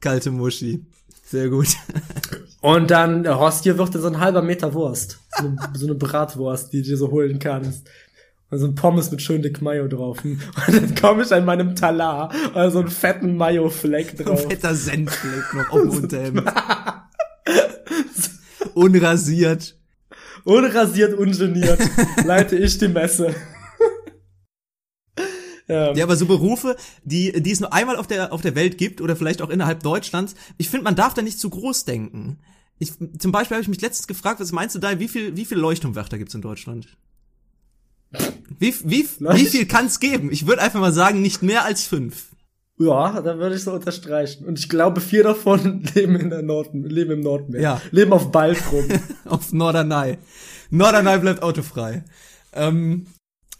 Kalte 0.00 0.30
Muschi. 0.30 0.84
Sehr 1.24 1.48
gut. 1.48 1.68
Und 2.60 2.90
dann, 2.90 3.22
der 3.22 3.38
Hostie 3.38 3.78
wird 3.78 3.94
dann 3.94 4.02
so 4.02 4.08
ein 4.08 4.20
halber 4.20 4.42
Meter 4.42 4.74
Wurst. 4.74 5.20
So 5.38 5.46
eine, 5.46 5.56
so 5.74 5.86
eine 5.86 5.94
Bratwurst, 5.94 6.72
die 6.72 6.82
du 6.82 6.88
dir 6.88 6.96
so 6.96 7.10
holen 7.10 7.38
kannst. 7.38 7.88
Und 8.50 8.58
so 8.58 8.66
ein 8.66 8.74
Pommes 8.74 9.10
mit 9.12 9.22
schön 9.22 9.42
dick 9.42 9.62
Mayo 9.62 9.86
drauf. 9.86 10.18
Und 10.24 10.40
dann 10.68 10.94
komme 10.96 11.22
ich 11.22 11.32
an 11.32 11.44
meinem 11.44 11.76
Talar, 11.76 12.32
und 12.54 12.70
so 12.72 12.80
einen 12.80 12.90
fetten 12.90 13.36
Mayo-Fleck 13.36 14.18
Ein 14.18 14.24
drauf. 14.26 14.42
fetter 14.42 14.74
Senfleck 14.74 15.54
noch 15.54 15.70
auf 15.70 15.80
dem 15.80 15.90
Unterhemd. 15.90 16.42
Unrasiert. 18.74 19.76
Unrasiert, 20.44 21.14
ungeniert 21.14 21.80
leite 22.24 22.56
ich 22.56 22.78
die 22.78 22.88
Messe. 22.88 23.34
ja. 25.68 25.92
Ja, 25.92 26.04
aber 26.04 26.16
so 26.16 26.26
Berufe, 26.26 26.76
die, 27.04 27.42
die 27.42 27.50
es 27.52 27.60
nur 27.60 27.72
einmal 27.72 27.96
auf 27.96 28.06
der, 28.06 28.32
auf 28.32 28.40
der 28.40 28.54
Welt 28.54 28.78
gibt 28.78 29.00
oder 29.00 29.16
vielleicht 29.16 29.42
auch 29.42 29.50
innerhalb 29.50 29.82
Deutschlands, 29.82 30.34
ich 30.56 30.70
finde, 30.70 30.84
man 30.84 30.96
darf 30.96 31.14
da 31.14 31.22
nicht 31.22 31.38
zu 31.38 31.50
groß 31.50 31.84
denken. 31.84 32.38
Ich, 32.78 32.92
zum 33.18 33.32
Beispiel 33.32 33.56
habe 33.56 33.62
ich 33.62 33.68
mich 33.68 33.82
letztens 33.82 34.06
gefragt, 34.06 34.40
was 34.40 34.52
meinst 34.52 34.74
du 34.74 34.78
da, 34.78 34.98
wie 34.98 35.08
viel, 35.08 35.36
wie 35.36 35.44
viel 35.44 35.58
Leuchtturmwärter 35.58 36.16
gibt's 36.16 36.34
in 36.34 36.40
Deutschland? 36.42 36.96
Wie, 38.60 38.74
wie, 38.84 39.08
wie 39.18 39.46
viel 39.46 39.66
kann's 39.66 40.00
geben? 40.00 40.30
Ich 40.30 40.46
würde 40.46 40.60
einfach 40.60 40.80
mal 40.80 40.92
sagen, 40.92 41.22
nicht 41.22 41.42
mehr 41.42 41.64
als 41.64 41.86
fünf. 41.86 42.26
Ja, 42.78 43.20
da 43.22 43.38
würde 43.38 43.56
ich 43.56 43.64
so 43.64 43.72
unterstreichen. 43.72 44.44
Und 44.44 44.58
ich 44.58 44.68
glaube, 44.68 45.00
vier 45.00 45.24
davon 45.24 45.82
leben 45.94 46.14
in 46.14 46.28
der 46.28 46.42
Nord 46.42 46.68
leben 46.74 47.10
im 47.10 47.20
Nordmeer. 47.20 47.60
Ja. 47.60 47.82
Leben 47.90 48.12
auf 48.12 48.30
Baltrum. 48.30 48.84
auf 49.24 49.52
Norderney. 49.52 50.18
Norderney 50.68 51.18
bleibt 51.18 51.42
autofrei. 51.42 52.04
Ähm, 52.52 53.06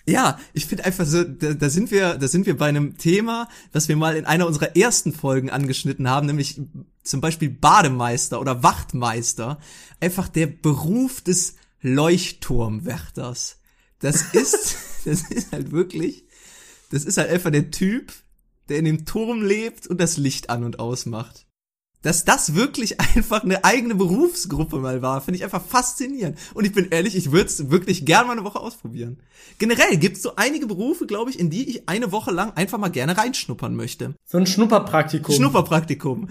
ja, 0.06 0.38
ich 0.52 0.66
finde 0.66 0.84
einfach 0.84 1.06
so, 1.06 1.24
da, 1.24 1.54
da 1.54 1.70
sind 1.70 1.90
wir, 1.90 2.18
da 2.18 2.28
sind 2.28 2.44
wir 2.44 2.56
bei 2.56 2.68
einem 2.68 2.98
Thema, 2.98 3.48
das 3.72 3.88
wir 3.88 3.96
mal 3.96 4.16
in 4.16 4.26
einer 4.26 4.46
unserer 4.46 4.76
ersten 4.76 5.14
Folgen 5.14 5.48
angeschnitten 5.48 6.10
haben, 6.10 6.26
nämlich 6.26 6.60
zum 7.02 7.22
Beispiel 7.22 7.48
Bademeister 7.48 8.38
oder 8.38 8.62
Wachtmeister. 8.62 9.60
Einfach 9.98 10.28
der 10.28 10.46
Beruf 10.46 11.22
des 11.22 11.56
Leuchtturmwärters. 11.80 13.60
Das 14.00 14.22
ist, 14.32 14.76
das 15.04 15.22
ist 15.30 15.52
halt 15.52 15.72
wirklich, 15.72 16.24
das 16.90 17.04
ist 17.04 17.18
halt 17.18 17.30
einfach 17.30 17.50
der 17.50 17.70
Typ, 17.70 18.12
der 18.68 18.78
in 18.78 18.84
dem 18.84 19.04
Turm 19.04 19.42
lebt 19.42 19.86
und 19.86 20.00
das 20.00 20.16
Licht 20.16 20.50
an 20.50 20.64
und 20.64 20.78
ausmacht. 20.78 21.46
Dass 22.02 22.24
das 22.24 22.54
wirklich 22.54 22.98
einfach 23.00 23.42
eine 23.42 23.62
eigene 23.64 23.94
Berufsgruppe 23.94 24.78
mal 24.78 25.02
war, 25.02 25.20
finde 25.20 25.36
ich 25.36 25.44
einfach 25.44 25.62
faszinierend. 25.62 26.38
Und 26.54 26.64
ich 26.64 26.72
bin 26.72 26.88
ehrlich, 26.90 27.14
ich 27.14 27.30
würde 27.30 27.46
es 27.46 27.70
wirklich 27.70 28.06
gern 28.06 28.26
mal 28.26 28.32
eine 28.32 28.44
Woche 28.44 28.60
ausprobieren. 28.60 29.20
Generell 29.58 29.98
gibt 29.98 30.16
es 30.16 30.22
so 30.22 30.36
einige 30.36 30.66
Berufe, 30.66 31.06
glaube 31.06 31.30
ich, 31.30 31.38
in 31.38 31.50
die 31.50 31.68
ich 31.68 31.88
eine 31.88 32.10
Woche 32.10 32.30
lang 32.30 32.52
einfach 32.52 32.78
mal 32.78 32.88
gerne 32.88 33.18
reinschnuppern 33.18 33.76
möchte. 33.76 34.14
So 34.24 34.38
ein 34.38 34.46
Schnupperpraktikum. 34.46 35.34
Schnupperpraktikum. 35.34 36.28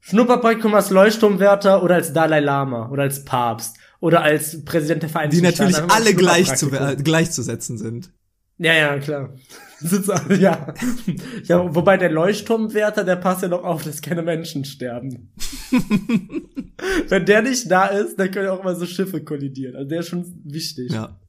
Schnupperpraktikum 0.00 0.74
als 0.74 0.90
Leuchtturmwärter 0.90 1.82
oder 1.82 1.96
als 1.96 2.12
Dalai 2.12 2.40
Lama 2.40 2.88
oder 2.90 3.02
als 3.02 3.24
Papst 3.24 3.76
oder 4.00 4.22
als 4.22 4.64
Präsident 4.64 5.02
der 5.02 5.10
Vereinigten 5.10 5.36
Die 5.36 5.42
natürlich 5.42 5.76
Staaten. 5.76 5.90
Alle 5.90 6.14
gleich 6.14 6.54
zu, 6.54 6.70
äh, 6.70 6.96
gleichzusetzen 6.96 7.78
sind. 7.78 8.10
Ja, 8.58 8.74
ja, 8.74 8.98
klar. 8.98 9.34
Ja. 10.40 10.74
ja, 11.44 11.74
wobei 11.74 11.96
der 11.96 12.10
Leuchtturmwärter, 12.10 13.04
der 13.04 13.14
passt 13.14 13.42
ja 13.42 13.48
noch 13.48 13.62
auf, 13.62 13.84
dass 13.84 14.02
keine 14.02 14.22
Menschen 14.22 14.64
sterben. 14.64 15.32
Wenn 17.08 17.24
der 17.26 17.42
nicht 17.42 17.70
da 17.70 17.86
ist, 17.86 18.18
dann 18.18 18.30
können 18.32 18.48
auch 18.48 18.60
immer 18.60 18.74
so 18.74 18.86
Schiffe 18.86 19.22
kollidieren. 19.22 19.76
Also 19.76 19.88
der 19.88 20.00
ist 20.00 20.08
schon 20.08 20.42
wichtig. 20.44 20.90
Ja. 20.90 21.20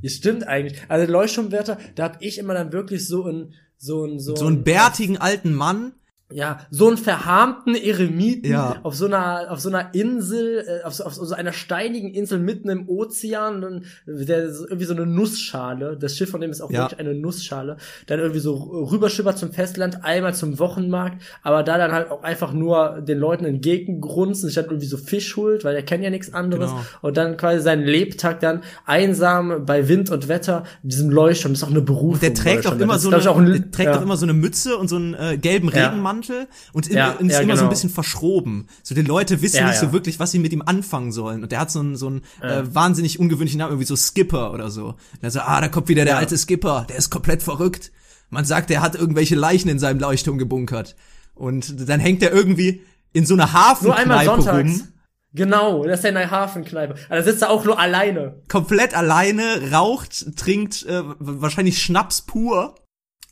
Ja, 0.00 0.10
stimmt 0.10 0.46
eigentlich. 0.46 0.80
Also 0.88 1.06
der 1.06 1.12
Leuchtturmwärter, 1.12 1.78
da 1.96 2.04
hab 2.04 2.22
ich 2.22 2.38
immer 2.38 2.54
dann 2.54 2.72
wirklich 2.72 3.06
so 3.06 3.26
ein 3.26 3.54
so 3.76 4.04
ein 4.04 4.20
so, 4.20 4.36
So 4.36 4.46
einen 4.46 4.62
bärtigen 4.62 5.16
alten 5.16 5.52
Mann. 5.52 5.92
Ja, 6.34 6.60
so 6.70 6.88
einen 6.88 6.96
verharmten 6.96 7.74
Eremiten 7.74 8.50
Ja. 8.50 8.76
auf 8.82 8.94
so 8.94 9.06
einer, 9.06 9.46
auf 9.50 9.60
so 9.60 9.68
einer 9.68 9.94
Insel, 9.94 10.64
äh, 10.66 10.84
auf, 10.84 10.94
so, 10.94 11.04
auf 11.04 11.14
so 11.14 11.34
einer 11.34 11.52
steinigen 11.52 12.12
Insel 12.14 12.38
mitten 12.38 12.68
im 12.68 12.88
Ozean, 12.88 13.64
und 13.64 13.84
der 14.06 14.44
irgendwie 14.44 14.84
so 14.84 14.94
eine 14.94 15.06
Nussschale, 15.06 15.96
das 15.98 16.16
Schiff 16.16 16.30
von 16.30 16.40
dem 16.40 16.50
ist 16.50 16.60
auch 16.60 16.70
Ja. 16.70 16.82
wirklich 16.90 17.00
eine 17.00 17.14
Nussschale, 17.14 17.76
dann 18.06 18.18
irgendwie 18.20 18.40
so 18.40 18.54
rüberschippert 18.54 19.38
zum 19.38 19.52
Festland, 19.52 20.04
einmal 20.04 20.34
zum 20.34 20.58
Wochenmarkt, 20.58 21.22
aber 21.42 21.62
da 21.62 21.78
dann 21.78 21.92
halt 21.92 22.10
auch 22.10 22.22
einfach 22.22 22.52
nur 22.52 23.00
den 23.00 23.18
Leuten 23.18 23.44
entgegengrunzen, 23.44 24.48
sich 24.48 24.54
dann 24.54 24.66
irgendwie 24.66 24.86
so 24.86 24.96
Fisch 24.96 25.36
holt, 25.36 25.64
weil 25.64 25.74
er 25.74 25.82
kennt 25.82 26.04
ja 26.04 26.10
nichts 26.10 26.32
anderes, 26.34 26.70
Genau. 26.70 26.82
und 27.02 27.16
dann 27.16 27.36
quasi 27.36 27.60
seinen 27.62 27.84
Lebtag 27.84 28.40
dann 28.40 28.62
einsam 28.86 29.64
bei 29.66 29.88
Wind 29.88 30.10
und 30.10 30.28
Wetter, 30.28 30.64
diesem 30.82 31.10
Leuchtturm, 31.10 31.52
das 31.52 31.62
ist 31.62 31.66
auch 31.66 31.70
eine 31.70 31.80
Berufung. 31.82 32.20
Der 32.20 32.34
trägt 32.34 32.66
auch 32.66 32.78
immer 32.78 32.98
so 32.98 33.10
eine, 33.10 33.30
auch 33.30 33.38
ein, 33.38 33.70
trägt 33.72 33.90
ja. 33.90 33.98
auch 33.98 34.02
immer 34.02 34.16
so 34.16 34.26
eine 34.26 34.32
Mütze 34.34 34.76
und 34.76 34.88
so 34.88 34.96
einen 34.96 35.14
äh, 35.14 35.36
gelben 35.38 35.68
Ja. 35.68 35.90
Regenmantel 36.22 36.48
und, 36.72 36.88
Ja, 36.88 37.12
ist 37.12 37.30
ja, 37.30 37.40
immer 37.40 37.40
so 37.40 37.42
ein 37.42 37.56
genau. 37.58 37.68
bisschen 37.70 37.90
verschroben. 37.90 38.68
So 38.82 38.94
die 38.94 39.02
Leute 39.02 39.42
wissen 39.42 39.56
Ja, 39.56 39.68
nicht 39.68 39.78
so 39.78 39.92
wirklich, 39.92 40.18
was 40.20 40.30
sie 40.30 40.38
mit 40.38 40.52
ihm 40.52 40.62
anfangen 40.62 41.12
sollen. 41.12 41.42
Und 41.42 41.52
der 41.52 41.60
hat 41.60 41.70
so 41.70 41.80
einen 41.80 41.96
so 41.96 42.06
einen 42.08 42.22
äh, 42.40 42.62
wahnsinnig 42.74 43.18
ungewöhnlichen 43.18 43.58
Namen, 43.58 43.72
irgendwie 43.72 43.86
so 43.86 43.96
Skipper 43.96 44.52
oder 44.52 44.70
so. 44.70 44.86
Und 44.88 45.22
er 45.22 45.30
so, 45.30 45.40
ah, 45.40 45.60
da 45.60 45.68
kommt 45.68 45.88
wieder 45.88 46.04
der 46.04 46.16
alte 46.18 46.36
Skipper, 46.38 46.86
der 46.88 46.96
ist 46.96 47.10
komplett 47.10 47.42
verrückt. 47.42 47.92
Man 48.30 48.44
sagt, 48.44 48.70
der 48.70 48.80
hat 48.80 48.94
irgendwelche 48.94 49.34
Leichen 49.34 49.68
in 49.68 49.78
seinem 49.78 50.00
Leuchtturm 50.00 50.38
gebunkert. 50.38 50.96
Und 51.34 51.88
dann 51.88 52.00
hängt 52.00 52.22
er 52.22 52.32
irgendwie 52.32 52.82
in 53.12 53.26
so 53.26 53.34
einer 53.34 53.46
Nur 53.82 53.96
einmal 53.96 54.18
Hafenkneipe 54.26 54.42
sonntags. 54.42 54.80
rum. 54.80 54.88
Genau, 55.34 55.84
das 55.84 56.00
ist 56.00 56.04
ja 56.04 56.08
in 56.10 56.14
der 56.16 56.30
Hafenkneipe. 56.30 56.94
Aber 57.06 57.16
da 57.16 57.22
sitzt 57.22 57.40
er 57.42 57.50
auch 57.50 57.64
nur 57.64 57.78
alleine. 57.78 58.42
komplett 58.48 58.94
alleine, 58.94 59.70
raucht, 59.72 60.36
trinkt 60.36 60.84
äh, 60.84 61.02
wahrscheinlich 61.18 61.82
Schnaps 61.82 62.22
pur 62.22 62.74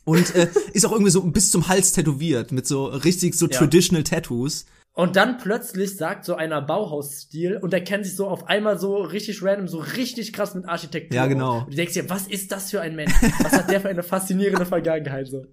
und 0.03 0.35
äh, 0.35 0.47
ist 0.73 0.85
auch 0.85 0.91
irgendwie 0.91 1.11
so 1.11 1.21
bis 1.23 1.51
zum 1.51 1.67
Hals 1.67 1.91
tätowiert 1.93 2.51
mit 2.51 2.67
so 2.67 2.85
richtig 2.85 3.35
so 3.35 3.47
Ja. 3.47 3.57
traditional 3.59 4.03
Tattoos. 4.03 4.65
Und 4.93 5.15
dann 5.15 5.37
plötzlich 5.37 5.95
sagt 5.95 6.25
so 6.25 6.35
einer 6.35 6.61
Bauhausstil 6.61 7.55
und 7.61 7.73
er 7.73 7.79
kennt 7.79 8.05
sich 8.05 8.13
so 8.17 8.27
auf 8.27 8.49
einmal 8.49 8.77
so 8.77 8.97
richtig 8.97 9.41
random, 9.41 9.69
so 9.69 9.77
richtig 9.77 10.33
krass 10.33 10.53
mit 10.53 10.65
Architektur. 10.67 11.15
Ja, 11.15 11.27
genau. 11.27 11.59
Und 11.59 11.71
du 11.71 11.75
denkst 11.77 11.93
dir, 11.93 12.09
was 12.09 12.27
ist 12.27 12.51
das 12.51 12.71
für 12.71 12.81
ein 12.81 12.97
Mensch? 12.97 13.13
Was 13.41 13.53
hat 13.53 13.71
der 13.71 13.79
für 13.79 13.87
eine 13.87 14.03
faszinierende 14.03 14.65
Vergangenheit 14.65 15.27
so? 15.29 15.45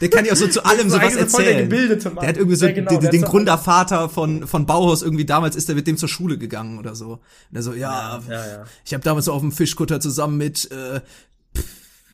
Der 0.00 0.10
kann 0.10 0.24
ja 0.24 0.32
auch 0.32 0.36
so 0.36 0.48
zu 0.48 0.64
allem 0.64 0.90
so 0.90 0.98
der 0.98 1.06
erzählen. 1.16 1.68
Mann. 1.68 2.16
Der 2.16 2.28
hat 2.28 2.36
irgendwie 2.36 2.56
so 2.56 2.66
Ja, 2.66 2.72
genau, 2.72 2.90
den, 2.90 3.00
der 3.00 3.10
den 3.12 3.22
Gründervater 3.22 4.08
von 4.08 4.44
von 4.48 4.66
Bauhaus 4.66 5.02
irgendwie 5.02 5.24
damals 5.24 5.54
ist 5.54 5.68
er 5.68 5.76
mit 5.76 5.86
dem 5.86 5.96
zur 5.96 6.08
Schule 6.08 6.36
gegangen 6.36 6.80
oder 6.80 6.96
so. 6.96 7.12
Und 7.12 7.20
er 7.52 7.62
so, 7.62 7.74
ja, 7.74 8.20
Ja, 8.28 8.46
ja, 8.46 8.64
ich 8.84 8.92
habe 8.92 9.04
damals 9.04 9.26
so 9.26 9.32
auf 9.32 9.40
dem 9.40 9.52
Fischkutter 9.52 10.00
zusammen 10.00 10.36
mit 10.36 10.68
äh, 10.72 11.00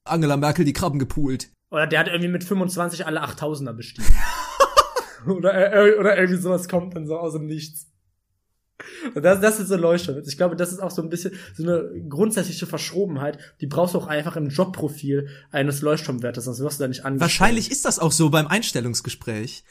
Angela 0.05 0.37
Merkel 0.37 0.67
die 0.67 0.75
Krabben 0.75 0.99
gepoolt. 0.99 1.49
Oder 1.71 1.87
der 1.87 2.01
hat 2.01 2.09
irgendwie 2.09 2.29
mit 2.29 2.45
25 2.45 3.07
alle 3.07 3.23
8000er 3.23 3.73
bestiegen. 3.73 4.13
oder, 5.27 5.53
oder 5.99 6.19
irgendwie 6.19 6.41
sowas 6.41 6.69
kommt 6.69 6.97
dann 6.97 7.07
so 7.07 7.17
aus 7.17 7.33
dem 7.35 7.47
Nichts. 7.47 7.87
Und 9.15 9.23
das, 9.23 9.41
das 9.41 9.61
ist 9.61 9.69
so 9.69 9.77
Leuchtturm. 9.77 10.23
Ich 10.27 10.37
glaube, 10.37 10.57
das 10.57 10.73
ist 10.73 10.81
auch 10.81 10.91
so 10.91 11.03
ein 11.03 11.11
bisschen 11.11 11.33
so 11.55 11.63
eine 11.63 11.89
grundsätzliche 12.09 12.67
Verschrobenheit. 12.67 13.39
Die 13.61 13.67
brauchst 13.67 13.95
du 13.95 13.99
auch 13.99 14.07
einfach 14.07 14.37
im 14.37 14.49
Jobprofil 14.49 15.29
eines 15.51 15.83
Leuchtturmwärters, 15.83 16.45
sonst 16.45 16.61
wirst 16.61 16.81
du 16.81 16.85
da 16.85 16.89
nicht 16.89 17.05
angestellt. 17.05 17.21
Wahrscheinlich 17.21 17.71
ist 17.71 17.85
das 17.85 17.99
auch 17.99 18.13
so 18.13 18.31
beim 18.31 18.47
Einstellungsgespräch. 18.47 19.65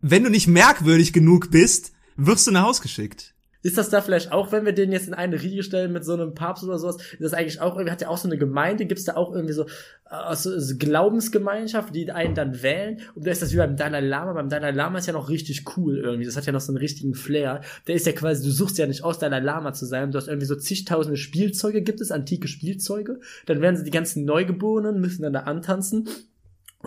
Wenn 0.00 0.24
du 0.24 0.30
nicht 0.30 0.46
merkwürdig 0.46 1.12
genug 1.12 1.50
bist, 1.50 1.92
wirst 2.16 2.46
du 2.46 2.50
nach 2.50 2.62
Haus 2.62 2.80
geschickt. 2.80 3.34
Ist 3.62 3.76
das 3.76 3.90
da 3.90 4.00
vielleicht 4.00 4.30
auch, 4.30 4.52
wenn 4.52 4.64
wir 4.64 4.72
den 4.72 4.92
jetzt 4.92 5.08
in 5.08 5.14
eine 5.14 5.42
Riege 5.42 5.64
stellen 5.64 5.92
mit 5.92 6.04
so 6.04 6.12
einem 6.12 6.34
Papst 6.34 6.62
oder 6.62 6.78
sowas, 6.78 6.96
ist 6.96 7.20
das 7.20 7.34
eigentlich 7.34 7.60
auch 7.60 7.74
irgendwie, 7.74 7.90
hat 7.90 8.00
ja 8.00 8.08
auch 8.08 8.18
so 8.18 8.28
eine 8.28 8.38
Gemeinde, 8.38 8.86
gibt 8.86 9.00
es 9.00 9.04
da 9.04 9.16
auch 9.16 9.34
irgendwie 9.34 9.52
so, 9.52 9.64
äh, 9.64 10.36
so, 10.36 10.58
so 10.60 10.76
Glaubensgemeinschaft, 10.76 11.92
die 11.92 12.10
einen 12.12 12.36
dann 12.36 12.62
wählen? 12.62 13.00
Und 13.16 13.26
da 13.26 13.32
ist 13.32 13.42
das 13.42 13.52
wie 13.52 13.56
beim 13.56 13.76
Dalai 13.76 14.00
Lama. 14.00 14.32
Beim 14.32 14.48
Dalai 14.48 14.70
Lama 14.70 14.98
ist 14.98 15.06
ja 15.06 15.12
noch 15.12 15.28
richtig 15.28 15.64
cool 15.76 15.98
irgendwie. 15.98 16.24
Das 16.24 16.36
hat 16.36 16.46
ja 16.46 16.52
noch 16.52 16.60
so 16.60 16.70
einen 16.70 16.78
richtigen 16.78 17.14
Flair. 17.14 17.62
Der 17.88 17.96
ist 17.96 18.06
ja 18.06 18.12
quasi, 18.12 18.44
du 18.44 18.50
suchst 18.50 18.78
ja 18.78 18.86
nicht 18.86 19.02
aus, 19.02 19.18
Dalai 19.18 19.40
Lama 19.40 19.72
zu 19.72 19.86
sein. 19.86 20.12
Du 20.12 20.18
hast 20.18 20.28
irgendwie 20.28 20.46
so 20.46 20.54
zigtausende 20.54 21.16
Spielzeuge, 21.16 21.82
gibt 21.82 22.00
es 22.00 22.12
antike 22.12 22.46
Spielzeuge. 22.46 23.18
Dann 23.46 23.60
werden 23.60 23.76
sie 23.76 23.84
die 23.84 23.90
ganzen 23.90 24.24
Neugeborenen, 24.24 25.00
müssen 25.00 25.22
dann 25.22 25.32
da 25.32 25.40
antanzen. 25.40 26.08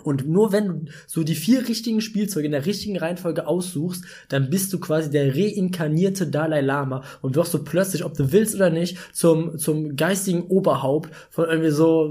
Und 0.02 0.26
nur 0.26 0.52
wenn 0.52 0.66
du 0.66 0.84
so 1.06 1.22
die 1.22 1.34
vier 1.34 1.68
richtigen 1.68 2.00
Spielzeuge 2.00 2.46
in 2.46 2.52
der 2.52 2.64
richtigen 2.64 2.96
Reihenfolge 2.96 3.46
aussuchst, 3.46 4.04
dann 4.30 4.48
bist 4.48 4.72
du 4.72 4.80
quasi 4.80 5.10
der 5.10 5.36
reinkarnierte 5.36 6.26
Dalai 6.26 6.62
Lama 6.62 7.04
und 7.20 7.36
wirst 7.36 7.52
du 7.52 7.58
plötzlich, 7.58 8.02
ob 8.02 8.14
du 8.16 8.32
willst 8.32 8.54
oder 8.54 8.70
nicht, 8.70 8.96
zum, 9.12 9.58
zum 9.58 9.94
geistigen 9.94 10.44
Oberhaupt 10.44 11.10
von 11.28 11.44
irgendwie 11.44 11.70
so 11.70 12.10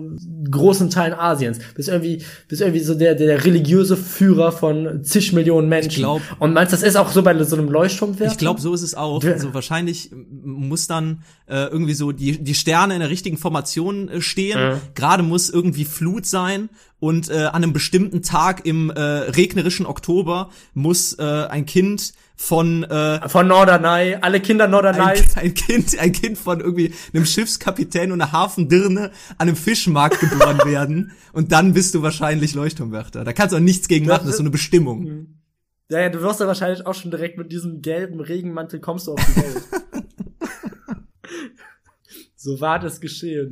großen 0.49 0.91
Teilen 0.91 1.15
Asiens. 1.15 1.57
Bist 1.73 1.89
irgendwie, 1.89 2.23
bist 2.47 2.61
irgendwie 2.61 2.81
so 2.81 2.93
der, 2.93 3.15
der 3.15 3.45
religiöse 3.45 3.97
Führer 3.97 4.51
von 4.51 5.03
zig 5.03 5.33
Millionen 5.33 5.67
Menschen. 5.67 5.89
Ich 5.89 5.97
glaub, 5.97 6.21
und 6.37 6.53
meinst, 6.53 6.73
das 6.73 6.83
ist 6.83 6.95
auch 6.95 7.11
so 7.11 7.23
bei 7.23 7.43
so 7.43 7.55
einem 7.55 7.67
Leuchtturmwert? 7.67 8.33
Ich 8.33 8.37
glaube, 8.37 8.61
so 8.61 8.75
ist 8.75 8.83
es 8.83 8.93
auch. 8.93 9.23
Also 9.23 9.55
wahrscheinlich 9.55 10.11
muss 10.43 10.85
dann 10.85 11.23
äh, 11.47 11.65
irgendwie 11.65 11.95
so 11.95 12.11
die, 12.11 12.43
die 12.43 12.53
Sterne 12.53 12.93
in 12.93 12.99
der 12.99 13.09
richtigen 13.09 13.37
Formation 13.37 14.07
äh, 14.07 14.21
stehen. 14.21 14.59
Mhm. 14.59 14.77
Gerade 14.93 15.23
muss 15.23 15.49
irgendwie 15.49 15.85
Flut 15.85 16.27
sein 16.27 16.69
und 17.01 17.29
äh, 17.31 17.45
an 17.45 17.63
einem 17.63 17.73
bestimmten 17.73 18.21
Tag 18.21 18.65
im 18.65 18.91
äh, 18.91 19.01
regnerischen 19.01 19.87
Oktober 19.87 20.51
muss 20.75 21.17
äh, 21.17 21.23
ein 21.23 21.65
Kind 21.65 22.13
von 22.35 22.83
äh, 22.83 23.27
von 23.27 23.47
Norderney, 23.47 24.17
alle 24.21 24.39
Kinder 24.39 24.67
Norderney. 24.67 25.01
Ein, 25.01 25.25
ein, 25.35 25.53
Kind, 25.55 25.97
ein 25.97 26.11
Kind 26.11 26.37
von 26.37 26.59
irgendwie 26.59 26.93
einem 27.11 27.25
Schiffskapitän 27.25 28.11
und 28.11 28.21
einer 28.21 28.31
Hafendirne 28.31 29.11
an 29.39 29.47
einem 29.47 29.55
Fischmarkt 29.55 30.19
geboren 30.19 30.61
werden 30.65 31.11
und 31.33 31.51
dann 31.51 31.73
bist 31.73 31.95
du 31.95 32.03
wahrscheinlich 32.03 32.53
Leuchtturmwärter. 32.53 33.23
Da 33.23 33.33
kannst 33.33 33.53
du 33.53 33.57
auch 33.57 33.61
nichts 33.61 33.87
gegen 33.87 34.05
machen, 34.05 34.21
das 34.21 34.31
ist 34.31 34.37
so 34.37 34.43
eine 34.43 34.51
Bestimmung. 34.51 35.03
Mhm. 35.03 35.35
Ja, 35.89 36.01
ja, 36.01 36.09
du 36.09 36.21
wirst 36.21 36.39
ja 36.39 36.45
wahrscheinlich 36.45 36.85
auch 36.85 36.93
schon 36.93 37.09
direkt 37.09 37.39
mit 37.39 37.51
diesem 37.51 37.81
gelben 37.81 38.19
Regenmantel 38.19 38.79
kommst 38.79 39.07
du 39.07 39.13
auf 39.13 39.25
die 39.25 39.35
Welt. 39.37 39.63
so 42.35 42.61
war 42.61 42.77
das 42.77 43.01
geschehen. 43.01 43.51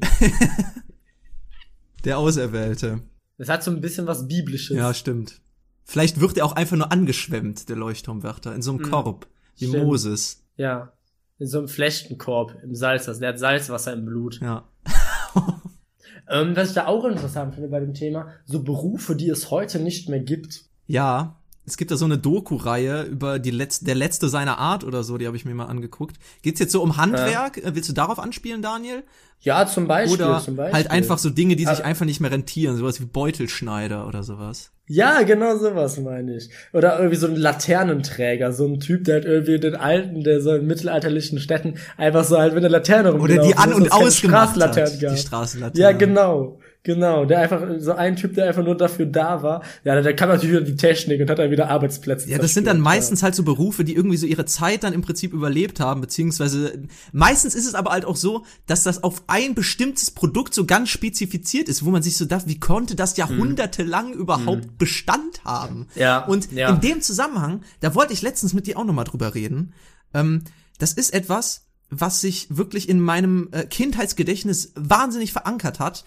Der 2.06 2.20
Auserwählte. 2.20 3.02
Es 3.40 3.48
hat 3.48 3.64
so 3.64 3.72
ein 3.72 3.82
bisschen 3.82 4.06
was 4.06 4.28
Biblisches. 4.28 4.76
Ja, 4.76 4.94
stimmt. 4.94 5.40
Vielleicht 5.86 6.20
wird 6.20 6.38
er 6.38 6.46
auch 6.46 6.52
einfach 6.52 6.78
nur 6.78 6.92
angeschwemmt, 6.92 7.70
der 7.70 7.78
Leuchtturmwärter, 7.78 8.54
in 8.54 8.62
so 8.62 8.72
einem 8.72 8.82
mhm. 8.82 8.92
Korb, 8.92 9.28
wie 9.58 9.68
stimmt. 9.68 9.86
Moses. 9.86 10.44
Ja. 10.58 10.92
In 11.40 11.48
so 11.48 11.60
einem 11.60 11.70
Flechtenkorb 11.70 12.56
im 12.62 12.76
Salzwasser. 12.76 13.22
Der 13.22 13.30
hat 13.30 13.40
Salzwasser 13.40 13.94
im 13.94 14.06
Blut. 14.06 14.42
Ja. 14.42 14.68
ähm, 16.30 16.56
was 16.56 16.70
ich 16.70 16.76
da 16.76 16.88
auch 16.88 17.06
interessant 17.06 17.56
finde 17.56 17.70
bei 17.70 17.80
dem 17.80 17.94
Thema, 17.94 18.28
so 18.46 18.62
Berufe, 18.62 19.16
die 19.16 19.30
es 19.30 19.50
heute 19.50 19.80
nicht 19.80 20.10
mehr 20.10 20.20
gibt. 20.20 20.66
Ja, 20.88 21.39
es 21.70 21.78
gibt 21.78 21.92
da 21.92 21.98
so 21.98 22.06
eine 22.06 22.18
Doku-Reihe 22.18 23.04
über 23.04 23.40
die 23.40 23.52
letzte, 23.52 23.86
der 23.86 23.96
letzte 23.96 24.30
seiner 24.30 24.58
Art 24.58 24.84
oder 24.84 25.04
so, 25.04 25.18
die 25.18 25.28
habe 25.28 25.38
ich 25.38 25.46
mir 25.46 25.54
mal 25.54 25.66
angeguckt. 25.66 26.18
Geht's 26.42 26.60
jetzt 26.60 26.72
so 26.72 26.82
um 26.82 26.98
Handwerk? 26.98 27.58
Ja. 27.58 27.76
Willst 27.76 27.90
du 27.90 27.94
darauf 27.94 28.20
anspielen, 28.20 28.62
Daniel? 28.62 29.04
Ja, 29.42 29.66
zum 29.66 29.88
Beispiel. 29.88 30.22
Oder 30.22 30.42
zum 30.42 30.58
Beispiel. 30.58 30.74
halt 30.74 30.92
einfach 30.92 31.18
so 31.18 31.30
Dinge, 31.30 31.56
die 31.56 31.66
sich 31.66 31.84
einfach 31.86 32.06
nicht 32.06 32.20
mehr 32.20 32.32
rentieren, 32.32 32.76
sowas 32.76 33.00
wie 33.00 33.06
Beutelschneider 33.06 34.06
oder 34.06 34.22
sowas. 34.24 34.72
Ja, 34.92 35.22
genau 35.22 35.56
sowas 35.56 35.98
meine 36.00 36.36
ich. 36.36 36.50
Oder 36.74 36.98
irgendwie 36.98 37.16
so 37.16 37.28
ein 37.28 37.36
Laternenträger, 37.36 38.52
so 38.52 38.66
ein 38.66 38.80
Typ, 38.80 39.06
der 39.06 39.16
halt 39.16 39.26
irgendwie 39.26 39.60
den 39.60 39.76
alten, 39.76 40.24
der 40.24 40.42
so 40.42 40.56
in 40.56 40.66
mittelalterlichen 40.66 41.40
Städten 41.40 41.76
einfach 41.96 42.26
so 42.26 42.38
halt 42.38 42.54
mit 42.54 42.64
der 42.64 42.72
Laterne 42.72 43.12
rumgelaufen 43.12 43.40
Oder 43.40 43.48
die 43.48 43.58
an- 43.58 43.74
und 43.74 43.92
ausgemacht 43.92 44.60
hat. 44.60 45.02
Die 45.02 45.18
Straßenlaternen. 45.18 45.82
Ja, 45.82 45.92
genau. 45.92 46.59
Genau, 46.84 47.26
der 47.26 47.40
einfach, 47.40 47.62
so 47.80 47.92
ein 47.92 48.16
Typ, 48.16 48.36
der 48.36 48.48
einfach 48.48 48.64
nur 48.64 48.76
dafür 48.76 49.06
da 49.06 49.44
war. 49.44 49.64
Ja, 49.84 50.00
der 50.02 50.16
kann 50.16 50.30
natürlich 50.30 50.56
wieder 50.56 50.66
die 50.66 50.78
Technik 50.78 51.20
und 51.20 51.30
hat 51.30 51.38
dann 51.38 51.52
wieder 51.52 51.70
Arbeitsplätze. 51.70 52.30
Ja, 52.30 52.38
das 52.38 52.54
sind 52.54 52.68
dann 52.68 52.80
meistens 52.80 53.20
ja. 53.20 53.26
halt 53.26 53.36
so 53.36 53.44
Berufe, 53.44 53.84
die 53.84 53.96
irgendwie 53.96 54.16
so 54.16 54.26
ihre 54.26 54.46
Zeit 54.46 54.86
dann 54.86 54.94
im 54.94 55.02
Prinzip 55.02 55.34
überlebt 55.34 55.82
haben, 55.82 56.00
beziehungsweise 56.00 56.84
meistens 57.12 57.54
ist 57.54 57.68
es 57.68 57.76
aber 57.76 57.92
halt 57.92 58.06
auch 58.06 58.16
so, 58.16 58.46
dass 58.66 58.84
das 58.84 59.04
auf 59.04 59.24
ein 59.28 59.56
bestimmtes 59.56 60.12
Produkt 60.12 60.54
so 60.54 60.66
ganz 60.66 60.88
spezifiziert 60.88 61.68
ist, 61.68 61.84
wo 61.84 61.90
man 61.90 62.02
sich 62.02 62.16
so 62.16 62.24
dachte, 62.24 62.48
wie 62.48 62.62
konnte 62.62 62.96
das 62.96 63.18
jahrhundertelang 63.18 64.12
mhm. 64.12 64.20
überhaupt 64.20 64.66
mhm. 64.66 64.78
Bestand 64.78 65.44
haben? 65.44 65.88
Ja. 65.96 66.24
Und 66.26 66.50
ja. 66.54 66.70
in 66.70 66.80
dem 66.80 67.02
Zusammenhang, 67.02 67.62
da 67.82 67.94
wollte 67.94 68.14
ich 68.14 68.22
letztens 68.22 68.54
mit 68.54 68.68
dir 68.68 68.78
auch 68.78 68.86
nochmal 68.86 69.06
drüber 69.06 69.36
reden, 69.36 69.74
ähm, 70.14 70.44
das 70.78 70.94
ist 70.94 71.14
etwas, 71.14 71.66
was 71.90 72.22
sich 72.22 72.48
wirklich 72.56 72.88
in 72.88 73.00
meinem 73.00 73.50
äh, 73.52 73.66
Kindheitsgedächtnis 73.66 74.72
wahnsinnig 74.76 75.34
verankert 75.34 75.80
hat, 75.80 76.06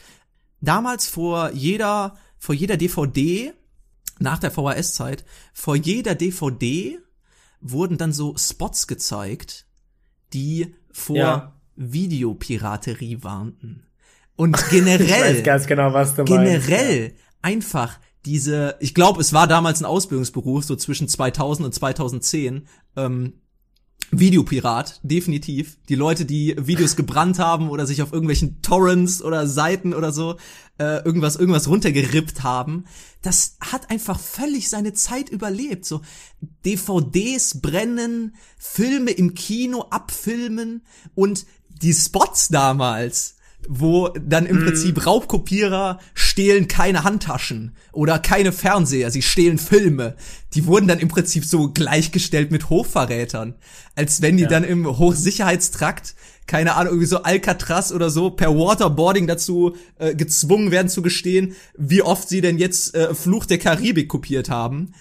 damals 0.62 1.06
vor 1.06 1.50
jeder, 1.52 2.16
vor 2.38 2.54
jeder 2.54 2.78
DVD, 2.78 3.52
nach 4.18 4.38
der 4.38 4.50
VHS-Zeit, 4.50 5.24
vor 5.52 5.76
jeder 5.76 6.14
DVD 6.14 6.98
wurden 7.60 7.98
dann 7.98 8.12
so 8.12 8.36
Spots 8.36 8.86
gezeigt, 8.86 9.66
die 10.32 10.74
vor 10.90 11.16
ja. 11.16 11.52
Videopiraterie 11.76 13.22
warnten. 13.22 13.86
Und 14.36 14.56
generell, 14.70 15.42
genau, 15.42 15.92
was 15.92 16.14
du 16.14 16.24
generell 16.24 17.00
meinst, 17.00 17.16
einfach 17.42 17.98
diese, 18.24 18.76
ich 18.80 18.94
glaube, 18.94 19.20
es 19.20 19.32
war 19.32 19.46
damals 19.46 19.80
ein 19.80 19.86
Ausbildungsberuf, 19.86 20.64
so 20.64 20.76
zwischen 20.76 21.08
2000 21.08 21.66
und 21.66 21.72
2010, 21.72 22.66
ähm, 22.96 23.34
Videopirat, 24.14 25.00
definitiv. 25.02 25.78
Die 25.88 25.94
Leute, 25.94 26.26
die 26.26 26.54
Videos 26.58 26.96
gebrannt 26.96 27.38
haben 27.38 27.70
oder 27.70 27.86
sich 27.86 28.02
auf 28.02 28.12
irgendwelchen 28.12 28.60
Torrents 28.60 29.22
oder 29.22 29.46
Seiten 29.46 29.94
oder 29.94 30.12
so 30.12 30.36
äh, 30.78 31.02
irgendwas 31.02 31.36
irgendwas 31.36 31.66
runtergerippt 31.66 32.42
haben, 32.42 32.84
das 33.22 33.56
hat 33.60 33.90
einfach 33.90 34.20
völlig 34.20 34.68
seine 34.68 34.92
Zeit 34.92 35.30
überlebt. 35.30 35.86
So 35.86 36.02
DVDs 36.64 37.62
brennen, 37.62 38.34
Filme 38.58 39.12
im 39.12 39.32
Kino 39.32 39.86
abfilmen 39.88 40.82
und 41.14 41.46
die 41.68 41.94
Spots 41.94 42.48
damals 42.48 43.36
wo 43.68 44.08
dann 44.08 44.46
im 44.46 44.60
mm. 44.60 44.64
Prinzip 44.64 45.06
Raubkopierer 45.06 45.98
stehlen 46.14 46.68
keine 46.68 47.04
Handtaschen 47.04 47.76
oder 47.92 48.18
keine 48.18 48.52
Fernseher, 48.52 49.10
sie 49.10 49.22
stehlen 49.22 49.58
Filme. 49.58 50.16
Die 50.54 50.66
wurden 50.66 50.88
dann 50.88 50.98
im 50.98 51.08
Prinzip 51.08 51.44
so 51.44 51.70
gleichgestellt 51.70 52.50
mit 52.50 52.70
Hochverrätern, 52.70 53.54
als 53.94 54.22
wenn 54.22 54.36
die 54.36 54.44
ja. 54.44 54.48
dann 54.48 54.64
im 54.64 54.86
Hochsicherheitstrakt 54.86 56.14
keine 56.46 56.74
Ahnung, 56.74 56.94
irgendwie 56.94 57.06
so 57.06 57.22
Alcatraz 57.22 57.92
oder 57.92 58.10
so 58.10 58.30
per 58.30 58.50
Waterboarding 58.50 59.26
dazu 59.26 59.76
äh, 59.98 60.14
gezwungen 60.14 60.70
werden 60.70 60.88
zu 60.88 61.00
gestehen, 61.00 61.54
wie 61.76 62.02
oft 62.02 62.28
sie 62.28 62.40
denn 62.40 62.58
jetzt 62.58 62.94
äh, 62.94 63.14
Fluch 63.14 63.46
der 63.46 63.58
Karibik 63.58 64.08
kopiert 64.08 64.50
haben. 64.50 64.92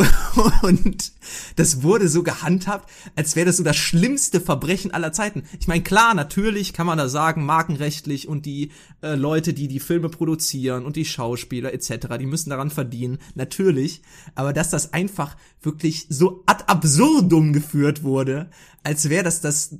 Und 0.62 1.12
das 1.56 1.82
wurde 1.82 2.08
so 2.08 2.22
gehandhabt, 2.22 2.90
als 3.16 3.36
wäre 3.36 3.46
das 3.46 3.58
so 3.58 3.64
das 3.64 3.76
schlimmste 3.76 4.40
Verbrechen 4.40 4.92
aller 4.92 5.12
Zeiten. 5.12 5.44
Ich 5.60 5.68
meine, 5.68 5.82
klar, 5.82 6.14
natürlich 6.14 6.72
kann 6.72 6.86
man 6.86 6.98
da 6.98 7.08
sagen, 7.08 7.44
markenrechtlich 7.44 8.28
und 8.28 8.46
die 8.46 8.72
äh, 9.02 9.14
Leute, 9.14 9.52
die 9.52 9.68
die 9.68 9.80
Filme 9.80 10.08
produzieren 10.08 10.84
und 10.84 10.96
die 10.96 11.04
Schauspieler 11.04 11.72
etc., 11.72 12.18
die 12.18 12.26
müssen 12.26 12.50
daran 12.50 12.70
verdienen, 12.70 13.18
natürlich. 13.34 14.02
Aber 14.34 14.52
dass 14.52 14.70
das 14.70 14.92
einfach 14.92 15.36
wirklich 15.62 16.06
so 16.08 16.42
ad 16.46 16.64
absurdum 16.66 17.52
geführt 17.52 18.02
wurde, 18.02 18.50
als 18.82 19.08
wäre 19.08 19.24
das, 19.24 19.40
das 19.40 19.78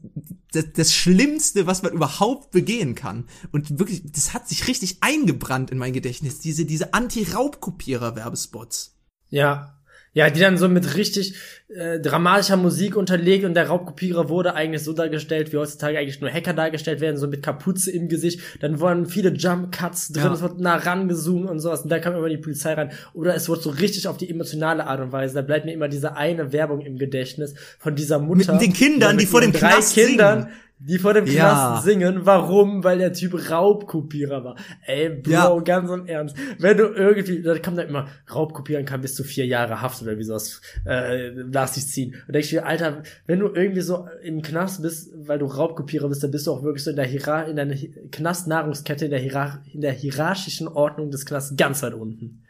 das 0.53 0.73
das 0.73 0.95
Schlimmste, 0.95 1.67
was 1.67 1.83
man 1.83 1.93
überhaupt 1.93 2.53
begehen 2.53 2.95
kann. 2.95 3.25
Und 3.53 3.79
wirklich, 3.79 4.03
das 4.11 4.33
hat 4.35 4.49
sich 4.49 4.69
richtig 4.69 5.03
eingebrannt 5.03 5.71
in 5.71 5.79
mein 5.79 5.93
Gedächtnis, 5.93 6.41
diese, 6.41 6.65
diese 6.65 6.95
Anti-Raubkopierer-Werbespots. 6.95 8.95
Ja, 9.31 9.74
ja, 10.15 10.31
die 10.31 10.41
dann 10.41 10.57
so 10.57 10.69
mit 10.69 10.97
richtig 10.97 11.35
äh, 11.69 12.01
dramatischer 12.01 12.57
Musik 12.57 12.97
unterlegt 12.97 13.45
und 13.45 13.55
der 13.55 13.67
Raubkopierer 13.67 14.29
wurde 14.29 14.55
eigentlich 14.55 14.83
so 14.83 14.93
dargestellt, 14.93 15.53
wie 15.53 15.57
heutzutage 15.57 15.99
eigentlich 15.99 16.21
nur 16.21 16.31
Hacker 16.31 16.53
dargestellt 16.53 17.01
werden, 17.01 17.17
so 17.17 17.27
mit 17.27 17.43
Kapuze 17.43 17.91
im 17.91 18.09
Gesicht. 18.09 18.41
Dann 18.61 18.81
wurden 18.81 19.07
viele 19.07 19.31
Jump 19.31 19.73
Cuts 19.73 20.13
drin, 20.13 20.25
ja. 20.25 20.33
es 20.33 20.41
wird 20.41 20.61
nah 20.61 20.77
rangezoomt 20.77 21.51
und 21.51 21.59
sowas 21.59 21.83
und 21.83 21.91
da 21.91 21.99
kam 21.99 22.15
immer 22.15 22.29
die 22.29 22.39
Polizei 22.39 22.75
rein. 22.75 22.93
Oder 23.13 23.35
es 23.35 23.49
wurde 23.49 23.61
so 23.61 23.71
richtig 23.71 24.07
auf 24.07 24.17
die 24.17 24.31
emotionale 24.31 24.87
Art 24.87 25.01
und 25.01 25.11
Weise. 25.11 25.35
Da 25.35 25.43
bleibt 25.43 25.67
mir 25.67 25.73
immer 25.73 25.89
diese 25.89 26.17
eine 26.17 26.53
Werbung 26.53 26.81
im 26.81 26.97
Gedächtnis 26.97 27.55
von 27.79 27.97
dieser 27.97 28.21
Mutter. 28.21 28.53
Mit 28.53 28.63
den 28.63 28.73
Kindern, 28.73 29.19
die 29.19 29.27
vor 29.27 29.41
dem 29.41 29.53
drei 29.53 29.73
Knast 29.73 29.95
Kindern, 29.95 30.43
singen 30.45 30.55
die 30.79 30.99
vor 30.99 31.15
dem 31.15 31.27
ja. 31.27 31.81
singen. 31.83 32.27
Warum? 32.27 32.85
Weil 32.85 32.99
der 32.99 33.13
Typ 33.13 33.51
Raubkopierer 33.51 34.45
war. 34.45 34.57
Ey, 34.87 35.11
Bro, 35.11 35.31
ja. 35.31 35.59
ganz 35.61 35.91
im 35.91 36.07
Ernst. 36.07 36.37
Wenn 36.59 36.77
du 36.77 36.85
irgendwie, 36.85 37.43
da 37.43 37.59
kommt 37.59 37.79
dann 37.79 37.89
immer, 37.89 38.09
Raubkopieren 38.33 38.85
kann 38.85 39.01
bis 39.01 39.15
zu 39.15 39.25
vier 39.25 39.47
Jahre 39.47 39.81
Haft 39.81 40.03
oder 40.03 40.19
wie 40.19 40.25
sowas 40.25 40.61
äh, 40.85 41.31
nach 41.31 41.69
sich 41.69 41.87
ziehen. 41.87 42.17
Und 42.27 42.35
denkst 42.35 42.51
du, 42.51 42.65
Alter, 42.65 43.03
wenn 43.27 43.39
du 43.39 43.49
irgendwie 43.49 43.81
so 43.81 44.07
im 44.23 44.43
Knast 44.43 44.83
bist, 44.83 45.11
weil 45.17 45.39
du 45.39 45.47
Raubkopierer 45.47 46.09
bist, 46.09 46.23
dann 46.23 46.31
bist 46.31 46.47
du 46.47 46.53
auch 46.53 46.63
wirklich 46.63 46.85
so 46.85 46.91
in 46.91 46.97
der 46.97 47.07
Hierar 47.07 47.49
in 47.49 47.57
der 47.57 47.67
Knastnahrungskette, 48.11 49.07
in 49.07 49.11
der, 49.11 49.21
Hierar 49.21 49.63
in 49.73 49.81
der 49.81 49.93
hierarchischen 49.93 50.69
Ordnung 50.69 51.11
des 51.11 51.25
Knasts 51.25 51.55
ganz 51.57 51.83
weit 51.83 51.95
unten. 51.95 52.44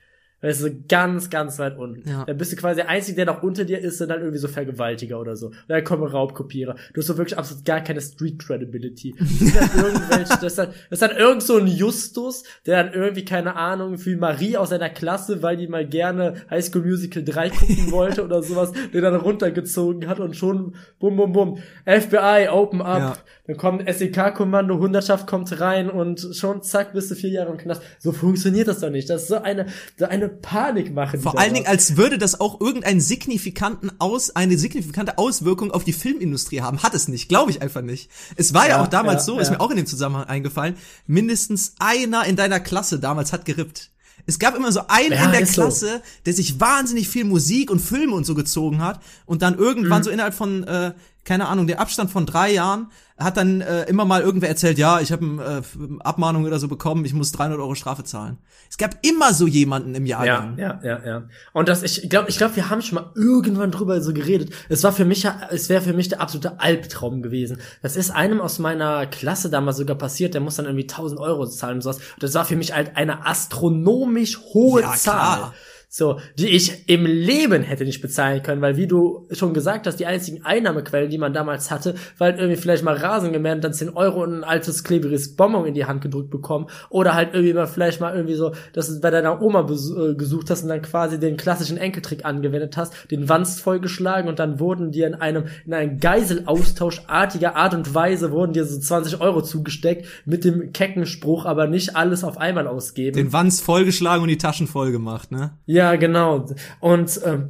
Weißt 0.44 0.62
du, 0.62 0.70
ganz, 0.90 1.30
ganz 1.30 1.58
weit 1.58 1.78
unten. 1.78 2.06
Ja. 2.06 2.24
Dann 2.26 2.36
bist 2.36 2.52
du 2.52 2.56
quasi 2.56 2.76
der 2.76 2.90
Einzige, 2.90 3.16
der 3.16 3.24
noch 3.24 3.42
unter 3.42 3.64
dir 3.64 3.78
ist, 3.78 3.96
sind 3.96 4.10
dann 4.10 4.20
irgendwie 4.20 4.36
so 4.36 4.46
Vergewaltiger 4.46 5.18
oder 5.18 5.36
so. 5.36 5.46
Und 5.46 5.56
dann 5.68 5.82
kommen 5.84 6.04
Raubkopierer. 6.04 6.76
Du 6.92 7.00
hast 7.00 7.06
so 7.06 7.16
wirklich 7.16 7.38
absolut 7.38 7.64
gar 7.64 7.80
keine 7.80 8.02
Street 8.02 8.38
Credibility. 8.38 9.14
Das 9.24 9.38
sind 9.38 9.56
dann 9.56 9.84
irgendwelche, 9.84 10.28
das 10.28 10.42
ist 10.42 10.58
dann, 10.58 10.68
das 10.68 11.00
ist 11.00 11.02
dann 11.02 11.16
irgend 11.16 11.42
so 11.42 11.56
ein 11.56 11.66
Justus, 11.66 12.44
der 12.66 12.84
dann 12.84 12.92
irgendwie, 12.92 13.24
keine 13.24 13.56
Ahnung, 13.56 13.96
für 13.96 14.14
Marie 14.16 14.56
aus 14.58 14.68
seiner 14.68 14.90
Klasse, 14.90 15.42
weil 15.42 15.56
die 15.56 15.66
mal 15.66 15.86
gerne 15.86 16.34
High 16.50 16.64
School 16.64 16.82
Musical 16.82 17.24
3 17.24 17.50
gucken 17.50 17.90
wollte 17.90 18.22
oder 18.24 18.42
sowas, 18.42 18.72
den 18.92 19.02
dann 19.02 19.16
runtergezogen 19.16 20.08
hat 20.08 20.20
und 20.20 20.36
schon 20.36 20.74
bum, 20.98 21.16
bum, 21.16 21.32
bum. 21.32 21.58
FBI, 21.86 22.48
open 22.50 22.82
up. 22.82 22.98
Ja. 22.98 23.16
Dann 23.46 23.58
kommt 23.58 23.82
SEK-Kommando, 23.86 24.78
Hundertschaft 24.78 25.26
kommt 25.26 25.60
rein 25.60 25.90
und 25.90 26.30
schon 26.32 26.62
zack, 26.62 26.94
bist 26.94 27.10
du 27.10 27.14
vier 27.14 27.28
Jahre 27.28 27.50
im 27.52 27.58
Knast. 27.58 27.82
So 27.98 28.12
funktioniert 28.12 28.68
das 28.68 28.80
doch 28.80 28.88
nicht. 28.88 29.10
Das 29.10 29.22
ist 29.22 29.28
so 29.28 29.36
eine, 29.36 29.66
so 29.98 30.06
eine 30.06 30.30
Panik 30.30 30.94
machen. 30.94 31.20
Vor 31.20 31.38
allen 31.38 31.52
Dingen, 31.52 31.66
als 31.66 31.98
würde 31.98 32.16
das 32.16 32.40
auch 32.40 32.58
irgendeinen 32.62 33.02
signifikanten 33.02 33.92
Aus, 33.98 34.34
eine 34.34 34.56
signifikante 34.56 35.18
Auswirkung 35.18 35.72
auf 35.72 35.84
die 35.84 35.92
Filmindustrie 35.92 36.62
haben. 36.62 36.82
Hat 36.82 36.94
es 36.94 37.06
nicht, 37.08 37.28
glaube 37.28 37.50
ich 37.50 37.60
einfach 37.60 37.82
nicht. 37.82 38.08
Es 38.36 38.54
war 38.54 38.62
ja, 38.66 38.76
Ja, 38.76 38.82
auch 38.82 38.86
damals 38.88 39.26
ja, 39.26 39.34
so, 39.34 39.38
ist 39.38 39.48
ja. 39.48 39.54
mir 39.54 39.60
auch 39.60 39.70
in 39.70 39.76
dem 39.76 39.86
Zusammenhang 39.86 40.24
eingefallen, 40.24 40.76
mindestens 41.06 41.74
einer 41.78 42.24
in 42.24 42.36
deiner 42.36 42.60
Klasse 42.60 42.98
damals 42.98 43.34
hat 43.34 43.44
gerippt. 43.44 43.90
Es 44.26 44.38
gab 44.38 44.56
immer 44.56 44.72
so 44.72 44.80
einen 44.88 45.12
Ja, 45.12 45.26
in 45.26 45.32
der 45.32 45.40
ist 45.42 45.52
so. 45.52 45.60
Klasse, 45.60 46.00
der 46.24 46.32
sich 46.32 46.58
wahnsinnig 46.60 47.08
viel 47.10 47.24
Musik 47.26 47.70
und 47.70 47.80
Filme 47.80 48.14
und 48.14 48.24
so 48.24 48.34
gezogen 48.34 48.80
hat 48.82 49.00
und 49.26 49.42
dann 49.42 49.58
irgendwann 49.58 50.00
Mhm. 50.00 50.04
so 50.04 50.10
innerhalb 50.10 50.32
von, 50.32 50.64
äh, 50.64 50.92
keine 51.24 51.48
Ahnung, 51.48 51.66
der 51.66 51.80
Abstand 51.80 52.10
von 52.10 52.26
drei 52.26 52.52
Jahren 52.52 52.88
hat 53.16 53.36
dann 53.36 53.60
äh, 53.60 53.84
immer 53.84 54.04
mal 54.04 54.22
irgendwer 54.22 54.48
erzählt, 54.48 54.76
ja, 54.76 55.00
ich 55.00 55.12
habe 55.12 55.62
äh, 55.76 56.02
Abmahnung 56.02 56.44
oder 56.44 56.58
so 56.58 56.66
bekommen, 56.66 57.04
ich 57.04 57.14
muss 57.14 57.30
300 57.32 57.60
Euro 57.60 57.76
Strafe 57.76 58.02
zahlen. 58.02 58.38
Es 58.68 58.76
gab 58.76 58.96
immer 59.02 59.32
so 59.32 59.46
jemanden 59.46 59.94
im 59.94 60.04
Ja, 60.04 60.24
Jahrgang. 60.24 60.58
ja, 60.58 60.80
ja, 60.82 61.00
ja. 61.06 61.22
Und 61.52 61.68
das, 61.68 61.84
ich 61.84 62.10
glaube, 62.10 62.28
ich 62.28 62.36
glaube, 62.38 62.56
wir 62.56 62.70
haben 62.70 62.82
schon 62.82 62.96
mal 62.96 63.12
irgendwann 63.14 63.70
drüber 63.70 64.00
so 64.00 64.12
geredet. 64.12 64.52
Es 64.68 64.82
war 64.82 64.92
für 64.92 65.04
mich, 65.04 65.22
ja, 65.22 65.40
es 65.50 65.68
wäre 65.68 65.80
für 65.80 65.92
mich 65.92 66.08
der 66.08 66.20
absolute 66.20 66.58
Albtraum 66.60 67.22
gewesen. 67.22 67.58
Das 67.82 67.94
ist 67.96 68.10
einem 68.10 68.40
aus 68.40 68.58
meiner 68.58 69.06
Klasse 69.06 69.48
damals 69.48 69.76
sogar 69.76 69.96
passiert, 69.96 70.34
der 70.34 70.40
muss 70.40 70.56
dann 70.56 70.66
irgendwie 70.66 70.88
1000 70.88 71.20
Euro 71.20 71.46
zahlen 71.46 71.76
und 71.76 71.82
sowas. 71.82 72.00
Das 72.18 72.34
war 72.34 72.44
für 72.44 72.56
mich 72.56 72.74
halt 72.74 72.96
eine 72.96 73.24
astronomisch 73.26 74.38
hohe 74.52 74.82
Ja, 74.82 74.92
Zahl. 74.94 75.36
klar. 75.36 75.54
So, 75.96 76.18
die 76.36 76.48
ich 76.48 76.88
im 76.88 77.06
Leben 77.06 77.62
hätte 77.62 77.84
nicht 77.84 78.02
bezahlen 78.02 78.42
können, 78.42 78.60
weil 78.60 78.76
wie 78.76 78.88
du 78.88 79.28
schon 79.30 79.54
gesagt 79.54 79.86
hast, 79.86 80.00
die 80.00 80.06
einzigen 80.06 80.44
Einnahmequellen, 80.44 81.08
die 81.08 81.18
man 81.18 81.32
damals 81.32 81.70
hatte, 81.70 81.94
war 82.18 82.30
halt 82.30 82.40
irgendwie 82.40 82.60
vielleicht 82.60 82.82
mal 82.82 82.96
Rasen 82.96 83.32
gemäht 83.32 83.54
und 83.54 83.62
dann 83.62 83.74
10 83.74 83.90
Euro 83.90 84.24
und 84.24 84.38
ein 84.38 84.42
altes 84.42 84.82
klebriges 84.82 85.36
Bonbon 85.36 85.66
in 85.66 85.74
die 85.74 85.84
Hand 85.84 86.02
gedrückt 86.02 86.30
bekommen 86.30 86.66
oder 86.90 87.14
halt 87.14 87.32
irgendwie 87.32 87.54
mal 87.54 87.68
vielleicht 87.68 88.00
mal 88.00 88.12
irgendwie 88.12 88.34
so, 88.34 88.50
dass 88.72 88.88
du 88.88 89.00
bei 89.00 89.10
deiner 89.10 89.40
Oma 89.40 89.60
äh, 89.70 90.16
gesucht 90.16 90.50
hast 90.50 90.64
und 90.64 90.70
dann 90.70 90.82
quasi 90.82 91.20
den 91.20 91.36
klassischen 91.36 91.76
Enkeltrick 91.76 92.24
angewendet 92.24 92.76
hast, 92.76 93.12
den 93.12 93.28
Wanst 93.28 93.60
vollgeschlagen 93.60 94.28
und 94.28 94.40
dann 94.40 94.58
wurden 94.58 94.90
dir 94.90 95.06
in 95.06 95.14
einem, 95.14 95.44
in 95.64 95.74
einem 95.74 96.00
Geiselaustauschartiger 96.00 97.54
Art 97.54 97.72
und 97.72 97.94
Weise 97.94 98.32
wurden 98.32 98.52
dir 98.52 98.64
so 98.64 98.80
20 98.80 99.20
Euro 99.20 99.42
zugesteckt 99.42 100.08
mit 100.24 100.44
dem 100.44 100.72
kecken 100.72 101.06
Spruch, 101.06 101.46
aber 101.46 101.68
nicht 101.68 101.94
alles 101.94 102.24
auf 102.24 102.36
einmal 102.36 102.66
ausgeben. 102.66 103.16
Den 103.16 103.32
Wanz 103.32 103.60
vollgeschlagen 103.60 104.22
und 104.22 104.28
die 104.28 104.38
Taschen 104.38 104.66
voll 104.66 104.90
gemacht, 104.90 105.30
ne? 105.30 105.52
Ja, 105.66 105.83
genau. 105.94 106.46
Und 106.80 107.20
ähm, 107.24 107.48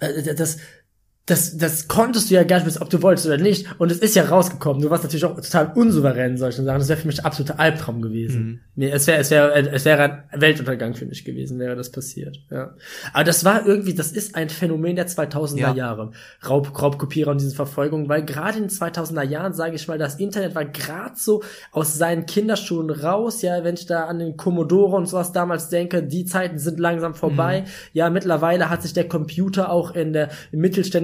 äh, 0.00 0.34
das, 0.34 0.58
das, 1.26 1.56
das 1.56 1.86
konntest 1.86 2.30
du 2.30 2.34
ja 2.34 2.42
gar 2.42 2.56
nicht 2.56 2.66
wissen, 2.66 2.82
ob 2.82 2.90
du 2.90 3.00
wolltest 3.00 3.26
oder 3.26 3.38
nicht. 3.38 3.66
Und 3.78 3.92
es 3.92 3.98
ist 3.98 4.16
ja 4.16 4.24
rausgekommen. 4.24 4.82
Du 4.82 4.90
warst 4.90 5.04
natürlich 5.04 5.24
auch 5.24 5.36
total 5.36 5.70
unsouverän 5.76 6.32
in 6.32 6.36
solchen 6.36 6.64
Sachen. 6.64 6.80
Das 6.80 6.88
wäre 6.88 6.98
für 6.98 7.06
mich 7.06 7.20
ein 7.20 7.24
absoluter 7.24 7.60
Albtraum 7.60 8.02
gewesen. 8.02 8.60
Nee, 8.74 8.90
es 8.90 9.06
wäre, 9.06 9.18
es 9.20 9.30
wäre, 9.30 9.70
es 9.70 9.84
wäre 9.84 10.24
ein 10.30 10.40
Weltuntergang 10.40 10.94
für 10.94 11.06
mich 11.06 11.24
gewesen, 11.24 11.60
wäre 11.60 11.76
das 11.76 11.92
passiert. 11.92 12.40
Ja. 12.50 12.74
Aber 13.12 13.22
das 13.22 13.44
war 13.44 13.64
irgendwie, 13.64 13.94
das 13.94 14.10
ist 14.10 14.34
ein 14.34 14.48
Phänomen 14.48 14.96
der 14.96 15.06
2000er 15.06 15.58
Ja. 15.58 15.74
Jahre. 15.74 16.10
Raub, 16.48 16.82
Raubkopierer 16.82 17.30
und 17.30 17.40
diese 17.40 17.54
Verfolgung, 17.54 18.08
weil 18.08 18.24
gerade 18.24 18.58
in 18.58 18.64
den 18.64 18.70
2000er 18.70 19.22
Jahren, 19.22 19.52
sage 19.54 19.76
ich 19.76 19.86
mal, 19.86 19.98
das 19.98 20.16
Internet 20.16 20.56
war 20.56 20.64
gerade 20.64 21.14
so 21.14 21.44
aus 21.70 21.96
seinen 21.96 22.26
Kinderschuhen 22.26 22.90
raus. 22.90 23.42
Ja, 23.42 23.62
wenn 23.62 23.74
ich 23.74 23.86
da 23.86 24.06
an 24.06 24.18
den 24.18 24.36
Commodore 24.36 24.96
und 24.96 25.06
sowas 25.06 25.30
damals 25.30 25.68
denke, 25.68 26.02
die 26.02 26.24
Zeiten 26.24 26.58
sind 26.58 26.80
langsam 26.80 27.14
vorbei. 27.14 27.62
Ja, 27.92 28.10
mittlerweile 28.10 28.70
hat 28.70 28.82
sich 28.82 28.92
der 28.92 29.06
Computer 29.06 29.70
auch 29.70 29.94
in 29.94 30.12
der 30.12 30.30
in 30.50 30.60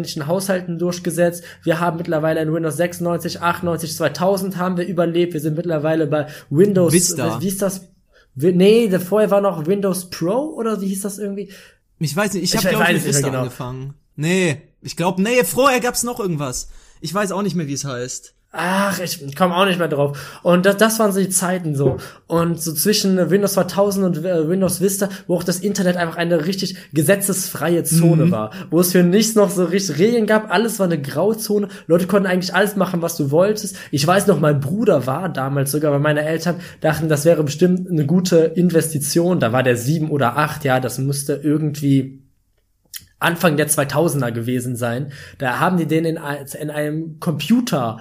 mittelständischen 0.08 0.26
Haushalten 0.26 0.78
durchgesetzt. 0.78 1.44
Wir 1.62 1.80
haben 1.80 1.98
mittlerweile 1.98 2.40
in 2.40 2.52
Windows 2.52 2.76
96, 2.76 3.40
98, 3.42 3.96
2000 3.96 4.56
haben 4.56 4.76
wir 4.76 4.86
überlebt. 4.86 5.34
Wir 5.34 5.40
sind 5.40 5.56
mittlerweile 5.56 6.06
bei 6.06 6.26
Windows. 6.50 6.92
Vista. 6.92 7.40
Wie 7.40 7.48
ist 7.48 7.62
das? 7.62 7.88
Nee, 8.34 8.90
vorher 8.98 9.30
war 9.30 9.40
noch 9.40 9.66
Windows 9.66 10.10
Pro 10.10 10.54
oder 10.54 10.80
wie 10.80 10.88
hieß 10.88 11.02
das 11.02 11.18
irgendwie? 11.18 11.52
Ich 11.98 12.14
weiß 12.14 12.34
nicht, 12.34 12.44
ich 12.44 12.56
habe 12.56 12.68
glaube 12.68 12.84
ich 12.84 12.92
mit 12.92 13.06
Vista 13.06 13.26
genau. 13.26 13.40
angefangen. 13.40 13.94
Nee, 14.14 14.62
ich 14.80 14.96
glaube, 14.96 15.20
nee, 15.22 15.42
vorher 15.44 15.80
gab's 15.80 16.04
noch 16.04 16.20
irgendwas. 16.20 16.68
Ich 17.00 17.12
weiß 17.12 17.32
auch 17.32 17.42
nicht 17.42 17.56
mehr, 17.56 17.66
wie 17.66 17.72
es 17.72 17.84
heißt. 17.84 18.34
Ach, 18.60 18.98
ich 18.98 19.36
komme 19.36 19.54
auch 19.54 19.66
nicht 19.66 19.78
mehr 19.78 19.86
drauf. 19.86 20.40
Und 20.42 20.66
das, 20.66 20.76
das 20.78 20.98
waren 20.98 21.12
so 21.12 21.20
die 21.20 21.28
Zeiten 21.28 21.76
so. 21.76 21.98
Und 22.26 22.60
so 22.60 22.72
zwischen 22.72 23.30
Windows 23.30 23.52
2000 23.52 24.04
und 24.04 24.24
äh, 24.24 24.48
Windows 24.48 24.80
Vista, 24.80 25.08
wo 25.28 25.36
auch 25.36 25.44
das 25.44 25.60
Internet 25.60 25.96
einfach 25.96 26.16
eine 26.16 26.44
richtig 26.44 26.76
gesetzesfreie 26.92 27.84
Zone 27.84 28.26
Mhm. 28.26 28.30
war. 28.32 28.50
Wo 28.70 28.80
es 28.80 28.90
für 28.90 29.04
nichts 29.04 29.36
noch 29.36 29.48
so 29.50 29.64
richtig 29.64 29.98
Regeln 30.00 30.26
gab. 30.26 30.50
Alles 30.50 30.80
war 30.80 30.86
eine 30.86 31.00
Grauzone. 31.00 31.68
Leute 31.86 32.08
konnten 32.08 32.26
eigentlich 32.26 32.52
alles 32.52 32.74
machen, 32.74 33.00
was 33.00 33.16
du 33.16 33.30
wolltest. 33.30 33.76
Ich 33.92 34.04
weiß 34.04 34.26
noch, 34.26 34.40
mein 34.40 34.58
Bruder 34.58 35.06
war 35.06 35.28
damals 35.28 35.70
sogar, 35.70 35.92
weil 35.92 36.00
meine 36.00 36.24
Eltern 36.24 36.56
dachten, 36.80 37.08
das 37.08 37.24
wäre 37.24 37.44
bestimmt 37.44 37.88
eine 37.88 38.06
gute 38.06 38.38
Investition. 38.38 39.38
Da 39.38 39.52
war 39.52 39.62
der 39.62 39.76
sieben 39.76 40.10
oder 40.10 40.36
acht, 40.36 40.64
ja, 40.64 40.80
das 40.80 40.98
musste 40.98 41.34
irgendwie 41.34 42.24
Anfang 43.20 43.56
der 43.56 43.68
2000er 43.68 44.30
gewesen 44.30 44.76
sein. 44.76 45.12
Da 45.38 45.58
haben 45.60 45.76
die 45.76 45.86
den 45.86 46.04
in, 46.04 46.18
in 46.60 46.70
einem 46.70 47.18
Computer 47.20 48.00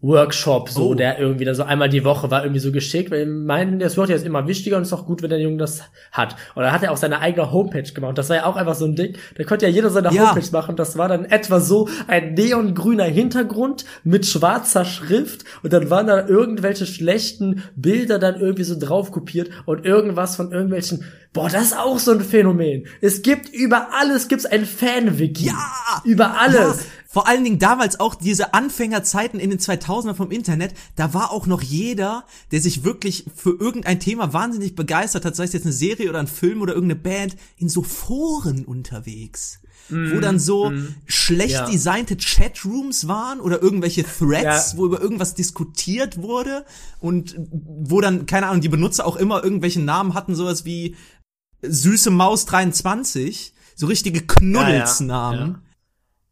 Workshop 0.00 0.68
so, 0.70 0.90
Oh. 0.90 0.94
der 0.94 1.18
irgendwie 1.18 1.44
da 1.44 1.54
so 1.54 1.64
einmal 1.64 1.88
die 1.88 2.04
Woche 2.04 2.30
war 2.30 2.44
irgendwie 2.44 2.60
so 2.60 2.70
geschickt, 2.70 3.10
weil 3.10 3.26
meinen, 3.26 3.80
das 3.80 3.96
wird 3.96 4.10
jetzt 4.10 4.24
immer 4.24 4.46
wichtiger 4.46 4.76
und 4.76 4.82
ist 4.82 4.92
auch 4.92 5.06
gut, 5.06 5.22
wenn 5.22 5.30
der 5.30 5.40
Junge 5.40 5.56
das 5.56 5.82
hat. 6.12 6.36
Und 6.54 6.62
dann 6.62 6.70
hat 6.72 6.84
er 6.84 6.92
auch 6.92 6.96
seine 6.96 7.18
eigene 7.20 7.50
Homepage 7.50 7.82
gemacht. 7.82 8.16
Das 8.16 8.28
war 8.28 8.36
ja 8.36 8.44
auch 8.46 8.54
einfach 8.56 8.76
so 8.76 8.84
ein 8.84 8.94
Ding. 8.94 9.16
Da 9.36 9.42
konnte 9.44 9.66
ja 9.66 9.72
jeder 9.72 9.90
seine 9.90 10.12
Ja. 10.12 10.28
Homepage 10.30 10.50
machen. 10.52 10.76
Das 10.76 10.96
war 10.96 11.08
dann 11.08 11.24
etwa 11.24 11.58
so 11.58 11.88
ein 12.06 12.34
neongrüner 12.34 13.04
Hintergrund 13.04 13.84
mit 14.04 14.24
schwarzer 14.24 14.84
Schrift 14.84 15.44
und 15.64 15.72
dann 15.72 15.90
waren 15.90 16.06
da 16.06 16.28
irgendwelche 16.28 16.86
schlechten 16.86 17.64
Bilder 17.74 18.20
dann 18.20 18.40
irgendwie 18.40 18.64
so 18.64 18.78
drauf 18.78 19.10
kopiert 19.10 19.50
und 19.66 19.84
irgendwas 19.84 20.36
von 20.36 20.52
irgendwelchen 20.52 21.04
Boah, 21.34 21.50
das 21.50 21.62
ist 21.64 21.78
auch 21.78 21.98
so 21.98 22.12
ein 22.12 22.22
Phänomen. 22.22 22.86
Es 23.02 23.20
gibt 23.20 23.50
über 23.50 23.88
alles 24.00 24.28
gibt's 24.28 24.46
ein 24.46 24.64
Fan-Wiki. 24.64 25.48
Ja! 25.48 25.54
Über 26.02 26.40
alles. 26.40 26.56
Ja, 26.56 26.74
vor 27.10 27.26
allen 27.26 27.42
Dingen 27.42 27.58
damals 27.58 27.98
auch 28.00 28.14
diese 28.14 28.52
Anfängerzeiten 28.52 29.40
in 29.40 29.48
den 29.48 29.58
2000er 29.58 30.12
vom 30.14 30.30
Internet, 30.30 30.74
da 30.94 31.14
war 31.14 31.32
auch 31.32 31.46
noch 31.46 31.62
jeder, 31.62 32.24
der 32.52 32.60
sich 32.60 32.84
wirklich 32.84 33.24
für 33.34 33.58
irgendein 33.58 33.98
Thema 33.98 34.34
wahnsinnig 34.34 34.74
begeistert 34.74 35.24
hat, 35.24 35.34
sei 35.34 35.44
es 35.44 35.54
jetzt 35.54 35.64
eine 35.64 35.72
Serie 35.72 36.10
oder 36.10 36.18
ein 36.18 36.26
Film 36.26 36.60
oder 36.60 36.74
irgendeine 36.74 37.00
Band, 37.00 37.36
in 37.56 37.70
so 37.70 37.82
Foren 37.82 38.64
unterwegs. 38.66 39.60
wo 39.90 40.20
dann 40.20 40.38
so 40.38 40.70
schlecht 41.06 41.54
Mhm. 41.54 41.60
Ja. 41.64 41.70
designte 41.70 42.16
Chatrooms 42.18 43.08
waren 43.08 43.40
oder 43.40 43.62
irgendwelche 43.62 44.04
Threads, 44.04 44.72
Ja. 44.72 44.76
wo 44.78 44.84
über 44.84 45.00
irgendwas 45.00 45.34
diskutiert 45.34 46.20
wurde 46.20 46.66
und 47.00 47.34
wo 47.40 48.02
dann, 48.02 48.26
keine 48.26 48.48
Ahnung, 48.48 48.60
die 48.60 48.68
Benutzer 48.68 49.06
auch 49.06 49.16
immer 49.16 49.42
irgendwelche 49.42 49.80
Namen 49.80 50.12
hatten, 50.12 50.34
sowas 50.34 50.66
wie 50.66 50.94
Süße 51.62 52.10
Maus 52.10 52.44
23, 52.44 53.54
so 53.76 53.86
richtige 53.86 54.20
Knuddelsnamen. 54.26 55.54
Kn- 55.54 55.58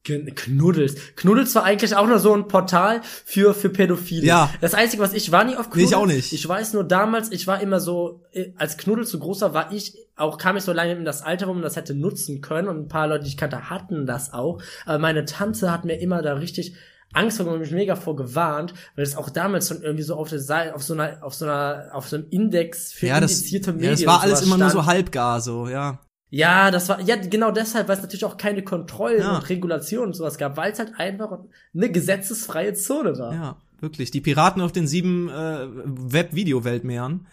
Knuddels. 0.06 0.94
Knuddels 1.16 1.54
war 1.54 1.64
eigentlich 1.64 1.94
auch 1.96 2.06
nur 2.06 2.18
so 2.18 2.34
ein 2.34 2.48
Portal 2.48 3.00
für, 3.24 3.54
für 3.54 3.68
Pädophile. 3.70 4.24
Ja. 4.26 4.50
Das 4.60 4.74
Einzige, 4.74 5.02
was 5.02 5.12
ich 5.12 5.32
war 5.32 5.44
nie 5.44 5.56
auf 5.56 5.66
Nee, 5.66 5.72
Knuddels. 5.72 5.90
ich 5.90 5.94
auch 5.96 6.06
nicht. 6.06 6.32
Ich 6.32 6.48
weiß 6.48 6.72
nur 6.72 6.84
damals, 6.84 7.30
ich 7.32 7.46
war 7.46 7.60
immer 7.60 7.80
so, 7.80 8.22
äh, 8.32 8.52
als 8.56 8.76
Knuddels 8.76 9.10
so 9.10 9.18
groß 9.18 9.40
war, 9.42 9.54
war 9.54 9.72
ich, 9.72 9.94
auch 10.16 10.38
kam 10.38 10.56
ich 10.56 10.64
so 10.64 10.72
lange 10.72 10.92
in 10.92 11.04
das 11.04 11.22
Alter, 11.22 11.48
wo 11.48 11.52
man 11.52 11.62
das 11.62 11.76
hätte 11.76 11.94
nutzen 11.94 12.40
können 12.40 12.68
und 12.68 12.78
ein 12.78 12.88
paar 12.88 13.08
Leute, 13.08 13.24
die 13.24 13.30
ich 13.30 13.36
kannte, 13.36 13.68
hatten 13.70 14.06
das 14.06 14.32
auch. 14.32 14.62
Aber 14.84 14.98
meine 14.98 15.24
Tante 15.24 15.70
hat 15.70 15.84
mir 15.84 16.00
immer 16.00 16.22
da 16.22 16.34
richtig 16.34 16.74
Angst 17.12 17.38
vor 17.38 17.46
und 17.46 17.60
mich 17.60 17.70
mega 17.70 17.96
vor 17.96 18.16
gewarnt, 18.16 18.74
weil 18.94 19.04
es 19.04 19.16
auch 19.16 19.30
damals 19.30 19.68
schon 19.68 19.80
irgendwie 19.80 20.02
so 20.02 20.16
auf 20.16 20.28
der 20.28 20.40
Seite, 20.40 20.74
auf 20.74 20.82
so 20.82 20.92
einer, 20.94 21.18
auf 21.22 21.34
so 21.34 21.44
einer, 21.46 21.88
auf 21.92 22.08
so 22.08 22.16
einem 22.16 22.26
Index 22.30 22.92
für 22.92 23.06
Ja, 23.06 23.20
das, 23.20 23.32
indizierte 23.38 23.70
ja, 23.70 23.76
Medien. 23.76 23.92
das 23.92 24.06
war 24.06 24.20
alles 24.22 24.42
immer 24.42 24.58
nur 24.58 24.68
stand. 24.70 24.84
so 24.84 24.86
halbgar, 24.90 25.40
so, 25.40 25.68
ja. 25.68 26.00
Ja, 26.30 26.70
das 26.72 26.88
war, 26.88 27.00
ja, 27.00 27.16
genau 27.16 27.52
deshalb, 27.52 27.86
weil 27.88 27.96
es 27.96 28.02
natürlich 28.02 28.24
auch 28.24 28.36
keine 28.36 28.62
Kontrollen 28.62 29.20
Ja. 29.20 29.36
und 29.36 29.48
Regulationen 29.48 30.08
und 30.08 30.14
sowas 30.14 30.38
gab, 30.38 30.56
weil 30.56 30.72
es 30.72 30.78
halt 30.78 30.92
einfach 30.98 31.38
eine 31.74 31.90
gesetzesfreie 31.90 32.74
Zone 32.74 33.16
war. 33.18 33.32
Ja, 33.32 33.56
wirklich. 33.80 34.10
Die 34.10 34.20
Piraten 34.20 34.60
auf 34.60 34.72
den 34.72 34.86
sieben 34.88 35.28
äh, 35.28 35.66
Web-Video-Weltmeeren. 35.84 37.26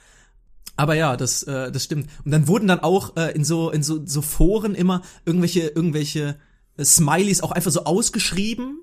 Aber 0.76 0.96
ja, 0.96 1.18
das, 1.18 1.44
äh, 1.44 1.72
das 1.72 1.84
stimmt. 1.84 2.08
Und 2.26 2.32
dann 2.32 2.48
wurden 2.48 2.68
dann 2.68 2.80
auch 2.80 3.16
äh, 3.18 3.32
in 3.36 3.44
so 3.44 3.70
in 3.72 3.84
so, 3.84 4.06
so 4.06 4.22
Foren 4.22 4.74
immer 4.76 5.02
irgendwelche 5.26 5.68
irgendwelche 5.68 6.36
äh, 6.78 6.84
Smileys 6.86 7.42
auch 7.42 7.52
einfach 7.52 7.72
so 7.72 7.84
ausgeschrieben, 7.86 8.80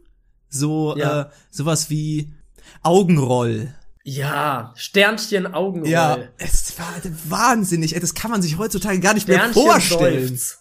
so 0.48 0.96
Ja. 0.96 1.22
äh, 1.22 1.26
sowas 1.50 1.90
wie 1.90 2.32
Augenroll 2.82 3.74
Ja, 4.02 4.72
Sternchen 4.76 5.52
Augenroll. 5.52 5.90
Ja, 5.90 6.18
es 6.38 6.78
war 6.78 6.94
wahnsinnig. 7.28 7.94
ey, 7.94 8.00
Das 8.00 8.14
kann 8.14 8.30
man 8.30 8.40
sich 8.42 8.56
heutzutage 8.58 9.00
gar 9.00 9.14
nicht 9.14 9.28
mehr 9.28 9.52
vorstellen. 9.52 10.28
Seufz. 10.28 10.58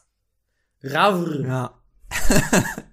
Ravr. 0.83 1.45
Ja. 1.45 1.81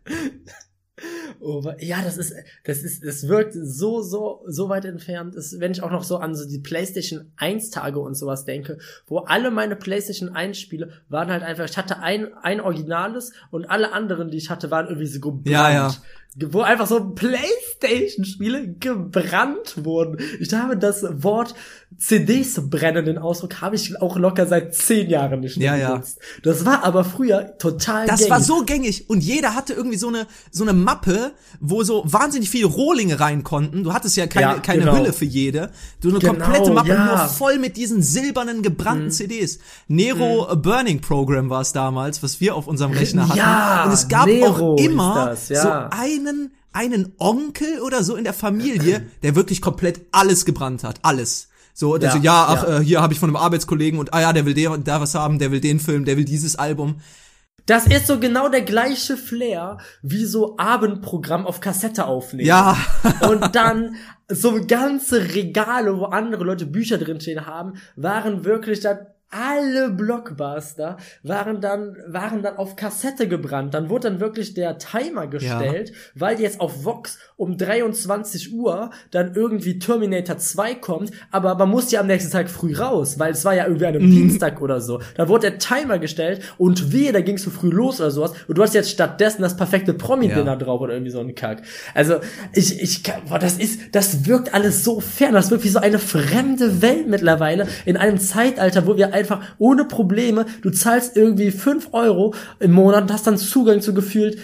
Oh, 1.39 1.63
ja, 1.79 2.03
das 2.03 2.17
ist, 2.17 2.33
das 2.65 2.79
ist, 2.83 3.05
das 3.05 3.29
wirkt 3.29 3.53
so, 3.55 4.03
so, 4.03 4.43
so 4.47 4.69
weit 4.69 4.85
entfernt. 4.85 5.37
Das, 5.37 5.61
wenn 5.61 5.71
ich 5.71 5.83
auch 5.83 5.91
noch 5.91 6.03
so 6.03 6.17
an 6.17 6.35
so 6.35 6.49
die 6.49 6.59
PlayStation 6.59 7.31
1 7.37 7.71
Tage 7.71 8.01
und 8.01 8.15
sowas 8.15 8.47
denke, 8.47 8.79
wo 9.07 9.19
alle 9.19 9.51
meine 9.51 9.77
PlayStation 9.77 10.31
1 10.31 10.59
Spiele 10.59 11.03
waren 11.09 11.31
halt 11.31 11.43
einfach, 11.43 11.67
ich 11.67 11.77
hatte 11.77 11.99
ein, 11.99 12.33
ein 12.43 12.61
Originales 12.61 13.33
und 13.51 13.67
alle 13.67 13.93
anderen, 13.93 14.31
die 14.31 14.39
ich 14.39 14.49
hatte, 14.51 14.71
waren 14.71 14.87
irgendwie 14.87 15.07
so 15.07 15.21
gebrannt. 15.21 15.47
Ja, 15.47 15.71
ja. 15.71 15.95
Wo 16.39 16.61
einfach 16.61 16.87
so 16.87 17.13
PlayStation-Spiele 17.81 18.75
gebrannt 18.79 19.85
wurden. 19.85 20.19
Ich 20.41 20.53
habe 20.53 20.77
das 20.77 21.03
Wort 21.23 21.55
CDs 21.99 22.61
brennen, 22.69 23.05
den 23.07 23.17
Ausdruck, 23.17 23.61
habe 23.63 23.77
ich 23.77 24.03
auch 24.03 24.17
locker 24.19 24.47
seit 24.47 24.75
zehn 24.75 25.09
Jahren 25.09 25.41
nicht 25.41 25.57
mehr 25.57 25.73
Ja, 25.73 25.77
ja. 25.77 25.91
benutzt. 25.93 26.19
Das 26.43 26.67
war 26.67 26.85
aber 26.85 27.05
früher 27.05 27.57
total 27.59 28.07
Das 28.07 28.19
gängig. 28.21 28.31
war 28.31 28.41
so 28.43 28.65
gängig 28.65 29.09
und 29.09 29.21
jeder 29.23 29.55
hatte 29.55 29.73
irgendwie 29.73 29.97
so 29.97 30.09
eine 30.09 30.27
so 30.51 30.65
eine 30.65 30.75
Mappe, 30.75 31.33
wo 31.61 31.83
so 31.85 32.03
wahnsinnig 32.05 32.51
viele 32.51 32.67
Rohlinge 32.67 33.19
rein 33.19 33.43
konnten. 33.45 33.83
Du 33.83 33.95
hattest 33.95 34.17
ja 34.17 34.27
keine 34.27 34.57
Ja, 34.57 34.59
keine 34.59 34.81
genau. 34.81 34.97
Hülle 34.99 35.13
für 35.15 35.25
jede. 35.25 35.71
Du 36.03 36.11
eine 36.11 36.19
Genau, 36.19 36.35
komplette 36.35 36.71
Mappe 36.71 36.89
ja. 36.91 36.99
Mhm. 36.99 37.07
nur 37.07 37.19
voll 37.29 37.59
mit 37.59 37.77
diesen 37.79 38.03
silbernen 38.03 38.61
gebrannten 38.63 39.11
CDs. 39.11 39.59
Nero 39.89 40.47
A 40.49 40.55
Burning 40.55 41.01
Program 41.01 41.49
war 41.49 41.63
es 41.63 41.73
damals, 41.73 42.23
was 42.23 42.41
wir 42.41 42.57
auf 42.57 42.67
unserem 42.67 42.93
Rechner 42.93 43.29
hatten. 43.29 43.39
Ja, 43.39 43.85
und 43.87 43.93
es 43.93 44.09
gab 44.09 44.27
Nero 44.27 44.75
auch 44.75 44.79
immer 44.79 45.27
das, 45.31 45.49
ja. 45.49 45.63
so 45.63 45.69
einen 46.27 46.53
einen 46.77 47.15
Onkel 47.19 47.81
oder 47.81 48.05
so 48.05 48.17
in 48.17 48.25
der 48.25 48.35
Familie, 48.35 49.07
der 49.23 49.35
wirklich 49.35 49.63
komplett 49.63 50.03
alles 50.13 50.45
gebrannt 50.45 50.85
hat, 50.85 50.99
alles. 51.03 51.49
So, 51.73 51.97
Ja, 51.99 52.11
so, 52.11 52.19
ja, 52.19 52.47
ach, 52.49 52.69
ja. 52.69 52.79
Äh, 52.79 52.85
hier 52.85 53.03
habe 53.03 53.13
ich 53.13 53.19
von 53.19 53.29
einem 53.29 53.37
Arbeitskollegen 53.37 53.99
und 53.99 54.15
ah 54.15 54.21
ja, 54.21 54.33
der 54.33 54.47
will 54.47 54.55
der, 54.55 54.77
da 54.79 55.01
was 55.01 55.15
haben, 55.15 55.39
der 55.39 55.53
will 55.53 55.61
den 55.61 55.81
Film, 55.81 56.05
der 56.05 56.17
will 56.17 56.25
dieses 56.25 56.57
Album. 56.57 57.01
Das 57.67 57.87
ist 57.87 58.07
so 58.07 58.21
genau 58.21 58.49
der 58.49 58.63
gleiche 58.63 59.17
Flair 59.17 59.79
wie 60.01 60.25
so 60.25 60.57
Abendprogramm 60.57 61.47
auf 61.47 61.61
Kassette 61.61 62.07
aufnehmen. 62.07 62.47
Ja. 62.47 62.77
Und 63.29 63.57
dann 63.57 63.97
so 64.29 64.65
ganze 64.67 65.35
Regale, 65.35 65.99
wo 65.99 66.05
andere 66.05 66.45
Leute 66.45 66.67
Bücher 66.67 66.99
drinstehen 66.99 67.47
haben, 67.47 67.75
waren 67.97 68.45
wirklich 68.45 68.81
dann 68.81 68.99
alle 69.31 69.91
Blockbuster 69.91 70.97
waren 71.23 71.61
dann 71.61 71.97
waren 72.07 72.43
dann 72.43 72.57
auf 72.57 72.77
Kassette 72.77 73.29
gebrannt. 73.29 73.75
Dann 73.75 73.89
wurde 73.91 74.11
dann 74.11 74.21
wirklich 74.21 74.55
der 74.55 74.79
Timer 74.79 75.27
gestellt, 75.27 75.93
weil 76.15 76.41
jetzt 76.41 76.61
auf 76.61 76.85
Vox 76.85 77.19
um 77.39 77.59
23 77.59 78.55
Uhr 78.55 78.91
dann 79.11 79.35
irgendwie 79.35 79.79
Terminator 79.79 80.39
2 80.39 80.75
kommt, 80.77 81.11
aber 81.31 81.55
man 81.55 81.69
muss 81.69 81.91
ja 81.91 82.01
am 82.01 82.07
nächsten 82.07 82.33
Tag 82.33 82.49
früh 82.49 82.75
raus, 82.75 83.19
weil 83.19 83.33
es 83.33 83.45
war 83.45 83.55
ja 83.55 83.67
irgendwie 83.67 83.87
an 83.87 83.95
einem 83.95 84.11
Dienstag 84.11 84.63
oder 84.63 84.81
so. 84.81 85.01
Da 85.17 85.29
wurde 85.29 85.51
der 85.51 85.59
Timer 85.59 85.99
gestellt 85.99 86.41
und 86.57 86.93
wehe, 86.93 87.13
da 87.13 87.21
ging 87.21 87.37
es 87.37 87.43
zu 87.43 87.51
früh 87.51 87.69
los 87.69 88.01
oder 88.01 88.11
sowas 88.11 88.33
und 88.49 88.57
du 88.57 88.63
hast 88.63 88.75
jetzt 88.75 88.91
stattdessen 88.91 89.43
das 89.43 89.55
perfekte 89.57 89.93
Promi-Dinner 89.93 90.53
Ja. 90.53 90.57
drauf 90.57 90.81
oder 90.81 90.95
irgendwie 90.95 91.11
so 91.13 91.21
ein 91.21 91.35
Kack. 91.35 91.63
Also 91.95 92.17
ich, 92.55 92.81
ich, 92.81 93.03
boah, 93.29 93.39
das 93.39 93.59
ist, 93.59 93.81
das 93.95 94.27
wirkt 94.27 94.55
alles 94.55 94.83
so 94.83 95.01
fern, 95.01 95.35
das 95.35 95.51
wirkt 95.51 95.65
wie 95.65 95.69
so 95.69 95.79
eine 95.79 95.99
fremde 95.99 96.81
Welt 96.81 97.07
mittlerweile 97.07 97.67
in 97.85 97.99
einem 97.99 98.19
Zeitalter, 98.19 98.87
wo 98.87 98.97
wir 98.97 99.13
einfach 99.13 99.43
ohne 99.59 99.85
Probleme, 99.85 100.47
du 100.63 100.71
zahlst 100.71 101.17
irgendwie 101.17 101.51
fünf 101.51 101.91
Euro 101.93 102.35
im 102.61 102.73
Monat 102.73 103.03
und 103.03 103.13
hast 103.13 103.27
dann 103.27 103.37
Zugang 103.37 103.83
zu 103.83 103.93
gefühlt 103.93 104.39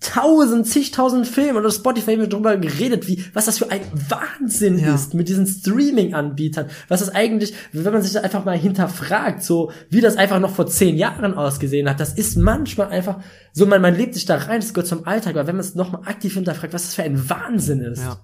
tausend, 0.00 0.66
zigtausend 0.66 1.26
Filmen 1.26 1.56
oder 1.58 1.70
Spotify 1.70 2.12
haben 2.12 2.20
wir 2.20 2.28
drüber 2.28 2.56
geredet, 2.56 3.08
wie, 3.08 3.24
was 3.34 3.46
das 3.46 3.58
für 3.58 3.70
ein 3.70 3.80
Wahnsinn 4.08 4.78
Ja. 4.78 4.94
ist 4.94 5.14
mit 5.14 5.28
diesen 5.28 5.46
Streaming-Anbietern. 5.46 6.68
Was 6.88 7.00
das 7.00 7.14
eigentlich, 7.14 7.52
wenn 7.72 7.92
man 7.92 8.02
sich 8.02 8.12
das 8.12 8.22
einfach 8.22 8.44
mal 8.44 8.56
hinterfragt, 8.56 9.42
so, 9.42 9.72
wie 9.90 10.00
das 10.00 10.16
einfach 10.16 10.38
noch 10.38 10.54
vor 10.54 10.66
zehn 10.66 10.96
Jahren 10.96 11.34
ausgesehen 11.34 11.88
hat, 11.88 11.98
das 12.00 12.12
ist 12.12 12.36
manchmal 12.36 12.88
einfach, 12.88 13.18
so, 13.52 13.66
man, 13.66 13.82
man 13.82 13.94
lebt 13.96 14.14
sich 14.14 14.24
da 14.24 14.36
rein, 14.36 14.60
das 14.60 14.72
gehört 14.72 14.86
zum 14.88 15.06
Alltag, 15.06 15.34
aber 15.34 15.46
wenn 15.48 15.56
man 15.56 15.64
es 15.64 15.74
nochmal 15.74 16.02
aktiv 16.04 16.34
hinterfragt, 16.34 16.72
was 16.72 16.84
das 16.84 16.94
für 16.94 17.02
ein 17.02 17.28
Wahnsinn 17.28 17.80
ist. 17.80 18.00
Ja. 18.02 18.18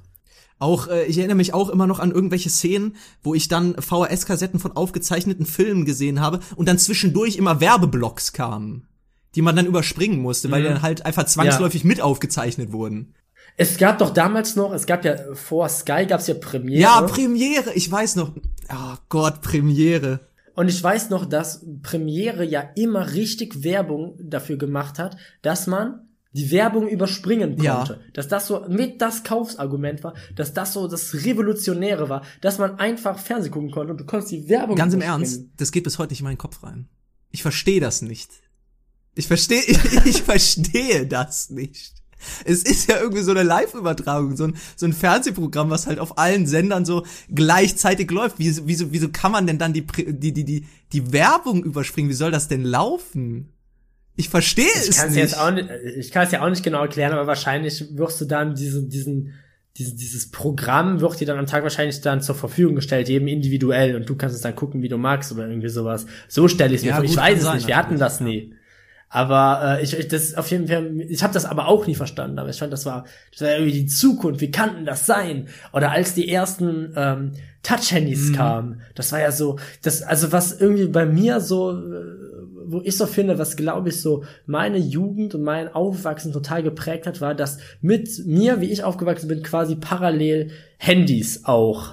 Auch, 0.61 0.87
äh, 0.87 1.05
ich 1.07 1.19
erinnere 1.19 1.37
mich 1.37 1.53
auch 1.53 1.69
immer 1.69 1.89
noch 1.89 1.99
an 1.99 2.13
irgendwelche 2.13 2.49
Szenen, 2.51 2.95
wo 3.25 3.35
ich 3.35 3.49
dann 3.49 3.75
VHS-Kassetten 3.75 4.61
von 4.61 4.73
aufgezeichneten 4.77 5.45
Filmen 5.47 5.85
gesehen 5.85 6.21
habe 6.21 6.39
und 6.55 6.69
dann 6.69 6.79
zwischendurch 6.79 7.37
immer 7.37 7.61
Werbeblocks 7.61 8.33
kamen, 8.33 8.87
die 9.35 9.43
man 9.43 9.57
dann 9.57 9.67
überspringen 9.67 10.21
musste, 10.21 10.51
weil 10.51 10.63
die 10.63 10.69
dann 10.69 10.83
halt 10.83 11.05
einfach 11.05 11.25
zwangsläufig 11.25 11.85
mit 11.85 12.01
aufgezeichnet 12.01 12.73
wurden. 12.73 13.15
Es 13.57 13.77
gab 13.79 13.99
doch 13.99 14.11
damals 14.11 14.57
noch, 14.57 14.73
es 14.73 14.87
gab 14.87 15.05
ja, 15.05 15.17
vor 15.35 15.69
Sky 15.69 16.07
gab's 16.07 16.27
ja 16.27 16.35
Premiere. 16.35 16.81
Ja, 16.81 17.03
Premiere, 17.03 17.73
ich 17.75 17.91
weiß 17.91 18.17
noch. 18.17 18.33
Oh 18.69 18.97
Gott, 19.09 19.43
Premiere. 19.43 20.21
Und 20.55 20.69
ich 20.69 20.83
weiß 20.83 21.11
noch, 21.11 21.27
dass 21.27 21.65
Premiere 21.83 22.45
ja 22.45 22.61
immer 22.77 23.13
richtig 23.13 23.65
Werbung 23.65 24.17
dafür 24.21 24.57
gemacht 24.57 24.99
hat, 24.99 25.17
dass 25.43 25.67
man 25.67 26.01
die 26.33 26.51
Werbung 26.51 26.89
überspringen 26.89 27.61
Ja. 27.61 27.77
konnte. 27.77 28.01
Dass 28.13 28.27
das 28.29 28.49
so 28.49 28.65
mit 28.69 29.01
das 29.01 29.23
Kaufsargument 29.23 30.03
war, 30.03 30.15
dass 30.35 30.53
das 30.53 30.73
so 30.73 30.89
das 30.89 31.15
Revolutionäre 31.25 32.09
war, 32.09 32.23
dass 32.41 32.59
man 32.59 32.79
einfach 32.81 33.19
Fernsehen 33.19 33.53
gucken 33.53 33.71
konnte 33.71 33.93
und 33.93 34.01
du 34.01 34.05
konntest 34.05 34.33
die 34.33 34.49
Werbung 34.49 34.77
Ganz 34.77 34.95
im 34.95 35.01
überspringen. 35.01 35.23
Ernst, 35.23 35.45
das 35.57 35.71
geht 35.71 35.85
bis 35.85 35.99
heute 35.99 36.13
nicht 36.13 36.21
in 36.21 36.25
meinen 36.25 36.39
Kopf 36.39 36.63
rein. 36.65 36.89
Ich 37.31 37.43
verstehe 37.43 37.81
das 37.81 38.03
nicht. 38.03 38.31
Ich 39.15 39.27
verstehe, 39.27 39.63
ich, 39.67 39.79
ich 40.07 40.23
verstehe 40.23 41.07
das 41.07 41.51
nicht. 41.51 41.93
Es 42.45 42.63
ist 42.63 42.89
ja 42.89 42.99
irgendwie 43.01 43.23
so 43.23 43.33
eine 43.33 43.43
Live-Übertragung, 43.43 44.35
so 44.37 44.45
ein, 44.45 44.57
so 44.77 44.87
ein 44.87 44.93
Fernsehprogramm, 44.95 45.69
was 45.69 45.87
halt 45.87 45.99
auf 45.99 46.17
allen 46.17 46.47
Sendern 46.47 46.85
so 46.87 47.05
gleichzeitig 47.33 48.11
läuft. 48.11 48.37
Wieso, 48.39 48.63
wieso, 48.67 48.93
wieso 48.93 49.11
kann 49.11 49.31
man 49.33 49.47
denn 49.47 49.59
dann 49.59 49.73
die, 49.75 49.83
die, 49.87 50.33
die, 50.33 50.45
die, 50.45 50.67
die 50.93 51.13
Werbung 51.13 51.63
überspringen? 51.65 52.09
Wie 52.09 52.15
soll 52.15 52.31
das 52.31 52.49
denn 52.49 52.65
laufen? 52.65 53.51
Ich 54.17 54.29
verstehe 54.29 54.65
Ich 54.65 54.89
es 54.91 55.05
nicht. 55.07 55.17
jetzt 55.17 55.39
auch 55.39 55.51
nicht, 55.51 55.69
ich 55.99 56.11
kann 56.13 56.25
es 56.25 56.33
ja 56.33 56.43
auch 56.43 56.49
nicht 56.49 56.63
genau 56.63 56.81
erklären, 56.81 57.13
aber 57.13 57.27
wahrscheinlich 57.27 57.85
wirst 57.97 58.21
du 58.21 58.25
dann 58.25 58.55
diesen, 58.55 58.89
diesen, 58.89 59.35
diese, 59.77 59.97
dieses 59.97 60.31
Programm 60.31 61.01
wird 61.01 61.19
dir 61.21 61.27
dann 61.27 61.39
am 61.39 61.47
Tag 61.47 61.65
wahrscheinlich 61.65 62.01
dann 62.01 62.23
zur 62.23 62.37
Verfügung 62.37 62.77
gestellt, 62.77 63.09
jedem 63.09 63.27
individuell 63.27 63.97
und 63.97 64.09
du 64.09 64.15
kannst 64.15 64.37
es 64.37 64.43
dann 64.43 64.55
gucken, 64.55 64.83
wie 64.83 64.89
du 64.89 64.99
magst 64.99 65.33
oder 65.33 65.49
irgendwie 65.49 65.69
sowas. 65.69 66.07
So 66.29 66.47
stelle 66.47 66.75
ich 66.75 66.79
es 66.79 66.85
mir 66.85 66.91
Ja, 66.91 66.97
vor. 66.97 67.05
Ich 67.05 67.17
weiß 67.17 67.39
es 67.39 67.45
sein, 67.45 67.57
nicht, 67.57 67.67
wir 67.67 67.77
hatten 67.77 67.99
das 67.99 68.21
nie. 68.21 68.55
Aber 69.15 69.79
äh, 69.79 69.83
ich, 69.85 69.97
ich 69.97 70.09
das 70.09 70.35
auf 70.35 70.51
jeden 70.51 70.67
Fall, 70.67 71.01
ich 71.09 71.23
habe 71.23 71.33
das 71.33 71.45
aber 71.45 71.69
auch 71.69 71.87
nie 71.87 71.95
verstanden. 71.95 72.41
Aber 72.41 72.49
ich 72.49 72.59
fand, 72.59 72.73
das 72.73 72.85
war, 72.85 73.05
das 73.31 73.43
war 73.43 73.53
irgendwie 73.53 73.83
die 73.83 73.87
Zukunft. 73.87 74.41
Wie 74.41 74.51
kann 74.51 74.75
denn 74.75 74.85
das 74.85 75.07
sein? 75.07 75.47
Oder 75.73 75.93
als 75.93 76.15
die 76.15 76.29
ersten 76.29 76.93
ähm, 76.97 77.31
Touch-Handys 77.63 78.31
Mhm. 78.31 78.35
kamen, 78.35 78.81
das 78.97 79.13
war 79.13 79.21
ja 79.21 79.31
so, 79.31 79.57
das 79.83 80.03
also 80.03 80.33
was 80.33 80.61
irgendwie 80.61 80.89
bei 80.89 81.07
mir 81.07 81.41
so, 81.41 81.71
äh, 81.71 82.03
wo 82.67 82.81
ich 82.83 82.97
so 82.97 83.07
finde, 83.07 83.39
was 83.39 83.57
glaube 83.57 83.91
ich 83.91 84.01
so 84.03 84.25
meine 84.47 84.79
Jugend 84.79 85.37
und 85.37 85.43
mein 85.43 85.73
Aufwachsen 85.73 86.33
total 86.33 86.65
geprägt 86.65 87.07
hat, 87.07 87.21
war, 87.21 87.37
dass 87.37 87.59
mit 87.81 88.27
mir, 88.27 88.61
wie 88.61 88.73
ich 88.73 88.83
aufgewachsen 88.83 89.29
bin, 89.29 89.45
quasi 89.45 89.77
parallel 89.77 90.51
Handys 90.77 91.45
auch 91.45 91.93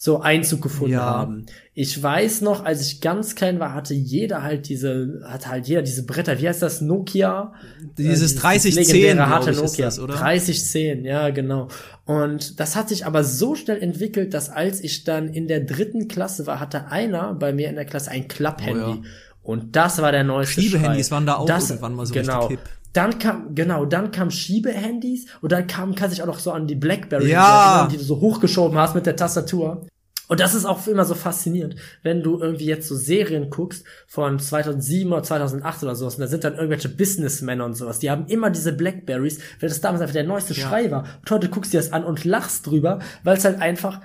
so 0.00 0.20
Einzug 0.20 0.62
gefunden 0.62 0.92
Ja. 0.94 1.02
haben. 1.02 1.46
Ich 1.74 2.00
weiß 2.00 2.42
noch, 2.42 2.64
als 2.64 2.80
ich 2.86 3.00
ganz 3.00 3.34
klein 3.34 3.58
war, 3.58 3.74
hatte 3.74 3.94
jeder 3.94 4.44
halt 4.44 4.68
diese, 4.68 5.22
hatte 5.26 5.48
halt 5.48 5.66
jeder 5.66 5.82
diese 5.82 6.06
Bretter. 6.06 6.40
Wie 6.40 6.46
heißt 6.48 6.62
das? 6.62 6.80
Nokia? 6.80 7.52
Dieses 7.98 8.34
Äh, 8.34 8.38
3010, 8.38 8.74
legendäre 8.76 9.14
glaub 9.16 9.28
harte 9.28 9.50
ich, 9.50 9.56
ist 9.56 9.62
Nokia. 9.72 9.84
das, 9.86 9.98
oder? 9.98 10.14
3010, 10.14 11.04
ja, 11.04 11.30
genau. 11.30 11.66
Und 12.04 12.60
das 12.60 12.76
hat 12.76 12.88
sich 12.88 13.06
aber 13.06 13.24
so 13.24 13.56
schnell 13.56 13.82
entwickelt, 13.82 14.34
dass 14.34 14.50
als 14.50 14.80
ich 14.84 15.02
dann 15.02 15.28
in 15.28 15.48
der 15.48 15.60
dritten 15.64 16.06
Klasse 16.06 16.46
war, 16.46 16.60
hatte 16.60 16.86
einer 16.92 17.34
bei 17.34 17.52
mir 17.52 17.68
in 17.68 17.74
der 17.74 17.84
Klasse 17.84 18.12
ein 18.12 18.28
Klapphandy. 18.28 18.80
Oh 18.80 19.02
ja. 19.02 19.10
Und 19.42 19.74
das 19.76 20.00
war 20.00 20.12
der 20.12 20.24
neueste 20.24 20.60
Schiebehandys 20.60 21.10
waren 21.10 21.24
da 21.26 21.36
auch 21.36 21.46
das, 21.46 21.70
irgendwann 21.70 21.94
mal 21.94 22.06
so 22.06 22.12
genau. 22.14 22.46
richtig 22.46 22.60
hip. 22.60 22.68
Dann 22.92 23.18
kam, 23.18 23.54
genau, 23.54 23.84
dann 23.84 24.10
kam 24.10 24.30
Schiebehandys 24.30 25.26
und 25.40 25.52
dann 25.52 25.66
kam, 25.66 25.94
kann 25.94 26.10
sich 26.10 26.22
auch 26.22 26.26
noch 26.26 26.38
so 26.38 26.52
an 26.52 26.66
die 26.66 26.74
Blackberry 26.74 27.30
Ja. 27.30 27.74
erinnern, 27.74 27.88
die 27.90 27.98
du 27.98 28.02
so 28.04 28.20
hochgeschoben 28.20 28.78
hast 28.78 28.94
mit 28.94 29.06
der 29.06 29.16
Tastatur. 29.16 29.86
Und 30.26 30.40
das 30.40 30.54
ist 30.54 30.66
auch 30.66 30.86
immer 30.86 31.06
so 31.06 31.14
faszinierend, 31.14 31.76
wenn 32.02 32.22
du 32.22 32.38
irgendwie 32.38 32.66
jetzt 32.66 32.86
so 32.86 32.94
Serien 32.94 33.48
guckst 33.48 33.84
von 34.06 34.38
2007 34.38 35.10
oder 35.10 35.22
2008 35.22 35.82
oder 35.84 35.94
sowas 35.94 36.16
und 36.16 36.20
da 36.20 36.26
sind 36.26 36.44
dann 36.44 36.54
irgendwelche 36.54 36.90
Businessmänner 36.90 37.64
und 37.64 37.72
sowas, 37.74 37.98
die 37.98 38.10
haben 38.10 38.26
immer 38.26 38.50
diese 38.50 38.72
Blackberries, 38.74 39.38
weil 39.58 39.70
das 39.70 39.80
damals 39.80 40.02
einfach 40.02 40.12
der 40.12 40.24
neueste 40.24 40.52
Schrei 40.54 40.90
war. 40.90 41.04
Und 41.20 41.30
heute 41.30 41.48
guckst 41.48 41.72
du 41.72 41.78
dir 41.78 41.82
das 41.82 41.92
an 41.94 42.04
und 42.04 42.26
lachst 42.26 42.66
drüber, 42.66 42.98
weil 43.24 43.38
es 43.38 43.44
halt 43.46 43.60
einfach 43.62 44.02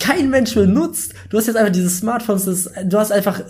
kein 0.00 0.30
Mensch 0.30 0.56
mehr 0.56 0.66
nutzt. 0.66 1.14
Du 1.30 1.38
hast 1.38 1.46
jetzt 1.46 1.56
einfach 1.56 1.72
diese 1.72 1.90
Smartphones, 1.90 2.44
das, 2.46 2.70
du 2.86 2.98
hast 2.98 3.12
einfach 3.12 3.42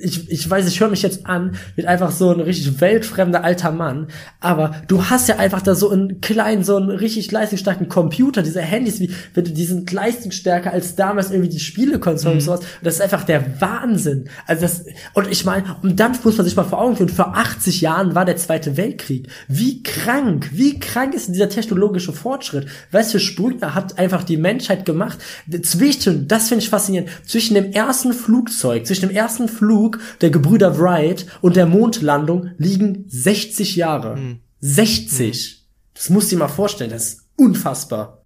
ich, 0.00 0.30
ich 0.30 0.48
weiß, 0.48 0.66
ich 0.68 0.80
höre 0.80 0.88
mich 0.88 1.02
jetzt 1.02 1.26
an, 1.26 1.56
mit 1.76 1.86
einfach 1.86 2.10
so 2.10 2.30
ein 2.32 2.40
richtig 2.40 2.80
weltfremder 2.80 3.44
alter 3.44 3.72
Mann, 3.72 4.08
aber 4.40 4.74
du 4.88 5.04
hast 5.04 5.28
ja 5.28 5.36
einfach 5.36 5.62
da 5.62 5.74
so 5.74 5.90
einen 5.90 6.20
kleinen, 6.20 6.64
so 6.64 6.76
einen 6.76 6.90
richtig 6.90 7.30
leistungsstarken 7.30 7.88
Computer, 7.88 8.42
diese 8.42 8.60
Handys, 8.60 9.00
wie, 9.00 9.10
wenn 9.34 9.44
du, 9.44 9.50
die 9.52 9.64
sind 9.64 9.90
leistungsstärker 9.90 10.72
als 10.72 10.94
damals 10.94 11.30
irgendwie 11.30 11.50
die 11.50 11.60
Spielekonsolen 11.60 12.36
mhm. 12.36 12.40
und 12.40 12.44
sowas. 12.44 12.60
Und 12.60 12.84
das 12.84 12.94
ist 12.94 13.00
einfach 13.00 13.24
der 13.24 13.60
Wahnsinn. 13.60 14.28
Also 14.46 14.62
das, 14.62 14.84
und 15.14 15.28
ich 15.30 15.44
meine, 15.44 15.76
und 15.82 15.98
dann 15.98 16.12
muss 16.22 16.36
man 16.36 16.46
sich 16.46 16.56
mal 16.56 16.64
vor 16.64 16.80
Augen 16.80 16.96
führen, 16.96 17.08
vor 17.08 17.36
80 17.36 17.80
Jahren 17.80 18.14
war 18.14 18.24
der 18.24 18.36
Zweite 18.36 18.76
Weltkrieg. 18.76 19.28
Wie 19.48 19.82
krank, 19.82 20.50
wie 20.52 20.78
krank 20.78 21.14
ist 21.14 21.28
dieser 21.28 21.48
technologische 21.48 22.12
Fortschritt? 22.12 22.66
Weißt 22.92 23.14
du, 23.14 23.18
Sprügner 23.18 23.74
hat 23.74 23.98
einfach 23.98 24.24
die 24.24 24.36
Menschheit 24.36 24.84
gemacht. 24.84 25.18
Zwischen, 25.62 26.28
das 26.28 26.48
finde 26.48 26.64
ich 26.64 26.70
faszinierend, 26.70 27.10
zwischen 27.26 27.54
dem 27.54 27.72
ersten 27.72 28.12
Flugzeug, 28.12 28.86
zwischen 28.86 29.08
dem 29.08 29.16
ersten 29.16 29.48
Flug 29.48 29.87
der 30.20 30.30
Gebrüder 30.30 30.78
Wright 30.78 31.26
und 31.40 31.56
der 31.56 31.66
Mondlandung 31.66 32.50
liegen 32.58 33.04
60 33.08 33.76
Jahre. 33.76 34.16
Mhm. 34.16 34.38
60. 34.60 35.28
Mhm. 35.28 35.68
Das 35.94 36.10
musst 36.10 36.30
du 36.30 36.36
dir 36.36 36.40
mal 36.40 36.48
vorstellen, 36.48 36.90
das 36.90 37.04
ist 37.04 37.24
unfassbar. 37.36 38.24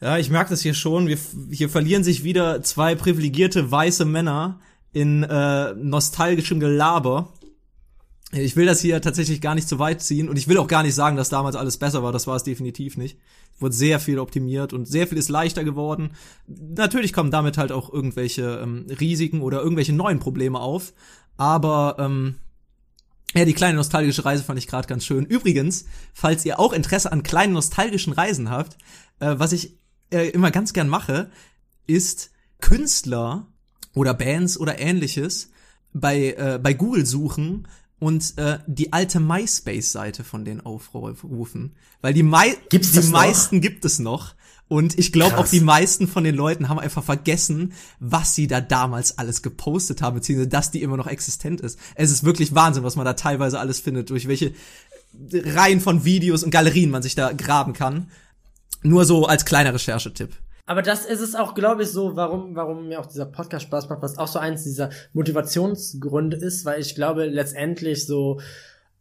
Ja, 0.00 0.18
ich 0.18 0.30
merke 0.30 0.50
das 0.50 0.62
hier 0.62 0.74
schon. 0.74 1.06
Wir, 1.06 1.18
hier 1.50 1.68
verlieren 1.68 2.04
sich 2.04 2.24
wieder 2.24 2.62
zwei 2.62 2.94
privilegierte 2.94 3.70
weiße 3.70 4.04
Männer 4.04 4.60
in 4.92 5.22
äh, 5.22 5.74
nostalgischem 5.74 6.58
Gelaber. 6.58 7.32
Ich 8.32 8.54
will 8.54 8.66
das 8.66 8.80
hier 8.80 9.02
tatsächlich 9.02 9.40
gar 9.40 9.56
nicht 9.56 9.68
zu 9.68 9.80
weit 9.80 10.02
ziehen 10.02 10.28
und 10.28 10.36
ich 10.36 10.46
will 10.46 10.58
auch 10.58 10.68
gar 10.68 10.84
nicht 10.84 10.94
sagen, 10.94 11.16
dass 11.16 11.30
damals 11.30 11.56
alles 11.56 11.78
besser 11.78 12.04
war. 12.04 12.12
Das 12.12 12.28
war 12.28 12.36
es 12.36 12.44
definitiv 12.44 12.96
nicht. 12.96 13.18
Es 13.56 13.60
wurde 13.60 13.74
sehr 13.74 13.98
viel 13.98 14.20
optimiert 14.20 14.72
und 14.72 14.86
sehr 14.86 15.08
viel 15.08 15.18
ist 15.18 15.28
leichter 15.28 15.64
geworden. 15.64 16.12
Natürlich 16.46 17.12
kommen 17.12 17.32
damit 17.32 17.58
halt 17.58 17.72
auch 17.72 17.92
irgendwelche 17.92 18.60
ähm, 18.62 18.86
Risiken 18.88 19.42
oder 19.42 19.60
irgendwelche 19.60 19.92
neuen 19.92 20.20
Probleme 20.20 20.60
auf. 20.60 20.92
Aber 21.36 21.96
ähm, 21.98 22.36
ja, 23.34 23.44
die 23.44 23.54
kleine 23.54 23.76
nostalgische 23.76 24.24
Reise 24.24 24.44
fand 24.44 24.58
ich 24.60 24.68
gerade 24.68 24.86
ganz 24.86 25.04
schön. 25.04 25.24
Übrigens, 25.24 25.86
falls 26.12 26.44
ihr 26.44 26.60
auch 26.60 26.72
Interesse 26.72 27.10
an 27.10 27.24
kleinen 27.24 27.52
nostalgischen 27.52 28.12
Reisen 28.12 28.48
habt, 28.48 28.76
äh, 29.18 29.34
was 29.38 29.52
ich 29.52 29.76
äh, 30.10 30.28
immer 30.30 30.52
ganz 30.52 30.72
gern 30.72 30.88
mache, 30.88 31.30
ist 31.86 32.30
Künstler 32.60 33.48
oder 33.94 34.14
Bands 34.14 34.58
oder 34.58 34.78
ähnliches 34.78 35.50
bei, 35.92 36.34
äh, 36.34 36.60
bei 36.62 36.74
Google 36.74 37.06
suchen 37.06 37.66
und 38.00 38.38
äh, 38.38 38.58
die 38.66 38.92
alte 38.92 39.20
MySpace-Seite 39.20 40.24
von 40.24 40.44
denen 40.44 40.60
aufrufen. 40.62 41.76
Weil 42.00 42.14
die, 42.14 42.22
Mei 42.24 42.56
Gibt's 42.70 42.92
die 42.92 43.06
meisten 43.08 43.60
gibt 43.60 43.84
es 43.84 44.00
noch. 44.00 44.34
Und 44.68 44.98
ich 44.98 45.12
glaube 45.12 45.36
auch 45.36 45.48
die 45.48 45.60
meisten 45.60 46.06
von 46.06 46.24
den 46.24 46.34
Leuten 46.34 46.68
haben 46.68 46.78
einfach 46.78 47.02
vergessen, 47.04 47.72
was 47.98 48.34
sie 48.34 48.46
da 48.46 48.60
damals 48.60 49.18
alles 49.18 49.42
gepostet 49.42 50.00
haben, 50.00 50.14
beziehungsweise 50.14 50.48
dass 50.48 50.70
die 50.70 50.82
immer 50.82 50.96
noch 50.96 51.08
existent 51.08 51.60
ist. 51.60 51.78
Es 51.96 52.10
ist 52.10 52.24
wirklich 52.24 52.54
Wahnsinn, 52.54 52.84
was 52.84 52.96
man 52.96 53.04
da 53.04 53.14
teilweise 53.14 53.58
alles 53.58 53.80
findet, 53.80 54.10
durch 54.10 54.28
welche 54.28 54.54
Reihen 55.32 55.80
von 55.80 56.04
Videos 56.04 56.44
und 56.44 56.52
Galerien 56.52 56.90
man 56.90 57.02
sich 57.02 57.16
da 57.16 57.32
graben 57.32 57.72
kann. 57.72 58.10
Nur 58.82 59.04
so 59.04 59.26
als 59.26 59.44
kleiner 59.44 59.74
Recherchetipp. 59.74 60.32
Aber 60.70 60.82
das 60.82 61.04
ist 61.04 61.18
es 61.18 61.34
auch, 61.34 61.56
glaube 61.56 61.82
ich, 61.82 61.88
so, 61.88 62.14
warum, 62.14 62.54
warum 62.54 62.86
mir 62.86 63.00
auch 63.00 63.06
dieser 63.06 63.26
Podcast 63.26 63.64
Spaß 63.64 63.88
macht, 63.88 64.02
was 64.02 64.18
auch 64.18 64.28
so 64.28 64.38
eins 64.38 64.62
dieser 64.62 64.90
Motivationsgründe 65.14 66.36
ist, 66.36 66.64
weil 66.64 66.80
ich 66.80 66.94
glaube, 66.94 67.24
letztendlich 67.24 68.06
so, 68.06 68.40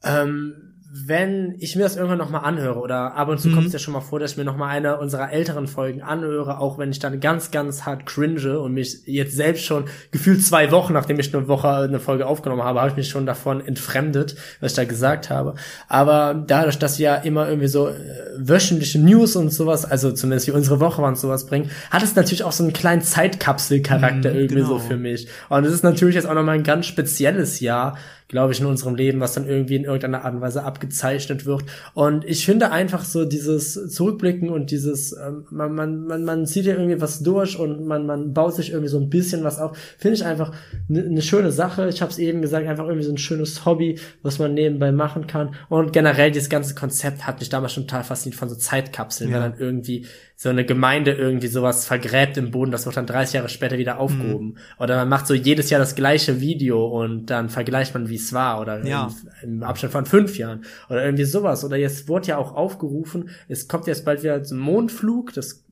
ähm, 0.01 0.78
wenn 0.91 1.53
ich 1.59 1.75
mir 1.75 1.83
das 1.83 1.95
irgendwann 1.95 2.17
nochmal 2.17 2.45
anhöre, 2.45 2.79
oder 2.79 3.15
ab 3.15 3.29
und 3.29 3.39
zu 3.39 3.49
mhm. 3.49 3.55
kommt 3.55 3.67
es 3.67 3.73
ja 3.73 3.79
schon 3.79 3.93
mal 3.93 4.01
vor, 4.01 4.19
dass 4.19 4.31
ich 4.31 4.37
mir 4.37 4.43
nochmal 4.43 4.69
eine 4.69 4.97
unserer 4.97 5.31
älteren 5.31 5.67
Folgen 5.67 6.01
anhöre, 6.01 6.59
auch 6.59 6.79
wenn 6.79 6.89
ich 6.89 6.97
dann 6.97 7.19
ganz, 7.19 7.51
ganz 7.51 7.85
hart 7.85 8.07
cringe 8.07 8.59
und 8.59 8.73
mich 8.73 9.01
jetzt 9.05 9.35
selbst 9.35 9.63
schon 9.63 9.85
gefühlt 10.09 10.43
zwei 10.43 10.71
Wochen, 10.71 10.93
nachdem 10.93 11.19
ich 11.19 11.31
eine 11.35 11.47
Woche 11.47 11.69
eine 11.69 11.99
Folge 11.99 12.25
aufgenommen 12.25 12.63
habe, 12.63 12.79
habe 12.79 12.89
ich 12.89 12.97
mich 12.97 13.07
schon 13.07 13.27
davon 13.27 13.63
entfremdet, 13.63 14.35
was 14.61 14.71
ich 14.71 14.75
da 14.77 14.85
gesagt 14.85 15.29
habe. 15.29 15.53
Aber 15.87 16.33
dadurch, 16.33 16.79
dass 16.79 16.97
wir 16.97 17.05
ja 17.05 17.15
immer 17.17 17.47
irgendwie 17.47 17.67
so 17.67 17.89
äh, 17.89 17.93
wöchentliche 18.37 18.97
News 18.97 19.35
und 19.35 19.51
sowas, 19.51 19.85
also 19.85 20.11
zumindest 20.11 20.47
wie 20.47 20.51
unsere 20.51 20.79
Woche 20.79 21.03
waren 21.03 21.15
sowas 21.15 21.45
bringen, 21.45 21.69
hat 21.91 22.01
es 22.01 22.15
natürlich 22.15 22.43
auch 22.43 22.51
so 22.51 22.63
einen 22.63 22.73
kleinen 22.73 23.03
Zeitkapselcharakter 23.03 24.31
mhm, 24.31 24.35
irgendwie 24.39 24.55
genau. 24.55 24.69
so 24.69 24.79
für 24.79 24.97
mich. 24.97 25.27
Und 25.49 25.65
es 25.65 25.73
ist 25.73 25.83
natürlich 25.83 26.15
jetzt 26.15 26.27
auch 26.27 26.33
nochmal 26.33 26.55
ein 26.55 26.63
ganz 26.63 26.87
spezielles 26.87 27.59
Jahr, 27.59 27.95
glaube 28.29 28.53
ich, 28.53 28.59
in 28.61 28.67
unserem 28.67 28.95
Leben, 28.95 29.19
was 29.19 29.33
dann 29.33 29.47
irgendwie 29.47 29.75
in 29.75 29.85
irgendeiner 29.85 30.23
Art 30.23 30.35
und 30.35 30.41
Weise 30.41 30.63
abgezeichnet 30.63 31.47
wird. 31.47 31.63
Und 31.95 32.23
ich 32.25 32.45
finde 32.45 32.71
einfach 32.71 33.03
so 33.03 33.25
dieses 33.25 33.89
Zurückblicken 33.89 34.49
und 34.49 34.69
dieses, 34.69 35.13
ähm, 35.13 35.45
man, 35.49 35.73
man, 35.73 36.05
man, 36.05 36.23
man 36.23 36.45
zieht 36.45 36.65
ja 36.65 36.75
irgendwie 36.75 37.01
was 37.01 37.23
durch 37.23 37.57
und 37.57 37.85
man, 37.87 38.05
man 38.05 38.33
baut 38.33 38.53
sich 38.53 38.69
irgendwie 38.69 38.87
so 38.87 38.99
ein 38.99 39.09
bisschen 39.09 39.43
was 39.43 39.57
auf, 39.57 39.75
finde 39.97 40.15
ich 40.15 40.25
einfach 40.25 40.53
eine 40.87 41.09
ne 41.09 41.21
schöne 41.23 41.51
Sache. 41.51 41.89
Ich 41.89 42.03
habe 42.03 42.11
es 42.11 42.19
eben 42.19 42.43
gesagt, 42.43 42.67
einfach 42.67 42.85
irgendwie 42.85 43.05
so 43.05 43.11
ein 43.11 43.17
schönes 43.17 43.65
Hobby, 43.65 43.99
was 44.21 44.37
man 44.37 44.53
nebenbei 44.53 44.91
machen 44.91 45.25
kann. 45.25 45.55
Und 45.67 45.91
generell 45.91 46.29
dieses 46.29 46.49
ganze 46.49 46.75
Konzept 46.75 47.25
hat 47.25 47.39
mich 47.39 47.49
damals 47.49 47.73
schon 47.73 47.87
total 47.87 48.03
fasziniert 48.03 48.39
von 48.39 48.47
so 48.47 48.55
Zeitkapseln, 48.55 49.31
ja. 49.31 49.37
wenn 49.37 49.51
dann 49.51 49.59
irgendwie 49.59 50.05
so 50.41 50.47
eine 50.47 50.63
Gemeinde 50.63 51.11
irgendwie 51.11 51.49
sowas 51.49 51.85
vergräbt 51.85 52.37
im 52.37 52.51
Boden, 52.51 52.71
das 52.71 52.85
wird 52.85 52.95
dann 52.95 53.05
30 53.05 53.33
Jahre 53.33 53.49
später 53.49 53.77
wieder 53.77 53.99
aufgehoben. 53.99 54.47
Mhm. 54.47 54.57
Oder 54.77 54.95
man 54.95 55.09
macht 55.09 55.27
so 55.27 55.33
jedes 55.33 55.69
Jahr 55.69 55.79
das 55.79 55.95
gleiche 55.95 56.39
Video 56.39 56.87
und 56.87 57.25
dann 57.25 57.49
vergleicht 57.49 57.93
man, 57.93 58.07
wie 58.07 58.15
es 58.15 58.31
war. 58.31 58.61
Oder 58.61 58.85
ja. 58.85 59.09
im, 59.43 59.55
im, 59.55 59.63
Abstand 59.63 59.91
von 59.91 60.05
fünf 60.05 60.37
Jahren. 60.37 60.63
Oder 60.89 61.03
irgendwie 61.03 61.25
sowas. 61.25 61.65
Oder 61.65 61.75
jetzt 61.75 62.07
wurde 62.07 62.27
ja 62.27 62.37
auch 62.37 62.55
aufgerufen, 62.55 63.31
es 63.49 63.67
kommt 63.67 63.85
jetzt 63.87 64.05
bald 64.05 64.23
wieder 64.23 64.41
zum 64.41 64.59
Mondflug, 64.59 65.33
das 65.33 65.65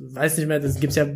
weiß 0.00 0.38
nicht 0.38 0.48
mehr, 0.48 0.58
das 0.58 0.80
gibt's 0.80 0.96
ja 0.96 1.06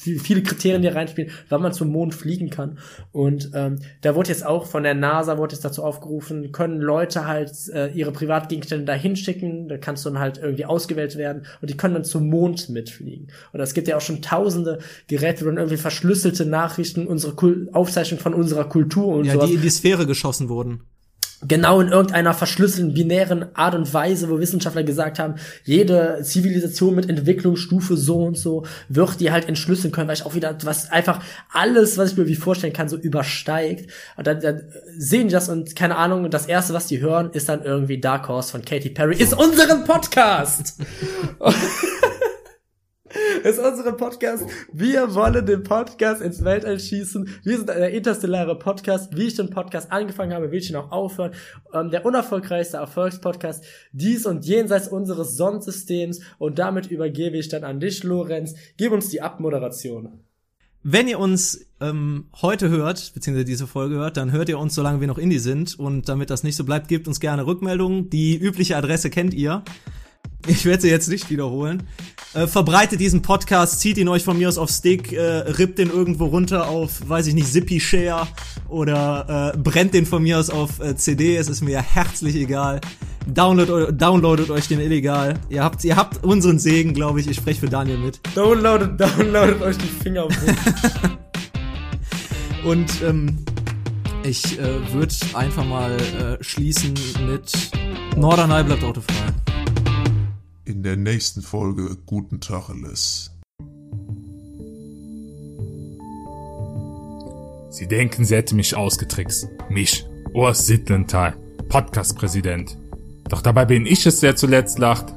viele 0.00 0.42
Kriterien, 0.42 0.82
die 0.82 0.88
reinspielen, 0.88 1.30
wann 1.48 1.62
man 1.62 1.72
zum 1.72 1.88
Mond 1.88 2.14
fliegen 2.14 2.50
kann. 2.50 2.78
Und 3.12 3.50
ähm, 3.54 3.80
da 4.00 4.14
wurde 4.14 4.30
jetzt 4.30 4.44
auch 4.44 4.66
von 4.66 4.82
der 4.82 4.94
NASA 4.94 5.38
wurde 5.38 5.54
jetzt 5.54 5.64
dazu 5.64 5.84
aufgerufen, 5.84 6.52
können 6.52 6.80
Leute 6.80 7.26
halt 7.26 7.52
äh, 7.72 7.88
ihre 7.88 8.12
Privatgegenstände 8.12 8.84
da 8.84 8.94
hinschicken, 8.94 9.68
da 9.68 9.78
kannst 9.78 10.04
du 10.04 10.10
dann 10.10 10.18
halt 10.18 10.38
irgendwie 10.38 10.64
ausgewählt 10.64 11.16
werden 11.16 11.46
und 11.60 11.70
die 11.70 11.76
können 11.76 11.94
dann 11.94 12.04
zum 12.04 12.28
Mond 12.28 12.68
mitfliegen. 12.68 13.28
Und 13.52 13.60
es 13.60 13.74
gibt 13.74 13.88
ja 13.88 13.96
auch 13.96 14.00
schon 14.00 14.22
tausende 14.22 14.78
Geräte, 15.08 15.42
wo 15.42 15.46
dann 15.46 15.58
irgendwie 15.58 15.76
verschlüsselte 15.76 16.46
Nachrichten, 16.46 17.06
unsere 17.06 17.34
Kul 17.34 17.68
Aufzeichnung 17.72 18.20
von 18.20 18.34
unserer 18.34 18.64
Kultur 18.64 19.08
und 19.08 19.24
ja, 19.24 19.34
sowas. 19.34 19.48
die 19.48 19.54
in 19.54 19.62
die 19.62 19.70
Sphäre 19.70 20.06
geschossen 20.06 20.48
wurden 20.48 20.80
genau 21.46 21.80
in 21.80 21.88
irgendeiner 21.88 22.34
verschlüsselten, 22.34 22.94
binären 22.94 23.46
Art 23.54 23.74
und 23.74 23.92
Weise, 23.92 24.28
wo 24.28 24.38
Wissenschaftler 24.38 24.82
gesagt 24.82 25.18
haben, 25.18 25.36
jede 25.64 26.20
Zivilisation 26.22 26.94
mit 26.94 27.08
Entwicklungsstufe 27.08 27.96
so 27.96 28.24
und 28.24 28.36
so 28.36 28.66
wird 28.88 29.20
die 29.20 29.32
halt 29.32 29.48
entschlüsseln 29.48 29.92
können, 29.92 30.08
weil 30.08 30.16
ich 30.16 30.26
auch 30.26 30.34
wieder, 30.34 30.56
was 30.64 30.90
einfach 30.90 31.22
alles, 31.52 31.96
was 31.96 32.12
ich 32.12 32.18
mir 32.18 32.26
wie 32.26 32.36
vorstellen 32.36 32.72
kann, 32.72 32.88
so 32.88 32.96
übersteigt. 32.96 33.90
Und 34.16 34.26
dann, 34.26 34.40
dann 34.40 34.62
sehen 34.98 35.28
die 35.28 35.32
das 35.32 35.48
und 35.48 35.74
keine 35.74 35.96
Ahnung, 35.96 36.30
das 36.30 36.46
erste, 36.46 36.74
was 36.74 36.86
die 36.86 37.00
hören, 37.00 37.30
ist 37.32 37.48
dann 37.48 37.64
irgendwie 37.64 38.00
Dark 38.00 38.28
Horse 38.28 38.52
von 38.52 38.62
Katy 38.62 38.90
Perry, 38.90 39.16
ist 39.16 39.34
unseren 39.34 39.84
Podcast! 39.84 40.76
ist 43.42 43.58
unsere 43.58 43.92
Podcast. 43.92 44.44
Wir 44.72 45.14
wollen 45.14 45.44
den 45.44 45.62
Podcast 45.62 46.22
ins 46.22 46.44
Weltall 46.44 46.78
schießen. 46.78 47.28
Wir 47.42 47.56
sind 47.56 47.68
der 47.68 47.90
interstellare 47.90 48.58
Podcast. 48.58 49.16
Wie 49.16 49.26
ich 49.26 49.34
den 49.34 49.50
Podcast 49.50 49.90
angefangen 49.90 50.32
habe, 50.32 50.50
will 50.50 50.58
ich 50.58 50.70
ihn 50.70 50.76
auch 50.76 50.92
aufhören. 50.92 51.32
Ähm, 51.72 51.90
der 51.90 52.06
unerfolgreichste 52.06 52.76
Erfolgspodcast 52.76 53.64
dies 53.92 54.26
und 54.26 54.44
jenseits 54.44 54.88
unseres 54.88 55.36
Sonnensystems. 55.36 56.20
Und 56.38 56.58
damit 56.58 56.86
übergebe 56.86 57.36
ich 57.36 57.48
dann 57.48 57.64
an 57.64 57.80
dich, 57.80 58.04
Lorenz. 58.04 58.54
Gib 58.76 58.92
uns 58.92 59.08
die 59.08 59.22
Abmoderation. 59.22 60.20
Wenn 60.82 61.08
ihr 61.08 61.18
uns 61.18 61.66
ähm, 61.80 62.26
heute 62.40 62.70
hört, 62.70 63.12
beziehungsweise 63.12 63.44
diese 63.44 63.66
Folge 63.66 63.96
hört, 63.96 64.16
dann 64.16 64.32
hört 64.32 64.48
ihr 64.48 64.58
uns, 64.58 64.74
solange 64.74 65.00
wir 65.00 65.08
noch 65.08 65.18
Indie 65.18 65.38
sind. 65.38 65.78
Und 65.78 66.08
damit 66.08 66.30
das 66.30 66.42
nicht 66.42 66.56
so 66.56 66.64
bleibt, 66.64 66.88
gebt 66.88 67.06
uns 67.06 67.20
gerne 67.20 67.46
Rückmeldungen. 67.46 68.08
Die 68.08 68.36
übliche 68.36 68.76
Adresse 68.76 69.10
kennt 69.10 69.34
ihr. 69.34 69.62
Ich 70.46 70.64
werde 70.64 70.82
sie 70.82 70.88
jetzt 70.88 71.08
nicht 71.08 71.28
wiederholen. 71.28 71.82
Äh, 72.32 72.46
verbreitet 72.46 73.00
diesen 73.00 73.22
Podcast, 73.22 73.80
zieht 73.80 73.98
ihn 73.98 74.06
euch 74.06 74.22
von 74.22 74.38
mir 74.38 74.48
aus 74.48 74.56
auf 74.56 74.70
Stick, 74.70 75.12
äh, 75.12 75.20
rippt 75.20 75.80
den 75.80 75.90
irgendwo 75.90 76.26
runter 76.26 76.68
auf, 76.68 77.08
weiß 77.08 77.26
ich 77.26 77.34
nicht, 77.34 77.48
Zippy 77.48 77.80
Share 77.80 78.28
oder 78.68 79.52
äh, 79.52 79.58
brennt 79.58 79.94
den 79.94 80.06
von 80.06 80.22
mir 80.22 80.38
aus 80.38 80.48
auf 80.48 80.78
äh, 80.78 80.94
CD. 80.94 81.36
Es 81.36 81.48
ist 81.48 81.60
mir 81.60 81.82
herzlich 81.82 82.36
egal. 82.36 82.80
Download, 83.26 83.92
downloadet 83.92 84.48
euch 84.50 84.68
den 84.68 84.78
illegal. 84.78 85.40
Ihr 85.48 85.64
habt, 85.64 85.82
ihr 85.82 85.96
habt 85.96 86.22
unseren 86.22 86.60
Segen, 86.60 86.94
glaube 86.94 87.20
ich. 87.20 87.28
Ich 87.28 87.36
spreche 87.36 87.60
für 87.60 87.68
Daniel 87.68 87.98
mit. 87.98 88.20
Downloadet, 88.36 89.00
downloadet 89.00 89.60
euch 89.60 89.76
die 89.76 89.88
Finger 89.88 90.24
auf. 90.24 90.32
Und 92.64 93.02
ähm, 93.02 93.44
ich 94.22 94.56
äh, 94.56 94.92
würde 94.92 95.14
einfach 95.34 95.64
mal 95.64 95.96
äh, 95.96 96.44
schließen 96.44 96.94
mit 97.26 97.72
Norderney 98.16 98.62
bleibt 98.62 98.84
autofrei 98.84 99.39
in 100.70 100.84
der 100.84 100.96
nächsten 100.96 101.42
Folge 101.42 101.96
Guten 102.06 102.40
Tacheles. 102.40 103.32
Sie 107.70 107.88
denken, 107.88 108.24
sie 108.24 108.36
hätte 108.36 108.54
mich 108.54 108.76
ausgetrickst. 108.76 109.48
Mich, 109.68 110.06
Urs 110.32 110.66
Sittlenthal, 110.66 111.36
Podcast-Präsident. 111.68 112.78
Doch 113.28 113.42
dabei 113.42 113.64
bin 113.64 113.84
ich 113.84 114.06
es, 114.06 114.20
der 114.20 114.36
zuletzt 114.36 114.78
lacht. 114.78 115.12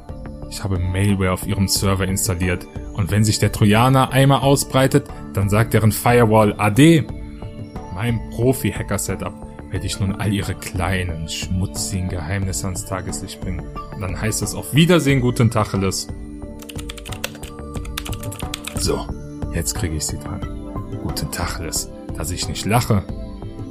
Ich 0.50 0.64
habe 0.64 0.80
Mailware 0.80 1.32
auf 1.32 1.46
ihrem 1.46 1.68
Server 1.68 2.08
installiert 2.08 2.68
und 2.94 3.12
wenn 3.12 3.24
sich 3.24 3.38
der 3.38 3.52
Trojaner 3.52 4.12
einmal 4.12 4.42
ausbreitet, 4.42 5.08
dann 5.34 5.50
sagt 5.50 5.76
deren 5.76 5.92
Firewall 5.92 6.54
AD. 6.58 7.06
meinem 7.94 8.20
Profi-Hacker-Setup 8.32 9.53
werde 9.74 9.88
ich 9.88 10.00
nun 10.00 10.14
all 10.14 10.32
ihre 10.32 10.54
kleinen, 10.54 11.28
schmutzigen 11.28 12.08
Geheimnisse 12.08 12.66
ans 12.68 12.86
Tageslicht 12.86 13.42
bringen. 13.42 13.66
Und 13.96 14.02
dann 14.02 14.22
heißt 14.22 14.44
es 14.44 14.54
auf 14.54 14.76
Wiedersehen, 14.76 15.20
guten 15.20 15.50
Tacheles. 15.50 16.08
So, 18.76 19.08
jetzt 19.52 19.74
kriege 19.74 19.96
ich 19.96 20.06
sie 20.06 20.20
dran. 20.20 20.42
Guten 21.02 21.32
Tacheles, 21.32 21.90
dass 22.16 22.30
ich 22.30 22.48
nicht 22.48 22.66
lache. 22.66 23.04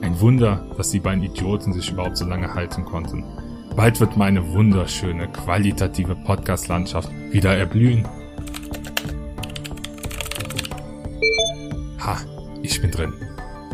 Ein 0.01 0.19
Wunder, 0.19 0.67
dass 0.77 0.91
die 0.91 0.99
beiden 0.99 1.23
Idioten 1.23 1.73
sich 1.73 1.93
überhaupt 1.93 2.17
so 2.17 2.27
lange 2.27 2.53
halten 2.53 2.85
konnten. 2.85 3.25
Bald 3.77 4.01
wird 4.01 4.17
meine 4.17 4.53
wunderschöne, 4.53 5.29
qualitative 5.29 6.17
Podcast-Landschaft 6.17 7.11
wieder 7.31 7.57
erblühen. 7.57 8.09
Ha, 12.01 12.19
ich 12.61 12.83
bin 12.83 12.91
drin. 12.91 13.13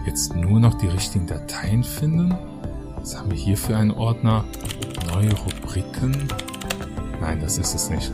Jetzt 0.08 0.34
nur 0.34 0.58
noch 0.58 0.72
die 0.72 0.86
richtigen 0.86 1.26
Dateien 1.26 1.84
finden. 1.84 2.34
Was 2.96 3.18
haben 3.18 3.30
wir 3.30 3.36
hier 3.36 3.58
für 3.58 3.76
einen 3.76 3.90
Ordner? 3.90 4.42
Neue 5.12 5.34
Rubriken? 5.34 6.26
Nein, 7.20 7.40
das 7.40 7.58
ist 7.58 7.74
es 7.74 7.90
nicht. 7.90 8.10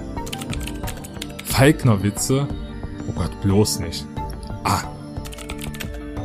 Falkner-Witze? 1.44 2.48
Oh 3.08 3.12
Gott, 3.12 3.40
bloß 3.42 3.78
nicht. 3.78 4.04
Ah! 4.64 4.82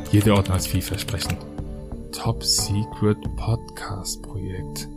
Hier 0.09 0.23
der 0.23 0.33
Ordner 0.33 0.55
ist 0.55 0.69
vielversprechend. 0.69 1.37
Top 2.13 2.43
Secret 2.43 3.19
Podcast 3.35 4.23
Projekt. 4.23 4.89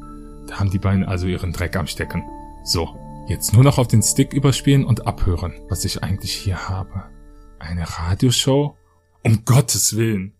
Da 0.47 0.59
haben 0.59 0.70
die 0.70 0.78
beiden 0.78 1.05
also 1.05 1.26
ihren 1.26 1.52
Dreck 1.52 1.76
am 1.76 1.86
Stecken. 1.86 2.24
So, 2.64 2.97
jetzt 3.28 3.52
nur 3.52 3.62
noch 3.62 3.76
auf 3.76 3.88
den 3.88 4.01
Stick 4.01 4.32
überspielen 4.32 4.86
und 4.86 5.06
abhören, 5.06 5.52
was 5.68 5.84
ich 5.84 6.02
eigentlich 6.02 6.32
hier 6.32 6.70
habe. 6.70 7.10
Eine 7.59 7.84
Radioshow? 7.86 8.74
Um 9.22 9.44
Gottes 9.44 9.98
Willen. 9.98 10.32